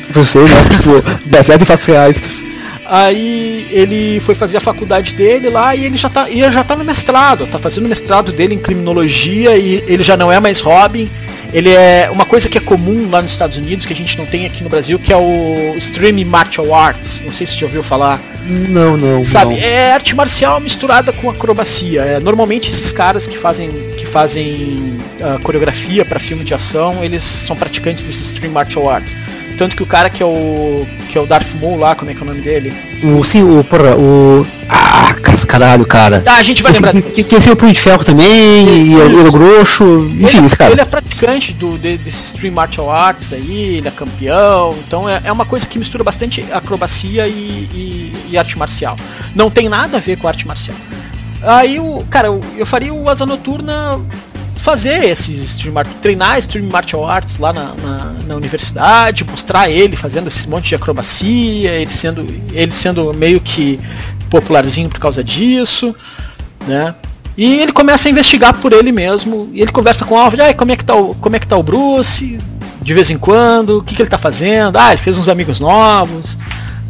Você, 0.09 0.39
né? 0.39 0.47
tipo, 0.77 1.29
baseado 1.29 1.61
em 1.61 1.65
fatos 1.65 1.85
reais. 1.85 2.43
Aí 2.85 3.65
ele 3.71 4.19
foi 4.19 4.35
fazer 4.35 4.57
a 4.57 4.61
faculdade 4.61 5.15
dele 5.15 5.49
lá 5.49 5.73
e 5.73 5.85
ele 5.85 5.95
já 5.95 6.09
tá, 6.09 6.29
ele 6.29 6.51
já 6.51 6.63
tá 6.63 6.75
no 6.75 6.83
mestrado, 6.83 7.47
tá 7.47 7.57
fazendo 7.57 7.85
o 7.85 7.89
mestrado 7.89 8.33
dele 8.33 8.55
em 8.55 8.59
criminologia 8.59 9.57
e 9.57 9.83
ele 9.87 10.03
já 10.03 10.17
não 10.17 10.29
é 10.29 10.39
mais 10.39 10.59
Robin, 10.59 11.09
ele 11.53 11.69
é 11.69 12.09
uma 12.11 12.25
coisa 12.25 12.49
que 12.49 12.57
é 12.57 12.61
comum 12.61 13.09
lá 13.09 13.21
nos 13.21 13.31
Estados 13.31 13.57
Unidos, 13.57 13.85
que 13.85 13.93
a 13.93 13.95
gente 13.95 14.17
não 14.17 14.25
tem 14.25 14.45
aqui 14.45 14.63
no 14.63 14.69
Brasil, 14.69 14.97
que 14.97 15.13
é 15.13 15.17
o 15.17 15.75
Stream 15.77 16.25
Martial 16.25 16.73
Arts. 16.73 17.21
Não 17.21 17.31
sei 17.31 17.45
se 17.45 17.53
você 17.53 17.59
já 17.59 17.65
ouviu 17.67 17.83
falar. 17.83 18.19
Não, 18.45 18.97
não. 18.97 19.23
Sabe, 19.23 19.53
não. 19.53 19.61
é 19.61 19.91
arte 19.93 20.15
marcial 20.15 20.59
misturada 20.59 21.13
com 21.13 21.29
acrobacia. 21.29 22.01
É, 22.01 22.19
normalmente 22.19 22.69
esses 22.69 22.91
caras 22.91 23.27
que 23.27 23.37
fazem, 23.37 23.69
que 23.97 24.05
fazem 24.05 24.97
uh, 25.19 25.39
coreografia 25.41 26.03
para 26.03 26.19
filme 26.19 26.43
de 26.43 26.53
ação, 26.53 27.03
eles 27.03 27.23
são 27.23 27.55
praticantes 27.55 28.03
desse 28.03 28.23
Stream 28.23 28.51
Martial 28.51 28.89
Arts. 28.89 29.15
Tanto 29.57 29.75
que 29.75 29.83
o 29.83 29.85
cara 29.85 30.09
que 30.09 30.21
é 30.21 30.25
o. 30.25 30.85
que 31.09 31.17
é 31.17 31.21
o 31.21 31.25
Darth 31.25 31.53
Maul 31.61 31.77
lá, 31.77 31.95
como 31.95 32.09
é 32.09 32.13
que 32.13 32.19
é 32.19 32.23
o 32.23 32.25
nome 32.25 32.41
dele? 32.41 32.73
O 33.03 33.23
sim, 33.23 33.43
o 33.43 33.63
porra, 33.63 33.95
o. 33.95 34.45
Ah, 34.73 35.15
caralho, 35.47 35.85
cara. 35.85 36.23
Ah, 36.25 36.35
a 36.35 36.43
gente 36.43 36.63
vai 36.63 36.71
esse, 36.71 36.81
lembrar. 36.81 37.01
Que, 37.01 37.23
que, 37.23 37.35
esse 37.35 37.49
é 37.49 37.53
o 37.53 37.55
Punho 37.55 37.73
de 37.73 37.79
Ferro 37.79 38.03
também, 38.03 38.87
e 38.87 38.95
o 38.95 39.31
Grosso, 39.31 40.07
enfim, 40.13 40.37
ele, 40.37 40.45
esse 40.47 40.57
cara. 40.57 40.71
Ele 40.71 40.81
é 40.81 40.85
praticante 40.85 41.53
do, 41.53 41.77
de, 41.77 41.97
desse 41.97 42.23
Stream 42.23 42.53
Martial 42.53 42.89
Arts 42.89 43.31
aí, 43.31 43.75
ele 43.77 43.87
é 43.87 43.91
campeão, 43.91 44.75
então 44.85 45.07
é, 45.07 45.21
é 45.23 45.31
uma 45.31 45.45
coisa 45.45 45.67
que 45.67 45.77
mistura 45.77 46.03
bastante 46.03 46.45
acrobacia 46.51 47.27
e, 47.27 47.31
e, 47.31 48.13
e 48.31 48.37
arte 48.37 48.57
marcial. 48.57 48.95
Não 49.35 49.49
tem 49.49 49.69
nada 49.69 49.97
a 49.97 49.99
ver 49.99 50.17
com 50.17 50.27
arte 50.27 50.47
marcial. 50.47 50.75
Aí 51.43 51.79
o. 51.79 52.03
Cara, 52.09 52.27
eu, 52.27 52.41
eu 52.57 52.65
faria 52.65 52.93
o 52.93 53.09
Asa 53.09 53.25
Noturna 53.25 53.99
fazer 54.63 55.03
esses 55.03 55.39
stream 55.39 55.77
art, 55.77 55.89
treinar 56.01 56.39
stream 56.39 56.69
martial 56.71 57.05
arts 57.05 57.37
lá 57.37 57.51
na, 57.51 57.73
na, 57.75 58.15
na, 58.25 58.35
universidade, 58.35 59.25
mostrar 59.25 59.69
ele 59.69 59.97
fazendo 59.97 60.27
esse 60.27 60.47
monte 60.47 60.69
de 60.69 60.75
acrobacia, 60.75 61.71
ele 61.71 61.91
sendo, 61.91 62.25
ele 62.53 62.71
sendo 62.71 63.13
meio 63.13 63.41
que 63.41 63.77
popularzinho 64.33 64.89
por 64.89 64.99
causa 64.99 65.23
disso, 65.23 65.95
né? 66.67 66.95
E 67.37 67.59
ele 67.59 67.71
começa 67.71 68.07
a 68.07 68.11
investigar 68.11 68.53
por 68.55 68.73
ele 68.73 68.91
mesmo, 68.91 69.49
e 69.53 69.61
ele 69.61 69.71
conversa 69.71 70.05
com 70.05 70.15
o 70.15 70.17
Alfred, 70.17 70.41
ah, 70.41 70.53
como 70.53 70.71
é 70.71 70.75
que 70.75 70.85
tá 70.85 70.95
o, 70.95 71.13
como 71.15 71.35
é 71.35 71.39
que 71.39 71.47
tá 71.47 71.55
o 71.55 71.61
Bruce, 71.61 72.39
de 72.81 72.93
vez 72.93 73.09
em 73.11 73.17
quando, 73.17 73.77
o 73.77 73.83
que, 73.83 73.95
que 73.95 74.01
ele 74.01 74.09
tá 74.09 74.17
fazendo, 74.17 74.77
ah, 74.77 74.91
ele 74.91 75.01
fez 75.01 75.17
uns 75.17 75.29
amigos 75.29 75.59
novos, 75.59 76.35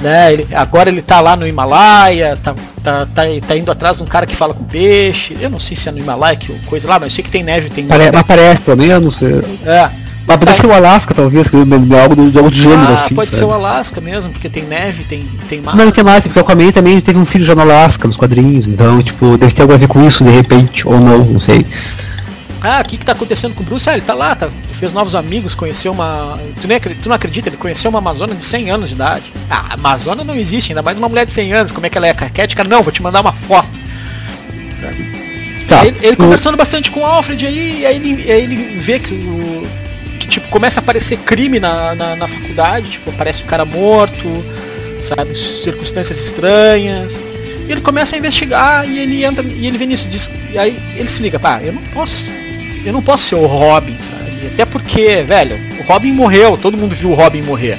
né? 0.01 0.33
Ele, 0.33 0.47
agora 0.53 0.89
ele 0.89 1.01
tá 1.01 1.19
lá 1.19 1.35
no 1.35 1.45
Himalaia, 1.45 2.37
tá, 2.41 2.55
tá, 2.81 3.05
tá, 3.13 3.23
tá, 3.45 3.55
indo 3.57 3.71
atrás 3.71 3.97
de 3.97 4.03
um 4.03 4.05
cara 4.05 4.25
que 4.25 4.35
fala 4.35 4.53
com 4.53 4.63
peixe. 4.63 5.37
Eu 5.39 5.49
não 5.49 5.59
sei 5.59 5.77
se 5.77 5.87
é 5.87 5.91
no 5.91 5.99
Himalaia 5.99 6.35
que 6.35 6.57
coisa 6.65 6.87
lá, 6.87 6.99
mas 6.99 7.11
eu 7.11 7.15
sei 7.15 7.23
que 7.23 7.29
tem 7.29 7.43
neve, 7.43 7.69
tem. 7.69 7.85
Pare 7.85 8.05
neve. 8.05 8.17
Aparece, 8.17 8.61
pelo 8.61 8.77
menos. 8.77 9.21
É. 9.21 10.02
Mas 10.25 10.37
pode 10.37 10.57
ser 10.57 10.67
o 10.67 10.73
Alasca, 10.73 11.13
talvez, 11.13 11.47
que 11.47 11.55
é 11.55 12.01
algo 12.01 12.15
do, 12.15 12.31
de 12.31 12.37
algo 12.37 12.49
do 12.49 12.55
gênero, 12.55 12.89
ah, 12.89 12.93
assim. 12.93 13.15
Pode 13.15 13.29
sabe? 13.29 13.39
ser 13.39 13.45
o 13.45 13.51
Alasca 13.51 13.99
mesmo, 13.99 14.31
porque 14.31 14.49
tem 14.49 14.63
neve, 14.63 15.03
tem, 15.03 15.29
tem 15.49 15.61
mar. 15.61 15.75
Não, 15.75 15.91
tem 15.91 16.03
mais, 16.03 16.25
porque 16.25 16.39
o 16.39 16.41
Aquaman 16.41 16.71
também 16.71 16.99
teve 17.01 17.19
um 17.19 17.25
filho 17.25 17.43
já 17.43 17.53
no 17.53 17.61
Alasca, 17.61 18.07
nos 18.07 18.15
quadrinhos, 18.15 18.67
então, 18.67 19.01
tipo, 19.01 19.37
deve 19.37 19.53
ter 19.53 19.61
algo 19.63 19.73
a 19.73 19.77
ver 19.77 19.87
com 19.87 20.03
isso, 20.05 20.23
de 20.23 20.29
repente, 20.29 20.87
ou 20.87 20.99
não, 20.99 21.19
não 21.19 21.39
sei. 21.39 21.65
Ah, 22.65 22.79
o 22.79 22.89
que, 22.89 22.97
que 22.97 23.05
tá 23.05 23.11
acontecendo 23.11 23.53
com 23.53 23.61
o 23.61 23.65
Bruce? 23.65 23.89
Ah, 23.89 23.93
ele 23.93 24.05
tá 24.05 24.13
lá, 24.13 24.33
tá, 24.33 24.47
fez 24.79 24.93
novos 24.93 25.15
amigos, 25.15 25.53
conheceu 25.53 25.91
uma. 25.91 26.39
Tu, 26.61 26.65
nem 26.65 26.77
acredita, 26.77 27.03
tu 27.03 27.09
não 27.09 27.15
acredita, 27.17 27.49
ele 27.49 27.57
conheceu 27.57 27.89
uma 27.89 27.99
Amazona 27.99 28.33
de 28.33 28.45
100 28.45 28.71
anos 28.71 28.87
de 28.87 28.95
idade. 28.95 29.25
Ah, 29.49 29.73
Amazona 29.73 30.23
não 30.23 30.33
existe, 30.33 30.71
ainda 30.71 30.81
mais 30.81 30.97
uma 30.97 31.09
mulher 31.09 31.25
de 31.25 31.33
100 31.33 31.53
anos, 31.53 31.71
como 31.73 31.85
é 31.85 31.89
que 31.89 31.97
ela 31.97 32.07
é 32.07 32.13
caquética? 32.13 32.63
Não, 32.63 32.81
vou 32.81 32.93
te 32.93 33.03
mandar 33.03 33.19
uma 33.19 33.33
foto. 33.33 33.67
Sabe? 34.79 35.23
Tá. 35.67 35.85
Ele, 35.85 35.97
ele 36.01 36.15
conversando 36.15 36.55
bastante 36.55 36.89
com 36.89 37.01
o 37.01 37.05
Alfred 37.05 37.45
aí, 37.45 37.85
aí 37.85 37.95
ele, 37.97 38.31
aí 38.31 38.43
ele 38.43 38.79
vê 38.79 38.97
que 38.97 39.13
o. 39.13 39.82
Tipo, 40.33 40.47
começa 40.47 40.79
a 40.79 40.81
aparecer 40.81 41.19
crime 41.19 41.59
na, 41.59 41.93
na, 41.93 42.15
na 42.15 42.27
faculdade, 42.27 42.89
tipo, 42.89 43.11
aparece 43.11 43.43
um 43.43 43.45
cara 43.45 43.63
morto, 43.65 44.43
sabe, 44.99 45.37
circunstâncias 45.37 46.19
estranhas. 46.25 47.13
E 47.67 47.71
ele 47.71 47.81
começa 47.81 48.15
a 48.15 48.17
investigar 48.17 48.83
e 48.89 48.97
ele 48.97 49.23
entra 49.23 49.45
e 49.45 49.67
ele 49.67 49.77
vê 49.77 49.85
nisso, 49.85 50.07
diz, 50.07 50.27
e 50.51 50.57
aí 50.57 50.75
ele 50.95 51.07
se 51.07 51.21
liga, 51.21 51.39
pá, 51.39 51.61
eu 51.63 51.71
não 51.71 51.83
posso 51.83 52.31
eu 52.83 52.91
não 52.91 53.03
posso 53.03 53.25
ser 53.25 53.35
o 53.35 53.45
Robin, 53.45 53.95
sabe? 54.01 54.47
Até 54.47 54.65
porque, 54.65 55.21
velho, 55.21 55.55
o 55.79 55.83
Robin 55.83 56.11
morreu, 56.11 56.57
todo 56.57 56.75
mundo 56.75 56.95
viu 56.95 57.11
o 57.11 57.13
Robin 57.13 57.43
morrer. 57.43 57.77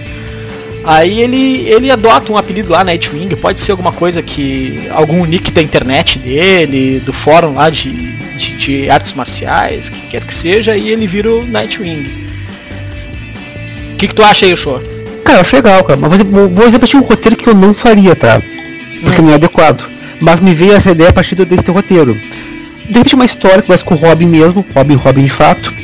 Aí 0.84 1.22
ele, 1.22 1.68
ele 1.68 1.90
adota 1.90 2.30
um 2.30 2.36
apelido 2.36 2.70
lá, 2.70 2.84
Nightwing, 2.84 3.30
pode 3.30 3.60
ser 3.60 3.72
alguma 3.72 3.92
coisa 3.92 4.22
que. 4.22 4.88
algum 4.92 5.24
nick 5.24 5.50
da 5.50 5.60
internet 5.60 6.20
dele, 6.20 7.00
do 7.00 7.12
fórum 7.12 7.54
lá 7.54 7.68
de, 7.68 7.90
de, 8.36 8.56
de 8.56 8.90
artes 8.90 9.12
marciais, 9.12 9.88
que 9.88 10.00
quer 10.06 10.24
que 10.24 10.32
seja, 10.32 10.76
e 10.76 10.90
ele 10.90 11.08
vira 11.08 11.32
o 11.32 11.44
Nightwing. 11.44 12.23
O 13.94 13.96
que, 13.96 14.08
que 14.08 14.14
tu 14.14 14.22
acha 14.22 14.44
aí, 14.44 14.56
Show? 14.56 14.80
Cara, 15.24 15.38
eu 15.38 15.40
acho 15.40 15.56
legal, 15.56 15.82
cara. 15.84 15.98
Mas 15.98 16.22
vou, 16.22 16.50
vou 16.50 16.68
repetir 16.68 17.00
um 17.00 17.02
roteiro 17.02 17.36
que 17.36 17.48
eu 17.48 17.54
não 17.54 17.72
faria, 17.72 18.14
tá? 18.14 18.42
Porque 19.02 19.20
hum. 19.20 19.24
não 19.24 19.32
é 19.32 19.36
adequado. 19.36 19.84
Mas 20.20 20.40
me 20.40 20.54
veio 20.54 20.72
essa 20.74 20.90
ideia 20.90 21.10
a 21.10 21.12
partir 21.12 21.34
desse 21.34 21.70
roteiro 21.70 22.16
de 22.88 22.98
repente 22.98 23.14
uma 23.14 23.24
história 23.24 23.60
que 23.60 23.66
começa 23.66 23.84
com 23.84 23.94
o 23.94 23.98
Robin 23.98 24.26
mesmo, 24.26 24.64
Robin, 24.74 24.94
Robin 24.94 25.24
de 25.24 25.30
fato, 25.30 25.74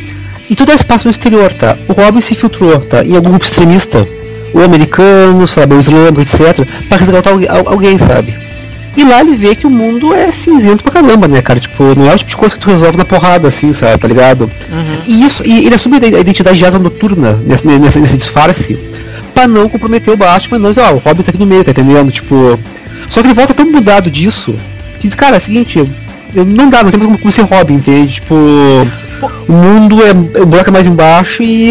e 0.49 0.55
tudo 0.55 0.77
se 0.77 0.85
passa 0.85 1.05
no 1.07 1.11
exterior, 1.11 1.53
tá? 1.55 1.79
O 1.89 1.93
Robin 1.93 2.21
se 2.21 2.35
filtrou, 2.35 2.79
tá? 2.81 3.03
Em 3.05 3.17
algum 3.17 3.31
grupo 3.31 3.45
extremista, 3.45 4.07
o 4.53 4.61
americano, 4.61 5.47
sabe, 5.47 5.75
o 5.75 5.79
islâmico, 5.79 6.21
etc, 6.21 6.67
para 6.89 6.99
resgatar 6.99 7.31
alguém, 7.31 7.97
sabe? 7.99 8.37
E 8.97 9.05
lá 9.05 9.21
ele 9.21 9.37
vê 9.37 9.55
que 9.55 9.67
o 9.67 9.71
mundo 9.71 10.13
é 10.13 10.33
cinzento 10.33 10.83
pra 10.83 10.93
caramba, 10.93 11.29
né, 11.29 11.41
cara? 11.41 11.61
Tipo, 11.61 11.95
não 11.95 12.11
é 12.11 12.15
o 12.15 12.19
tipo 12.19 12.31
de 12.31 12.37
coisa 12.37 12.55
que 12.55 12.61
tu 12.61 12.69
resolve 12.69 12.99
na 12.99 13.05
porrada, 13.05 13.49
assim, 13.49 13.73
sabe, 13.73 13.99
tá 13.99 14.09
ligado? 14.09 14.43
Uhum. 14.43 15.03
E 15.07 15.23
isso, 15.25 15.43
e 15.47 15.67
ele 15.67 15.75
assume 15.75 15.97
a 15.97 16.21
identidade 16.21 16.59
de 16.59 16.65
asa 16.65 16.79
noturna 16.79 17.41
nesse, 17.47 17.67
nesse, 17.67 18.01
nesse 18.01 18.17
disfarce 18.17 18.79
pra 19.33 19.47
não 19.47 19.69
comprometer 19.69 20.13
o 20.13 20.17
Batman, 20.17 20.59
não 20.59 20.71
dizer, 20.71 20.83
ah, 20.83 20.93
o 20.93 20.99
Robin 20.99 21.23
tá 21.23 21.31
aqui 21.31 21.39
no 21.39 21.47
meio, 21.47 21.65
tá 21.65 21.71
entendendo? 21.71 22.11
Tipo. 22.11 22.59
Só 23.09 23.21
que 23.21 23.27
ele 23.27 23.35
volta 23.35 23.55
tão 23.55 23.67
mudado 23.67 24.11
disso 24.11 24.55
que 25.01 25.09
cara, 25.17 25.37
é 25.37 25.39
o 25.39 25.41
seguinte, 25.41 25.91
não 26.47 26.69
dá, 26.69 26.83
não 26.83 26.91
tem 26.91 27.01
como, 27.01 27.19
como 27.19 27.33
ser 27.33 27.43
Robin, 27.43 27.75
entende? 27.75 28.15
Tipo, 28.15 28.35
o 29.49 29.53
mundo 29.53 29.99
é, 30.03 30.41
o 30.41 30.47
buraco 30.47 30.69
é 30.69 30.73
mais 30.73 30.87
embaixo 30.87 31.43
e 31.43 31.71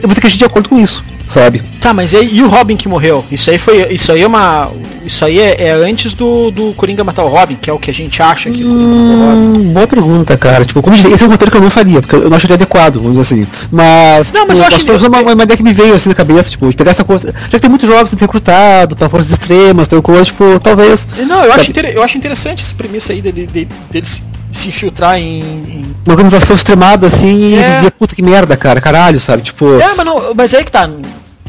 eu 0.00 0.08
vou 0.08 0.14
ter 0.14 0.20
que 0.20 0.26
agir 0.28 0.38
de 0.38 0.44
acordo 0.44 0.68
com 0.68 0.78
isso 0.78 1.04
sabe? 1.32 1.62
Tá, 1.80 1.92
mas 1.92 2.12
e, 2.12 2.22
e, 2.22 2.42
o 2.42 2.48
Robin 2.48 2.76
que 2.76 2.88
morreu? 2.88 3.24
Isso 3.30 3.50
aí 3.50 3.58
foi. 3.58 3.92
Isso 3.92 4.12
aí 4.12 4.22
é 4.22 4.26
uma. 4.26 4.70
Isso 5.04 5.24
aí 5.24 5.40
é, 5.40 5.68
é, 5.68 5.72
antes 5.72 6.12
do, 6.14 6.50
do 6.50 6.72
Coringa 6.74 7.02
matar 7.02 7.24
o 7.24 7.28
Robin, 7.28 7.56
que 7.56 7.68
é 7.68 7.72
o 7.72 7.78
que 7.78 7.90
a 7.90 7.94
gente 7.94 8.22
acha 8.22 8.50
que 8.50 8.64
hum, 8.64 9.72
Boa 9.72 9.86
pergunta, 9.86 10.36
cara. 10.36 10.64
Tipo, 10.64 10.82
como 10.82 10.96
dizer, 10.96 11.10
esse 11.12 11.24
é 11.24 11.26
um 11.26 11.30
roteiro 11.30 11.50
que 11.50 11.56
eu 11.56 11.62
não 11.62 11.70
faria, 11.70 12.00
porque 12.00 12.14
eu 12.14 12.30
não 12.30 12.36
acharia 12.36 12.54
adequado, 12.54 12.96
vamos 12.96 13.18
dizer 13.18 13.34
assim. 13.34 13.46
Mas. 13.70 14.32
Não, 14.32 14.46
mas 14.46 14.58
eu, 14.58 14.64
eu 14.64 14.68
acho 14.68 14.84
que. 14.84 14.90
Uma, 14.92 15.20
uma 15.20 15.44
ideia 15.44 15.56
que 15.56 15.62
me 15.62 15.72
veio 15.72 15.94
assim 15.94 16.10
na 16.10 16.14
cabeça, 16.14 16.50
tipo, 16.50 16.68
de 16.68 16.76
pegar 16.76 16.92
essa 16.92 17.04
coisa. 17.04 17.34
Já 17.50 17.58
que 17.58 17.60
tem 17.60 17.70
muitos 17.70 17.88
jovens 17.88 18.10
sendo 18.10 18.20
recrutados 18.20 18.96
pra 18.96 19.08
forças 19.08 19.32
extremas, 19.32 19.88
tem 19.88 20.00
coisa, 20.00 20.24
tipo, 20.24 20.60
talvez. 20.60 21.08
Não, 21.26 21.42
eu 21.44 21.52
acho, 21.52 21.70
inter... 21.70 21.86
eu 21.86 22.02
acho 22.02 22.16
interessante 22.16 22.62
essa 22.62 22.74
premissa 22.74 23.12
aí 23.12 23.20
dele, 23.20 23.46
dele, 23.46 23.68
dele 23.90 24.06
se 24.52 24.68
infiltrar 24.68 25.18
em, 25.18 25.40
em, 25.40 25.86
Uma 26.04 26.14
organização 26.14 26.54
extremada 26.54 27.06
assim 27.06 27.56
é. 27.56 27.84
e 27.86 27.90
puta 27.90 28.14
que 28.14 28.22
merda, 28.22 28.56
cara, 28.56 28.80
caralho, 28.80 29.18
sabe? 29.18 29.42
Tipo. 29.42 29.80
É, 29.80 29.94
mas 29.96 30.06
não, 30.06 30.34
mas 30.34 30.54
aí 30.54 30.64
que 30.64 30.70
tá 30.70 30.88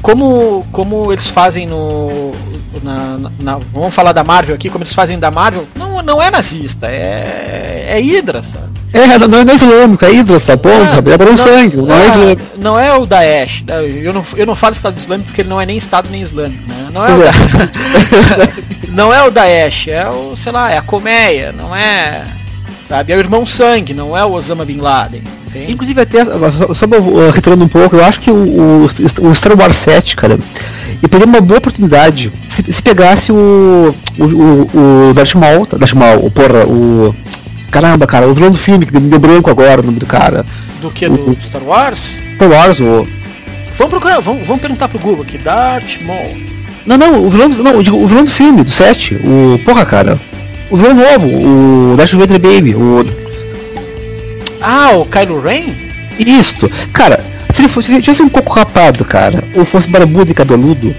como, 0.04 0.64
como 0.72 1.12
eles 1.12 1.28
fazem 1.28 1.66
no. 1.66 2.32
Na, 2.84 3.32
na, 3.40 3.60
vamos 3.72 3.96
falar 3.96 4.12
da 4.12 4.24
Marvel 4.24 4.54
aqui, 4.54 4.70
como 4.70 4.84
eles 4.84 4.94
fazem 4.94 5.18
da 5.18 5.32
Marvel, 5.32 5.66
não, 5.76 6.02
não 6.02 6.22
é 6.22 6.30
nazista, 6.30 6.88
é, 6.88 7.86
é 7.88 8.00
Hydra, 8.00 8.44
sabe? 8.44 8.74
É, 8.92 9.18
não, 9.28 9.40
é 9.40 9.56
islâmico, 9.56 10.04
é 10.04 10.10
Hydra, 10.10 10.40
tá 10.40 10.56
bom, 10.58 10.70
é, 10.70 10.88
sabe? 10.88 11.12
É 11.12 11.18
não, 11.18 11.38
sangue, 11.38 11.78
não, 11.78 11.96
é, 11.96 12.04
é 12.04 12.10
islâmico. 12.10 12.42
Não 12.58 12.80
é 12.80 12.94
o 12.94 13.06
Daesh, 13.06 13.64
eu 14.04 14.12
não, 14.12 14.26
eu 14.36 14.46
não 14.46 14.56
falo 14.56 14.76
Estado 14.76 14.98
Islâmico 14.98 15.28
porque 15.30 15.42
ele 15.42 15.50
não 15.50 15.62
é 15.62 15.66
nem 15.66 15.78
Estado 15.78 16.10
nem 16.12 16.22
Islâmico, 16.22 16.68
né? 16.68 16.90
Não 16.92 17.06
é, 17.06 17.14
o, 17.14 17.24
é. 17.24 17.32
não 18.92 19.14
é 19.14 19.24
o 19.24 19.32
Daesh, 19.32 19.88
é 19.88 20.10
o, 20.10 20.36
sei 20.36 20.52
lá, 20.52 20.72
é 20.72 20.78
a 20.78 20.82
colmeia, 20.82 21.52
não 21.54 21.74
é 21.76 22.26
sabe? 22.88 23.14
É 23.14 23.16
o 23.16 23.20
irmão 23.20 23.46
sangue, 23.46 23.94
não 23.94 24.16
é 24.16 24.24
o 24.24 24.32
Osama 24.32 24.66
Bin 24.66 24.78
Laden. 24.78 25.24
Entende? 25.54 25.72
Inclusive 25.72 26.02
até, 26.02 26.26
só 26.74 26.86
uh, 26.86 27.30
retornando 27.32 27.66
um 27.66 27.68
pouco, 27.68 27.96
eu 27.96 28.04
acho 28.04 28.20
que 28.20 28.32
o, 28.32 28.86
o, 28.86 29.36
Star 29.36 29.58
Wars 29.58 29.76
7, 29.76 30.16
cara, 30.16 30.40
e 31.02 31.08
perder 31.08 31.28
uma 31.28 31.40
boa 31.40 31.60
oportunidade 31.60 32.34
se, 32.48 32.64
se 32.68 32.82
pegasse 32.82 33.32
o, 33.32 33.96
o, 34.18 34.24
o, 34.24 35.10
o 35.10 35.14
Darth 35.14 35.36
Maul, 35.36 35.68
Darth 35.68 35.94
Maul, 35.94 36.26
o 36.26 36.32
porra, 36.32 36.66
o 36.66 37.16
caramba, 37.70 38.08
cara, 38.08 38.28
o 38.28 38.34
vilão 38.34 38.50
do 38.50 38.58
filme 38.58 38.86
que 38.86 39.00
me 39.00 39.08
deu 39.08 39.20
branco 39.20 39.50
agora 39.50 39.82
o 39.82 39.86
nome 39.86 40.00
do 40.00 40.08
cara. 40.08 40.44
Do 40.82 40.90
que 40.90 41.08
do 41.08 41.38
Star 41.40 41.64
Wars? 41.64 42.18
Star 42.36 42.50
Wars, 42.50 42.80
o 42.80 43.08
Vamos 43.78 43.90
procurar, 43.90 44.20
vamos, 44.20 44.48
vamos 44.48 44.62
perguntar 44.62 44.88
pro 44.88 45.00
Google 45.00 45.24
aqui, 45.24 45.38
Darth 45.38 46.02
Maul. 46.02 46.38
Não, 46.86 46.98
não, 46.98 47.26
o 47.26 47.30
vilão, 47.30 47.50
do, 47.50 47.64
não, 47.64 47.82
digo, 47.82 47.98
o 47.98 48.06
vilão 48.06 48.24
do 48.24 48.32
filme, 48.32 48.64
do 48.64 48.72
7, 48.72 49.16
o 49.16 49.60
porra, 49.66 49.86
cara. 49.86 50.20
O 50.70 50.78
vilão 50.78 50.94
novo, 50.94 51.28
o 51.28 51.96
Darth 51.96 52.14
Vader 52.14 52.40
Baby, 52.40 52.76
o 52.76 53.04
Ah, 54.64 54.92
o 54.96 55.06
Kylo 55.06 55.42
Ren? 55.42 55.76
Isto. 56.18 56.70
Cara, 56.94 57.24
se 57.52 57.62
ele 57.62 57.68
fosse, 57.68 57.88
se 57.88 57.94
ele 57.94 58.02
tivesse 58.02 58.24
um 58.24 58.30
coco 58.30 58.54
rapado, 58.54 59.04
cara, 59.04 59.44
ou 59.56 59.66
fosse 59.66 59.90
barbudo 59.90 60.32
e 60.32 60.34
cabeludo, 60.34 60.96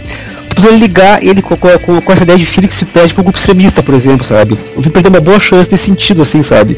tu 0.49 0.57
poderia 0.57 0.79
ligar 0.79 1.25
ele 1.25 1.43
com, 1.43 1.57
com, 1.57 2.01
com, 2.01 2.13
essa 2.13 2.23
ideia 2.23 2.39
de 2.39 2.47
filho 2.47 2.69
que 2.69 2.75
se 2.75 2.85
perde 2.85 3.15
pro 3.15 3.25
grupo 3.25 3.39
extremista, 3.39 3.83
por 3.83 3.95
exemplo, 3.95 4.25
sabe? 4.25 4.57
Eu 4.77 4.83
vi 4.83 4.91
perder 4.91 5.09
uma 5.09 5.21
boa 5.21 5.41
chance 5.41 5.71
nesse 5.73 5.87
sentido, 5.87 6.23
assim, 6.23 6.43
sabe? 6.43 6.77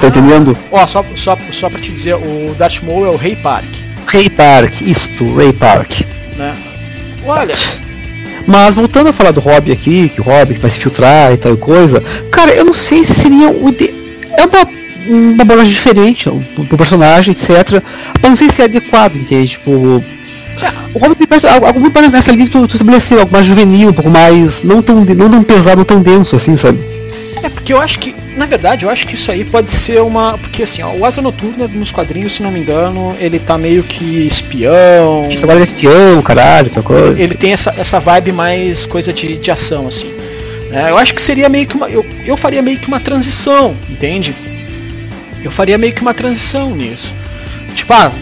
Tá 0.00 0.08
entendendo? 0.08 0.56
Ó, 0.70 0.86
só, 0.86 1.04
só, 1.16 1.36
só 1.50 1.68
pra 1.68 1.80
te 1.80 1.90
dizer, 1.90 2.14
o 2.14 2.54
Darth 2.56 2.82
Maul 2.82 3.06
é 3.06 3.08
o 3.08 3.16
Rei 3.16 3.34
Park. 3.36 3.68
Ray 4.06 4.30
Park, 4.30 4.80
isto, 4.82 5.34
Ray 5.34 5.52
Park. 5.52 6.02
Né? 6.36 6.56
Olha, 7.24 7.54
Mas 8.46 8.74
voltando 8.74 9.08
a 9.08 9.12
falar 9.12 9.32
do 9.32 9.40
Hobby 9.40 9.72
aqui, 9.72 10.08
que 10.08 10.20
o 10.20 10.24
Hobby 10.24 10.54
vai 10.54 10.70
se 10.70 10.78
filtrar 10.78 11.32
e 11.32 11.36
tal 11.36 11.56
coisa, 11.56 12.00
cara, 12.30 12.52
eu 12.52 12.64
não 12.64 12.72
sei 12.72 13.04
se 13.04 13.14
seria 13.14 13.50
o. 13.50 13.68
É 14.38 14.44
uma, 14.46 14.79
uma 15.06 15.42
abordagem 15.42 15.72
diferente 15.72 16.28
pro 16.54 16.64
pro 16.64 16.78
personagem, 16.78 17.32
etc. 17.32 17.82
Mas 18.20 18.30
não 18.30 18.36
sei 18.36 18.50
se 18.50 18.62
é 18.62 18.64
adequado, 18.64 19.16
entende? 19.16 19.52
Tipo. 19.52 20.02
O 20.92 20.98
Hobby 20.98 21.16
me 21.20 21.26
parece 21.26 21.46
algo 21.46 21.64
algo 21.66 21.80
muito 21.80 21.92
parece 21.94 22.12
nessa 22.12 22.32
linha 22.32 22.44
que 22.44 22.52
tu, 22.52 22.66
tu 22.66 22.74
estabeleceu, 22.74 23.20
algo 23.20 23.32
mais 23.32 23.46
juvenil, 23.46 23.88
um 23.88 23.92
pouco 23.92 24.10
mais. 24.10 24.62
não 24.62 24.82
tão, 24.82 25.04
não 25.04 25.30
tão 25.30 25.42
pesado, 25.42 25.78
não 25.78 25.84
tão 25.84 26.02
denso 26.02 26.36
assim, 26.36 26.56
sabe? 26.56 26.80
é 27.42 27.48
porque 27.48 27.72
eu 27.72 27.80
acho 27.80 27.98
que, 27.98 28.14
na 28.36 28.46
verdade, 28.46 28.84
eu 28.84 28.90
acho 28.90 29.06
que 29.06 29.14
isso 29.14 29.30
aí 29.30 29.44
pode 29.44 29.72
ser 29.72 30.00
uma. 30.02 30.36
Porque 30.38 30.62
assim, 30.62 30.82
ó, 30.82 30.92
o 30.92 31.04
Asa 31.04 31.22
Noturna 31.22 31.66
nos 31.68 31.90
quadrinhos, 31.90 32.34
se 32.34 32.42
não 32.42 32.50
me 32.50 32.60
engano, 32.60 33.14
ele 33.18 33.38
tá 33.38 33.56
meio 33.56 33.82
que 33.82 34.26
espião. 34.26 35.26
Isso 35.28 35.44
agora 35.44 35.60
é 35.60 35.62
espião, 35.62 36.22
caralho, 36.22 36.70
tal 36.70 36.82
coisa. 36.82 37.20
Ele 37.20 37.34
tem 37.34 37.52
essa, 37.52 37.74
essa 37.76 37.98
vibe 37.98 38.32
mais 38.32 38.86
coisa 38.86 39.12
de, 39.12 39.36
de 39.36 39.50
ação, 39.50 39.86
assim. 39.86 40.12
né? 40.70 40.90
eu 40.90 40.98
acho 40.98 41.14
que 41.14 41.22
seria 41.22 41.48
meio 41.48 41.66
que 41.66 41.76
uma. 41.76 41.88
Eu, 41.88 42.04
eu 42.24 42.36
faria 42.36 42.62
meio 42.62 42.78
que 42.78 42.88
uma 42.88 43.00
transição, 43.00 43.74
entende? 43.88 44.34
Eu 45.42 45.50
faria 45.50 45.78
meio 45.78 45.92
que 45.92 46.02
uma 46.02 46.14
transição 46.14 46.70
nisso. 46.74 47.14
Tipo, 47.74 47.92
ah, 47.92 48.12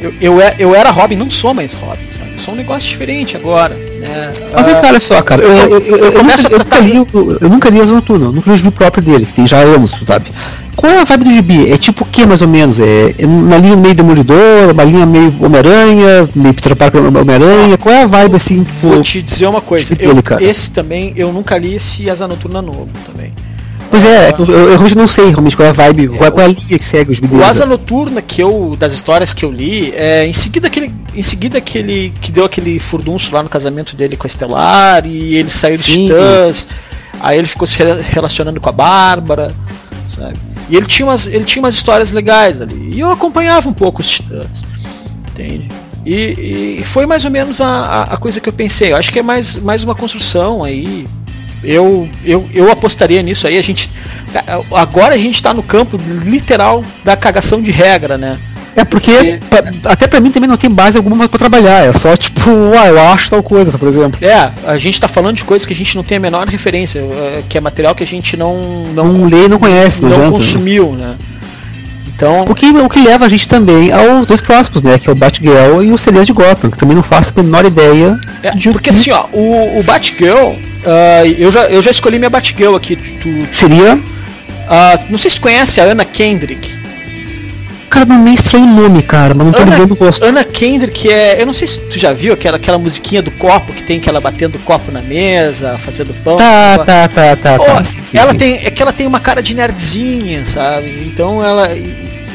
eu, 0.00 0.12
eu, 0.20 0.40
é- 0.40 0.56
eu 0.58 0.74
era 0.74 0.90
Robin, 0.90 1.16
não 1.16 1.30
sou 1.30 1.54
mais 1.54 1.72
Robin, 1.72 2.06
sabe? 2.10 2.32
Eu 2.32 2.38
sou 2.38 2.54
um 2.54 2.56
negócio 2.56 2.88
diferente 2.88 3.36
agora. 3.36 3.74
Né? 3.74 4.32
Mas 4.52 4.74
Ah, 4.74 4.80
olha 4.84 5.00
só, 5.00 5.22
cara, 5.22 5.42
eu, 5.42 5.48
eu, 5.52 5.68
eu, 5.70 5.96
eu, 5.96 6.12
eu 6.12 6.22
nunca, 6.22 6.48
eu, 6.50 6.58
nunca 6.58 6.78
li, 6.78 6.98
o- 6.98 7.38
eu 7.40 7.48
nunca 7.48 7.68
li 7.70 7.80
Asa 7.80 7.92
Noturna, 7.94 8.26
eu 8.26 8.32
nunca 8.32 8.48
li 8.50 8.54
o 8.54 8.56
gibi 8.56 8.70
próprio 8.70 9.02
dele, 9.02 9.24
que 9.26 9.32
tem 9.32 9.46
já 9.46 9.58
anos, 9.58 9.92
sabe? 10.04 10.26
Qual 10.76 10.92
é 10.92 11.00
a 11.00 11.04
vibe 11.04 11.24
do 11.24 11.32
gibi? 11.32 11.72
É 11.72 11.78
tipo 11.78 12.04
o 12.04 12.06
que 12.06 12.26
mais 12.26 12.42
ou 12.42 12.48
menos? 12.48 12.78
É, 12.78 13.14
é 13.18 13.26
na 13.26 13.56
linha 13.56 13.76
meio 13.76 13.94
Demolidor, 13.94 14.70
uma 14.72 14.84
linha 14.84 15.06
meio 15.06 15.34
Homem-Aranha, 15.40 16.28
meio 16.34 16.52
Peter 16.54 16.76
Parker 16.76 17.00
Homem-Aranha? 17.02 17.78
Qual 17.78 17.94
é 17.94 18.02
a 18.02 18.06
vibe 18.06 18.36
assim, 18.36 18.62
tipo. 18.62 18.88
Vou 18.88 19.02
te 19.02 19.22
dizer 19.22 19.46
uma 19.46 19.62
coisa. 19.62 19.96
Tipo 19.96 20.04
eu- 20.04 20.40
esse 20.50 20.70
também, 20.70 21.14
eu 21.16 21.32
nunca 21.32 21.56
li 21.56 21.74
esse 21.76 22.10
Asa 22.10 22.28
Noturna 22.28 22.60
novo 22.60 22.90
também. 23.10 23.32
Pois 23.90 24.04
é, 24.04 24.28
é 24.28 24.34
eu, 24.38 24.46
eu 24.46 24.68
realmente 24.70 24.96
não 24.96 25.06
sei 25.06 25.26
realmente 25.30 25.56
qual 25.56 25.66
é 25.66 25.70
a 25.70 25.72
vibe, 25.72 26.08
qual, 26.08 26.32
qual 26.32 26.46
é 26.46 26.50
a 26.50 26.52
linha 26.52 26.78
que 26.78 26.84
segue 26.84 27.10
os 27.12 27.16
gibi 27.18 27.34
O. 27.34 27.44
Asa 27.44 27.64
Noturna 27.64 28.20
que 28.20 28.42
eu 28.42 28.76
das 28.78 28.92
histórias 28.92 29.32
que 29.32 29.44
eu 29.44 29.50
li, 29.50 29.92
é, 29.94 30.26
em 30.26 30.32
seguida 30.32 30.66
aquele, 30.66 30.92
em 31.14 31.22
seguida 31.22 31.58
aquele 31.58 32.12
que 32.20 32.32
deu 32.32 32.44
aquele 32.44 32.78
furdunço 32.78 33.32
lá 33.32 33.42
no 33.42 33.48
casamento 33.48 33.94
dele 33.96 34.16
com 34.16 34.26
a 34.26 34.28
Estelar 34.28 35.06
e 35.06 35.34
ele 35.36 35.50
saiu 35.50 35.76
dos. 35.76 35.86
Titãs. 35.86 36.66
Aí 37.20 37.38
ele 37.38 37.48
ficou 37.48 37.66
se 37.66 37.78
re- 37.78 38.02
relacionando 38.02 38.60
com 38.60 38.68
a 38.68 38.72
Bárbara, 38.72 39.54
sabe? 40.14 40.36
E 40.68 40.76
ele 40.76 40.86
tinha 40.86 41.06
umas 41.06 41.26
ele 41.26 41.44
tinha 41.44 41.62
umas 41.62 41.74
histórias 41.74 42.12
legais 42.12 42.60
ali. 42.60 42.90
E 42.92 43.00
eu 43.00 43.10
acompanhava 43.10 43.68
um 43.68 43.72
pouco 43.72 44.00
os 44.02 44.08
Titãs. 44.08 44.64
Entende? 45.30 45.68
E, 46.04 46.78
e 46.80 46.84
foi 46.84 47.04
mais 47.06 47.24
ou 47.24 47.30
menos 47.30 47.60
a, 47.60 47.66
a, 47.66 48.02
a 48.14 48.16
coisa 48.16 48.40
que 48.40 48.48
eu 48.48 48.52
pensei. 48.52 48.92
Eu 48.92 48.96
acho 48.96 49.12
que 49.12 49.18
é 49.18 49.22
mais, 49.22 49.56
mais 49.56 49.82
uma 49.82 49.94
construção 49.94 50.62
aí. 50.62 51.06
Eu, 51.66 52.08
eu, 52.24 52.48
eu 52.54 52.70
apostaria 52.70 53.22
nisso 53.22 53.46
aí. 53.46 53.58
A 53.58 53.62
gente. 53.62 53.90
Agora 54.72 55.14
a 55.14 55.18
gente 55.18 55.42
tá 55.42 55.52
no 55.52 55.62
campo 55.62 55.98
literal 56.24 56.84
da 57.04 57.16
cagação 57.16 57.60
de 57.60 57.70
regra, 57.70 58.16
né? 58.16 58.38
É 58.74 58.84
porque, 58.84 59.40
pra- 59.48 59.90
até 59.90 60.06
pra 60.06 60.20
mim 60.20 60.30
também 60.30 60.48
não 60.50 60.56
tem 60.58 60.68
base 60.70 60.98
alguma 60.98 61.26
pra 61.30 61.38
trabalhar, 61.38 61.86
é 61.86 61.92
só 61.94 62.14
tipo, 62.14 62.50
ah, 62.78 62.86
eu 62.88 63.00
acho 63.00 63.30
tal 63.30 63.42
coisa, 63.42 63.78
por 63.78 63.88
exemplo. 63.88 64.18
É, 64.22 64.50
a 64.66 64.76
gente 64.76 65.00
tá 65.00 65.08
falando 65.08 65.36
de 65.36 65.44
coisas 65.44 65.64
que 65.64 65.72
a 65.72 65.76
gente 65.76 65.96
não 65.96 66.04
tem 66.04 66.18
a 66.18 66.20
menor 66.20 66.46
referência, 66.46 66.98
eh, 66.98 67.42
que 67.48 67.56
é 67.56 67.60
material 67.60 67.94
que 67.94 68.04
a 68.04 68.06
gente 68.06 68.36
não 68.36 68.84
não, 68.94 69.06
Não 69.06 69.24
lê 69.24 69.46
e 69.46 69.48
não 69.48 69.58
conhece, 69.58 70.02
não 70.02 70.10
não 70.10 70.16
adianta, 70.18 70.32
né? 70.38 70.44
consumiu, 70.44 70.92
né? 70.92 71.16
Então, 72.14 72.44
O 72.48 72.54
que, 72.54 72.66
o 72.70 72.88
que 72.88 72.98
leva 73.02 73.24
a 73.24 73.28
gente 73.30 73.48
também 73.48 73.90
aos 73.92 74.26
dois 74.26 74.42
próximos, 74.42 74.82
né? 74.82 74.98
Que 74.98 75.08
é 75.08 75.12
o 75.12 75.14
Batgirl 75.16 75.82
e 75.82 75.90
o 75.92 75.96
Celeste 75.98 76.26
de 76.26 76.32
Gotham, 76.34 76.70
que 76.70 76.76
também 76.78 76.94
não 76.96 77.02
faço 77.02 77.32
a 77.36 77.42
menor 77.42 77.64
ideia 77.64 78.18
é, 78.42 78.50
de 78.50 78.70
porque 78.70 78.90
que 78.90 78.96
assim, 78.96 79.10
ó, 79.10 79.24
o, 79.32 79.78
o 79.78 79.82
Batgirl, 79.84 80.52
ah, 80.86 81.26
eu, 81.26 81.50
já, 81.50 81.64
eu 81.64 81.82
já 81.82 81.90
escolhi 81.90 82.18
minha 82.18 82.30
Batgirl 82.30 82.76
aqui. 82.76 82.94
Tu, 82.94 83.46
seria. 83.52 84.00
ah, 84.68 84.98
não 85.10 85.18
sei 85.18 85.30
se 85.30 85.40
conhece 85.40 85.80
a 85.80 85.84
Anna 85.84 86.04
Kendrick. 86.04 86.76
Cara, 87.90 88.06
não 88.06 88.18
meio 88.18 88.34
estranho 88.34 88.66
o 88.66 88.70
nome, 88.70 89.02
cara, 89.02 89.32
mas 89.32 89.46
não 89.46 89.52
tô 89.52 89.62
Ana, 89.62 89.70
lembrando 89.70 89.92
o 89.92 89.94
rosto. 89.94 90.24
Ana 90.24 90.44
Kendrick 90.44 91.10
é. 91.10 91.40
Eu 91.40 91.46
não 91.46 91.52
sei 91.52 91.66
se 91.66 91.80
tu 91.80 91.98
já 91.98 92.12
viu 92.12 92.34
aquela, 92.34 92.56
aquela 92.56 92.78
musiquinha 92.78 93.22
do 93.22 93.30
copo 93.32 93.72
que 93.72 93.82
tem 93.82 93.98
que 93.98 94.08
ela 94.08 94.20
batendo 94.20 94.56
o 94.56 94.60
copo 94.60 94.92
na 94.92 95.00
mesa, 95.00 95.78
fazendo 95.78 96.14
pão. 96.22 96.36
Tá, 96.36 96.78
tá, 96.78 97.08
tá, 97.08 97.36
tá, 97.36 97.56
Ó, 97.58 97.64
tá. 97.64 97.84
sim, 97.84 98.02
sim, 98.02 98.18
ela 98.18 98.32
sim. 98.32 98.38
tem, 98.38 98.54
é 98.64 98.70
que 98.70 98.82
ela 98.82 98.92
tem 98.92 99.06
uma 99.06 99.20
cara 99.20 99.42
de 99.42 99.54
nerdzinha, 99.54 100.44
sabe? 100.44 101.04
Então 101.06 101.44
ela. 101.44 101.68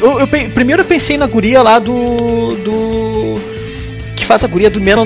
Eu, 0.02 0.20
eu 0.20 0.28
primeiro 0.28 0.82
eu 0.82 0.86
pensei 0.86 1.18
na 1.18 1.28
guria 1.28 1.62
lá 1.62 1.80
do. 1.80 2.16
do. 2.56 3.42
que 4.16 4.26
faz 4.26 4.44
a 4.44 4.48
guria 4.48 4.70
do, 4.70 4.80
do, 4.80 5.06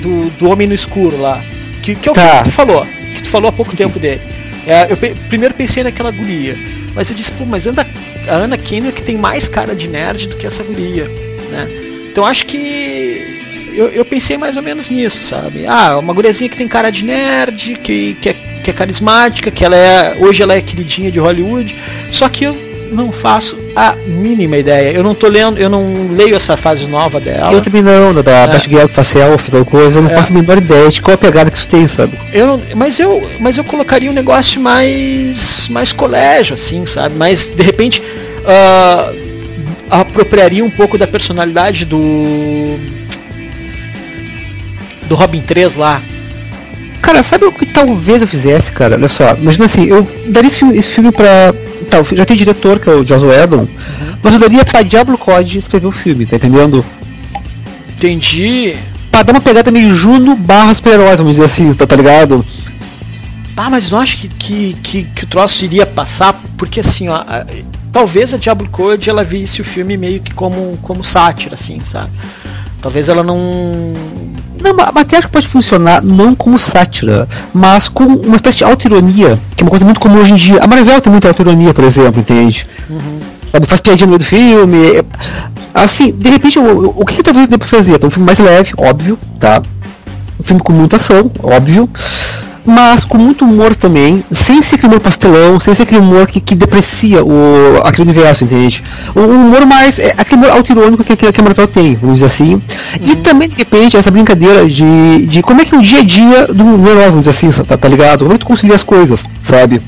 do, 0.00 0.30
do 0.30 0.50
Homem 0.50 0.66
no 0.66 0.74
Escuro 0.74 1.20
lá. 1.20 1.42
Que, 1.82 1.94
que 1.94 2.08
é 2.08 2.12
o 2.12 2.14
Tá. 2.14 2.38
que 2.38 2.44
tu 2.44 2.52
falou. 2.52 2.86
Que 3.14 3.22
tu 3.22 3.28
falou 3.28 3.48
há 3.48 3.52
pouco 3.52 3.72
Sim, 3.72 3.76
tempo 3.78 3.98
dele. 3.98 4.20
É, 4.66 4.90
eu 4.90 4.96
pe- 4.96 5.14
primeiro 5.28 5.52
pensei 5.54 5.82
naquela 5.82 6.10
guria. 6.10 6.56
Mas 6.94 7.10
eu 7.10 7.16
disse, 7.16 7.32
pô, 7.32 7.44
mas 7.44 7.66
anda, 7.66 7.86
a 8.28 8.34
Ana 8.34 8.56
Kendrick 8.56 9.02
tem 9.02 9.16
mais 9.16 9.48
cara 9.48 9.74
de 9.74 9.88
nerd 9.88 10.28
do 10.28 10.36
que 10.36 10.46
essa 10.46 10.62
guria, 10.62 11.04
né? 11.50 11.68
Então 12.10 12.24
acho 12.26 12.44
que 12.44 13.72
eu, 13.74 13.88
eu 13.88 14.04
pensei 14.04 14.36
mais 14.36 14.56
ou 14.56 14.62
menos 14.62 14.90
nisso, 14.90 15.22
sabe? 15.24 15.66
Ah, 15.66 15.98
uma 15.98 16.12
guriazinha 16.12 16.50
que 16.50 16.56
tem 16.58 16.68
cara 16.68 16.90
de 16.90 17.02
nerd, 17.04 17.76
que, 17.82 18.14
que, 18.20 18.28
é, 18.28 18.32
que 18.62 18.70
é 18.70 18.72
carismática, 18.74 19.50
que 19.50 19.64
ela 19.64 19.74
é. 19.74 20.16
Hoje 20.20 20.42
ela 20.42 20.54
é 20.54 20.60
queridinha 20.60 21.10
de 21.10 21.18
Hollywood. 21.18 21.74
Só 22.10 22.28
que 22.28 22.44
eu 22.44 22.54
não 22.92 23.10
faço 23.10 23.56
a 23.74 23.96
mínima 24.06 24.56
ideia. 24.56 24.90
Eu 24.92 25.02
não 25.02 25.14
tô 25.14 25.28
lendo, 25.28 25.58
eu 25.58 25.68
não 25.68 26.08
leio 26.10 26.34
essa 26.36 26.56
fase 26.56 26.86
nova 26.86 27.18
dela. 27.20 27.52
Eu 27.52 27.60
também 27.60 27.82
não, 27.82 28.14
da 28.14 28.32
É. 28.32 28.46
Batgirl 28.46 28.86
que 28.88 28.94
faz 28.94 29.12
coisa, 29.64 29.98
eu 29.98 30.02
não 30.02 30.10
É. 30.10 30.14
faço 30.14 30.30
a 30.32 30.34
menor 30.34 30.58
ideia 30.58 30.88
de 30.90 31.00
qual 31.00 31.14
a 31.14 31.18
pegada 31.18 31.50
que 31.50 31.56
isso 31.56 31.68
tem, 31.68 31.86
sabe? 31.88 32.18
Eu 32.32 32.46
não- 32.46 32.62
mas 32.74 32.98
eu, 32.98 33.22
mas 33.40 33.56
eu 33.56 33.64
colocaria 33.64 34.10
um 34.10 34.14
negócio 34.14 34.60
mais, 34.60 35.68
mais 35.70 35.92
colégio, 35.92 36.54
assim, 36.54 36.84
sabe? 36.86 37.14
Mas 37.16 37.48
de 37.48 37.62
repente 37.62 38.02
ah, 38.46 39.12
apropriaria 39.90 40.64
um 40.64 40.70
pouco 40.70 40.98
da 40.98 41.06
personalidade 41.06 41.84
do 41.84 42.78
do 45.08 45.14
Robin 45.14 45.40
3 45.40 45.74
lá. 45.74 46.02
Cara, 47.00 47.22
sabe 47.22 47.44
o 47.46 47.52
que 47.52 47.66
talvez 47.66 48.22
eu 48.22 48.28
fizesse, 48.28 48.70
cara? 48.72 48.94
Olha 48.94 49.08
só, 49.08 49.34
imagina 49.34 49.64
assim, 49.66 49.86
eu 49.88 50.06
daria 50.28 50.48
esse 50.48 50.58
filme, 50.60 50.76
esse 50.78 50.88
filme 50.88 51.10
pra. 51.12 51.54
Tá, 51.92 52.02
já 52.16 52.24
tem 52.24 52.36
diretor, 52.38 52.78
que 52.80 52.88
é 52.88 52.94
o 52.94 53.06
Joss 53.06 53.22
Whedon, 53.22 53.68
mas 54.22 54.32
eu 54.32 54.40
daria 54.40 54.64
pra 54.64 54.80
Diablo 54.80 55.18
Code 55.18 55.58
escrever 55.58 55.86
o 55.86 55.92
filme, 55.92 56.24
tá 56.24 56.36
entendendo? 56.36 56.82
Entendi. 57.96 58.74
Pra 59.10 59.22
dar 59.22 59.34
uma 59.34 59.40
pegada 59.42 59.70
meio 59.70 59.92
Juno 59.92 60.34
barra 60.34 60.74
super-heróis, 60.74 61.18
vamos 61.18 61.34
dizer 61.36 61.44
assim, 61.44 61.72
tá, 61.74 61.86
tá 61.86 61.94
ligado? 61.94 62.44
Ah, 63.54 63.68
mas 63.68 63.90
não 63.90 63.98
acho 63.98 64.16
que, 64.16 64.28
que, 64.28 64.76
que, 64.82 65.02
que 65.04 65.24
o 65.24 65.26
troço 65.26 65.64
iria 65.66 65.84
passar, 65.84 66.40
porque 66.56 66.80
assim, 66.80 67.08
ó, 67.08 67.16
a- 67.16 67.44
talvez 67.92 68.32
a 68.32 68.38
Diablo 68.38 68.66
Code 68.70 69.10
ela 69.10 69.22
visse 69.22 69.60
o 69.60 69.64
filme 69.64 69.98
meio 69.98 70.20
que 70.22 70.32
como, 70.32 70.78
como 70.80 71.04
sátira, 71.04 71.54
assim, 71.56 71.78
sabe? 71.84 72.10
Talvez 72.80 73.10
ela 73.10 73.22
não. 73.22 73.92
Não, 74.62 74.70
acho 74.80 75.26
que 75.26 75.32
pode 75.32 75.48
funcionar 75.48 76.02
não 76.02 76.34
como 76.34 76.58
sátira, 76.58 77.28
mas 77.52 77.88
com 77.88 78.04
uma 78.04 78.36
espécie 78.36 78.58
de 78.58 78.64
auto-ironia, 78.64 79.38
que 79.56 79.62
é 79.62 79.64
uma 79.64 79.70
coisa 79.70 79.84
muito 79.84 79.98
comum 80.00 80.20
hoje 80.20 80.32
em 80.32 80.36
dia. 80.36 80.60
A 80.62 80.66
Marvel 80.66 81.00
tem 81.00 81.10
muita 81.10 81.28
auto-ironia, 81.28 81.74
por 81.74 81.84
exemplo, 81.84 82.20
entende? 82.20 82.66
Sabe, 83.44 83.66
faz 83.66 83.80
piadinha 83.80 84.06
no 84.06 84.10
meio 84.12 84.18
do 84.18 84.24
filme. 84.24 84.96
é- 84.98 85.04
Assim, 85.74 86.12
de 86.12 86.28
repente, 86.30 86.58
o, 86.58 86.94
o 87.00 87.04
que, 87.04 87.16
que 87.16 87.22
talvez 87.22 87.48
dê 87.48 87.56
pra 87.58 87.66
fazer? 87.66 87.94
Então, 87.94 88.08
um 88.08 88.10
filme 88.10 88.26
mais 88.26 88.38
leve, 88.38 88.72
óbvio, 88.76 89.18
tá? 89.40 89.62
Um 90.38 90.42
filme 90.42 90.62
com 90.62 90.72
muita 90.72 90.96
ação, 90.96 91.30
óbvio. 91.42 91.88
Mas 92.64 93.04
com 93.04 93.18
muito 93.18 93.44
humor 93.44 93.74
também, 93.74 94.24
sem 94.30 94.62
ser 94.62 94.76
aquele 94.76 94.92
humor 94.92 95.00
pastelão, 95.00 95.58
sem 95.58 95.74
ser 95.74 95.82
aquele 95.82 96.00
humor 96.00 96.26
que, 96.26 96.40
que 96.40 96.54
deprecia 96.54 97.24
o, 97.24 97.82
aquele 97.84 98.10
universo, 98.10 98.44
entende? 98.44 98.82
O, 99.14 99.20
humor 99.20 99.66
mais, 99.66 99.98
é 99.98 100.12
aquele 100.16 100.42
humor 100.42 100.50
autirônico 100.50 101.02
que, 101.02 101.16
que, 101.16 101.32
que 101.32 101.40
a 101.40 101.44
Marvel 101.44 101.66
tem, 101.66 101.96
vamos 101.96 102.20
dizer 102.20 102.26
assim. 102.26 102.54
Uhum. 102.54 102.62
E 103.04 103.16
também, 103.16 103.48
de 103.48 103.56
repente, 103.56 103.96
essa 103.96 104.10
brincadeira 104.10 104.66
de, 104.68 105.26
de 105.26 105.42
como 105.42 105.60
é 105.60 105.64
que 105.64 105.74
é 105.74 105.78
o 105.78 105.82
dia 105.82 106.00
a 106.00 106.04
dia 106.04 106.46
do, 106.46 106.76
do 106.78 106.88
herói, 106.88 107.06
vamos 107.06 107.26
dizer 107.26 107.30
assim, 107.30 107.64
tá, 107.64 107.76
tá 107.76 107.88
ligado? 107.88 108.20
Como 108.20 108.32
é 108.32 108.34
que 108.34 108.40
tu 108.40 108.46
concilia 108.46 108.76
as 108.76 108.84
coisas, 108.84 109.24
sabe? 109.42 109.82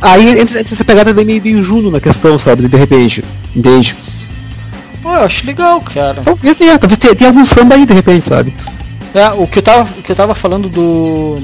Aí 0.00 0.40
entra 0.40 0.60
essa 0.60 0.84
pegada 0.84 1.12
meio, 1.12 1.42
meio 1.42 1.62
Juno 1.62 1.90
na 1.90 2.00
questão, 2.00 2.38
sabe? 2.38 2.68
De 2.68 2.76
repente, 2.76 3.24
entende? 3.54 3.96
Pô, 5.02 5.10
eu 5.10 5.22
acho 5.22 5.46
legal, 5.46 5.80
cara. 5.80 6.22
Talvez 6.22 6.56
tenha, 6.56 6.78
talvez 6.78 6.98
tenha, 6.98 7.14
tenha 7.14 7.30
algum 7.30 7.44
samba 7.44 7.74
aí, 7.74 7.86
de 7.86 7.94
repente, 7.94 8.24
sabe? 8.24 8.54
É, 9.14 9.28
o 9.30 9.46
que 9.46 9.58
eu 9.58 9.62
tava, 9.62 9.90
o 9.98 10.02
que 10.02 10.12
eu 10.12 10.16
tava 10.16 10.34
falando 10.34 10.68
do. 10.68 11.38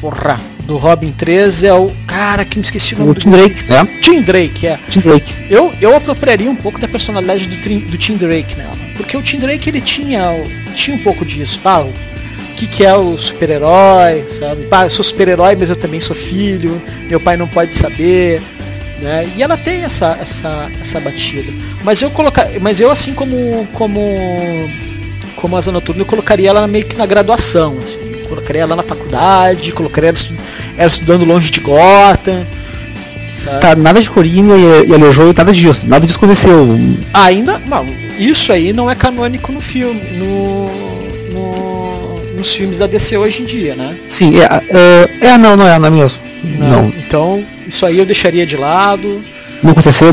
Porra, 0.00 0.40
do 0.64 0.76
Robin 0.76 1.12
13 1.12 1.66
é 1.66 1.74
o. 1.74 1.90
Cara, 2.06 2.44
que 2.44 2.58
me 2.58 2.64
esqueci 2.64 2.94
o 2.94 2.98
nome 2.98 3.10
o 3.10 3.14
do. 3.14 3.20
Tim 3.20 3.30
Drake, 3.30 3.68
né? 3.68 3.84
Tim 4.00 4.22
Drake, 4.22 4.66
é. 4.66 4.78
Tim 4.88 5.00
Drake. 5.00 5.34
Eu, 5.50 5.72
eu 5.80 5.96
apropriaria 5.96 6.50
um 6.50 6.56
pouco 6.56 6.80
da 6.80 6.88
personalidade 6.88 7.46
do, 7.46 7.90
do 7.90 7.98
Tim 7.98 8.16
Drake 8.16 8.56
nela. 8.56 8.76
Porque 8.96 9.16
o 9.16 9.22
Tim 9.22 9.38
Drake 9.38 9.68
ele 9.68 9.80
tinha, 9.80 10.22
tinha 10.74 10.96
um 10.96 11.02
pouco 11.02 11.24
disso. 11.24 11.58
Pá, 11.60 11.80
o 11.80 11.92
que, 12.56 12.66
que 12.66 12.84
é 12.84 12.94
o 12.94 13.16
super-herói, 13.18 14.24
sabe? 14.28 14.64
Pá, 14.66 14.84
eu 14.84 14.90
sou 14.90 15.04
super-herói, 15.04 15.56
mas 15.56 15.68
eu 15.68 15.76
também 15.76 16.00
sou 16.00 16.14
filho, 16.14 16.80
meu 17.08 17.20
pai 17.20 17.36
não 17.36 17.48
pode 17.48 17.74
saber. 17.74 18.40
Né? 19.00 19.28
E 19.36 19.42
ela 19.42 19.56
tem 19.56 19.82
essa, 19.82 20.16
essa, 20.20 20.70
essa 20.80 21.00
batida. 21.00 21.52
Mas 21.82 22.00
eu 22.00 22.10
colocar, 22.10 22.48
mas 22.60 22.78
eu 22.78 22.88
assim 22.88 23.12
como 23.12 23.66
como 23.72 24.00
como 25.42 25.56
asa 25.56 25.72
noturna, 25.72 26.02
eu 26.02 26.06
colocaria 26.06 26.48
ela 26.48 26.68
meio 26.68 26.86
que 26.86 26.96
na 26.96 27.04
graduação, 27.04 27.76
assim. 27.82 27.98
Eu 28.20 28.28
colocaria 28.28 28.62
ela 28.62 28.76
na 28.76 28.82
faculdade, 28.84 29.72
colocaria 29.72 30.10
ela, 30.10 30.16
estu 30.16 30.34
ela 30.78 30.88
estudando 30.88 31.24
longe 31.24 31.50
de 31.50 31.58
Gotham. 31.58 32.46
Sabe? 33.44 33.60
Tá, 33.60 33.74
nada 33.74 34.00
de 34.00 34.08
Coringa 34.08 34.54
e, 34.56 34.86
e 34.86 35.34
nada 35.36 35.52
disso, 35.52 35.88
nada 35.88 36.06
disso 36.06 36.16
aconteceu. 36.16 36.78
Ainda, 37.12 37.60
não, 37.66 37.84
isso 38.16 38.52
aí 38.52 38.72
não 38.72 38.88
é 38.88 38.94
canônico 38.94 39.50
no 39.50 39.60
filme, 39.60 40.00
no, 40.12 40.68
no, 41.32 42.34
nos 42.36 42.54
filmes 42.54 42.78
da 42.78 42.86
DC 42.86 43.18
hoje 43.18 43.42
em 43.42 43.44
dia, 43.44 43.74
né? 43.74 43.98
Sim, 44.06 44.38
é, 44.38 44.44
é, 44.70 45.26
é 45.26 45.38
não, 45.38 45.56
não 45.56 45.66
é, 45.66 45.76
não 45.76 45.88
é 45.88 45.90
mesmo. 45.90 46.22
Não, 46.44 46.68
não. 46.68 46.88
Então, 46.88 47.44
isso 47.66 47.84
aí 47.84 47.98
eu 47.98 48.06
deixaria 48.06 48.46
de 48.46 48.56
lado. 48.56 49.24
Não 49.60 49.72
aconteceu, 49.72 50.12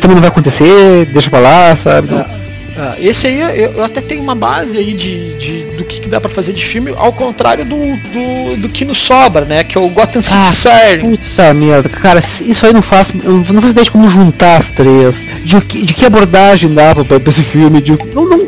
também 0.00 0.14
não 0.14 0.22
vai 0.22 0.28
acontecer, 0.28 1.04
deixa 1.12 1.28
pra 1.28 1.38
lá, 1.38 1.76
sabe? 1.76 2.14
É. 2.14 2.49
Ah, 2.82 2.96
esse 2.98 3.26
aí 3.26 3.38
eu 3.60 3.84
até 3.84 4.00
tenho 4.00 4.22
uma 4.22 4.34
base 4.34 4.74
aí 4.74 4.94
de, 4.94 5.36
de 5.36 5.64
do 5.76 5.84
que, 5.84 6.00
que 6.00 6.08
dá 6.08 6.18
para 6.18 6.30
fazer 6.30 6.54
de 6.54 6.64
filme, 6.64 6.94
ao 6.96 7.12
contrário 7.12 7.62
do, 7.62 7.76
do, 7.76 8.56
do, 8.62 8.68
que 8.70 8.86
nos 8.86 8.96
sobra, 9.02 9.44
né? 9.44 9.62
Que 9.62 9.76
é 9.76 9.80
o 9.80 9.88
Gotham 9.90 10.22
City 10.22 10.34
ah, 10.34 10.50
Sirens. 10.50 11.18
Puta 11.18 11.52
merda, 11.52 11.90
cara, 11.90 12.20
isso 12.20 12.64
aí 12.64 12.72
não 12.72 12.80
faz. 12.80 13.12
não 13.12 13.44
faz 13.44 13.72
ideia 13.72 13.84
de 13.84 13.90
como 13.90 14.08
juntar 14.08 14.56
as 14.56 14.70
três. 14.70 15.22
De, 15.44 15.60
de 15.60 15.92
que 15.92 16.06
abordagem 16.06 16.72
dá 16.72 16.94
pra, 16.94 17.04
pra 17.04 17.30
esse 17.30 17.42
filme. 17.42 17.82
De, 17.82 17.98
não, 18.14 18.26
não, 18.26 18.46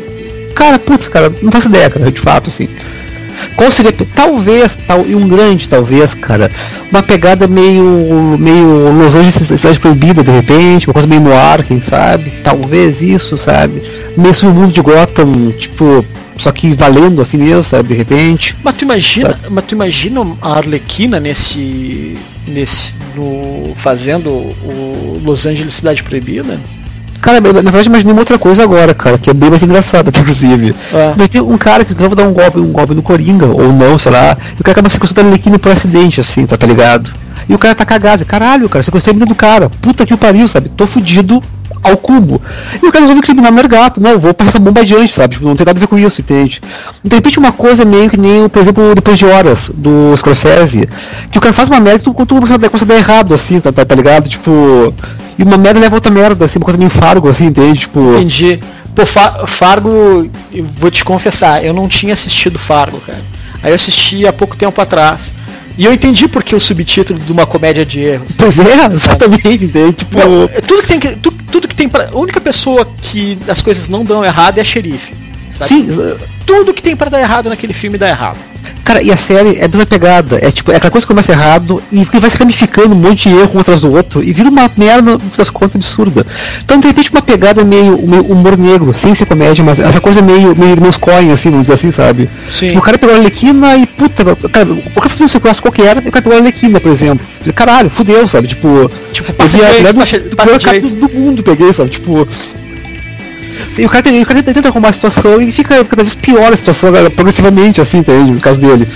cara, 0.55 0.79
putz, 0.79 1.07
cara, 1.07 1.31
não 1.39 1.51
faço 1.51 1.67
ideia, 1.67 1.91
cara, 1.91 2.11
de 2.11 2.19
fato, 2.19 2.49
assim. 2.49 2.67
Qual 3.55 3.71
seria, 3.71 3.91
talvez, 3.91 4.77
tal, 4.87 5.05
e 5.05 5.15
um 5.15 5.27
grande 5.27 5.69
talvez, 5.69 6.13
cara, 6.13 6.51
uma 6.91 7.03
pegada 7.03 7.47
meio, 7.47 8.37
meio 8.39 8.91
Los 8.91 9.15
Angeles 9.15 9.35
Cidade 9.35 9.79
Proibida, 9.79 10.23
de 10.23 10.31
repente, 10.31 10.87
uma 10.87 10.93
coisa 10.93 11.07
meio 11.07 11.21
noir, 11.21 11.63
quem 11.63 11.79
sabe, 11.79 12.31
talvez 12.43 13.01
isso, 13.01 13.37
sabe, 13.37 13.81
meio 14.17 14.33
sobre 14.33 14.55
o 14.55 14.59
mundo 14.59 14.73
de 14.73 14.81
Gotham, 14.81 15.51
tipo, 15.51 16.05
só 16.37 16.51
que 16.51 16.73
valendo 16.73 17.21
assim 17.21 17.37
mesmo, 17.37 17.63
sabe, 17.63 17.89
de 17.89 17.95
repente. 17.95 18.55
Mas 18.63 18.75
tu 18.75 18.83
imagina, 18.83 19.39
mas 19.49 19.65
tu 19.65 19.75
imagina 19.75 20.37
a 20.41 20.57
Arlequina 20.57 21.19
nesse, 21.19 22.17
nesse, 22.47 22.93
no, 23.15 23.73
fazendo 23.75 24.29
o 24.29 25.21
Los 25.23 25.45
Angeles 25.45 25.73
Cidade 25.73 26.03
Proibida? 26.03 26.59
Cara, 27.23 27.39
na 27.39 27.51
verdade 27.53 27.87
imaginei 27.87 28.11
uma 28.11 28.19
outra 28.19 28.37
coisa 28.37 28.63
agora, 28.63 28.93
cara, 28.93 29.17
que 29.17 29.29
é 29.29 29.33
bem 29.33 29.49
mais 29.49 29.63
engraçado, 29.63 30.09
inclusive. 30.19 30.75
É. 30.93 31.13
Mas 31.17 31.29
tem 31.29 31.39
um 31.39 31.57
cara 31.57 31.85
que 31.85 31.93
resolve 31.93 32.15
dar 32.15 32.27
um 32.27 32.33
golpe, 32.33 32.59
um 32.59 32.73
golpe 32.73 32.93
no 32.93 33.01
Coringa, 33.01 33.45
ou 33.45 33.71
não, 33.71 33.97
sei 33.97 34.11
lá, 34.11 34.37
e 34.57 34.59
o 34.59 34.63
cara 34.63 34.73
acaba 34.73 34.89
sequestrando 34.89 35.29
a 35.29 35.31
Arlequina 35.31 35.57
por 35.57 35.71
acidente, 35.71 36.19
assim, 36.19 36.45
tá, 36.45 36.57
tá 36.57 36.67
ligado? 36.67 37.13
E 37.47 37.55
o 37.55 37.57
cara 37.57 37.73
tá 37.73 37.85
cagado, 37.85 38.25
caralho, 38.25 38.67
cara, 38.67 38.83
sequestrei 38.83 39.11
a 39.11 39.15
menina 39.15 39.29
do 39.29 39.35
cara, 39.35 39.69
puta 39.69 40.05
que 40.05 40.13
o 40.13 40.17
pariu, 40.17 40.49
sabe? 40.49 40.67
Tô 40.67 40.85
fudido 40.85 41.41
ao 41.81 41.95
cubo. 41.95 42.41
E 42.81 42.85
o 42.85 42.91
cara 42.91 43.05
resolve 43.05 43.21
criminar 43.21 43.51
o 43.51 43.55
mergato, 43.55 44.01
não, 44.01 44.19
vou 44.19 44.33
passar 44.33 44.49
essa 44.49 44.59
bomba 44.59 44.81
adiante, 44.81 45.13
sabe? 45.13 45.35
Tipo, 45.35 45.45
não 45.45 45.55
tem 45.55 45.65
nada 45.65 45.79
a 45.79 45.79
ver 45.79 45.87
com 45.87 45.97
isso, 45.97 46.19
entende? 46.19 46.61
De 47.01 47.15
repente 47.15 47.39
uma 47.39 47.53
coisa 47.53 47.85
meio 47.85 48.09
que 48.09 48.19
nem, 48.19 48.49
por 48.49 48.61
exemplo, 48.61 48.93
depois 48.93 49.17
de 49.17 49.25
horas 49.25 49.71
do 49.73 50.13
Scorsese, 50.17 50.89
que 51.31 51.37
o 51.37 51.41
cara 51.41 51.53
faz 51.53 51.69
uma 51.69 51.79
merda 51.79 52.01
e 52.01 52.03
tu, 52.03 52.13
tu 52.25 52.35
começa 52.35 52.55
a 52.55 52.85
dar 52.85 52.97
errado, 52.97 53.33
assim, 53.33 53.61
tá, 53.61 53.71
tá, 53.71 53.85
tá 53.85 53.95
ligado? 53.95 54.27
Tipo, 54.27 54.93
e 55.37 55.43
uma 55.43 55.57
merda 55.57 55.79
leva 55.79 55.95
outra 55.95 56.11
merda, 56.11 56.45
assim, 56.45 56.59
uma 56.59 56.65
coisa 56.65 56.77
meio 56.77 56.89
Fargo, 56.89 57.27
assim, 57.27 57.45
entende? 57.45 57.81
Tipo. 57.81 58.15
Entendi. 58.15 58.59
Pô, 58.95 59.03
Fargo, 59.47 60.29
vou 60.77 60.91
te 60.91 61.03
confessar, 61.03 61.63
eu 61.63 61.73
não 61.73 61.87
tinha 61.87 62.13
assistido 62.13 62.59
Fargo, 62.59 62.99
cara. 62.99 63.21
Aí 63.61 63.71
eu 63.71 63.75
assisti 63.75 64.27
há 64.27 64.33
pouco 64.33 64.55
tempo 64.55 64.79
atrás. 64.79 65.33
E 65.75 65.85
eu 65.85 65.93
entendi 65.93 66.27
porque 66.27 66.55
o 66.55 66.59
subtítulo 66.59 67.19
de 67.19 67.31
uma 67.31 67.47
comédia 67.47 67.83
de 67.83 67.99
erros. 68.01 68.29
Pois 68.37 68.59
é, 68.59 68.85
exatamente, 68.93 69.65
entende? 69.65 69.93
Tipo. 69.93 70.19
Não, 70.19 70.47
tudo 70.67 70.81
que 70.83 70.87
tem 70.87 70.99
que. 70.99 71.15
Tudo, 71.15 71.43
tudo 71.51 71.67
que 71.67 71.75
tem 71.75 71.89
pra. 71.89 72.09
A 72.13 72.17
única 72.17 72.39
pessoa 72.39 72.87
que 73.01 73.39
as 73.47 73.61
coisas 73.61 73.87
não 73.87 74.05
dão 74.05 74.23
errado 74.23 74.59
é 74.59 74.61
a 74.61 74.63
xerife. 74.63 75.22
Sabe? 75.63 75.91
Sim. 75.91 76.17
Tudo 76.45 76.73
que 76.73 76.83
tem 76.83 76.95
para 76.95 77.09
dar 77.09 77.21
errado 77.21 77.49
naquele 77.49 77.73
filme 77.73 77.97
dá 77.97 78.09
errado. 78.09 78.37
Cara, 78.83 79.01
e 79.01 79.11
a 79.11 79.17
série 79.17 79.57
é 79.59 79.67
bem 79.67 79.85
pegada. 79.85 80.39
É 80.41 80.51
tipo, 80.51 80.71
é 80.71 80.75
aquela 80.75 80.91
coisa 80.91 81.05
que 81.05 81.11
começa 81.11 81.31
errado 81.31 81.81
e 81.91 82.03
vai 82.03 82.29
se 82.29 82.37
ramificando 82.37 82.93
um 82.93 82.99
monte 82.99 83.29
de 83.29 83.35
erro 83.35 83.51
um 83.55 83.59
atrás 83.59 83.81
do 83.81 83.91
outro 83.91 84.23
e 84.23 84.33
vira 84.33 84.49
uma 84.49 84.69
merda 84.75 85.17
das 85.37 85.49
contas 85.49 85.75
absurda. 85.75 86.25
Então, 86.63 86.79
de 86.79 86.87
repente, 86.87 87.11
uma 87.11 87.21
pegada 87.21 87.63
meio, 87.63 87.97
meio 88.05 88.25
humor 88.25 88.57
negro, 88.57 88.93
sem 88.93 89.15
ser 89.15 89.25
comédia, 89.25 89.63
mas 89.63 89.79
essa 89.79 90.01
coisa 90.01 90.21
meio, 90.21 90.55
meio 90.55 90.81
meus 90.81 90.97
coin, 90.97 91.31
assim, 91.31 91.49
vamos 91.49 91.65
dizer 91.65 91.73
assim, 91.75 91.91
sabe? 91.91 92.29
Sim. 92.51 92.77
O 92.77 92.81
cara 92.81 92.97
pegou 92.97 93.15
a 93.15 93.19
Alequina 93.19 93.77
e 93.77 93.85
puta, 93.85 94.23
cara, 94.49 94.71
o 94.71 94.95
cara 94.95 95.09
fazia 95.09 95.25
um 95.25 95.29
sequestro 95.29 95.63
qualquer 95.63 95.97
e 95.97 96.07
o 96.07 96.11
cara 96.11 96.23
pegou 96.23 96.37
a 96.37 96.41
Alequina, 96.41 96.79
por 96.79 96.91
exemplo. 96.91 97.25
Caralho, 97.55 97.89
fudeu, 97.89 98.27
sabe? 98.27 98.47
Tipo, 98.47 98.91
tipo 99.11 99.31
peguei 99.33 99.65
a 99.65 99.71
melhor 99.73 99.93
do, 99.93 100.89
do, 100.89 101.07
do 101.07 101.19
mundo, 101.19 101.43
peguei, 101.43 101.71
sabe? 101.71 101.89
Tipo, 101.89 102.27
Sim, 103.71 103.85
o 103.85 103.89
cara, 103.89 104.07
o 104.09 104.25
cara 104.25 104.43
tenta 104.43 104.69
arrumar 104.69 104.89
a 104.89 104.93
situação 104.93 105.41
e 105.41 105.51
fica 105.51 105.83
cada 105.85 106.03
vez 106.03 106.15
pior 106.15 106.51
a 106.51 106.55
situação, 106.55 106.91
né, 106.91 107.09
progressivamente, 107.09 107.79
assim, 107.79 107.99
entende? 107.99 108.31
No 108.31 108.39
caso 108.39 108.59
dele. 108.59 108.87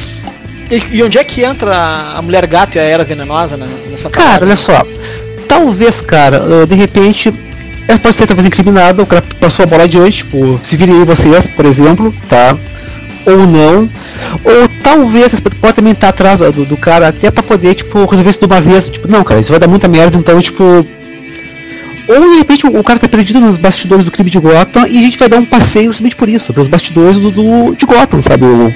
E, 0.70 0.97
e, 0.97 1.03
onde 1.03 1.18
é 1.18 1.24
que 1.24 1.43
entra 1.43 2.13
a 2.15 2.22
mulher 2.22 2.45
gato 2.45 2.76
e 2.76 2.80
a 2.80 2.84
era 2.84 3.03
venenosa 3.03 3.55
nessa 3.55 4.09
Cara, 4.09 4.26
parada? 4.26 4.45
olha 4.45 4.55
só. 4.55 4.86
Talvez, 5.47 6.01
cara, 6.01 6.43
ah, 6.43 6.65
de 6.65 6.76
repente. 6.76 7.34
Ela 7.88 7.98
pode 7.99 8.18
ser 8.18 8.27
talvez 8.27 8.45
incriminada, 8.45 9.02
o 9.02 9.06
cara 9.06 9.23
passou 9.39 9.64
a 9.64 9.65
bola 9.65 9.84
adiante, 9.84 10.18
tipo, 10.18 10.60
se 10.61 10.76
virem 10.76 11.06
vocês, 11.06 11.48
por 11.48 11.65
exemplo, 11.65 12.14
tá? 12.27 12.57
Ou 13.26 13.48
não. 13.48 13.89
Ou 14.44 14.68
talvez 14.84 15.39
pode 15.61 15.76
também 15.76 15.94
estar 15.94 16.10
atrás 16.10 16.39
do, 16.39 16.65
do 16.65 16.76
cara 16.76 17.07
até 17.07 17.31
pra 17.31 17.41
poder, 17.41 17.76
tipo, 17.76 18.03
resolver 18.06 18.30
isso 18.30 18.39
de 18.39 18.45
uma 18.45 18.60
vez. 18.60 18.89
Tipo, 18.89 19.07
não, 19.07 19.23
cara, 19.23 19.39
isso 19.39 19.52
vai 19.52 19.60
dar 19.60 19.69
muita 19.69 19.88
merda, 19.88 20.18
então, 20.18 20.38
tipo, 20.41 20.85
ou 22.07 22.31
de 22.31 22.38
repente 22.38 22.65
o 22.65 22.84
cara 22.84 22.99
tá 22.99 23.07
perdido 23.07 23.39
nos 23.39 23.57
bastidores 23.57 24.05
do 24.05 24.11
crime 24.11 24.29
de 24.29 24.39
Gotham 24.39 24.88
e 24.88 24.97
a 24.97 25.01
gente 25.01 25.17
vai 25.17 25.27
dar 25.27 25.38
um 25.38 25.45
passeio 25.45 25.91
simplesmente 25.91 26.15
por 26.15 26.29
isso, 26.29 26.53
pelos 26.53 26.69
bastidores 26.69 27.19
do, 27.19 27.31
do 27.31 27.75
de 27.75 27.85
Gotham, 27.85 28.21
sabe? 28.21 28.45
O, 28.45 28.73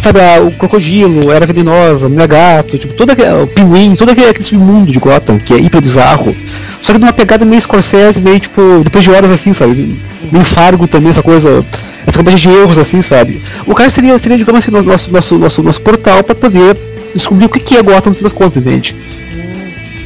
sabe, 0.00 0.20
a, 0.20 0.42
o 0.42 0.52
crocodilo, 0.52 1.32
era 1.32 1.46
venenosa, 1.46 2.06
o 2.06 2.28
gato, 2.28 2.76
tipo, 2.76 2.94
todo 2.94 3.10
aquele, 3.10 3.30
o 3.42 3.46
pinguim, 3.46 3.94
todo 3.96 4.10
aquele, 4.10 4.28
aquele 4.28 4.58
mundo 4.58 4.92
de 4.92 4.98
Gotham, 4.98 5.38
que 5.38 5.54
é 5.54 5.58
hiper 5.58 5.80
bizarro. 5.80 6.36
Só 6.80 6.92
que 6.92 6.98
numa 6.98 7.12
pegada 7.12 7.44
meio 7.44 7.62
Scorsese, 7.62 8.20
meio 8.20 8.40
tipo, 8.40 8.82
depois 8.84 9.04
de 9.04 9.10
horas 9.10 9.30
assim, 9.30 9.52
sabe? 9.52 9.98
Meio 10.30 10.44
Fargo 10.44 10.86
também, 10.86 11.10
essa 11.10 11.22
coisa, 11.22 11.64
essa 12.06 12.22
coisa 12.22 12.38
de 12.38 12.48
erros 12.48 12.78
assim, 12.78 13.00
sabe? 13.00 13.40
O 13.66 13.74
cara 13.74 13.88
seria, 13.88 14.18
seria 14.18 14.36
digamos 14.36 14.62
assim, 14.62 14.70
nosso, 14.70 15.10
nosso, 15.10 15.38
nosso, 15.38 15.62
nosso 15.62 15.80
portal 15.80 16.22
para 16.22 16.34
poder 16.34 16.76
descobrir 17.14 17.46
o 17.46 17.48
que 17.48 17.76
é 17.76 17.82
Gotham 17.82 18.10
no 18.10 18.16
fim 18.16 18.22
das 18.22 18.32
contas, 18.32 18.58
entende? 18.58 18.96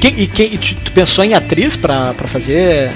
Quem, 0.01 0.21
e 0.21 0.27
quem, 0.27 0.59
tu 0.59 0.93
pensou 0.93 1.25
em 1.25 1.35
atriz 1.35 1.77
pra, 1.77 2.13
pra 2.15 2.29
fazer 2.29 2.93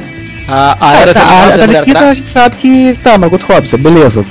a, 0.46 0.76
a 0.80 0.96
Era 0.96 1.14
tá, 1.14 1.20
a, 1.20 1.24
a, 1.24 2.06
a, 2.06 2.10
a 2.10 2.14
gente 2.14 2.28
sabe 2.28 2.56
que 2.56 2.98
tá, 3.02 3.16
Margot 3.16 3.38
Robbie, 3.38 3.76
beleza. 3.76 4.24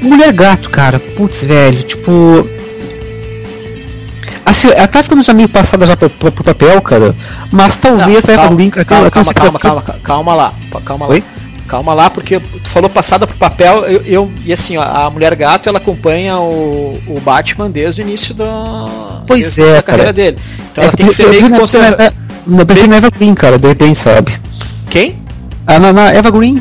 Mulher 0.00 0.32
Gato, 0.32 0.70
cara, 0.70 0.98
putz, 0.98 1.44
velho, 1.44 1.82
tipo. 1.82 2.48
Assim, 4.44 4.68
ela 4.68 4.88
tá 4.88 5.02
ficando 5.02 5.22
já 5.22 5.32
meio 5.32 5.48
passada 5.48 5.86
já 5.86 5.96
pro, 5.96 6.10
pro, 6.10 6.32
pro 6.32 6.44
papel, 6.44 6.80
cara. 6.82 7.14
Mas 7.50 7.76
talvez 7.76 8.24
não, 8.24 8.34
calma, 8.34 8.56
calma, 8.84 9.10
calma, 9.10 9.10
calma, 9.10 9.58
calma, 9.58 9.82
calma, 9.82 10.00
calma 10.02 10.34
lá. 10.34 10.54
Calma 10.84 11.06
Oi? 11.08 11.22
Calma 11.66 11.94
lá, 11.94 12.10
porque 12.10 12.38
tu 12.38 12.68
falou 12.68 12.90
passada 12.90 13.26
pro 13.26 13.36
papel, 13.36 13.84
eu, 13.84 14.02
eu, 14.02 14.32
e 14.44 14.52
assim, 14.52 14.76
ó, 14.76 14.82
a 14.82 15.08
Mulher 15.08 15.34
Gato 15.34 15.68
ela 15.68 15.78
acompanha 15.78 16.38
o, 16.38 17.00
o 17.06 17.20
Batman 17.20 17.70
desde 17.70 18.02
o 18.02 18.04
início 18.04 18.34
da, 18.34 19.22
pois 19.26 19.56
é, 19.58 19.76
da 19.76 19.82
carreira 19.82 20.12
dele. 20.12 20.38
Então 20.70 20.84
é, 20.84 20.86
ela 20.86 20.96
tem 20.96 21.06
que 21.06 21.14
ser 21.14 21.28
meio 21.28 21.50
que 21.50 21.58
conserva... 21.58 22.12
Não 22.46 22.66
pensei 22.66 22.88
na 22.88 22.96
Eva 22.96 23.10
Green, 23.10 23.34
cara, 23.34 23.58
de 23.58 23.68
repente, 23.68 23.98
sabe? 23.98 24.32
Quem? 24.90 25.16
Ah, 25.66 25.78
na, 25.78 25.92
na 25.92 26.12
Eva 26.12 26.30
Green. 26.30 26.60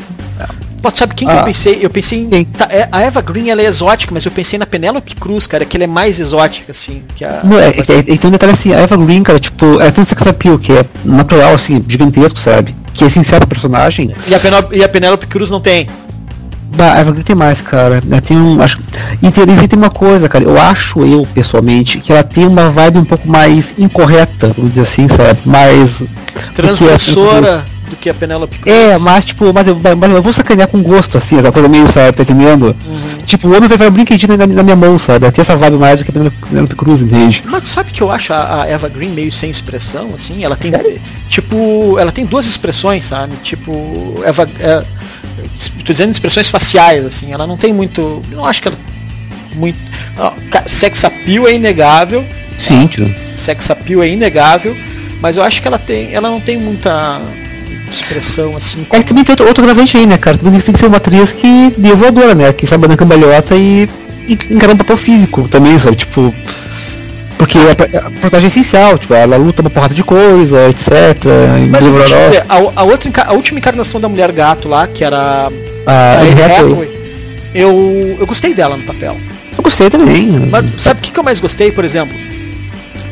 Pô, 0.81 0.91
sabe 0.93 1.13
quem 1.13 1.27
que 1.27 1.33
eu 1.33 1.43
pensei? 1.43 1.79
Eu 1.81 1.89
pensei 1.91 2.27
em. 2.31 2.43
Tá, 2.43 2.67
é, 2.71 2.89
a 2.91 3.01
Eva 3.01 3.21
Green 3.21 3.49
ela 3.49 3.61
é 3.61 3.65
exótica, 3.65 4.11
mas 4.11 4.25
eu 4.25 4.31
pensei 4.31 4.57
na 4.57 4.65
Penélope 4.65 5.15
Cruz, 5.15 5.45
cara, 5.45 5.63
que 5.63 5.77
ela 5.77 5.83
é 5.83 5.87
mais 5.87 6.19
exótica, 6.19 6.71
assim. 6.71 7.03
Que 7.15 7.23
a... 7.23 7.41
Não, 7.43 7.59
é, 7.59 7.69
é, 7.69 7.69
é, 7.69 8.17
tem 8.17 8.27
um 8.27 8.31
detalhe 8.31 8.53
assim, 8.53 8.73
a 8.73 8.79
Eva 8.79 8.97
Green, 8.97 9.21
cara, 9.21 9.39
tipo, 9.39 9.79
ela 9.79 9.91
tem 9.91 10.01
um 10.01 10.05
sex 10.05 10.25
appeal 10.25 10.57
que 10.57 10.71
é 10.71 10.83
natural, 11.05 11.53
assim, 11.53 11.83
gigantesco, 11.87 12.39
sabe? 12.39 12.75
Que 13.01 13.05
é 13.05 13.09
sincero 13.09 13.47
pro 13.47 13.55
personagem. 13.55 14.13
E 14.27 14.35
a, 14.35 14.37
Penélope, 14.37 14.75
e 14.75 14.83
a 14.83 14.87
Penélope 14.87 15.25
Cruz 15.25 15.49
não 15.49 15.59
tem. 15.59 15.87
Bah, 16.77 16.93
a 16.93 16.99
Eva 16.99 17.11
Green 17.11 17.23
tem 17.23 17.35
mais, 17.35 17.59
cara. 17.59 17.99
Ela 18.07 18.21
tem 18.21 18.37
um. 18.37 18.61
Acho, 18.61 18.79
e 19.23 19.31
tem, 19.31 19.43
tem 19.43 19.79
uma 19.79 19.89
coisa, 19.89 20.29
cara. 20.29 20.43
Eu 20.43 20.55
acho, 20.55 21.03
eu, 21.03 21.27
pessoalmente, 21.33 21.97
que 21.97 22.11
ela 22.11 22.21
tem 22.21 22.45
uma 22.47 22.69
vibe 22.69 22.99
um 22.99 23.03
pouco 23.03 23.27
mais 23.27 23.73
incorreta, 23.79 24.53
vamos 24.55 24.73
dizer 24.73 24.83
assim, 24.83 25.07
sabe? 25.07 25.39
Mais. 25.43 26.03
Transgressora 26.55 27.65
do 27.91 27.97
que 27.97 28.09
a 28.09 28.13
Penélope 28.13 28.57
Cruz. 28.57 28.75
É, 28.75 28.97
mas 28.97 29.25
tipo, 29.25 29.53
mas 29.53 29.67
eu, 29.67 29.79
mas 29.97 30.09
eu 30.09 30.21
vou 30.21 30.33
sacanear 30.33 30.67
com 30.67 30.81
gosto, 30.81 31.17
assim, 31.17 31.35
aquela 31.35 31.51
coisa 31.51 31.67
meio, 31.67 31.87
sabe, 31.87 32.17
tá 32.17 32.23
entendendo? 32.23 32.75
Uhum. 32.85 33.17
Tipo, 33.25 33.49
o 33.49 33.55
homem 33.55 33.69
vai 33.69 33.87
um 33.87 33.91
brinquedinho 33.91 34.35
na, 34.37 34.47
na, 34.47 34.63
minha 34.63 34.75
mão, 34.75 34.97
sabe? 34.97 35.29
Tem 35.31 35.41
essa 35.41 35.55
vibe 35.55 35.77
mais 35.77 35.99
do 35.99 36.05
que 36.05 36.11
a 36.11 36.31
Penélope 36.49 36.75
Cruz, 36.75 37.01
entende? 37.01 37.43
Mas 37.45 37.69
sabe 37.69 37.91
que 37.91 38.01
eu 38.01 38.09
acho 38.09 38.33
a, 38.33 38.63
a, 38.63 38.67
Eva 38.67 38.87
Green 38.87 39.09
meio 39.09 39.31
sem 39.31 39.51
expressão, 39.51 40.11
assim? 40.15 40.43
Ela 40.43 40.55
tem. 40.55 40.71
Sério? 40.71 40.99
Tipo, 41.27 41.99
ela 41.99 42.11
tem 42.11 42.25
duas 42.25 42.45
expressões, 42.45 43.05
sabe? 43.05 43.35
Tipo, 43.43 44.15
Eva. 44.23 44.49
É, 44.59 44.83
tô 45.85 45.91
dizendo 45.91 46.11
expressões 46.11 46.49
faciais, 46.49 47.05
assim, 47.05 47.33
ela 47.33 47.45
não 47.45 47.57
tem 47.57 47.73
muito. 47.73 48.21
Eu 48.31 48.37
não 48.37 48.45
acho 48.45 48.61
que 48.61 48.69
ela. 48.69 48.77
Muito. 49.53 49.77
Ó, 50.17 50.33
sex 50.65 51.03
appeal 51.03 51.47
é 51.47 51.53
inegável. 51.53 52.25
Sim, 52.57 52.87
tio. 52.87 53.13
Sex 53.33 53.69
appeal 53.69 54.01
é 54.01 54.07
inegável, 54.07 54.75
mas 55.21 55.35
eu 55.35 55.43
acho 55.43 55.61
que 55.61 55.67
ela 55.67 55.79
tem. 55.79 56.13
Ela 56.13 56.29
não 56.29 56.39
tem 56.39 56.57
muita 56.57 57.21
expressão 58.19 58.55
assim. 58.55 58.85
É 58.91 58.99
que 58.99 59.05
também 59.05 59.23
tem 59.23 59.33
outro, 59.33 59.47
outro 59.47 59.63
gravante 59.63 59.97
aí, 59.97 60.07
né, 60.07 60.17
cara? 60.17 60.37
Também 60.37 60.59
tem 60.59 60.73
que 60.73 60.79
ser 60.79 60.87
uma 60.87 60.97
atriz 60.97 61.31
que 61.31 61.73
dê 61.77 61.93
voadora, 61.93 62.35
né? 62.35 62.53
Que 62.53 62.67
sabe 62.67 62.87
dar 62.87 62.97
cambalhota 62.97 63.55
e, 63.55 63.89
e 64.27 64.33
encarar 64.33 64.73
um 64.73 64.77
papel 64.77 64.97
físico 64.97 65.47
também, 65.47 65.77
sabe? 65.77 65.95
Tipo. 65.97 66.33
Porque 67.37 67.57
a, 67.57 67.71
a 68.05 68.11
proteção 68.11 68.45
é 68.45 68.47
essencial, 68.47 68.97
tipo, 68.99 69.15
ela 69.15 69.35
luta 69.35 69.63
uma 69.63 69.69
porrada 69.71 69.95
de 69.95 70.03
coisa, 70.03 70.69
etc. 70.69 70.91
Mas 71.71 71.83
eu 71.83 71.93
dizer, 72.03 72.45
a, 72.47 72.55
a, 72.55 72.83
outra, 72.83 73.23
a 73.25 73.33
última 73.33 73.57
encarnação 73.57 73.99
da 73.99 74.07
mulher 74.07 74.31
gato 74.31 74.69
lá, 74.69 74.85
que 74.85 75.03
era 75.03 75.51
a 75.87 76.21
Hathaway, 76.21 77.01
eu, 77.53 78.17
eu 78.19 78.27
gostei 78.27 78.53
dela 78.53 78.77
no 78.77 78.83
papel. 78.83 79.17
Eu 79.57 79.63
gostei 79.63 79.89
também. 79.89 80.27
Mas 80.51 80.81
sabe 80.81 80.99
o 80.99 81.03
que, 81.03 81.11
que 81.11 81.19
eu 81.19 81.23
mais 81.23 81.39
gostei, 81.39 81.71
por 81.71 81.83
exemplo? 81.83 82.15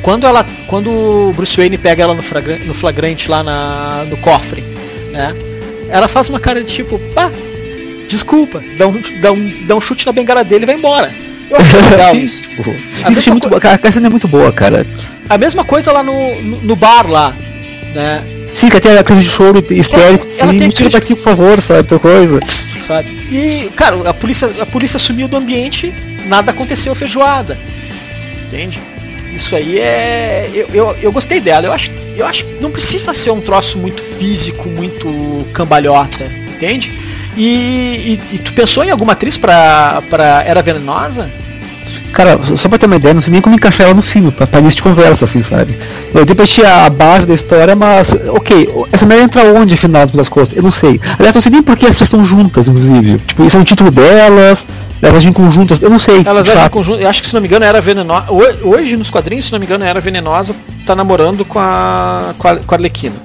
Quando 0.02 0.26
ela. 0.26 0.46
Quando 0.68 0.90
o 0.90 1.34
Bruce 1.36 1.58
Wayne 1.58 1.78
pega 1.78 2.04
ela 2.04 2.14
no 2.14 2.24
flagrante, 2.24 2.66
no 2.66 2.74
flagrante 2.74 3.30
lá 3.30 3.44
na, 3.44 4.06
no 4.10 4.18
cofre, 4.18 4.64
né? 5.12 5.36
Ela 5.90 6.08
faz 6.08 6.30
uma 6.30 6.40
cara 6.40 6.64
de 6.64 6.74
tipo, 6.74 7.00
pá, 7.14 7.32
desculpa, 8.08 8.64
dá 8.78 8.88
um, 8.88 9.02
dá 9.22 9.32
um, 9.32 9.68
dá 9.68 9.76
um 9.76 9.82
chute 9.82 10.06
na 10.06 10.12
bengala 10.12 10.44
dele 10.44 10.64
e 10.64 10.66
vai 10.66 10.76
embora. 10.76 11.14
Isso. 12.14 12.44
isso 13.10 13.30
é 13.30 13.32
muito 13.32 13.50
boa, 13.50 13.60
a 13.64 13.92
cena 13.92 14.08
é 14.08 14.10
muito 14.10 14.28
boa, 14.28 14.52
cara. 14.52 14.86
A 15.28 15.38
mesma 15.38 15.66
coisa 15.66 15.92
lá 15.92 16.04
no, 16.04 16.42
no, 16.42 16.62
no 16.62 16.76
bar 16.76 17.10
lá, 17.10 17.36
né? 17.94 18.24
Sim, 18.54 18.70
que 18.70 18.78
até 18.78 18.98
a 18.98 19.04
crise 19.04 19.22
de 19.22 19.30
choro 19.30 19.64
histérico, 19.70 20.26
ela, 20.40 20.52
sim, 20.52 20.60
me 20.60 20.70
tira 20.70 20.90
daqui, 20.90 21.16
por 21.16 21.22
favor, 21.22 21.62
sabe, 21.62 21.80
outra 21.80 22.00
coisa. 22.00 22.40
Sabe? 22.86 23.10
E, 23.32 23.70
cara, 23.76 24.10
a 24.10 24.14
polícia, 24.14 24.50
a 24.60 24.66
polícia 24.66 24.98
sumiu 24.98 25.28
do 25.28 25.38
ambiente, 25.38 25.94
nada 26.26 26.52
aconteceu 26.52 26.94
feijoada. 26.96 27.58
Entende? 28.48 28.82
Isso 29.40 29.56
aí 29.56 29.80
é. 29.80 30.50
Eu, 30.54 30.68
eu, 30.74 30.98
eu 31.02 31.12
gostei 31.12 31.40
dela. 31.40 31.66
Eu 31.66 31.72
acho, 31.72 31.90
eu 32.16 32.26
acho 32.26 32.44
que 32.46 32.54
não 32.62 32.70
precisa 32.70 33.14
ser 33.14 33.32
um 33.32 33.40
troço 33.40 33.78
muito 33.78 34.04
físico, 34.04 34.68
muito 34.68 35.08
cambalhota, 35.54 36.26
entende? 36.54 36.92
E, 37.38 38.20
e, 38.32 38.36
e 38.36 38.40
tu 38.40 38.54
pensou 38.54 38.84
em 38.84 38.92
alguma 38.92 39.14
atriz 39.14 39.38
pra, 39.38 40.04
pra 40.10 40.44
Era 40.46 40.62
Venenosa? 40.62 41.32
Cara, 42.14 42.40
só 42.42 42.70
pra 42.70 42.78
ter 42.78 42.86
uma 42.86 42.96
ideia, 42.96 43.14
não 43.14 43.22
sei 43.22 43.32
nem 43.32 43.42
como 43.42 43.56
encaixar 43.56 43.88
ela 43.88 43.96
no 43.96 44.02
filme, 44.02 44.32
pra, 44.32 44.46
pra 44.48 44.60
início 44.60 44.78
de 44.78 44.84
conversa, 44.84 45.26
assim, 45.26 45.42
sabe? 45.42 45.78
Eu 46.14 46.26
depois 46.26 46.50
tinha 46.50 46.86
a 46.86 46.90
base 46.90 47.28
da 47.28 47.34
história, 47.34 47.76
mas, 47.76 48.14
ok, 48.30 48.70
essa 48.92 49.06
mulher 49.06 49.22
entra 49.24 49.44
onde, 49.54 49.76
afinal 49.76 50.06
das 50.08 50.30
contas? 50.30 50.54
Eu 50.54 50.64
não 50.64 50.72
sei. 50.72 51.00
Aliás, 51.18 51.36
não 51.36 51.42
sei 51.42 51.52
nem 51.52 51.64
por 51.64 51.78
que 51.78 51.86
elas 51.86 52.00
estão 52.00 52.24
juntas, 52.24 52.68
inclusive. 52.68 53.20
Tipo, 53.20 53.46
isso 53.46 53.58
é 53.58 53.60
um 53.60 53.64
título 53.64 53.92
delas, 53.92 54.66
elas 55.02 55.16
agem 55.16 55.32
conjuntas, 55.32 55.82
eu 55.82 55.90
não 55.90 56.00
sei. 56.00 56.24
Elas 56.26 56.50
agem 56.50 56.70
conjuntas, 56.70 57.02
eu 57.02 57.10
acho 57.10 57.22
que 57.22 57.28
se 57.28 57.34
não 57.34 57.42
me 57.42 57.48
engano 57.48 57.66
era 57.66 57.82
venenosa. 57.82 58.28
Hoje, 58.32 58.98
nos 58.98 59.10
quadrinhos, 59.10 59.46
se 59.46 59.52
não 59.52 59.60
me 59.60 59.66
engano, 59.66 59.84
era 59.84 60.02
venenosa, 60.02 60.56
tá 60.86 60.96
namorando 60.96 61.46
com 61.46 61.60
a, 61.60 62.34
com 62.38 62.48
a, 62.48 62.56
com 62.58 62.76
a 62.76 62.78
Arlequina. 62.78 63.16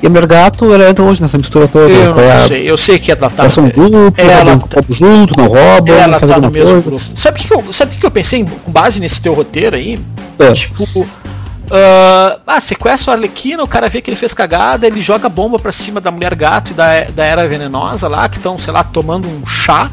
E 0.00 0.06
a 0.06 0.10
Mergato, 0.10 0.72
ela 0.72 0.88
entra 0.88 1.04
hoje 1.04 1.20
nessa 1.20 1.36
mistura 1.36 1.66
toda. 1.66 1.92
Eu 1.92 2.14
não 2.14 2.22
é 2.22 2.46
sei, 2.46 2.70
eu 2.70 2.78
sei 2.78 2.98
que 2.98 3.10
ela 3.10 3.28
tá. 3.28 3.42
Elas 3.42 3.52
são 3.52 3.68
grupo, 3.68 4.20
ela 4.20 4.58
tá, 4.58 4.80
junto, 4.88 5.36
não 5.36 5.46
roubam, 5.46 5.94
ela 5.94 6.20
tá 6.20 6.38
no 6.38 6.50
mesmo 6.50 6.70
coisa. 6.70 6.90
grupo. 6.90 7.04
Sabe 7.04 7.40
o 7.40 7.42
que, 7.42 7.54
eu, 7.54 7.72
sabe 7.72 7.96
que 7.96 8.06
eu 8.06 8.10
pensei 8.10 8.44
com 8.44 8.70
base 8.70 9.00
nesse 9.00 9.20
teu 9.20 9.34
roteiro 9.34 9.74
aí? 9.74 9.98
É. 10.38 10.52
Tipo, 10.52 10.84
uh, 11.00 12.40
ah, 12.46 12.60
sequestra 12.60 13.10
o 13.10 13.14
Arlequina, 13.14 13.62
o 13.62 13.68
cara 13.68 13.88
vê 13.88 14.00
que 14.00 14.08
ele 14.08 14.16
fez 14.16 14.32
cagada, 14.32 14.86
ele 14.86 15.02
joga 15.02 15.28
bomba 15.28 15.58
pra 15.58 15.72
cima 15.72 16.00
da 16.00 16.12
mulher 16.12 16.34
gato 16.36 16.70
e 16.70 16.74
da, 16.74 17.04
da 17.04 17.24
era 17.24 17.48
venenosa 17.48 18.06
lá, 18.06 18.28
que 18.28 18.36
estão, 18.36 18.58
sei 18.58 18.72
lá, 18.72 18.84
tomando 18.84 19.26
um 19.26 19.44
chá. 19.46 19.90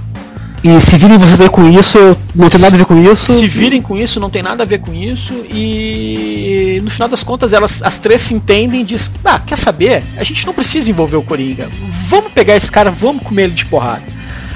E 0.66 0.82
se 0.82 0.98
virem 0.98 1.16
vocês 1.20 1.48
com 1.50 1.70
isso, 1.70 2.18
não 2.34 2.50
tem 2.50 2.60
nada 2.60 2.76
a 2.76 2.80
ver 2.80 2.86
com 2.86 2.98
isso. 2.98 3.34
Se 3.34 3.48
virem 3.48 3.80
com 3.84 3.96
isso, 3.96 4.20
não 4.20 4.32
tem 4.32 4.42
nada 4.42 4.64
a 4.64 4.66
ver 4.66 4.80
com 4.80 4.92
isso. 4.92 5.46
E 5.48 6.82
no 6.84 6.90
final 6.90 7.08
das 7.08 7.22
contas, 7.22 7.54
elas 7.54 7.84
as 7.84 8.00
três 8.00 8.24
se 8.24 8.34
entendem 8.34 8.82
e 8.82 8.84
dizem, 8.84 9.12
ah, 9.24 9.38
quer 9.38 9.60
saber? 9.60 10.04
A 10.18 10.24
gente 10.24 10.44
não 10.44 10.56
precisa 10.56 10.90
envolver 10.90 11.18
o 11.18 11.22
Coringa. 11.22 11.70
Vamos 12.08 12.32
pegar 12.32 12.56
esse 12.56 12.72
cara, 12.72 12.90
vamos 12.90 13.22
comer 13.22 13.44
ele 13.44 13.54
de 13.54 13.64
porrada. 13.66 14.02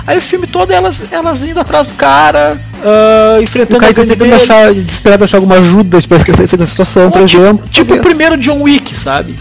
Aí 0.07 0.17
o 0.17 0.21
filme 0.21 0.47
todo 0.47 0.71
elas, 0.71 1.03
elas 1.11 1.45
indo 1.45 1.59
atrás 1.59 1.85
do 1.85 1.93
cara, 1.93 2.59
uh, 2.79 3.39
enfrentando 3.43 3.77
o 3.77 3.79
cara 3.79 3.93
tentando 3.93 4.33
achar, 4.33 4.73
desesperado 4.73 5.23
achar 5.25 5.37
alguma 5.37 5.57
ajuda 5.57 6.01
para 6.07 6.17
esquecer 6.17 6.57
da 6.57 6.65
situação, 6.65 7.11
por 7.11 7.23
tipo, 7.23 7.43
exemplo. 7.43 7.67
Tipo 7.69 7.93
o 7.93 8.01
primeiro 8.01 8.35
John 8.35 8.63
Wick, 8.63 8.95
sabe? 8.95 9.37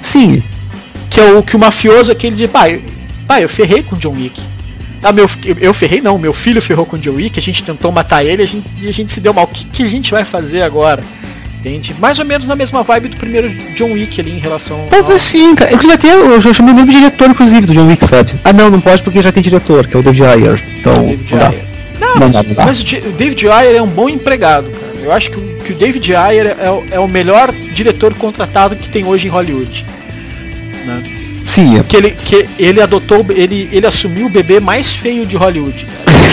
Sim. 0.00 0.42
Que 1.10 1.20
é 1.20 1.30
o 1.30 1.42
que 1.42 1.54
o 1.54 1.58
mafioso 1.58 2.10
aquele 2.10 2.36
de, 2.36 2.48
pai, 2.48 2.82
pai, 3.28 3.44
eu 3.44 3.50
ferrei 3.50 3.82
com 3.82 3.96
o 3.96 3.98
John 3.98 4.14
Wick. 4.14 4.40
Ah, 5.02 5.12
meu, 5.12 5.28
eu 5.60 5.74
ferrei 5.74 6.00
não, 6.00 6.16
meu 6.16 6.32
filho 6.32 6.62
ferrou 6.62 6.86
com 6.86 6.96
o 6.96 6.98
John 6.98 7.14
Wick, 7.14 7.38
a 7.38 7.42
gente 7.42 7.64
tentou 7.64 7.90
matar 7.90 8.24
ele 8.24 8.42
a 8.42 8.46
gente, 8.46 8.66
e 8.80 8.88
a 8.88 8.92
gente 8.92 9.10
se 9.10 9.20
deu 9.20 9.34
mal. 9.34 9.44
O 9.44 9.48
que, 9.48 9.64
que 9.64 9.82
a 9.82 9.88
gente 9.88 10.12
vai 10.12 10.24
fazer 10.24 10.62
agora? 10.62 11.02
Entende? 11.58 11.94
Mais 11.98 12.18
ou 12.18 12.24
menos 12.24 12.46
na 12.46 12.56
mesma 12.56 12.82
vibe 12.82 13.08
do 13.08 13.16
primeiro 13.16 13.48
John 13.76 13.92
Wick 13.92 14.20
ali 14.20 14.32
em 14.32 14.38
relação. 14.38 14.86
Talvez 14.90 15.20
ao... 15.20 15.26
sim, 15.26 15.54
cara. 15.54 15.72
Eu 15.72 15.82
já 15.82 15.98
tenho, 15.98 16.18
eu 16.18 16.40
já 16.40 16.52
chamei 16.52 16.72
o 16.72 16.76
mesmo 16.76 16.90
diretor, 16.90 17.30
inclusive, 17.30 17.66
do 17.66 17.72
John 17.72 17.86
Wick, 17.86 18.04
sabe? 18.06 18.32
Ah 18.44 18.52
não, 18.52 18.70
não 18.70 18.80
pode 18.80 19.02
porque 19.02 19.22
já 19.22 19.32
tem 19.32 19.42
diretor, 19.42 19.86
que 19.86 19.96
é 19.96 20.00
o 20.00 20.02
David 20.02 20.24
Ayer. 20.24 20.64
Então. 20.78 20.94
David 20.94 21.34
não, 21.34 21.46
Ayer. 21.46 21.64
Não, 22.00 22.14
não, 22.14 22.28
não, 22.28 22.42
não, 22.42 22.64
mas 22.64 22.80
o 22.80 23.12
David 23.12 23.48
Ayer 23.48 23.76
é 23.76 23.82
um 23.82 23.88
bom 23.88 24.08
empregado, 24.08 24.70
cara. 24.70 24.92
Eu 25.02 25.12
acho 25.12 25.30
que, 25.30 25.36
o, 25.36 25.56
que 25.58 25.72
o 25.72 25.76
David 25.76 26.14
Ayer 26.14 26.46
é, 26.46 26.94
é 26.94 26.98
o 26.98 27.08
melhor 27.08 27.52
diretor 27.52 28.14
contratado 28.14 28.76
que 28.76 28.88
tem 28.88 29.04
hoje 29.04 29.28
em 29.28 29.30
Hollywood. 29.30 29.84
Né? 30.84 31.21
Sim. 31.44 31.78
É. 31.78 31.82
Que 31.82 31.96
ele, 31.96 32.10
que 32.10 32.48
ele 32.58 32.80
adotou, 32.80 33.24
ele, 33.30 33.68
ele 33.72 33.86
assumiu 33.86 34.26
o 34.26 34.30
bebê 34.30 34.60
mais 34.60 34.94
feio 34.94 35.26
de 35.26 35.36
Hollywood. 35.36 35.86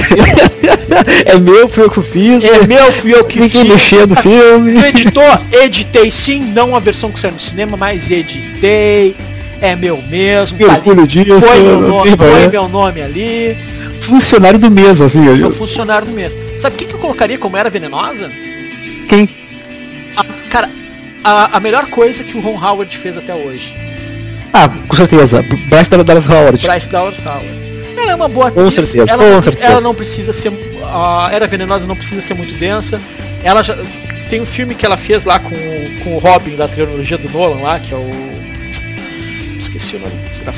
é 1.25 1.37
meu, 1.37 1.67
fui 1.69 1.83
eu 1.83 1.89
que 1.89 2.01
fiz. 2.01 2.43
É 2.43 2.67
meu, 2.67 2.91
fui 2.91 3.13
eu 3.13 3.23
que 3.25 3.39
Ninguém 3.39 3.61
fiz. 3.61 3.73
mexeu 3.73 4.07
no 4.07 4.15
filme. 4.15 4.73
Tu 4.79 4.85
editou? 4.85 5.39
Editei 5.51 6.11
sim, 6.11 6.39
não 6.41 6.75
a 6.75 6.79
versão 6.79 7.11
que 7.11 7.19
saiu 7.19 7.33
no 7.33 7.39
cinema, 7.39 7.77
mas 7.77 8.09
editei. 8.09 9.15
É 9.61 9.75
meu 9.75 10.01
mesmo. 10.01 10.57
Tá 10.57 10.75
orgulho 10.75 11.05
disso. 11.05 11.41
Foi, 11.41 11.59
meu 11.59 11.81
nome, 11.81 12.17
foi 12.17 12.47
meu 12.47 12.69
nome 12.69 13.01
ali. 13.01 13.57
Funcionário 13.99 14.57
do 14.57 14.71
mês, 14.71 15.01
assim. 15.01 15.27
É 15.27 15.45
o 15.45 15.51
funcionário 15.51 16.07
do 16.07 16.13
mês. 16.13 16.35
Sabe 16.57 16.75
o 16.75 16.79
que, 16.79 16.85
que 16.85 16.93
eu 16.93 16.99
colocaria 16.99 17.37
como 17.37 17.57
era 17.57 17.69
venenosa? 17.69 18.31
Quem? 19.09 19.27
A, 20.15 20.23
cara, 20.49 20.69
a, 21.23 21.57
a 21.57 21.59
melhor 21.59 21.87
coisa 21.87 22.23
que 22.23 22.37
o 22.37 22.41
Ron 22.41 22.57
Howard 22.57 22.97
fez 22.97 23.17
até 23.17 23.35
hoje 23.35 23.75
ah, 24.53 24.69
com 24.87 24.95
certeza. 24.95 25.43
Bryce 25.69 25.89
Dallas 25.89 26.29
Howard. 26.29 26.67
Bryce 26.67 26.89
Dallas 26.89 27.19
Howard. 27.25 27.59
Ela 27.97 28.11
é 28.11 28.15
uma 28.15 28.27
boa 28.27 28.47
atriz. 28.47 28.63
Com 28.63 28.71
certeza, 28.71 29.09
ela, 29.09 29.35
com 29.35 29.43
certeza. 29.43 29.65
Ela 29.65 29.81
não 29.81 29.93
precisa 29.93 30.33
ser. 30.33 30.51
A 30.83 31.29
Era 31.31 31.47
Venenosa 31.47 31.85
não 31.85 31.95
precisa 31.95 32.21
ser 32.21 32.33
muito 32.33 32.53
densa. 32.55 32.99
Ela 33.43 33.61
já. 33.61 33.77
Tem 34.29 34.41
um 34.41 34.45
filme 34.45 34.75
que 34.75 34.85
ela 34.85 34.95
fez 34.95 35.25
lá 35.25 35.39
com, 35.39 35.55
com 36.03 36.15
o 36.15 36.19
Robin 36.19 36.55
da 36.55 36.67
trilogia 36.67 37.17
do 37.17 37.29
Nolan 37.29 37.61
lá, 37.61 37.79
que 37.79 37.93
é 37.93 37.97
o. 37.97 38.09
Esqueci 39.57 39.97
o 39.97 39.99
nome 39.99 40.13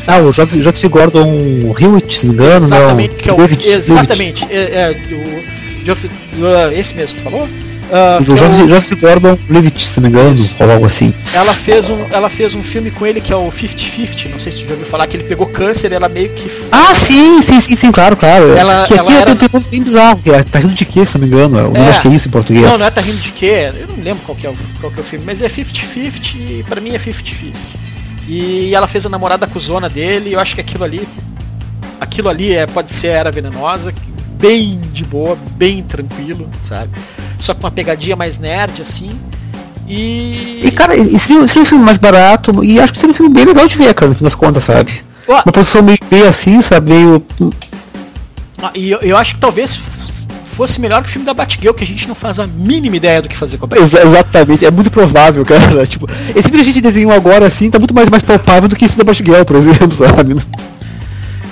Ah, 0.07 0.19
o 0.19 0.31
Joseph 0.31 0.85
Gordon 0.85 1.73
Hewitt, 1.79 2.19
se 2.19 2.27
não 2.27 2.33
me 2.35 2.43
engano, 2.43 2.65
Exatamente, 2.67 3.11
não. 3.11 3.17
que 3.17 3.29
é 3.29 3.33
o. 3.33 3.37
David, 3.37 3.67
exatamente. 3.67 4.45
David. 4.45 4.75
É, 4.75 4.81
é, 4.81 6.69
o, 6.69 6.73
esse 6.73 6.93
mesmo 6.93 7.17
que 7.17 7.23
falou? 7.23 7.49
Uh, 7.91 8.21
o 8.21 8.23
Joseph, 8.23 8.69
Joseph 8.69 8.99
Gordon 9.01 9.37
Levitt, 9.49 9.85
se 9.85 9.99
não 9.99 10.09
me 10.09 10.17
engano, 10.17 10.49
ou 10.59 10.71
algo 10.71 10.85
assim. 10.85 11.13
Ela 11.33 11.53
fez, 11.53 11.89
um, 11.89 12.05
ela 12.09 12.29
fez 12.29 12.55
um 12.55 12.63
filme 12.63 12.89
com 12.89 13.05
ele 13.05 13.19
que 13.19 13.33
é 13.33 13.35
o 13.35 13.51
50-50, 13.51 14.29
não 14.29 14.39
sei 14.39 14.51
se 14.51 14.59
você 14.59 14.65
já 14.65 14.71
ouviu 14.71 14.87
falar, 14.87 15.07
que 15.07 15.17
ele 15.17 15.25
pegou 15.25 15.45
câncer 15.47 15.91
e 15.91 15.95
ela 15.95 16.07
meio 16.07 16.29
que. 16.29 16.49
Ah, 16.71 16.95
sim, 16.95 17.41
sim, 17.41 17.59
sim, 17.59 17.75
sim, 17.75 17.91
claro, 17.91 18.15
claro. 18.15 18.55
Ela, 18.55 18.85
que 18.85 18.93
aqui 18.93 18.99
ela 18.99 19.13
era... 19.13 19.35
tem 19.35 19.49
um 19.49 19.57
nome 19.59 19.65
bem 19.69 19.83
bizarro, 19.83 20.21
que 20.21 20.31
é 20.31 20.41
Tá 20.41 20.59
rindo 20.59 20.73
de 20.73 20.85
quê, 20.85 21.05
se 21.05 21.17
não 21.17 21.27
me 21.27 21.33
engano? 21.33 21.57
Eu 21.57 21.75
é. 21.75 21.79
não 21.79 21.87
acho 21.89 22.01
que 22.01 22.07
é 22.07 22.11
isso 22.11 22.29
em 22.29 22.31
português. 22.31 22.63
Não, 22.63 22.77
não 22.77 22.85
é 22.85 22.91
Tá 22.91 23.01
rindo 23.01 23.17
de 23.17 23.31
quê? 23.31 23.71
Eu 23.77 23.87
não 23.87 24.03
lembro 24.03 24.23
qual 24.25 24.37
que 24.37 24.47
é 24.47 24.49
o, 24.49 24.55
qual 24.79 24.91
que 24.91 24.99
é 24.99 25.03
o 25.03 25.05
filme, 25.05 25.25
mas 25.25 25.41
é 25.41 25.49
50-50 25.49 26.35
e 26.35 26.63
pra 26.63 26.79
mim 26.79 26.95
é 26.95 26.99
50-50. 26.99 27.53
E 28.27 28.73
ela 28.73 28.87
fez 28.87 29.05
a 29.05 29.09
namorada 29.09 29.45
cuzona 29.47 29.89
dele, 29.89 30.29
e 30.29 30.33
eu 30.33 30.39
acho 30.39 30.55
que 30.55 30.61
aquilo 30.61 30.85
ali 30.85 31.05
aquilo 31.99 32.29
ali 32.29 32.53
é, 32.53 32.65
pode 32.65 32.91
ser 32.91 33.09
a 33.09 33.13
Era 33.13 33.31
Venenosa, 33.31 33.93
bem 34.39 34.79
de 34.91 35.03
boa, 35.03 35.37
bem 35.55 35.83
tranquilo, 35.83 36.49
sabe? 36.61 36.91
Só 37.41 37.53
com 37.53 37.61
uma 37.61 37.71
pegadinha 37.71 38.15
mais 38.15 38.37
nerd, 38.37 38.81
assim. 38.81 39.09
E. 39.87 40.61
E 40.63 40.71
cara, 40.71 40.95
e 40.95 41.03
seria, 41.19 41.45
seria 41.47 41.63
um 41.63 41.65
filme 41.65 41.83
mais 41.83 41.97
barato, 41.97 42.63
e 42.63 42.79
acho 42.79 42.93
que 42.93 42.99
seria 42.99 43.11
um 43.13 43.17
filme 43.17 43.33
bem 43.33 43.45
legal 43.45 43.67
de 43.67 43.75
ver, 43.75 43.93
cara, 43.93 44.09
no 44.09 44.15
fim 44.15 44.23
das 44.23 44.35
contas, 44.35 44.63
sabe? 44.63 44.91
Ó, 45.27 45.33
Uma 45.45 45.51
posição 45.51 45.81
meio 45.81 45.97
B 46.09 46.21
assim, 46.27 46.61
sabe? 46.61 46.93
Meio. 46.93 47.23
ah, 48.61 48.71
e 48.73 48.91
eu, 48.91 48.99
eu 48.99 49.17
acho 49.17 49.35
que 49.35 49.41
talvez 49.41 49.79
fosse 50.45 50.79
melhor 50.79 51.01
que 51.01 51.09
o 51.09 51.11
filme 51.11 51.25
da 51.25 51.33
Batgirl, 51.33 51.73
que 51.73 51.83
a 51.83 51.87
gente 51.87 52.07
não 52.07 52.13
faz 52.15 52.37
a 52.39 52.45
mínima 52.45 52.95
ideia 52.95 53.21
do 53.21 53.27
que 53.29 53.35
fazer 53.37 53.57
com 53.57 53.65
a 53.65 53.67
Batgirl. 53.67 53.85
Exa- 53.87 54.03
exatamente, 54.03 54.65
é 54.65 54.71
muito 54.71 54.91
provável, 54.91 55.43
cara. 55.45 55.85
Tipo, 55.87 56.07
esse 56.35 56.43
filme 56.49 56.57
que 56.63 56.69
a 56.69 56.73
gente 56.73 56.81
desenhou 56.81 57.11
agora 57.11 57.45
assim 57.47 57.69
tá 57.69 57.79
muito 57.79 57.93
mais, 57.93 58.09
mais 58.09 58.21
palpável 58.21 58.69
do 58.69 58.75
que 58.75 58.85
esse 58.85 58.97
da 58.97 59.03
Batgirl, 59.03 59.43
por 59.45 59.55
exemplo, 59.55 59.91
sabe? 60.07 60.35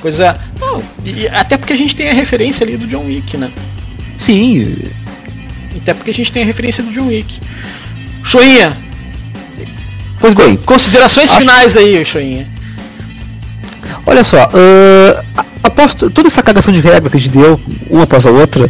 Pois 0.02 0.20
é. 0.20 0.36
Não, 0.61 0.82
e, 1.06 1.28
até 1.30 1.57
porque 1.57 1.74
a 1.74 1.78
gente 1.78 1.95
tem 1.95 2.10
a 2.10 2.14
referência 2.14 2.64
ali 2.64 2.78
do 2.78 2.88
John 2.88 3.06
Wick, 3.06 3.36
né? 3.38 3.52
Sim, 4.18 4.78
Até 5.77 5.93
porque 5.93 6.11
a 6.11 6.13
gente 6.13 6.31
tem 6.31 6.43
a 6.43 6.45
referência 6.45 6.83
do 6.83 6.91
John 6.91 7.07
Wick. 7.07 7.39
Choinha, 8.23 8.77
pois 10.19 10.33
bem. 10.33 10.57
considerações 10.57 11.29
Acho- 11.29 11.39
finais 11.39 11.77
aí, 11.77 12.03
Choinha. 12.05 12.47
Olha 14.05 14.23
só, 14.23 14.41
a- 14.43 15.23
após 15.63 15.93
toda 15.93 16.27
essa 16.27 16.41
cagação 16.43 16.73
de 16.73 16.79
regra 16.81 17.09
que 17.09 17.17
a 17.17 17.19
gente 17.19 17.31
deu, 17.31 17.59
uma 17.89 18.03
após 18.03 18.25
a 18.25 18.31
outra, 18.31 18.69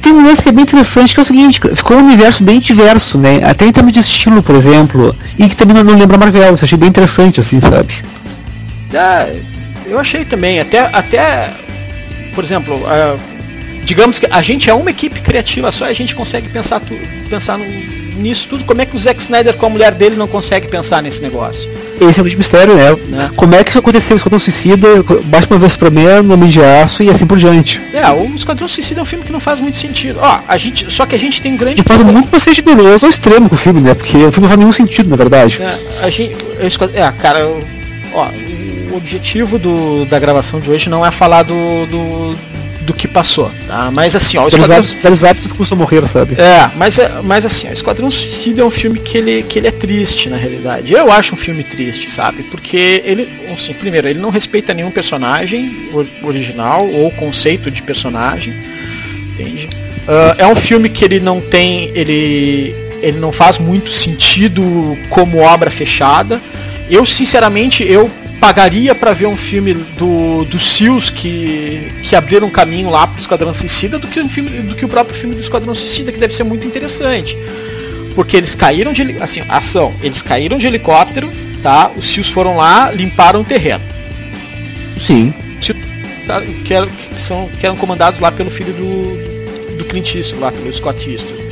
tem 0.00 0.12
um 0.12 0.24
lance 0.26 0.42
que 0.42 0.48
é 0.48 0.52
bem 0.52 0.62
interessante, 0.62 1.12
que 1.12 1.20
é 1.20 1.22
o 1.22 1.26
seguinte, 1.26 1.60
ficou 1.74 1.96
um 1.96 2.06
universo 2.06 2.42
bem 2.44 2.60
diverso, 2.60 3.18
né? 3.18 3.40
Até 3.44 3.66
em 3.66 3.72
termos 3.72 3.92
de 3.92 4.00
estilo, 4.00 4.42
por 4.42 4.54
exemplo, 4.54 5.14
e 5.38 5.48
que 5.48 5.56
também 5.56 5.76
não, 5.82 5.94
lembra 5.96 6.16
Marvel, 6.16 6.54
isso 6.54 6.64
eu 6.64 6.66
achei 6.66 6.78
bem 6.78 6.88
interessante, 6.88 7.40
assim, 7.40 7.60
sabe? 7.60 7.92
Ah, 8.94 9.26
eu 9.86 9.98
achei 9.98 10.24
também, 10.24 10.60
até, 10.60 10.80
até 10.92 11.50
por 12.34 12.42
exemplo, 12.44 12.80
ah, 12.86 13.16
digamos 13.88 14.18
que 14.18 14.26
a 14.30 14.42
gente 14.42 14.68
é 14.68 14.74
uma 14.74 14.90
equipe 14.90 15.18
criativa 15.20 15.72
só 15.72 15.86
e 15.86 15.90
a 15.90 15.94
gente 15.94 16.14
consegue 16.14 16.48
pensar, 16.50 16.78
tu, 16.80 16.94
pensar 17.30 17.56
no- 17.56 17.64
nisso 18.18 18.46
tudo. 18.48 18.64
Como 18.64 18.82
é 18.82 18.84
que 18.86 18.94
o 18.94 18.98
Zack 18.98 19.22
Snyder 19.22 19.54
com 19.56 19.64
a 19.66 19.70
mulher 19.70 19.92
dele 19.94 20.14
não 20.14 20.26
consegue 20.28 20.68
pensar 20.68 21.02
nesse 21.02 21.22
negócio? 21.22 21.70
Esse 22.00 22.18
é 22.18 22.20
o 22.20 22.24
grande 22.24 22.36
mistério, 22.36 22.74
né? 22.74 22.90
Né? 23.08 23.30
Como 23.34 23.54
é 23.54 23.64
que 23.64 23.70
isso 23.70 23.78
aconteceu? 23.78 24.16
Esquadrão 24.16 24.38
Suicida, 24.38 24.88
Batman 25.24 25.58
vs 25.58 25.72
Superman, 25.72 26.30
Homem 26.30 26.48
de 26.50 26.60
Aço 26.62 27.02
e 27.02 27.08
assim 27.08 27.26
por 27.26 27.38
diante. 27.38 27.80
É, 27.94 28.06
o 28.10 28.26
Esquadrão 28.34 28.68
Suicida 28.68 29.00
é 29.00 29.02
um 29.02 29.06
filme 29.06 29.24
que 29.24 29.32
não 29.32 29.40
faz 29.40 29.58
muito 29.60 29.78
sentido. 29.78 30.18
Ó, 30.20 30.40
a 30.46 30.58
gente, 30.58 30.92
só 30.92 31.06
que 31.06 31.14
a 31.14 31.18
gente 31.18 31.40
tem 31.40 31.54
um 31.54 31.56
grande 31.56 31.80
E 31.80 31.84
faz 31.84 32.00
problema. 32.00 32.18
muito 32.20 32.30
pra 32.30 32.38
ser 32.38 32.52
generoso 32.54 33.06
ao 33.06 33.10
extremo 33.10 33.48
com 33.48 33.54
o 33.54 33.58
filme, 33.58 33.80
né? 33.80 33.94
Porque 33.94 34.16
o 34.18 34.30
filme 34.32 34.42
não 34.42 34.48
faz 34.48 34.58
nenhum 34.58 34.72
sentido, 34.72 35.08
na 35.08 35.16
verdade. 35.16 35.58
É, 35.62 36.04
a 36.04 36.10
gente, 36.10 36.34
o 36.34 36.84
é, 36.94 37.12
cara, 37.12 37.38
ó, 38.12 38.26
o 38.92 38.96
objetivo 38.96 39.58
do, 39.58 40.04
da 40.06 40.18
gravação 40.18 40.58
de 40.60 40.68
hoje 40.70 40.88
não 40.88 41.04
é 41.06 41.10
falar 41.10 41.42
do, 41.44 41.86
do, 41.86 42.34
do 42.88 42.94
que 42.94 43.06
passou, 43.06 43.50
tá? 43.66 43.90
Mas 43.92 44.16
assim, 44.16 44.38
ó, 44.38 44.44
o 44.46 44.48
Esquadrão, 44.48 44.82
velhos 45.02 45.22
hábitos 45.22 45.52
custam 45.52 45.76
morrer, 45.76 46.06
sabe? 46.08 46.34
É, 46.40 46.70
mas, 46.74 46.98
é- 46.98 47.20
mas 47.22 47.44
assim, 47.44 47.68
o 47.68 47.72
Esquadrão 47.72 48.10
Suicida 48.10 48.62
é 48.62 48.64
um 48.64 48.70
filme 48.70 48.98
que 48.98 49.18
ele, 49.18 49.42
que 49.42 49.58
ele 49.58 49.68
é 49.68 49.70
triste, 49.70 50.30
na 50.30 50.36
realidade. 50.38 50.90
Eu 50.92 51.12
acho 51.12 51.34
um 51.34 51.38
filme 51.38 51.62
triste, 51.62 52.10
sabe? 52.10 52.44
Porque 52.44 53.02
ele, 53.04 53.28
assim, 53.52 53.74
primeiro, 53.74 54.08
ele 54.08 54.18
não 54.18 54.30
respeita 54.30 54.72
nenhum 54.72 54.90
personagem 54.90 55.90
or- 55.92 56.06
original 56.22 56.88
ou 56.88 57.10
conceito 57.10 57.70
de 57.70 57.82
personagem, 57.82 58.54
entende? 59.32 59.68
Ah, 60.08 60.34
é 60.38 60.46
um 60.46 60.56
filme 60.56 60.88
que 60.88 61.04
ele 61.04 61.20
não 61.20 61.40
tem, 61.42 61.90
ele, 61.94 62.74
ele 63.02 63.18
não 63.18 63.30
faz 63.32 63.58
muito 63.58 63.92
sentido 63.92 64.96
como 65.10 65.38
obra 65.38 65.70
fechada. 65.70 66.40
Eu, 66.90 67.04
sinceramente, 67.04 67.84
eu 67.84 68.10
pagaria 68.40 68.94
pra 68.94 69.12
ver 69.12 69.26
um 69.26 69.36
filme 69.36 69.74
do, 69.74 70.44
do 70.44 70.58
Seals 70.58 71.10
que, 71.10 71.90
que 72.02 72.16
abriram 72.16 72.46
um 72.46 72.50
caminho 72.50 72.90
lá 72.90 73.06
pro 73.06 73.18
Esquadrão 73.18 73.52
Suicida 73.52 73.98
do 73.98 74.06
que, 74.06 74.20
um 74.20 74.28
filme, 74.28 74.50
do 74.62 74.74
que 74.74 74.84
o 74.84 74.88
próprio 74.88 75.16
filme 75.16 75.34
do 75.34 75.40
Esquadrão 75.40 75.74
Suicida, 75.74 76.12
que 76.12 76.18
deve 76.18 76.34
ser 76.34 76.44
muito 76.44 76.66
interessante. 76.66 77.36
Porque 78.14 78.36
eles 78.36 78.54
caíram 78.54 78.92
de. 78.92 79.16
Assim, 79.20 79.42
ação. 79.48 79.94
Eles 80.02 80.22
caíram 80.22 80.58
de 80.58 80.66
helicóptero, 80.66 81.30
tá? 81.62 81.90
Os 81.96 82.08
Seals 82.08 82.28
foram 82.28 82.56
lá, 82.56 82.90
limparam 82.90 83.42
o 83.42 83.44
terreno. 83.44 83.84
Sim. 84.98 85.32
tá? 86.26 86.42
Que, 86.64 86.74
eram, 86.74 86.88
que, 86.88 87.20
são, 87.20 87.48
que 87.48 87.64
eram 87.64 87.76
comandados 87.76 88.20
lá 88.20 88.30
pelo 88.30 88.50
filho 88.50 88.72
do, 88.72 89.76
do 89.76 89.84
Clint 89.84 90.14
Eastwood, 90.14 90.42
lá 90.42 90.52
pelo 90.52 90.72
Scott 90.72 91.10
Eastwood. 91.10 91.42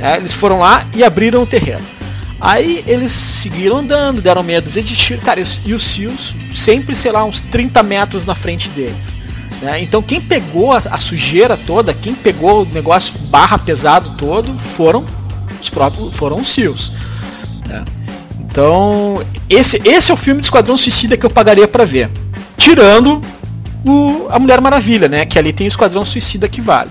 É, 0.00 0.16
eles 0.16 0.32
foram 0.32 0.58
lá 0.58 0.88
e 0.94 1.04
abriram 1.04 1.42
o 1.42 1.46
terreno. 1.46 2.01
Aí 2.44 2.82
eles 2.88 3.12
seguiram 3.12 3.76
andando, 3.76 4.20
deram 4.20 4.44
dúzia 4.60 4.82
de 4.82 4.96
tiro, 4.96 5.20
cara, 5.20 5.40
e 5.64 5.72
os, 5.72 5.82
Seals 5.82 6.34
sempre, 6.50 6.92
sei 6.96 7.12
lá, 7.12 7.24
uns 7.24 7.40
30 7.40 7.80
metros 7.84 8.26
na 8.26 8.34
frente 8.34 8.68
deles. 8.70 9.14
né? 9.62 9.80
Então 9.80 10.02
quem 10.02 10.20
pegou 10.20 10.72
a, 10.72 10.82
a 10.90 10.98
sujeira 10.98 11.56
toda, 11.56 11.94
quem 11.94 12.14
pegou 12.14 12.62
o 12.62 12.66
negócio 12.66 13.14
barra 13.28 13.56
pesado 13.56 14.16
todo, 14.18 14.52
foram 14.58 15.06
os 15.60 15.70
próprios, 15.70 16.12
foram 16.16 16.40
os 16.40 16.48
Seals. 16.48 16.90
né? 17.64 17.84
Então, 18.40 19.24
esse, 19.48 19.80
esse 19.84 20.10
é 20.10 20.14
o 20.14 20.16
filme 20.16 20.40
de 20.40 20.46
Esquadrão 20.48 20.76
Suicida 20.76 21.16
que 21.16 21.24
eu 21.24 21.30
pagaria 21.30 21.68
pra 21.68 21.84
ver. 21.84 22.10
Tirando 22.58 23.22
o, 23.86 24.26
a 24.30 24.38
Mulher 24.40 24.60
Maravilha, 24.60 25.08
né? 25.08 25.24
Que 25.24 25.38
ali 25.38 25.52
tem 25.52 25.66
o 25.66 25.68
Esquadrão 25.68 26.04
Suicida 26.04 26.48
que 26.48 26.60
vale. 26.60 26.90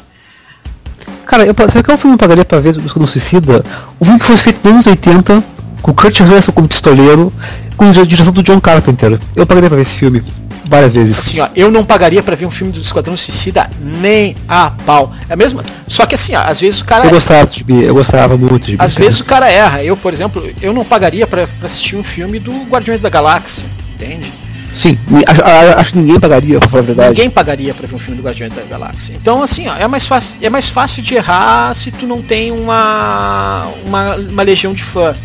Cara, 1.25 1.45
eu, 1.45 1.55
sabe 1.69 1.83
qual 1.83 1.97
filme 1.97 2.15
eu 2.15 2.19
pagaria 2.19 2.43
pra 2.43 2.59
ver 2.59 2.73
do 2.73 2.85
Esquadrão 2.85 3.07
Suicida? 3.07 3.63
O 3.99 4.05
filme 4.05 4.19
que 4.19 4.25
foi 4.25 4.37
feito 4.37 4.59
nos 4.63 4.73
anos 4.73 4.87
80, 4.87 5.43
com 5.81 5.93
Kurt 5.93 6.19
Russell 6.19 6.53
como 6.53 6.67
pistoleiro, 6.67 7.31
com 7.77 7.85
a 7.85 7.91
direção 7.91 8.33
do 8.33 8.43
John 8.43 8.59
Carpenter. 8.59 9.19
Eu 9.35 9.45
pagaria 9.45 9.69
pra 9.69 9.75
ver 9.75 9.83
esse 9.83 9.95
filme 9.95 10.23
várias 10.65 10.93
vezes. 10.93 11.19
Assim, 11.19 11.39
ó, 11.39 11.49
eu 11.55 11.69
não 11.69 11.83
pagaria 11.83 12.23
pra 12.23 12.35
ver 12.35 12.45
um 12.45 12.51
filme 12.51 12.71
do 12.71 12.79
Esquadrão 12.79 13.17
Suicida 13.17 13.69
nem 13.79 14.35
a 14.47 14.71
pau. 14.85 15.13
É 15.27 15.35
mesmo? 15.35 15.61
Só 15.87 16.05
que 16.05 16.15
assim, 16.15 16.33
ó, 16.35 16.41
às 16.41 16.59
vezes 16.59 16.79
o 16.79 16.85
cara. 16.85 17.05
Eu 17.05 17.11
gostava 17.11 17.45
de 17.45 17.57
Gibi, 17.57 17.83
eu 17.83 17.93
gostava 17.93 18.37
muito 18.37 18.65
de 18.65 18.71
Gibi. 18.71 18.83
Às 18.83 18.95
vezes 18.95 19.19
o 19.19 19.25
cara 19.25 19.51
erra. 19.51 19.83
Eu, 19.83 19.97
por 19.97 20.13
exemplo, 20.13 20.49
eu 20.61 20.73
não 20.73 20.85
pagaria 20.85 21.27
pra 21.27 21.47
assistir 21.61 21.95
um 21.95 22.03
filme 22.03 22.39
do 22.39 22.51
Guardiões 22.63 23.01
da 23.01 23.09
Galáxia. 23.09 23.63
Entende? 23.95 24.31
Sim, 24.73 24.97
acho, 25.27 25.43
acho 25.79 25.91
que 25.93 25.99
ninguém 25.99 26.19
pagaria, 26.19 26.59
pra 26.59 26.69
falar 26.69 26.83
a 26.83 26.85
verdade. 26.85 27.09
Ninguém 27.09 27.29
pagaria 27.29 27.73
pra 27.73 27.87
ver 27.87 27.95
um 27.95 27.99
filme 27.99 28.17
do 28.17 28.23
Guardiões 28.23 28.53
da 28.53 28.61
Galáxia. 28.63 29.13
Então, 29.19 29.43
assim, 29.43 29.67
ó, 29.67 29.75
é 29.75 29.87
mais 29.87 30.07
fácil, 30.07 30.37
é 30.41 30.49
mais 30.49 30.69
fácil 30.69 31.03
de 31.03 31.15
errar 31.15 31.75
se 31.75 31.91
tu 31.91 32.07
não 32.07 32.21
tem 32.21 32.51
uma, 32.51 33.67
uma, 33.85 34.15
uma 34.15 34.43
legião 34.43 34.73
de 34.73 34.83
fãs. 34.83 35.17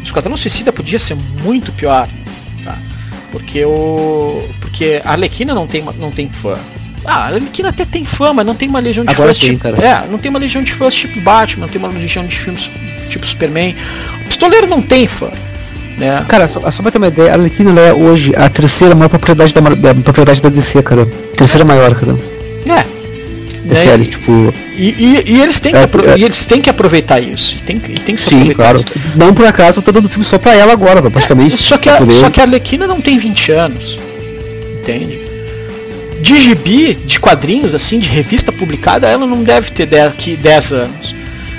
O 0.00 0.02
Esquadrão 0.02 0.36
Suicida 0.36 0.72
podia 0.72 0.98
ser 0.98 1.16
muito 1.42 1.70
pior, 1.72 2.08
tá? 2.64 2.76
Porque 3.30 3.64
o 3.64 4.42
porque 4.60 5.00
a 5.04 5.12
Arlequina 5.12 5.54
não 5.54 5.66
tem 5.66 5.82
não 5.98 6.10
tem 6.10 6.30
fã. 6.30 6.56
Ah, 7.04 7.16
a 7.16 7.26
Arlequina 7.26 7.68
até 7.68 7.84
tem 7.84 8.04
fã, 8.04 8.32
mas 8.32 8.46
não 8.46 8.54
tem 8.54 8.68
uma 8.68 8.80
legião 8.80 9.04
de 9.04 9.10
Agora 9.12 9.28
fãs 9.28 9.38
tem, 9.38 9.50
tipo, 9.50 9.62
cara. 9.62 9.76
é, 9.86 10.06
não 10.10 10.18
tem 10.18 10.30
uma 10.30 10.38
legião 10.38 10.62
de 10.62 10.72
fãs 10.72 10.94
tipo 10.94 11.20
Batman, 11.20 11.66
não 11.66 11.68
tem 11.68 11.78
uma 11.78 11.88
legião 11.88 12.26
de 12.26 12.36
filmes 12.38 12.70
tipo 13.10 13.26
Superman. 13.26 13.74
O 14.22 14.28
Pistoleiro 14.28 14.66
não 14.66 14.80
tem 14.80 15.06
fã, 15.06 15.30
né? 15.96 16.24
Cara, 16.28 16.48
só, 16.48 16.70
só 16.70 16.82
pra 16.82 16.90
ter 16.90 16.98
uma 16.98 17.08
ideia, 17.08 17.30
a 17.30 17.34
Arlequina 17.34 17.80
é 17.80 17.92
hoje 17.92 18.32
a 18.36 18.48
terceira 18.48 18.94
maior 18.94 19.08
propriedade 19.08 19.52
da, 19.54 19.60
da 19.60 19.94
propriedade 19.94 20.42
da 20.42 20.48
DC, 20.48 20.82
cara. 20.82 21.06
Terceira 21.36 21.64
maior, 21.64 21.94
cara. 21.94 22.16
É. 22.66 22.70
É 23.66 23.66
Né? 23.66 23.74
sério, 23.76 24.04
tipo. 24.06 24.52
E, 24.76 24.88
e- 24.90 25.24
e 25.26 25.40
eles 25.40 25.58
têm 25.58 25.72
que 25.72 25.78
É, 25.78 25.82
apro- 25.84 26.06
é. 26.10 26.18
e 26.18 26.24
eles 26.24 26.44
têm 26.44 26.60
que 26.60 26.68
aproveitar 26.68 27.18
isso. 27.20 27.54
E 27.56 27.58
tem, 27.62 27.78
tem 27.78 28.14
que 28.14 28.20
se 28.20 28.28
Sim, 28.28 28.34
aproveitar 28.36 28.54
claro. 28.62 28.76
isso. 28.78 28.86
Não 29.16 29.32
por 29.32 29.46
acaso 29.46 29.78
eu 29.78 29.82
tô 29.82 29.90
dando 29.92 30.08
filme 30.08 30.24
só 30.24 30.36
pra 30.38 30.54
ela 30.54 30.72
agora, 30.72 31.00
praticamente. 31.10 31.56
Só 31.62 31.78
que, 31.78 31.88
a, 31.88 31.96
poder- 31.96 32.20
só 32.20 32.28
que 32.28 32.40
a 32.40 32.44
Arlequina 32.44 32.86
não 32.86 33.00
tem 33.00 33.16
20 33.18 33.52
anos. 33.52 33.98
Entende? 34.80 35.18
De 36.20 36.42
gibi, 36.42 36.94
de 36.94 37.18
quadrinhos, 37.20 37.74
assim, 37.74 37.98
de 37.98 38.08
revista 38.08 38.50
publicada, 38.52 39.06
ela 39.06 39.26
não 39.26 39.42
deve 39.42 39.70
ter 39.70 39.86
10, 39.86 40.06
aqui 40.08 40.36
10 40.36 40.72
anos. 40.72 41.14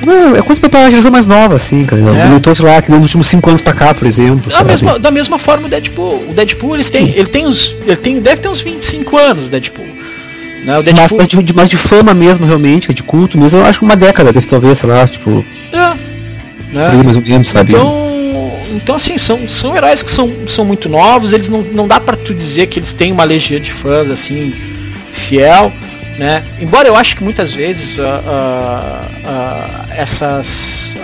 Não, 0.05 0.35
é 0.35 0.41
coisa 0.41 0.59
pra 0.61 0.79
uma 0.81 0.89
geração 0.89 1.11
mais 1.11 1.25
nova, 1.25 1.55
assim, 1.55 1.85
cara. 1.85 2.01
É. 2.01 2.21
É. 2.21 2.29
Leitores 2.29 2.59
lá, 2.59 2.81
que 2.81 2.89
nos 2.91 3.01
últimos 3.01 3.27
5 3.27 3.49
anos 3.49 3.61
pra 3.61 3.73
cá, 3.73 3.93
por 3.93 4.07
exemplo. 4.07 4.51
Da 4.51 4.63
mesma, 4.63 4.99
da 4.99 5.11
mesma 5.11 5.39
forma 5.39 5.67
o 5.67 5.69
Deadpool. 5.69 6.25
O 6.29 6.33
Deadpool 6.33 6.75
ele 6.75 6.83
Sim. 6.83 6.91
tem, 6.91 7.09
ele 7.11 7.27
tem 7.27 7.47
uns. 7.47 7.75
Ele 7.85 7.95
tem, 7.95 8.19
deve 8.19 8.41
ter 8.41 8.49
uns 8.49 8.59
25 8.61 9.17
anos, 9.17 9.45
o 9.45 9.49
Deadpool. 9.49 9.85
Né? 9.85 10.73
O 10.73 10.75
Mas, 10.77 10.83
Deadpool. 10.83 11.17
mas 11.19 11.27
de, 11.27 11.43
de- 11.43 11.53
mas 11.53 11.69
de 11.69 11.77
fama 11.77 12.13
mesmo, 12.13 12.45
realmente, 12.45 12.93
de 12.93 13.03
culto 13.03 13.37
mesmo, 13.37 13.59
eu 13.59 13.65
acho 13.65 13.79
que 13.79 13.85
uma 13.85 13.95
década, 13.95 14.33
deve 14.33 14.47
talvez, 14.47 14.79
sei 14.79 14.89
lá, 14.89 15.07
tipo, 15.07 15.45
É, 15.71 15.77
né? 16.73 17.01
mais 17.03 17.15
ou 17.15 17.21
menos, 17.21 17.47
sabe? 17.47 17.71
Então, 17.73 18.51
então 18.73 18.95
assim, 18.95 19.17
são, 19.17 19.47
são 19.47 19.75
heróis 19.77 20.01
que 20.01 20.09
são, 20.09 20.31
são 20.47 20.65
muito 20.65 20.89
novos, 20.89 21.33
eles 21.33 21.49
não, 21.49 21.61
não 21.61 21.87
dá 21.87 21.99
pra 21.99 22.15
tu 22.17 22.33
dizer 22.33 22.65
que 22.67 22.79
eles 22.79 22.93
têm 22.93 23.11
uma 23.11 23.23
legião 23.23 23.59
de 23.59 23.71
fãs 23.71 24.09
assim 24.09 24.53
fiel, 25.13 25.71
né? 26.17 26.43
Embora 26.59 26.87
eu 26.87 26.95
acho 26.95 27.15
que 27.15 27.23
muitas 27.23 27.53
vezes 27.53 27.99
ah, 27.99 28.21
ah, 28.25 29.07
ah, 29.25 29.85
essas 29.95 30.95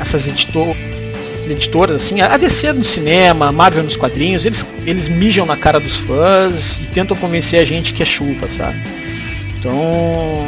essas 0.00 0.26
editor- 0.28 0.76
essas 1.18 1.50
editoras 1.50 2.02
assim, 2.02 2.20
a 2.20 2.36
DC 2.36 2.72
no 2.72 2.84
cinema, 2.84 3.48
a 3.48 3.52
Marvel 3.52 3.82
nos 3.84 3.96
quadrinhos, 3.96 4.44
eles 4.46 4.64
eles 4.84 5.08
mijam 5.08 5.44
na 5.46 5.56
cara 5.56 5.78
dos 5.80 5.96
fãs 5.96 6.78
e 6.78 6.82
tentam 6.86 7.16
convencer 7.16 7.60
a 7.60 7.64
gente 7.64 7.92
que 7.92 8.02
é 8.02 8.06
chuva, 8.06 8.48
sabe? 8.48 8.78
Então, 9.58 10.46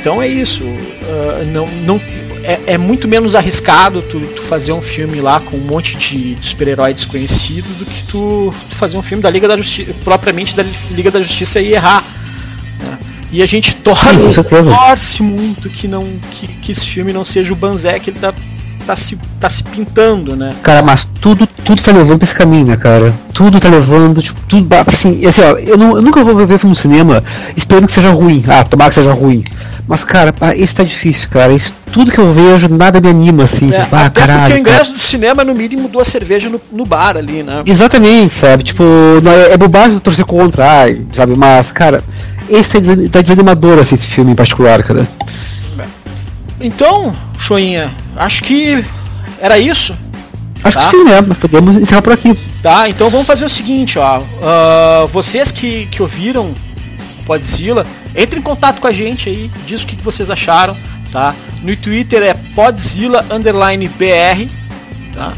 então 0.00 0.22
é 0.22 0.28
isso. 0.28 0.64
Ah, 1.04 1.44
não, 1.44 1.66
não, 1.84 2.00
é, 2.42 2.74
é, 2.74 2.78
muito 2.78 3.08
menos 3.08 3.34
arriscado 3.34 4.02
tu, 4.02 4.20
tu, 4.20 4.42
fazer 4.42 4.72
um 4.72 4.82
filme 4.82 5.20
lá 5.20 5.40
com 5.40 5.56
um 5.56 5.60
monte 5.60 5.96
de 5.96 6.36
super-herói 6.40 6.94
desconhecido 6.94 7.66
do 7.78 7.84
que 7.84 8.02
tu, 8.04 8.52
tu, 8.68 8.76
fazer 8.76 8.96
um 8.96 9.02
filme 9.02 9.22
da 9.22 9.30
Liga 9.30 9.48
da 9.48 9.56
Justiça, 9.56 9.94
propriamente 10.04 10.54
da 10.54 10.64
Liga 10.90 11.10
da 11.10 11.22
Justiça 11.22 11.60
e 11.60 11.72
errar. 11.72 12.04
Né? 12.80 12.98
E 13.32 13.42
a 13.42 13.46
gente 13.46 13.74
torce, 13.76 14.32
Sim, 14.34 14.42
torce 14.42 15.22
muito 15.22 15.70
que, 15.70 15.88
não, 15.88 16.06
que, 16.32 16.46
que 16.46 16.72
esse 16.72 16.86
filme 16.86 17.12
não 17.12 17.24
seja 17.24 17.52
o 17.52 17.56
Banzé 17.56 17.98
que 17.98 18.10
ele 18.10 18.18
tá 18.18 18.34
tá 18.82 18.96
se, 18.96 19.18
tá 19.40 19.48
se 19.48 19.62
pintando, 19.62 20.36
né? 20.36 20.54
Cara, 20.62 20.82
mas 20.82 21.08
tudo, 21.20 21.46
tudo 21.46 21.82
tá 21.82 21.92
levando 21.92 22.18
pra 22.18 22.24
esse 22.24 22.34
caminho, 22.34 22.66
né, 22.66 22.76
cara? 22.76 23.14
Tudo 23.32 23.58
tá 23.58 23.68
levando, 23.68 24.20
tipo, 24.20 24.40
tudo. 24.48 24.68
Assim, 24.86 25.24
assim 25.26 25.42
ó, 25.42 25.56
eu, 25.58 25.76
não, 25.76 25.96
eu 25.96 26.02
nunca 26.02 26.22
vou 26.22 26.34
ver 26.34 26.58
filme 26.58 26.70
no 26.70 26.76
cinema 26.76 27.24
esperando 27.56 27.86
que 27.86 27.92
seja 27.92 28.10
ruim. 28.10 28.44
Ah, 28.46 28.64
tomara 28.64 28.90
que 28.90 28.96
seja 28.96 29.12
ruim. 29.12 29.44
Mas, 29.86 30.04
cara, 30.04 30.34
esse 30.56 30.74
tá 30.74 30.84
difícil, 30.84 31.28
cara. 31.28 31.52
Isso, 31.52 31.74
tudo 31.92 32.12
que 32.12 32.18
eu 32.18 32.32
vejo, 32.32 32.68
nada 32.68 33.00
me 33.00 33.08
anima, 33.08 33.44
assim. 33.44 33.70
É, 33.72 33.80
tipo, 33.80 33.96
ah, 33.96 34.10
caralho. 34.10 34.40
Porque 34.40 34.54
o 34.54 34.58
ingresso 34.58 34.84
cara. 34.84 34.92
do 34.92 34.98
cinema, 34.98 35.44
no 35.44 35.54
mínimo, 35.54 35.88
duas 35.88 36.08
cervejas 36.08 36.50
no, 36.50 36.60
no 36.72 36.84
bar 36.84 37.16
ali, 37.16 37.42
né? 37.42 37.62
Exatamente, 37.66 38.32
sabe? 38.32 38.62
Tipo, 38.62 38.84
não, 39.22 39.32
é, 39.32 39.52
é 39.52 39.56
bobagem 39.56 39.98
torcer 39.98 40.24
contra, 40.24 40.64
sabe? 41.12 41.34
Mas, 41.36 41.72
cara, 41.72 42.02
esse 42.48 42.80
tá, 42.80 42.80
tá 43.10 43.22
desanimador, 43.22 43.78
assim, 43.78 43.94
esse 43.94 44.06
filme 44.06 44.32
em 44.32 44.36
particular, 44.36 44.82
cara. 44.82 45.08
Então, 46.62 47.12
Choinha, 47.38 47.92
acho 48.16 48.42
que 48.42 48.84
era 49.40 49.58
isso. 49.58 49.94
Acho 50.62 50.78
tá? 50.78 50.84
que 50.84 50.90
sim, 50.90 51.04
né? 51.04 51.20
Podemos 51.40 51.76
encerrar 51.76 52.02
por 52.02 52.12
aqui. 52.12 52.34
Tá, 52.62 52.88
então 52.88 53.10
vamos 53.10 53.26
fazer 53.26 53.44
o 53.44 53.48
seguinte, 53.48 53.98
ó. 53.98 54.20
Uh, 54.20 55.08
vocês 55.08 55.50
que, 55.50 55.86
que 55.86 56.00
ouviram 56.00 56.54
Podzilla, 57.26 57.84
entre 58.14 58.38
em 58.38 58.42
contato 58.42 58.80
com 58.80 58.86
a 58.86 58.92
gente 58.92 59.28
aí, 59.28 59.50
diz 59.66 59.82
o 59.82 59.86
que, 59.86 59.96
que 59.96 60.04
vocês 60.04 60.30
acharam, 60.30 60.76
tá? 61.10 61.34
No 61.62 61.76
Twitter 61.76 62.22
é 62.22 62.34
Podzilla 62.54 63.26
underline 63.30 63.88
BR, 63.88 64.48
tá? 65.12 65.32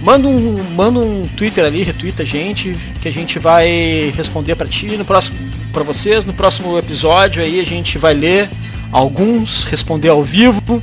Manda 0.00 0.26
um, 0.26 0.58
manda 0.74 0.98
um 0.98 1.28
Twitter 1.36 1.64
ali, 1.64 1.82
retweeta 1.82 2.22
a 2.22 2.26
gente, 2.26 2.74
que 3.02 3.08
a 3.08 3.12
gente 3.12 3.38
vai 3.38 4.12
responder 4.16 4.54
para 4.54 4.66
ti 4.66 4.96
no 4.96 5.04
próximo 5.04 5.38
para 5.72 5.84
vocês 5.84 6.24
no 6.24 6.32
próximo 6.32 6.76
episódio 6.76 7.40
aí 7.40 7.60
a 7.60 7.64
gente 7.64 7.96
vai 7.96 8.12
ler 8.12 8.50
alguns, 8.92 9.64
responder 9.64 10.08
ao 10.08 10.22
vivo. 10.22 10.82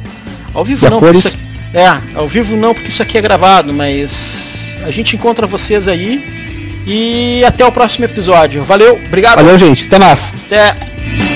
Ao 0.54 0.64
vivo 0.64 0.90
não, 0.90 1.00
porque 1.00 1.18
isso 1.18 1.28
aqui, 1.28 1.38
é, 1.74 2.02
ao 2.16 2.28
vivo 2.28 2.56
não, 2.56 2.74
porque 2.74 2.90
isso 2.90 3.02
aqui 3.02 3.18
é 3.18 3.22
gravado, 3.22 3.74
mas 3.74 4.76
a 4.84 4.92
gente 4.92 5.16
encontra 5.16 5.46
vocês 5.46 5.88
aí. 5.88 6.38
E 6.86 7.44
até 7.44 7.66
o 7.66 7.72
próximo 7.72 8.06
episódio. 8.06 8.64
Valeu, 8.64 9.00
obrigado. 9.06 9.36
Valeu, 9.36 9.58
gente. 9.58 9.88
Até 9.88 10.00
mais. 10.00 10.34
Até. 10.46 11.27